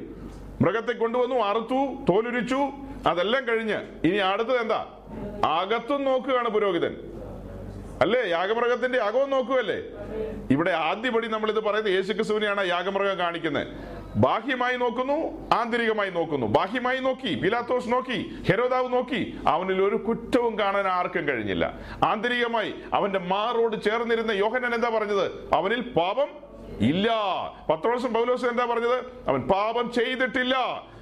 മൃഗത്തെ 0.60 0.92
കൊണ്ടുവന്നു 0.92 1.36
അറുത്തു 1.36 2.04
തോലുരിച്ചു. 2.08 2.58
അതെല്ലാം 3.06 3.48
കഴിഞ്ഞ് 3.48 4.06
ഇനി 4.06 4.16
അടുത്തത് 4.16 4.60
എന്താ? 4.60 4.86
അകത്തും 5.44 6.04
നോക്കുകയാണ് 6.04 6.48
പുരോഹിതൻ. 6.48 6.96
അല്ലേ? 8.00 8.24
യാഗമൃഗത്തിന്റെ 8.26 8.98
അകവും 8.98 9.30
നോക്കുകയല്ലേ? 9.30 9.82
ഇവിടെ 10.50 10.70
ആദ്യപടി 10.70 11.28
നമ്മൾ 11.28 11.50
ഇത് 11.50 11.60
പറയുന്നത് 11.60 11.92
യേശുക്രിസ്തുവിനെയാണ് 11.92 12.66
യാഗമൃഗം 12.66 13.18
കാണിക്കുന്നത്. 13.18 13.66
ബാഹ്യമായി 14.16 14.76
നോക്കുന്നു 14.76 15.48
ആന്തരികമായി 15.54 16.10
നോക്കുന്നു. 16.10 16.46
ബാഹ്യമായി 16.46 17.00
നോക്കി 17.00 17.34
പിലാത്തോസ് 17.34 17.92
നോക്കി 17.92 18.34
ഹെരോദാവ് 18.48 18.92
നോക്കി. 18.92 19.38
അവനിൽ 19.48 19.82
ഒരു 19.82 19.96
കുറ്റവും 19.96 20.58
കാണാൻ 20.58 20.86
ആർക്കും 20.86 21.28
കഴിഞ്ഞില്ല. 21.28 21.78
ആന്തരികമായി 22.04 22.74
അവന്റെ 22.94 23.18
മാറോട് 23.18 23.84
ചേർന്നിരുന്ന 23.84 24.30
യോഹനൻ 24.30 24.74
എന്താ 24.74 24.88
പറഞ്ഞത്? 24.88 25.54
അവനിൽ 25.54 25.80
പാപം 25.80 26.43
ഇല്ല. 26.80 27.10
പത്രോസും 27.70 28.14
പൗലോസ് 28.14 28.44
എന്താ 28.44 28.64
പറഞ്ഞത്? 28.64 29.28
അവൻ 29.28 29.40
പാപം 29.40 29.92
ചെയ്തിട്ടില്ല. 29.92 30.54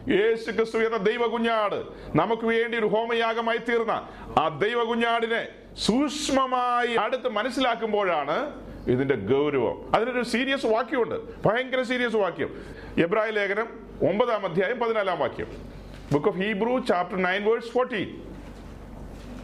യേശു 0.08 0.50
ക്രിസ്തു 0.50 0.78
എന്ന 0.78 0.96
ദൈവ 0.96 1.26
കുഞ്ഞാട് 1.26 1.84
നമുക്ക് 2.18 2.46
വേണ്ടി 2.46 2.78
ഒരു 2.78 2.86
ഹോമയാഗമായി 2.86 3.58
തീർന്ന 3.58 4.08
ആ 4.38 4.48
ദൈവ 4.48 4.84
കുഞ്ഞാടിനെ 4.84 5.46
സൂക്ഷ്മമായി 5.78 6.94
അടുത്ത് 6.94 7.28
മനസ്സിലാക്കുമ്പോഴാണ് 7.28 8.62
ഇതിന്റെ 8.88 9.14
ഗൗരവം. 9.14 9.94
അതിനൊരു 9.94 10.22
സീരിയസ് 10.22 10.66
വാക്യമുണ്ട്. 10.66 11.48
ഭയങ്കര 11.48 11.82
സീരിയസ് 11.82 12.16
വാക്യം. 12.16 12.64
എബ്രാഹിം 13.02 13.34
ലേഖനം 13.34 13.66
ഒമ്പതാം 14.10 14.46
അധ്യായം 14.46 14.78
പതിനാലാം 14.78 15.18
വാക്യം. 15.18 15.46
Book 16.12 16.28
of 16.28 16.36
Hebrew 16.36 16.78
chapter 16.78 17.22
nine 17.22 17.44
verse 17.44 17.66
fourteen 17.66 18.06
നിത്യാത്മാവിനാൽ 18.06 18.30
ദൈവത്തിന് 18.30 18.30
തന്നെത്താൻ 18.30 19.30
നിഷ്- 19.30 19.41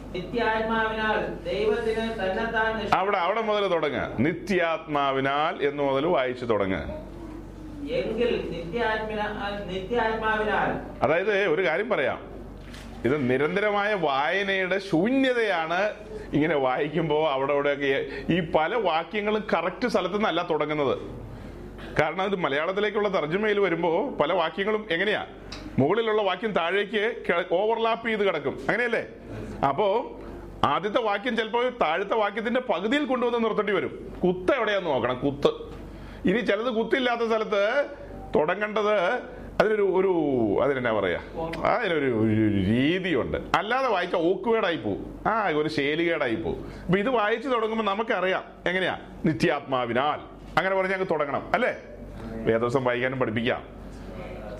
അവിടെ 2.93 3.17
അവിടെ 3.17 3.41
മുതൽ 3.41 3.67
തുടങ്ങ. 3.67 3.97
നിത്യാത്മാവിനാൽ 4.19 5.67
എന്ന് 5.67 5.83
മുതൽ 5.83 6.05
വായിച്ചു 6.05 6.45
തുടങ്ങ. 6.45 6.75
അതായത് 11.01 11.47
ഒരു 11.47 11.65
കാര്യം 11.65 11.89
പറയാം. 11.89 12.29
ഇത് 13.05 13.29
നിരന്തരമായ 13.29 13.93
വായനയുടെ 13.93 14.79
ശൂന്യതയാണ് 14.79 15.93
ഇങ്ങനെ 16.33 16.55
വായിക്കുമ്പോൾ 16.55 17.31
അവിടെ 17.31 17.53
അവിടെയൊക്കെ 17.53 18.05
ഈ 18.33 18.51
പല 18.55 18.75
വാക്യങ്ങളും 18.75 19.47
കറക്റ്റ് 19.53 19.87
സ്ഥലത്തു 19.87 20.15
നിന്നല്ല 20.15 20.47
തുടങ്ങുന്നത്. 20.49 20.97
കാരണം 22.01 22.25
ഇത് 22.25 22.35
മലയാളത്തിലേക്കുള്ള 22.35 23.13
തർജമയിൽ 23.13 23.59
വരുമ്പോൾ 23.59 24.15
പല 24.15 24.33
വാക്യങ്ങളും 24.33 24.87
എങ്ങനെയാ? 24.91 25.25
മുകളിലുള്ള 25.79 26.21
വാക്യം 26.21 26.51
താഴേക്ക് 26.51 27.13
ഓവർലാപ്പ് 27.51 28.07
ചെയ്ത് 28.07 28.27
കിടക്കും. 28.27 28.51
അങ്ങനെയല്ലേ? 28.51 29.05
അപ്പോ 29.65 30.19
ആദ്യത്തെ 30.63 30.99
വാക്യം 30.99 31.37
ചിലപ്പോൾ 31.37 31.69
താഴത്തെ 31.69 32.15
വാക്യത്തിന്റെ 32.15 32.59
പകുതിയിൽ 32.59 33.05
കൊണ്ടുവന്ന് 33.05 33.43
നിർത്തേണ്ടി 33.43 33.73
വരും. 33.73 34.13
കുത്ത് 34.23 34.55
എവിടെയാന്ന് 34.55 34.89
നോക്കണം. 34.89 35.19
കുത്ത്. 35.19 35.47
ഇനി 36.29 36.39
ചിലത് 36.39 36.73
കുത്തില്ലാത്ത 36.73 37.21
സ്ഥലത്ത് 37.21 37.85
തുടങ്ങേണ്ടത് 38.35 38.95
അതിനൊരു 39.59 39.81
ഒരു 39.81 40.11
അതിനെന്നാ 40.63 40.91
പറയാ? 40.91 41.21
അതിനൊരു 41.65 42.27
രീതിയുണ്ട്. 42.65 43.37
അല്ലാതെ 43.55 43.87
വായിച്ച 43.87 44.15
ഓക്കുവേടായി 44.15 44.75
പോവും. 44.75 45.19
ആ 45.27 45.47
ഒരു 45.47 45.69
ശേലികേടായി 45.69 46.35
പോവും. 46.35 46.71
അപ്പൊ 46.85 46.99
ഇത് 46.99 47.09
വായിച്ചു 47.09 47.49
തുടങ്ങുമ്പോൾ 47.49 47.85
നമുക്കറിയാം. 47.85 48.43
എങ്ങനെയാ? 48.65 48.99
നിത്യാത്മാവിനാൽ. 49.25 50.38
അങ്ങനെ 50.57 50.75
പറഞ്ഞ് 50.75 50.93
ഞങ്ങൾക്ക് 50.93 51.13
തുടങ്ങണം 51.13 51.43
അല്ലേ? 51.55 51.71
വേദോസം 52.47 52.83
വായിക്കാനും 52.87 53.19
പഠിപ്പിക്കാം. 53.19 53.61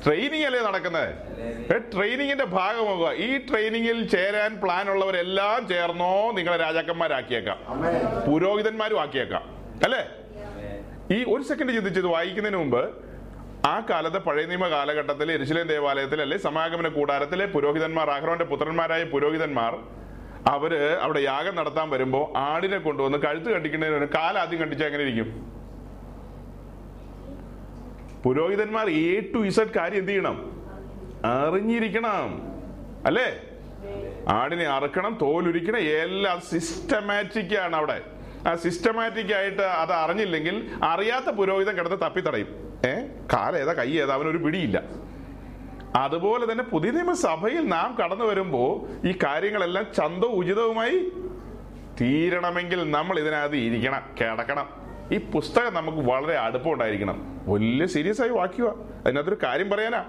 ട്രെയിനിങ് 0.03 0.45
അല്ലേ 0.49 0.59
നടക്കുന്നത്? 0.59 1.09
ട്രെയിനിങ്ങിന്റെ 1.93 2.45
ഭാഗമാകുക 2.57 3.11
ഈ 3.25 3.37
ട്രെയിനിങ്ങിൽ 3.47 4.07
ചേരാൻ 4.13 4.51
പ്ലാൻ 4.61 4.89
ഉള്ളവരെല്ലാം 4.93 5.67
ചേർന്നോ 5.67 6.31
നിങ്ങളെ 6.37 6.57
രാജാക്കന്മാരാക്കിയേക്കാം. 6.57 7.59
പുരോഹിതന്മാരും 8.27 8.99
ആക്കിയേക്കാം 9.03 9.43
അല്ലേ? 9.87 10.01
ഈ 11.15 11.23
ഒരു 11.33 11.43
സെക്കൻഡ് 11.49 11.75
ചിന്തിച്ചത് 11.77 12.07
വായിക്കുന്നതിന് 12.15 12.57
മുമ്പ് 12.57 12.81
ആ 13.67 13.75
കാലത്തെ 13.89 14.19
പഴയ 14.19 14.45
നിയമ 14.45 14.67
കാലഘട്ടത്തിൽ 14.69 15.31
എരിശിലേം 15.31 15.67
ദേവാലയത്തിൽ 15.67 16.21
അല്ലെ 16.21 16.37
സമാഗമന 16.47 16.87
കൂടാരത്തിലെ 16.87 17.45
പുരോഹിതന്മാർ 17.55 18.09
ആഹ്റോന്റെ 18.09 18.45
പുത്രന്മാരായ 18.45 19.03
പുരോഹിതന്മാർ 19.13 19.73
അവർ 20.47 20.71
അവിടെ 21.01 21.19
യാഗം 21.21 21.55
നടത്താൻ 21.55 21.89
വരുമ്പോ 21.89 22.21
ആടിനെ 22.43 22.77
കൊണ്ടുവന്ന് 22.77 23.17
കഴുത്ത് 23.17 23.49
കണ്ടിക്കുന്നതിന് 23.55 24.07
കാലാദ്യം 24.17 24.59
കണ്ടിച്ചാൽ 24.61 24.87
എങ്ങനെ 24.87 25.03
ഇരിക്കും? 25.03 25.29
പുരോഹിതന്മാർ 28.23 28.89
എ 28.89 29.19
ടു 29.19 29.37
ഇസഡ് 29.37 29.73
കാര്യം 29.77 29.97
എന്ത് 29.97 30.09
ചെയ്യണം? 30.09 30.51
അറിഞ്ഞിരിക്കണം. 31.25 32.41
അല്ലേ? 33.05 33.41
ആടിനെ 34.29 34.65
അറുക്കണം 34.65 35.17
തോലുരിക്കണം 35.21 35.77
എല്ലാം 35.77 36.41
സിസ്റ്റമാറ്റിക് 36.41 37.57
ആണ് 37.57 37.75
അവിടെ. 37.75 38.01
ആ 38.47 38.55
സിസ്റ്റമാറ്റിക് 38.55 39.35
ആയിട്ട് 39.35 39.61
അത് 39.61 39.91
അറിഞ്ഞില്ലെങ്കിൽ 39.91 40.69
അറിയാത്ത 40.83 41.25
പുരോഹിതൻ 41.25 41.75
കിടന്ന് 41.75 41.97
തപ്പിത്തടയും. 42.05 42.79
ഏ? 42.85 43.07
കാലേതാ 43.33 43.73
കൈ 43.73 43.91
ഏതാ 43.91 44.13
അവനൊരു 44.13 44.37
പിടിയില്ല. 44.37 44.83
അതുപോലെ 45.95 46.51
തന്നെ 46.51 46.63
പുതിയ 46.63 46.91
നിയമസഭയിൽ 46.91 47.67
നാം 47.67 47.97
കടന്നു 48.03 48.25
വരുമ്പോൾ 48.25 49.07
ഈ 49.07 49.17
കാര്യങ്ങളെല്ലാം 49.23 49.85
ചന്തവും 49.97 50.31
ഉചിതവുമായി 50.31 51.11
തീരണമെങ്കിൽ 52.01 52.91
നമ്മൾ 52.91 53.19
ഇതിനകത്ത് 53.19 53.55
ഇരിക്കണം 53.55 54.01
കിടക്കണം. 54.21 54.78
ഈ 55.11 55.17
പുസ്തകം 55.17 55.73
നമുക്ക് 55.73 55.97
വളരെ 55.97 56.37
അടുപ്പം 56.37 56.73
ഉണ്ടായിരിക്കണം. 56.73 57.41
വലിയ 57.47 57.85
സീരിയസ് 57.85 58.21
ആയി 58.21 58.29
വാക്കുക 58.29 58.75
അതിനകത്തൊരു 59.05 59.37
കാര്യം 59.43 59.69
പറയാനാ. 59.69 60.05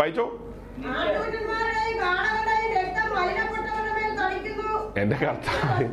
വായിച്ചോ. 0.00 0.54
എന്റെ 5.00 5.16
കർത്താവ് 5.16 5.84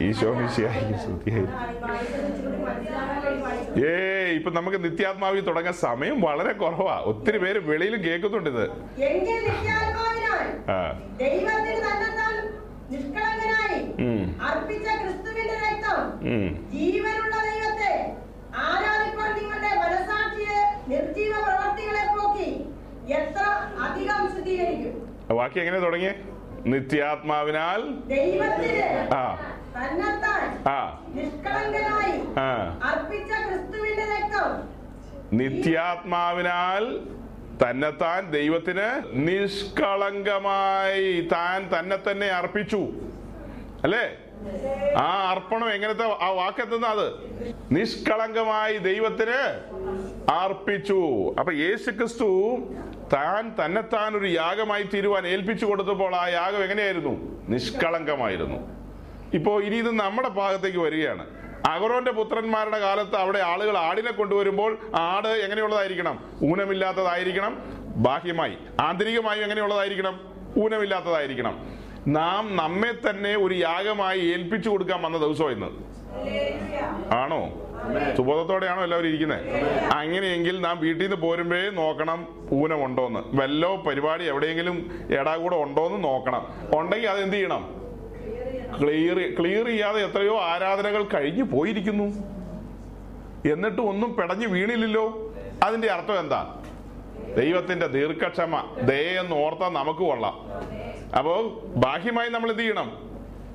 ഈശോ 0.00 0.46
സ്തുതിയായി. 0.48 1.44
ഏ 3.86 4.32
ഇപ്പൊ 4.32 4.50
നമുക്ക് 4.50 4.84
നിത്യാത്മാവിൽ 4.84 5.40
തുടങ്ങാൻ 5.40 5.74
സമയം 5.74 6.20
വളരെ 6.20 6.52
കുറവാ. 6.52 7.02
ഒത്തിരി 7.04 7.38
പേര് 7.38 7.58
വെളിയിലും 7.58 8.04
കേൾക്കുന്നുണ്ട് 8.04 8.50
ഇത്. 8.50 8.70
ആ. 10.70 10.98
ജീവനുള്ള 16.72 17.42
ദൈവത്തെ 17.42 18.14
ആരാധിപ്പാൻ 18.56 19.38
നിങ്ങളുടെ 19.38 19.76
മനസാക്ഷിയെ 19.76 20.88
നിർജീവ 20.88 21.42
പ്രവർത്തികളെ 21.42 22.12
പോക്കി 22.12 22.66
എത്ര 23.12 23.42
അധികം 23.82 24.36
ശുദ്ധീകരിക്കും. 24.36 25.16
വാക്യം 25.30 25.60
എങ്ങനെ 25.60 25.78
തുടങ്ങി 25.78 26.10
നിത്യാത്മാവിനാൽ 26.66 28.06
ദൈവത്തിന് 28.06 29.14
ആ. 29.14 29.38
തന്നെത്താൻ 29.76 30.68
ആ. 30.68 31.00
നിഷ്കളങ്കനായി 31.08 32.40
ആ. 32.40 32.76
നിത്യാത്മാവിനാൽ 35.32 37.00
തന്നെത്താൻ 37.62 38.30
ദൈവത്തിന് 38.30 39.02
നിഷ്കളങ്കമായി 39.28 41.28
താൻ 41.32 41.70
തന്നെ 41.74 41.96
തന്നെ 41.96 42.26
അർപ്പിച്ചു. 42.26 42.88
അല്ലേ? 43.84 44.27
ആ 44.96 45.30
അർപ്പണം 45.30 45.72
എങ്ങനത്തെ 45.72 46.24
ആ 46.24 46.28
വാക്കെത്തുന്ന 46.28 46.86
അത്? 46.86 47.12
നിഷ്കളങ്കമായി 47.70 48.78
ദൈവത്തിന് 48.78 49.60
അർപ്പിച്ചു. 50.30 51.28
അപ്പൊ 51.38 51.52
യേശു 51.52 51.90
ക്രിസ്തു 51.90 52.58
താൻ 53.12 53.54
തന്നെത്താൻ 53.64 54.16
ഒരു 54.16 54.26
യാഗമായി 54.26 54.82
തീരുവാൻ 54.82 55.26
ഏൽപ്പിച്ചു 55.26 55.66
കൊടുത്തപ്പോൾ 55.66 56.14
ആ 56.14 56.28
യാഗം 56.28 56.62
എങ്ങനെയായിരുന്നു? 56.62 57.44
നിഷ്കളങ്കമായിരുന്നു. 57.48 58.78
ഇപ്പോ 59.34 59.60
ഇനി 59.60 59.76
ഇത് 59.76 59.90
നമ്മുടെ 59.90 60.28
ഭാഗത്തേക്ക് 60.28 60.78
വരികയാണ്. 60.78 61.26
അഗറോന്റെ 61.68 62.10
പുത്രന്മാരുടെ 62.10 62.78
കാലത്ത് 62.78 63.16
അവിടെ 63.16 63.38
ആളുകൾ 63.38 63.78
ആടിനെ 63.78 64.12
കൊണ്ടുവരുമ്പോൾ 64.12 64.78
ആട് 64.94 65.28
എങ്ങനെയുള്ളതായിരിക്കണം? 65.28 66.24
ഊനമില്ലാത്തതായിരിക്കണം. 66.44 67.58
ബാഹ്യമായി. 67.96 68.58
ആന്തരികമായും 68.80 69.42
എങ്ങനെയുള്ളതായിരിക്കണം? 69.42 70.20
ഊനമില്ലാത്തതായിരിക്കണം. 70.64 71.77
നാം 72.06 72.56
നമ്മെ 72.56 73.10
തന്നെ 73.10 73.36
ഒരു 73.36 73.54
യാഗമായി 73.54 74.20
ഏൽപ്പിച്ചു 74.20 74.70
കൊടുക്കാൻ 74.70 75.02
വന്ന 75.02 75.18
ദിവസം 75.18 75.50
ഇന്ന്. 75.50 75.66
ആണോ? 77.14 77.50
സുബോധത്തോടെയാണോ 78.16 78.82
എല്ലാവരും 78.82 79.08
ഇരിക്കുന്നത് 79.08 79.48
അങ്ങനെയെങ്കിൽ 79.92 80.60
നാം 80.60 80.80
വീട്ടിൽ 80.80 81.02
നിന്ന് 81.02 81.16
പോരുമ്പേ 81.16 81.70
നോക്കണം 81.70 82.28
ഊനമുണ്ടോന്ന് 82.52 83.20
വല്ലോ 83.34 83.76
പരിപാടി 83.76 84.24
എവിടെയെങ്കിലും 84.24 84.90
എടാകൂടെ 85.20 85.56
ഉണ്ടോന്ന് 85.56 86.04
നോക്കണം. 86.04 86.46
ഉണ്ടെങ്കിൽ 86.74 87.08
അത് 87.08 87.20
എന്ത് 87.20 87.34
ചെയ്യണം? 87.34 87.74
ക്ലിയർ 88.80 89.34
ക്ലിയർ 89.40 89.66
ചെയ്യാതെ 89.66 90.00
എത്രയോ 90.00 90.40
ആരാധനകൾ 90.40 91.02
കഴിഞ്ഞു 91.02 91.42
പോയിരിക്കുന്നു. 91.42 92.04
എന്നിട്ടും 93.52 93.88
ഒന്നും 93.88 94.16
പെടഞ്ഞു 94.16 94.46
വീണില്ലല്ലോ. 94.46 95.32
അതിന്റെ 95.62 95.88
അർത്ഥം 95.88 96.18
എന്താ? 96.18 96.60
ദൈവത്തിന്റെ 97.36 97.86
ദീർഘക്ഷമ 97.86 98.76
ദയെന്ന് 98.82 99.36
ഓർത്താൽ 99.36 99.68
നമുക്ക് 99.68 100.00
കൊള്ളാം. 100.00 100.40
അപ്പോ 101.18 101.62
ബാഹ്യമായി 101.64 102.28
നമ്മൾ 102.28 102.50
എന്ത് 102.50 102.62
ചെയ്യണം? 102.62 103.08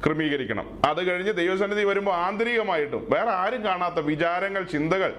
ക്രമീകരിക്കണം. 0.06 0.82
അത് 0.86 1.08
കഴിഞ്ഞ് 1.08 1.34
ദൈവസന്നിധി 1.34 1.84
വരുമ്പോൾ 1.84 2.12
ആന്തരികമായിട്ടും 2.12 3.08
വേറെ 3.10 3.30
ആരും 3.30 3.64
കാണാത്ത 3.64 3.96
വിചാരങ്ങൾ 3.96 4.64
ചിന്തകൾ 4.64 5.14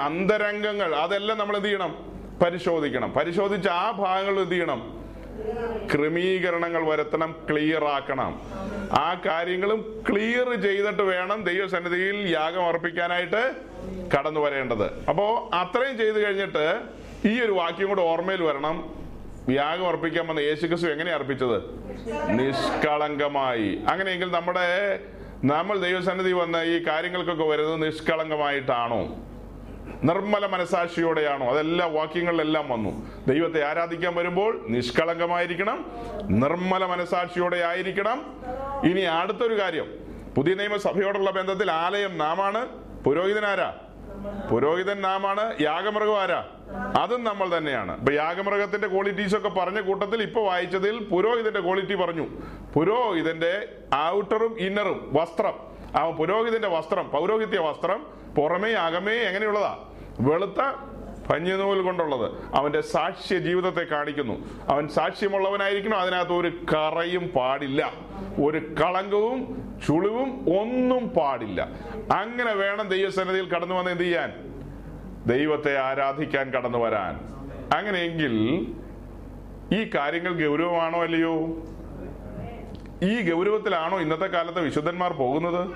അന്തരംഗങ്ങൾ 0.00 0.94
അതെല്ലാം 0.94 1.38
നമ്മൾ 1.38 1.56
എന്ത് 1.56 1.68
ചെയ്യണം? 1.68 2.12
പരിശോധിക്കണം. 2.44 3.12
പരിശോധിച്ച് 3.12 3.68
ആ 3.68 3.90
ഭാഗങ്ങൾ 3.90 4.40
എന്ത് 4.40 4.54
ചെയ്യണം? 4.54 4.98
ക്രമീകരണങ്ങൾ 5.94 6.88
വരുത്തണം 6.88 7.36
ക്ലിയർ 7.50 7.84
ആക്കണം. 7.84 8.40
ആ 8.92 9.20
കാര്യങ്ങളും 9.26 10.04
ക്ലിയർ 10.10 10.62
ചെയ്തിട്ട് 10.62 11.02
വേണം 11.02 11.44
ദൈവസന്നിധിയിൽ 11.44 12.28
യാഗം 12.32 12.66
അർപ്പിക്കാനായിട്ട് 12.66 13.54
കടന്നു 14.16 14.40
വരേണ്ടത് 14.40 15.04
അപ്പോ 15.08 15.50
അത്രയും 15.52 15.98
ചെയ്തു 15.98 16.18
കഴിഞ്ഞിട്ട് 16.26 16.80
ഈ 17.24 17.40
ഒരു 17.40 17.52
വാക്യം 17.52 17.88
കൂടെ 17.88 18.02
ഓർമ്മയിൽ 18.02 18.42
വരണം. 18.42 18.94
യാഗം 19.50 19.88
അർപ്പിക്കാൻ 19.88 20.26
വന്ന 20.26 20.40
യേശുക്രിസ്തു 20.40 20.86
എങ്ങനെ 20.86 21.12
അർപ്പിച്ചത്? 21.12 21.62
നിഷ്കളങ്കമായി. 22.28 23.80
അങ്ങനെയെങ്കിൽ 23.88 24.30
നമ്മുടെ 24.30 25.00
നമ്മൾ 25.44 25.78
ദൈവസന്നിധി 25.78 26.32
വന്ന 26.32 26.56
ഈ 26.56 26.86
കാര്യങ്ങൾക്കൊക്കെ 26.86 27.44
വരുന്നത് 27.44 27.86
നിഷ്കളങ്കമായിട്ടാണോ? 27.86 29.16
നിർമ്മല 30.04 30.46
മനസാക്ഷിയോടെയാണോ? 30.46 31.50
അതെല്ലാ 31.50 31.86
വാക്യങ്ങളിലെല്ലാം 31.86 32.68
വന്നു. 32.68 33.10
ദൈവത്തെ 33.28 33.66
ആരാധിക്കാൻ 33.66 34.14
വരുമ്പോൾ 34.14 34.64
നിഷ്കളങ്കമായിരിക്കണം 34.68 35.86
നിർമ്മല 36.22 36.86
മനസാക്ഷിയോടെ 36.86 37.56
ആയിരിക്കണം. 37.56 38.40
ഇനി 38.84 39.00
അടുത്തൊരു 39.00 39.60
കാര്യം. 39.60 39.86
പുതിയ 40.36 40.54
നിയമസഭയോടുള്ള 40.54 41.30
ബന്ധത്തിൽ 41.30 41.72
ആലയം 41.72 42.18
നാമാണ്. 42.18 42.66
പുരോഹിതനാരാ? 43.04 43.74
പുരോഹിതൻ 44.50 45.00
നാമാണ് 45.00 45.56
യാഗമൃഗം 45.60 46.20
ആരാ? 46.20 46.44
അതും 47.00 47.24
നമ്മൾ 47.24 47.56
തന്നെയാണ്. 47.56 47.98
ഇപ്പൊ 47.98 48.12
യാഗമൃഗത്തിന്റെ 48.12 48.88
ക്വാളിറ്റീസ് 48.88 49.36
ഒക്കെ 49.36 49.48
പറഞ്ഞ 49.48 49.80
കൂട്ടത്തിൽ 49.80 50.22
ഇപ്പൊ 50.22 50.40
വായിച്ചതിൽ 50.42 51.04
പുരോഹിതന്റെ 51.04 51.60
ക്വാളിറ്റി 51.60 51.94
പറഞ്ഞു. 51.94 52.26
പുരോഹിതന്റെ 52.74 53.68
ഔട്ടറും 54.08 54.58
ഇന്നറും 54.58 55.10
വസ്ത്രം. 55.12 55.54
ആ 55.96 56.10
പുരോഹിതന്റെ 56.10 56.68
വസ്ത്രം 56.68 57.10
പൗരോഹിത്യ 57.10 57.58
വസ്ത്രം 57.58 58.06
പുറമേ 58.36 58.72
അകമേ 58.72 59.12
എങ്ങനെയുള്ളതാ? 59.12 59.78
വെളുത്ത 60.20 60.60
പഞ്ഞിനൂൽ 61.30 61.82
കൊണ്ടുള്ളത്. 61.82 62.32
അവന്റെ 62.54 62.80
സാക്ഷ്യ 62.80 63.38
ജീവിതത്തെ 63.38 63.84
കാണിക്കുന്നു. 63.84 64.48
അവൻ 64.68 64.88
സാക്ഷ്യമുള്ളവനായിരിക്കണം 64.88 66.00
അതിനകത്ത് 66.00 66.32
ഒരു 66.32 66.48
കറയും 66.48 67.28
പാടില്ല. 67.28 67.92
ഒരു 68.44 68.58
കളങ്കവും 68.58 69.68
ചുളിവും 69.86 70.46
ഒന്നും 70.60 71.08
പാടില്ല. 71.08 71.68
അങ്ങനെ 72.12 72.52
വേണം 72.52 72.88
ദൈവസന്നിധിയിൽ 72.88 73.48
കടന്നു 73.48 73.74
വന്ന് 73.74 73.90
എന്ത് 73.90 74.02
ചെയ്യാൻ? 74.02 74.32
ദൈവത്തെ 75.26 75.78
ആരാധിക്കാൻ 75.78 76.50
കടന്നു 76.50 76.78
വരാൻ. 76.78 77.20
അങ്ങനെയെങ്കിൽ 77.76 78.66
ഈ 79.74 79.90
കാര്യങ്ങൾ 79.94 80.46
ഗൗരവമാണോ 80.46 81.02
അല്ലയോ? 81.02 81.36
ഈ 83.02 83.30
ഗൗരവത്തിലാണോ 83.30 84.00
ഇന്നത്തെ 84.00 84.26
കാലത്ത് 84.26 84.60
വിശുദ്ധന്മാർ 84.60 85.12
പോകുന്നത്? 85.12 85.70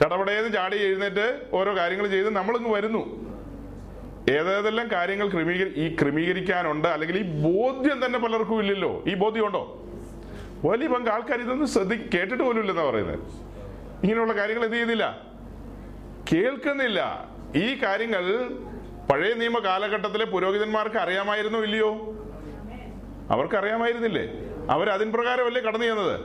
ചടപടേന്ന് 0.00 0.52
ചാടി 0.52 0.82
എഴുന്നേറ്റ് 0.82 1.40
ഓരോ 1.52 1.76
കാര്യങ്ങൾ 1.76 2.06
ചെയ്ത് 2.06 2.30
നമ്മളിങ്ങ് 2.30 2.70
വരുന്നു. 2.70 3.33
ഏതേതെല്ലാം 4.30 4.90
കാര്യങ്ങൾ 4.92 5.28
ക്രമീകരി 5.28 5.68
ഈ 5.68 5.96
ക്രമീകരിക്കാനുണ്ട് 5.96 6.88
അല്ലെങ്കിൽ 6.88 7.18
ഈ 7.18 7.22
ബോധ്യം 7.22 8.06
തന്നെ 8.06 8.18
പലർക്കും 8.18 8.60
ഇല്ലല്ലോ. 8.60 9.04
ഈ 9.06 9.14
ബോധ്യം 9.14 9.46
ഉണ്ടോ? 9.46 9.80
വലിയ 10.64 10.88
പങ്ക് 10.88 11.10
ആൾക്കാർ 11.10 11.40
ഇതൊന്നും 11.40 11.66
ശ്രദ്ധി 11.66 11.96
കേട്ടിട്ട് 11.96 12.42
പോലും 12.42 12.60
ഇല്ലെന്നാ 12.60 12.90
പറയുന്നത് 12.90 13.18
ഇങ്ങനെയുള്ള 14.02 14.32
കാര്യങ്ങൾ 14.32 14.64
എന്ത് 14.64 14.76
ചെയ്യുന്നില്ല? 14.76 15.20
കേൾക്കുന്നില്ല. 16.32 17.28
ഈ 17.56 17.82
കാര്യങ്ങൾ 17.82 18.48
പഴയ 19.12 19.34
നിയമ 19.34 19.58
കാലഘട്ടത്തിലെ 19.58 20.24
പുരോഹിതന്മാർക്ക് 20.24 20.96
അറിയാമായിരുന്നോ 20.96 21.62
ഇല്ലയോ? 21.62 21.90
അവർക്ക് 23.30 23.54
അറിയാമായിരുന്നില്ലേ 23.54 24.32
അവർ 24.70 24.90
അതിൻ 24.90 25.12
പ്രകാരമല്ലേ 25.12 25.60
കടന്നു 25.60 25.78
ചെയ്യുന്നത് 25.78 26.20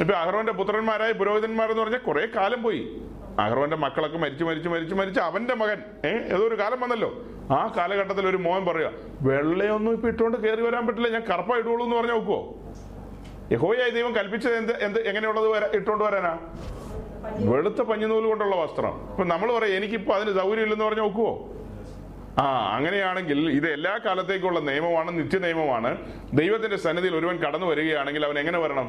ഇപ്പൊ 0.00 0.14
അഹ്റോന്റെ 0.14 0.52
പുത്രന്മാരായ 0.52 1.12
പുരോഹിതന്മാർ 1.12 1.70
എന്ന് 1.70 1.82
പറഞ്ഞാൽ 1.82 1.98
കുറെ 1.98 2.26
കാലം 2.26 2.62
പോയി. 2.62 2.96
അഹ്റോന്റെ 3.40 3.76
മക്കളൊക്കെ 3.76 4.18
മരിച്ചു 4.18 4.44
മരിച്ചു 4.44 4.68
മരിച്ചു 4.68 4.94
മരിച്ച് 4.94 5.20
അവന്റെ 5.20 5.54
മകൻ 5.54 5.78
ഏഹ് 6.06 6.34
ഏതോ 6.34 6.48
ഒരു 6.48 6.58
കാലം 6.58 6.80
വന്നല്ലോ. 6.80 7.24
ആ 7.50 7.60
കാലഘട്ടത്തിൽ 7.76 8.24
ഒരു 8.26 8.38
മോൻ 8.38 8.60
പറയുക 8.64 8.90
വെള്ളയൊന്നും 9.22 9.92
ഇപ്പൊ 9.92 10.08
ഇട്ടുകൊണ്ട് 10.08 10.36
കയറി 10.38 10.62
വരാൻ 10.62 10.82
പറ്റില്ല 10.86 11.08
ഞാൻ 11.08 11.24
കറുപ്പ 11.30 11.52
ഇടുകയുള്ളൂ 11.58 11.84
എന്ന് 11.86 11.96
പറഞ്ഞു 11.96 12.12
നോക്കുവോ 12.12 12.40
യഹോയായി 13.52 13.90
ദൈവം 13.90 14.12
കൽപ്പിച്ചത് 14.18 14.54
എന്ത് 14.56 14.72
എന്ത് 14.82 14.98
എങ്ങനെയുള്ളത് 15.08 15.46
ഇട്ടുകൊണ്ട് 15.78 16.04
വരാനാ? 16.04 16.32
വെളുത്ത 17.48 17.80
പഞ്ഞുനൂൽ 17.88 18.24
കൊണ്ടുള്ള 18.28 18.54
വസ്ത്രം. 18.60 18.94
ഇപ്പൊ 19.10 19.24
നമ്മൾ 19.24 19.48
പറയാം 19.52 19.74
എനിക്കിപ്പോ 19.76 20.12
അതിന് 20.14 20.32
സൗകര്യം 20.38 20.64
ഇല്ലെന്ന് 20.66 20.84
പറഞ്ഞു 20.84 21.04
നോക്കുവോ 21.04 21.32
ആ 22.38 22.44
അങ്ങനെയാണെങ്കിൽ 22.76 23.38
ഇത് 23.50 23.66
എല്ലാ 23.68 23.92
കാലത്തേക്കുള്ള 24.04 24.60
നിയമമാണ് 24.68 25.10
നിത്യ 25.18 25.38
നിയമമാണ് 25.38 25.90
ദൈവത്തിന്റെ 26.34 26.78
സന്നിധിയിൽ 26.84 27.16
ഒരുവൻ 27.16 27.36
കടന്നു 27.44 27.66
വരികയാണെങ്കിൽ 27.66 28.24
അവൻ 28.24 28.38
എങ്ങനെ 28.38 28.58
വരണം? 28.58 28.88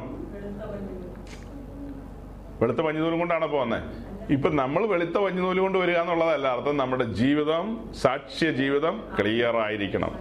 വെളുത്ത 2.60 2.80
പഞ്ഞുനൂലും. 2.86 3.18
കൊണ്ടാണ് 3.18 3.44
ഇപ്പൊ 3.44 3.58
വന്നത് 3.60 3.82
ഇപ്പൊ 4.30 4.48
നമ്മൾ 4.48 4.86
വെളുത്ത 4.86 5.16
പഞ്ഞുനൂൽ 5.18 5.58
കൊണ്ട് 5.58 5.78
വരിക 5.78 5.96
എന്നുള്ളതല്ല. 5.96 6.48
അർത്ഥം 6.48 6.76
നമ്മുടെ 6.76 7.04
ജീവിതം 7.04 7.90
സാക്ഷ്യ 7.94 8.50
ജീവിതം 8.50 9.04
ക്ലിയർ 9.20 9.56
ആയിരിക്കണം. 9.56 10.18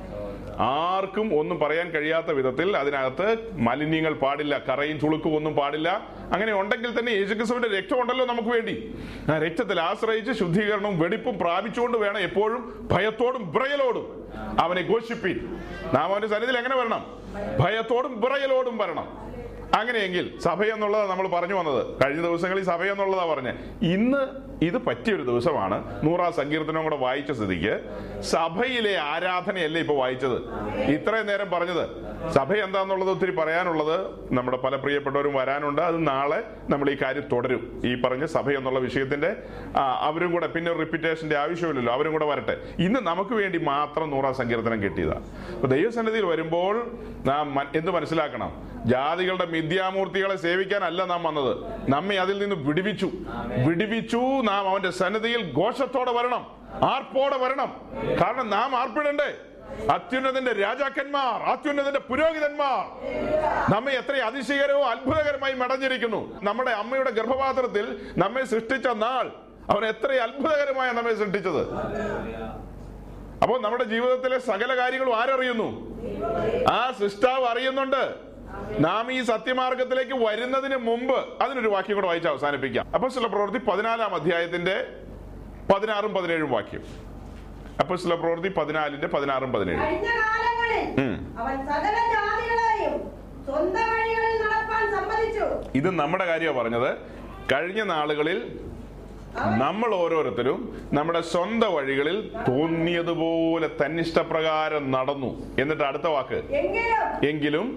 ആർക്കും 0.60 1.40
ഒന്നും 1.40 1.60
പറയാൻ 1.60 1.90
കഴിയാത്ത 1.90 2.32
വിധത്തിൽ 2.32 2.78
അതിനകത്ത് 2.78 3.52
മാലിന്യങ്ങൾ 3.54 4.14
പാടില്ല 4.14 4.58
കറയും 4.70 5.00
ചുളുക്കും 5.00 5.36
ഒന്നും 5.36 5.56
പാടില്ല. 5.56 6.10
അങ്ങനെ 6.34 6.54
ഉണ്ടെങ്കിൽ 6.54 7.00
തന്നെ 7.00 7.12
യേശുക്രിസ്തുവിന്റെ 7.12 7.70
രക്തം 7.78 8.02
ഉണ്ടല്ലോ 8.02 8.26
നമുക്ക് 8.26 8.50
വേണ്ടി. 8.50 8.96
ആ 9.32 9.38
രക്തത്തിൽ 9.38 9.80
ആശ്രയിച്ച് 9.80 10.32
ശുദ്ധീകരണവും 10.32 11.00
വെടിപ്പും 11.00 11.40
പ്രാപിച്ചുകൊണ്ട് 11.40 11.98
വേണം 11.98 12.20
എപ്പോഴും 12.20 12.88
ഭയത്തോടും 12.92 13.52
വിറയലോടും 13.52 14.30
അവനെ 14.60 14.82
ഘോഷിപ്പീൻ. 14.82 15.60
നാം 15.94 16.04
അവന്റെ 16.04 16.28
സന്നിധിയിൽ 16.28 16.58
എങ്ങനെ 16.58 16.76
വരണം? 16.76 17.06
ഭയത്തോടും 17.60 18.22
വിറയലോടും 18.22 18.78
വരണം. 18.78 19.23
അങ്ങനെയെങ്കിൽ 19.80 20.40
സഭ 20.40 20.64
എന്നുള്ളതാണ് 20.64 21.10
നമ്മൾ 21.10 21.28
പറഞ്ഞു 21.28 21.54
വന്നത്. 21.54 21.86
കഴിഞ്ഞ 22.04 22.22
ദിവസങ്ങളിൽ 22.22 22.64
സഭ 22.64 22.82
എന്നുള്ളതാ 22.84 23.26
പറഞ്ഞത് 23.34 23.86
ഇന്ന് 23.86 24.24
ഇത് 24.66 24.78
പറ്റിയൊരു 24.78 25.24
ദിവസമാണ്. 25.24 26.06
നൂറാം 26.06 26.34
സങ്കീർത്തനം 26.34 26.84
കൂടെ 26.84 26.96
വായിച്ച 26.96 27.32
സ്ഥിതിക്ക് 27.32 27.74
സഭയിലെ 28.22 28.98
ആരാധനയല്ലേ 29.00 29.82
ഇപ്പൊ 29.82 29.96
വായിച്ചത്? 29.96 30.38
ഇത്രയും 30.92 31.28
നേരം 31.28 31.50
പറഞ്ഞത്. 31.50 31.86
സഭ 32.32 32.54
എന്താന്നുള്ളത് 32.54 33.10
ഒത്തിരി 33.10 33.32
പറയാനുള്ളത്. 33.32 33.96
നമ്മുടെ 34.34 34.58
പല 34.58 34.76
പ്രിയപ്പെട്ടവരും 34.76 35.34
വരാനുണ്ട്. 35.34 35.82
അത് 35.82 36.08
നാളെ 36.08 36.44
നമ്മൾ 36.70 36.90
ഈ 36.90 36.98
കാര്യം 37.02 37.24
തുടരും. 37.32 37.82
ഈ 37.86 38.02
പറഞ്ഞ 38.02 38.26
സഭ 38.26 38.50
എന്നുള്ള 38.50 38.80
വിഷയത്തിന്റെ 38.80 39.36
അവരും 39.80 40.32
കൂടെ 40.32 40.48
പിന്നെ 40.48 40.74
റിപ്പീറ്റേഷന്റെ 40.74 41.38
ആവശ്യമില്ലല്ലോ. 41.38 41.94
അവരും 41.94 42.12
കൂടെ 42.12 42.26
വരട്ടെ. 42.26 42.58
ഇന്ന് 42.80 43.00
നമുക്ക് 43.00 43.36
വേണ്ടി 43.36 43.58
മാത്രം 43.58 44.10
നൂറാം 44.10 44.34
സങ്കീർത്തനം 44.34 44.84
കിട്ടിയതാണ് 44.84 45.26
അപ്പൊ 45.54 45.68
ദൈവസന്നിധിയിൽ 45.68 46.26
വരുമ്പോൾ 46.26 46.92
നാം 47.26 47.60
എന്ത് 47.76 47.92
മനസ്സിലാക്കണം? 47.92 48.74
ജാതികളുടെ 48.86 49.46
മിഥ്യാമൂർത്തികളെ 49.64 50.36
സേവിക്കാനല്ല 50.36 51.06
നാം 51.06 51.24
വന്നത്. 51.24 51.58
നമ്മെ 51.90 52.16
അതിൽ 52.16 52.40
നിന്ന് 52.40 52.56
വിടിവിച്ചു. 52.56 53.12
വിടിവിച്ചു 53.68 54.18
നാം 54.18 54.70
അവന്റെ 54.70 54.92
സന്നിധിയിൽ 54.92 55.54
ഘോഷത്തോടെ 55.58 56.12
വരണം. 56.12 56.64
ആർപ്പോടെ 56.84 57.38
വരണം. 57.38 57.82
കാരണം 58.22 58.50
നാം 58.50 58.76
ആർപ്പിടണ്ടേ? 58.76 59.36
അത്യുന്നതിന്റെ 59.92 60.54
രാജാക്കന്മാർ 60.54 61.44
അത്യുന്നതിന്റെ 61.44 62.00
പുരോഹിതന്മാർ 62.00 62.86
നമ്മെ 63.74 63.92
എത്ര 63.92 64.16
അതിശയകരവും 64.16 64.90
അത്ഭുതകരമായി 64.90 65.54
മടഞ്ഞിരിക്കുന്നു. 65.54 66.40
നമ്മുടെ 66.44 66.72
അമ്മയുടെ 66.72 67.12
ഗർഭപാത്രത്തിൽ 67.12 68.08
നമ്മെ 68.18 68.44
സൃഷ്ടിച്ച 68.44 68.88
നാൾ 68.88 69.32
അവൻ 69.70 69.86
എത്ര 69.86 70.12
അത്ഭുതകരമായ 70.12 70.92
നമ്മെ 70.92 71.14
സൃഷ്ടിച്ചത്. 71.14 71.74
അപ്പോൾ 73.44 73.62
നമ്മുടെ 73.62 73.84
ജീവിതത്തിലെ 73.84 74.40
സകല 74.40 74.78
കാര്യങ്ങളും 74.78 75.22
ആരറിയുന്നു? 75.22 75.98
ആ 76.70 76.92
സൃഷ്ടാവ് 76.92 77.46
അറിയുന്നുണ്ട്. 77.46 78.33
നാം 78.80 79.12
ഈ 79.12 79.22
സത്യമാർഗത്തിലേക്ക് 79.22 80.26
വരുന്നതിന് 80.26 80.76
മുമ്പ് 80.76 81.44
അതിനൊരു 81.44 81.68
വാക്യം 81.68 81.96
കൂടെ 81.96 82.08
വായിച്ച് 82.08 82.30
അവസാനിപ്പിക്കാം. 82.30 82.86
അപ്പൊ 82.96 83.08
ചില 83.08 83.26
പ്രവൃത്തി 83.26 83.58
പതിനാലാം 83.66 84.16
അധ്യായത്തിന്റെ 84.16 84.76
പതിനാറും 85.74 86.14
പതിനേഴും 86.14 86.52
വാക്യം. 86.52 86.84
അപ്പൊ 87.80 87.96
ചില 87.96 88.16
പ്രവൃത്തി 88.16 88.50
പതിനാലിന്റെ 88.50 89.08
പതിനാറും 89.08 89.54
പതിനേഴും. 89.54 89.82
ഇത് 95.76 95.90
നമ്മുടെ 96.00 96.26
കാര്യമാണ് 96.26 96.58
പറഞ്ഞത്. 96.58 96.90
കഴിഞ്ഞ 97.52 97.84
നാളുകളിൽ 97.84 98.40
നമ്മൾ 99.36 99.96
ഓരോരുത്തരും 99.96 100.60
നമ്മുടെ 100.94 101.22
സ്വന്തം 101.22 101.74
വഴികളിൽ 101.76 102.18
തോന്നിയതുപോലെ 102.50 103.70
തന്നിഷ്ടപ്രകാരം 103.82 104.92
നടന്നു. 104.92 105.30
എന്നിട്ട് 105.60 105.84
അടുത്ത 105.84 106.08
വാക്ക്. 106.08 106.40
എങ്കിലും 107.26 107.68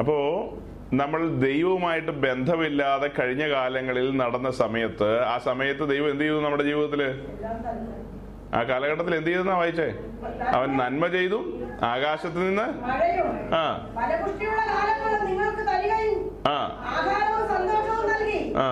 അപ്പോ 0.00 0.16
നമ്മൾ 0.92 1.20
ദൈവവുമായിട്ട് 1.38 2.10
ബന്ധമില്ലാതെ 2.22 3.10
കഴിഞ്ഞ 3.18 3.48
കാലങ്ങളിൽ 3.48 4.16
നടന്ന 4.16 4.50
സമയത്ത് 4.54 5.20
ആ 5.24 5.38
സമയത്ത് 5.38 5.88
ദൈവം 5.88 6.10
എന്ത് 6.10 6.24
ചെയ്തു 6.24 6.40
നമ്മുടെ 6.40 6.62
ജീവിതത്തിൽ? 6.62 7.00
ആ 8.54 8.62
കാലഘട്ടത്തിൽ 8.62 9.14
എന്ത് 9.14 9.28
ചെയ്തെന്നാ 9.28 9.56
വായിച്ചേ? 9.56 9.86
അവൻ 10.50 10.68
നന്മ 10.76 11.06
ചെയ്തു 11.08 11.38
ആകാശത്ത് 11.86 12.38
നിന്ന് 12.38 12.66
ആ. 13.54 13.64
ആ. 18.58 18.68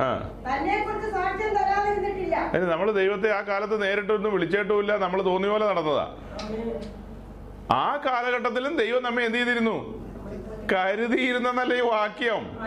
ആ. 0.00 0.10
നമ്മൾ 2.68 2.90
ദൈവത്തെ 2.92 3.30
ആ 3.32 3.40
കാലത്ത് 3.42 3.82
നേരിട്ടൊന്നും 3.82 4.32
വിളിച്ചിട്ടുമില്ല 4.32 4.96
നമ്മൾ 4.96 5.22
തോന്നിയ 5.22 5.50
പോലെ 5.50 5.66
നടന്നതാ. 5.66 6.06
ആ 7.72 7.96
കാലഘട്ടത്തിലും 7.96 8.76
ദൈവം 8.76 9.02
നമ്മെ 9.02 9.24
എന്ത് 9.24 9.38
ചെയ്തിരുന്നു? 9.38 10.08
കരുതിയിരുന്നല്ലേ 10.72 11.76
ഈ 11.76 11.80
വാക്യം. 11.80 12.58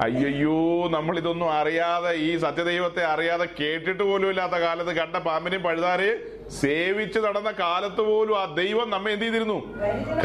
അയ്യോ 0.00 0.88
നമ്മൾ 0.88 1.18
ഇതൊന്നും 1.18 1.52
അറിയാതെ 1.52 2.12
ഈ 2.12 2.36
സത്യദൈവത്തെ 2.36 3.04
അറിയാതെ 3.04 3.48
കേട്ടിട്ട് 3.60 4.02
പോലും 4.02 4.28
ഇല്ലാത്ത 4.28 4.52
കാലത്ത് 4.52 4.90
കണ്ട 4.90 5.16
പാമ്പിനെയും 5.16 5.62
പഴുതാരെ 5.62 6.20
സേവിച്ച് 6.48 7.18
നടന്ന 7.18 7.50
കാലത്ത് 7.50 8.00
പോലും 8.00 8.40
ആ 8.40 8.44
ദൈവം 8.44 8.90
നമ്മെ 8.90 9.12
എന്ത് 9.12 9.24
ചെയ്തിരുന്നു? 9.24 9.74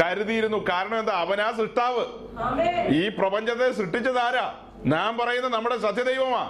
കരുതിയിരുന്നു. 0.02 0.64
കാരണം 0.68 0.98
എന്താ? 0.98 1.12
അവനാ 1.12 1.52
സൃഷ്ടാവ്. 1.52 2.04
ഈ 2.94 3.08
പ്രപഞ്ചത്തെ 3.08 3.72
സൃഷ്ടിച്ചത് 3.72 4.18
ആരാ? 4.18 4.54
നാം 4.84 5.18
പറയുന്ന 5.18 5.48
നമ്മുടെ 5.48 5.78
സത്യദൈവമാ. 5.78 6.42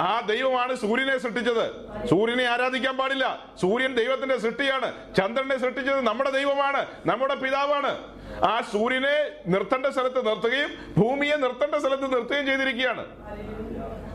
ആ 0.00 0.20
ദൈവമാണ് 0.20 0.74
സൂര്യനെ 0.74 1.18
സൃഷ്ടിച്ചത്. 1.18 1.70
സൂര്യനെ 2.06 2.44
ആരാധിക്കാൻ 2.44 2.96
പാടില്ല. 2.96 3.44
സൂര്യൻ 3.60 3.94
ദൈവത്തിന്റെ 3.94 4.38
സൃഷ്ടിയാണ്. 4.38 5.14
ചന്ദ്രനെ 5.14 5.56
സൃഷ്ടിച്ചത് 5.56 6.00
നമ്മുടെ 6.00 6.30
ദൈവമാണ് 6.30 6.86
നമ്മുടെ 7.06 7.34
പിതാവാണ്. 7.34 8.16
ആ 8.44 8.60
സൂര്യനെ 8.60 9.30
നിർത്തേണ്ട 9.46 9.86
സ്ഥലത്ത് 9.86 10.26
നിർത്തുകയും 10.26 10.94
ഭൂമിയെ 10.98 11.36
നിർത്തേണ്ട 11.36 11.74
സ്ഥലത്ത് 11.74 12.14
നിർത്തുകയും 12.14 12.46
ചെയ്തിരിക്കുകയാണ്. 12.46 13.06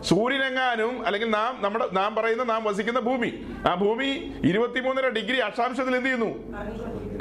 സൂര്യനെങ്ങാനും 0.04 1.06
അല്ലെങ്കിൽ 1.06 1.30
നാം 1.30 1.58
നമ്മുടെ 1.62 1.88
നാം 1.92 2.16
പറയുന്ന 2.16 2.44
നാം 2.44 2.64
വസിക്കുന്ന 2.64 3.00
ഭൂമി 3.00 3.46
ആ 3.70 3.76
ഭൂമി 3.76 4.34
ഇരുപത്തിമൂന്നര 4.46 5.08
ഡിഗ്രി 5.08 5.38
അക്ഷാംശത്തിൽ 5.38 5.96
എന്ത് 5.96 6.10
ചെയ്യുന്നു? 6.10 6.58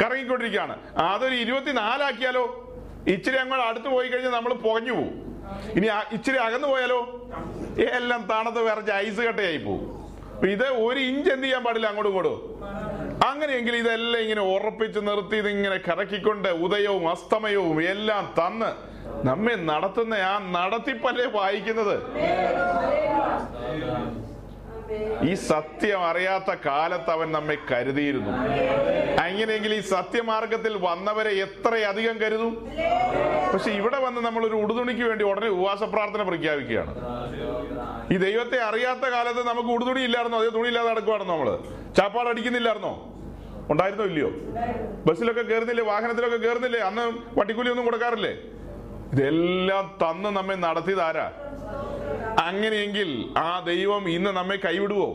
കറങ്ങിക്കൊണ്ടിരിക്കുകയാണ്. 0.02 0.96
അതൊരു 0.96 1.34
ഇരുപത്തിനാലാക്കിയാലോ? 1.34 2.66
ഇച്ചിരി 3.08 3.36
അങ്ങോട്ട് 3.36 3.66
അടുത്ത് 3.66 3.86
പോയി 3.86 4.08
കഴിഞ്ഞാൽ 4.08 4.30
നമ്മൾ 4.30 4.54
പുകഞ്ഞു 4.54 4.92
പോകും 4.92 5.30
ഇനി 5.78 5.89
ഇച്ചിരി 6.16 6.39
അകന്നു 6.47 6.68
പോയാലോ? 6.72 7.01
എല്ലാം 7.98 8.20
തണുത്ത് 8.31 8.60
വിറച്ച് 8.68 8.93
ഐസ് 9.05 9.22
കട്ടയായി 9.28 9.60
പോകും 9.66 9.89
ഇത് 10.55 10.66
ഒരു 10.86 11.01
ഇഞ്ച് 11.10 11.31
എന്ത് 11.35 11.47
ചെയ്യാൻ 11.47 11.62
പാടില്ല 11.66 11.86
അങ്ങോട്ടും 11.90 12.10
ഇങ്ങോട്ടും? 12.12 12.39
അങ്ങനെയെങ്കിൽ 13.31 13.74
ഇതെല്ലാം 13.81 14.20
ഇങ്ങനെ 14.24 14.43
ഉറപ്പിച്ച് 14.55 15.01
നിർത്തി 15.09 15.36
ഇതിങ്ങനെ 15.43 15.78
കറക്കിക്കൊണ്ട് 15.89 16.48
ഉദയവും 16.66 17.05
അസ്തമയവും 17.14 17.78
എല്ലാം 17.94 18.24
തന്ന് 18.39 18.70
നമ്മെ 19.28 19.55
നടത്തുന്ന 19.70 20.14
ആ 20.31 20.35
നടത്തിപ്പല്ലേ 20.56 21.27
വായിക്കുന്നത്? 21.39 21.97
ഈ 25.28 25.34
സത്യം 25.34 26.00
അറിയാത്ത 26.10 26.50
കാലത്ത് 26.66 27.10
അവൻ 27.10 27.32
നമ്മെ 27.32 27.56
കരുതിയിരുന്നു. 27.70 28.32
അങ്ങനെയെങ്കിൽ 29.26 29.74
ഈ 29.74 29.80
സത്യമാർഗത്തിൽ 29.80 30.76
വന്നവരെ 30.86 31.32
എത്രയധികം 31.46 32.16
കരുതും? 32.22 32.54
പക്ഷെ 33.52 33.70
ഇവിടെ 33.80 33.98
വന്ന് 34.06 34.20
നമ്മൾ 34.26 34.46
ഒരു 34.46 34.54
ഉടുതുണിക്ക് 34.54 35.04
വേണ്ടി 35.10 35.24
ഉടനെ 35.24 35.48
ഉപവാസ 35.56 35.82
പ്രാർത്ഥന 35.82 36.22
പ്രഖ്യാപിക്കുകയാണ്. 36.22 36.92
ഈ 38.14 38.16
ദൈവത്തെ 38.26 38.58
അറിയാത്ത 38.68 39.04
കാലത്ത് 39.16 39.48
നമുക്ക് 39.48 39.68
ഉടുതുണി 39.68 40.00
ഇല്ലായിരുന്നോ? 40.00 40.38
അതേ 40.38 40.48
തുണി 40.48 40.68
ഇല്ലാതെ 40.68 40.90
നടക്കുവാണെന്നോ 40.90 41.34
നമ്മൾ? 41.34 41.50
ചാപ്പാട് 41.98 42.28
അടിക്കുന്നില്ലായിരുന്നോ? 42.28 42.94
ഉണ്ടായിരുന്നോ 43.70 44.04
ഇല്ലയോ? 44.10 44.30
ബസ്സിലൊക്കെ 45.06 45.42
കയറുന്നില്ലേ 45.42 45.84
വാഹനത്തിലൊക്കെ 45.84 46.36
കയറുന്നില്ലേ 46.36 46.80
അന്ന് 46.80 47.04
പട്ടിക്കൂലി 47.36 47.70
ഒന്നും 47.70 47.84
കൊടുക്കാറില്ലേ? 47.84 48.32
ഇതെല്ലാം 49.12 49.84
തന്ന് 50.02 50.30
നമ്മെ 50.38 50.54
നടത്തിയതാരാ 50.54 51.28
അങ്ങനെയെങ്കിൽ 52.39 53.35
ആ 53.36 53.61
ദൈവം 53.61 54.09
ഇന്ന് 54.09 54.31
നമ്മെ 54.31 54.57
കൈവിടുവോ? 54.57 55.09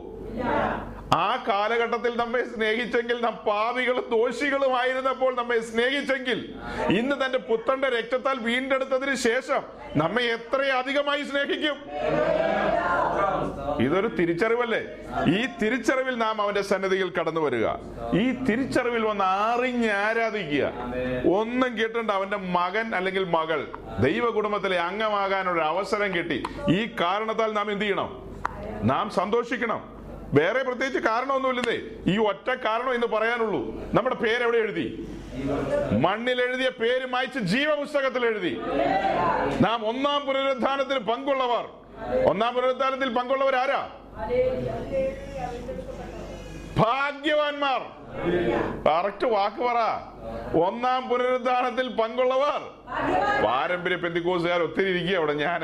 ആ 1.13 1.45
കാലഘട്ടത്തിൽ 1.47 2.17
നമ്മെ 2.17 2.43
സ്നേഹിച്ചെങ്കിൽ 2.43 3.21
നാം 3.21 3.35
പാപികളും 3.35 4.09
ദോഷികളുമായിരുന്നപ്പോൾ 4.11 5.35
നമ്മെ 5.35 5.59
സ്നേഹിച്ചെങ്കിൽ 5.59 6.55
ഇന്ന് 6.89 7.25
തന്റെ 7.25 7.37
പുത്രന്റെ 7.37 7.89
രക്തത്താൽ 7.89 8.39
വീണ്ടെടുത്തതിന് 8.39 9.15
ശേഷം 9.15 9.61
നമ്മെ 9.95 10.23
എത്രയധികമായി 10.23 11.23
സ്നേഹിക്കും? 11.23 11.75
ഇതൊരു 13.83 14.07
തിരിച്ചറിവല്ലേ? 14.07 14.81
ഈ 15.27 15.45
തിരിച്ചറിവിൽ 15.61 16.17
നാം 16.17 16.41
അവന്റെ 16.41 16.61
സന്നിധിയിൽ 16.61 17.13
കടന്നു 17.19 17.41
വരിക. 17.41 17.67
ഈ 18.19 18.31
തിരിച്ചറിവിൽ 18.31 19.05
വന്ന് 19.05 19.23
അറിഞ്ഞ് 19.23 19.91
ആരാധിക്കുക. 19.91 20.73
ഒന്നും 21.31 21.77
കിട്ടണ്ട 21.77 22.11
അവന്റെ 22.11 22.37
മകൻ 22.37 22.95
അല്ലെങ്കിൽ 22.95 23.23
മകൾ. 23.23 23.67
ദൈവ 23.99 24.29
കുടുംബത്തിലെ 24.29 24.79
അംഗമാകാനൊരു 24.79 25.59
അവസരം 25.59 26.15
കിട്ടി. 26.15 26.43
ഈ 26.69 26.95
കാരണത്താൽ 27.01 27.53
നാം 27.53 27.71
എന്ത് 27.71 27.83
ചെയ്യണം? 27.83 28.37
നാം 28.83 29.09
സന്തോഷിക്കണം. 29.09 29.94
വേറെ 30.37 30.61
പ്രത്യേകിച്ച് 30.63 30.99
കാരണമൊന്നുമില്ലേ 31.09 31.77
ഈ 32.13 32.15
ഒറ്റ 32.29 32.47
കാരണം 32.65 32.93
എന്ന് 32.93 33.07
പറയാനുള്ളൂ. 33.07 33.61
നമ്മുടെ 33.93 34.15
പേര് 34.15 34.43
എവിടെ 34.43 34.57
എഴുതി? 34.57 34.87
മണ്ണിൽ 36.05 36.41
എഴുതിയ 36.41 36.69
പേര് 36.69 37.05
മായ്ച്ച് 37.05 37.39
ജീവപുസ്തകത്തിൽ 37.39 38.25
എഴുതി. 38.25 38.53
നാം 39.65 39.79
ഒന്നാം 39.87 40.19
പുനരുദ്ധാനത്തിൽ 40.25 40.97
പങ്കുള്ളവർ. 41.11 41.65
ഒന്നാം 42.29 42.53
പുനരുദ്ധാനത്തിൽ 42.55 43.09
പങ്കുള്ളവർ 43.17 43.55
ആരാ 43.55 43.81
ഭാഗ്യവാന്മാർ. 46.77 47.81
കറക്റ്റ് 48.85 49.27
വാക്ക് 49.27 49.61
പറ. 49.61 49.79
ഒന്നാം 50.65 51.09
പുനരുദ്ധാനത്തിൽ 51.09 51.87
പങ്കുള്ളവർ. 51.87 52.61
പാരമ്പര്യ 53.45 53.95
പെന്തിക്കോസുകാർ 53.95 54.61
ഒത്തിരി 54.61 54.89
ഇരിക്കുക 54.89 55.17
അവിടെ. 55.17 55.33
ഞാൻ 55.33 55.61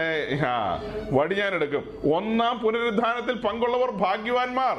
ആ 0.48 0.82
വടി 1.12 1.36
ഞാൻ 1.36 1.54
എടുക്കും. 1.54 1.84
ഒന്നാം 2.16 2.60
പുനരുദ്ധാനത്തിൽ 2.60 3.34
പങ്കുള്ളവർ 3.34 3.92
ഭാഗ്യവാന്മാർ. 3.92 4.78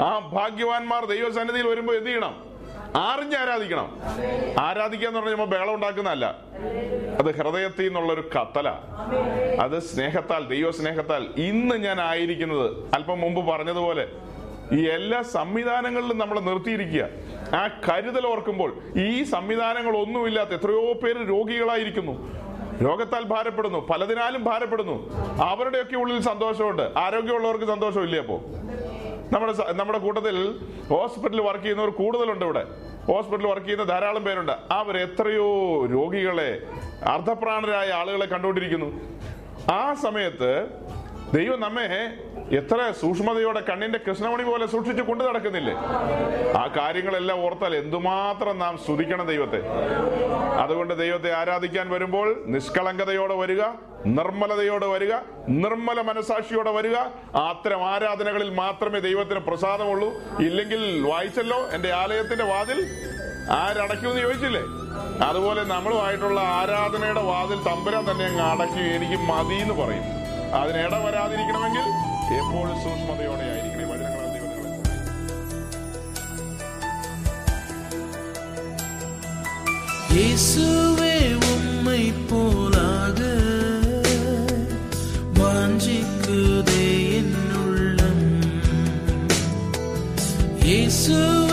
ആ 0.00 0.18
ഭാഗ്യവാന്മാർ 0.32 1.04
ദൈവസന്നിധിയിൽ 1.04 1.66
വരുമ്പോൾ 1.66 1.96
എന്ത് 1.96 2.06
ചെയ്യണം? 2.06 2.54
അറിഞ്ഞ് 2.96 3.36
ആരാധിക്കണം. 3.36 4.00
ആരാധിക്കുക 4.60 5.08
എന്ന് 5.08 5.20
പറഞ്ഞാൽ 5.20 5.46
ബഹളം 5.46 5.74
ഉണ്ടാക്കുന്നതല്ല. 5.74 6.26
അത് 7.18 7.38
ഹൃദയത്തിൽ 7.38 7.84
നിന്നുള്ള 7.84 8.12
ഒരു 8.12 8.30
കത്തല. 8.34 8.68
അത് 9.60 9.78
സ്നേഹത്താൽ 9.82 10.48
ദൈവ 10.48 10.70
സ്നേഹത്താൽ 10.70 11.28
ഇന്ന് 11.36 11.76
ഞാൻ 11.76 12.00
ആയിരിക്കുന്നത് 12.00 12.94
അല്പം 12.94 13.20
മുമ്പ് 13.20 13.50
പറഞ്ഞതുപോലെ 13.50 14.08
ഈ 14.72 14.88
എല്ലാ 14.88 15.22
സംവിധാനങ്ങളിലും 15.22 16.18
നമ്മൾ 16.18 16.40
നിർത്തിയിരിക്കുക. 16.40 17.08
ആ 17.54 17.68
കരുതൽ 17.88 18.26
ഓർക്കുമ്പോൾ 18.26 18.78
ഈ 18.98 19.22
സംവിധാനങ്ങൾ 19.22 19.96
ഒന്നുമില്ലാത്ത 19.96 20.50
എത്രയോ 20.50 20.92
പേര് 20.92 21.28
രോഗികളായിരിക്കുന്നു. 21.28 22.44
രോഗത്താൽ 22.84 23.24
ഭാരപ്പെടുന്നു. 23.24 23.86
പലതിനാലും 23.88 24.44
ഭാരപ്പെടുന്നു. 24.44 25.10
അവരുടെയൊക്കെ 25.42 25.96
ഉള്ളിൽ 25.96 26.22
സന്തോഷമുണ്ട്. 26.22 26.90
ആരോഗ്യമുള്ളവർക്ക് 26.96 27.64
സന്തോഷമില്ലേ 27.64 28.18
അപ്പോ? 28.18 28.40
നമ്മുടെ 29.32 29.72
നമ്മുടെ 29.72 29.98
കൂട്ടത്തിൽ 29.98 30.60
ഹോസ്പിറ്റലിൽ 30.88 31.42
വർക്ക് 31.42 31.64
ചെയ്യുന്നവർ 31.64 31.90
കൂടുതലുണ്ട് 31.90 32.44
ഇവിടെ. 32.44 32.66
ഹോസ്പിറ്റലിൽ 33.06 33.50
വർക്ക് 33.50 33.66
ചെയ്യുന്ന 33.66 33.84
ധാരാളം 33.84 34.24
പേരുണ്ട്. 34.24 34.52
അവർ 34.70 34.96
എത്രയോ 34.96 35.46
രോഗികളെ 35.86 36.62
അർദ്ധപ്രാണരായ 37.04 37.90
ആളുകളെ 37.90 38.26
കണ്ടുകൊണ്ടിരിക്കുന്നു. 38.26 39.00
ആ 39.72 39.94
സമയത്ത് 39.94 40.66
ദൈവം 41.36 41.60
നമ്മെ 41.60 41.86
എത്ര 42.56 42.92
സൂക്ഷ്മതയോടെ 43.00 43.60
കണ്ണിന്റെ 43.60 43.98
കൃഷ്ണമണി 44.06 44.42
പോലെ 44.42 44.66
സൂക്ഷിച്ചു 44.66 45.02
കൊണ്ടു 45.02 45.24
നടക്കുന്നില്ലേ? 45.24 45.74
ആ 46.60 46.66
കാര്യങ്ങളെല്ലാം 46.76 47.44
ഓർത്താൽ 47.44 47.76
എന്തുമാത്രം 47.76 48.58
നാം 48.58 48.78
സ്തുതിക്കണം 48.78 49.26
ദൈവത്തെ. 49.26 49.60
അതുകൊണ്ട് 50.62 50.94
ദൈവത്തെ 50.98 51.32
ആരാധിക്കാൻ 51.32 51.90
വരുമ്പോൾ 51.90 52.44
നിഷ്കളങ്കതയോടെ 52.46 53.34
വരിക 53.34 53.62
നിർമ്മലതയോടെ 54.06 54.86
വരിക 54.86 55.12
നിർമ്മല 55.48 56.00
മനസാക്ഷിയോടെ 56.00 56.70
വരിക. 56.70 56.96
അത്തരം 57.36 57.84
ആരാധനകളിൽ 57.84 58.50
മാത്രമേ 58.50 58.98
ദൈവത്തിന് 58.98 59.38
പ്രസാദമുള്ളൂ. 59.38 60.10
ഇല്ലെങ്കിൽ 60.40 61.06
വായിച്ചല്ലോ 61.10 61.58
എന്റെ 61.76 61.92
ആലയത്തിന്റെ 61.92 62.44
വാതിൽ? 62.44 62.80
ആരടയ്ക്കുമെന്ന് 63.50 64.22
ചോദിച്ചില്ലേ? 64.22 64.64
അതുപോലെ 65.28 65.64
നമ്മളുമായിട്ടുള്ള 65.64 66.40
ആരാധനയുടെ 66.40 67.22
വാതിൽ 67.22 67.58
തമ്പുരാൻ 67.70 68.10
തന്നെ 68.10 68.26
അങ്ങ് 68.26 68.44
അടയ്ക്കും 68.52 68.84
എനിക്ക് 68.98 69.22
മതി 69.32 69.54
എന്ന് 69.54 69.74
പറയും. 69.82 70.23
അതിന് 70.59 70.79
ഇട 70.85 70.95
വരാതിരിക്കണമെങ്കിൽ 71.03 71.85
എപ്പോഴും 72.39 72.77
സൂക്ഷ്മതയോടെ 72.83 73.45
ആയിരിക്കണം 73.49 73.83
ഈ 73.83 73.91
വചനങ്ങളാൽ 73.91 74.29
ദൈവം 74.33 74.49
നിങ്ങളെ 74.53 74.77
സഹായിക്കട്ടെ. 74.77 74.97
இயேசுவே 80.11 81.13
உம்மை 81.49 82.01
போலாக 82.29 83.19
வாஞ்சிக்குதே 85.39 86.85
என் 87.17 87.33
உள்ளம் 87.61 88.25
இயேசுவே 90.63 91.52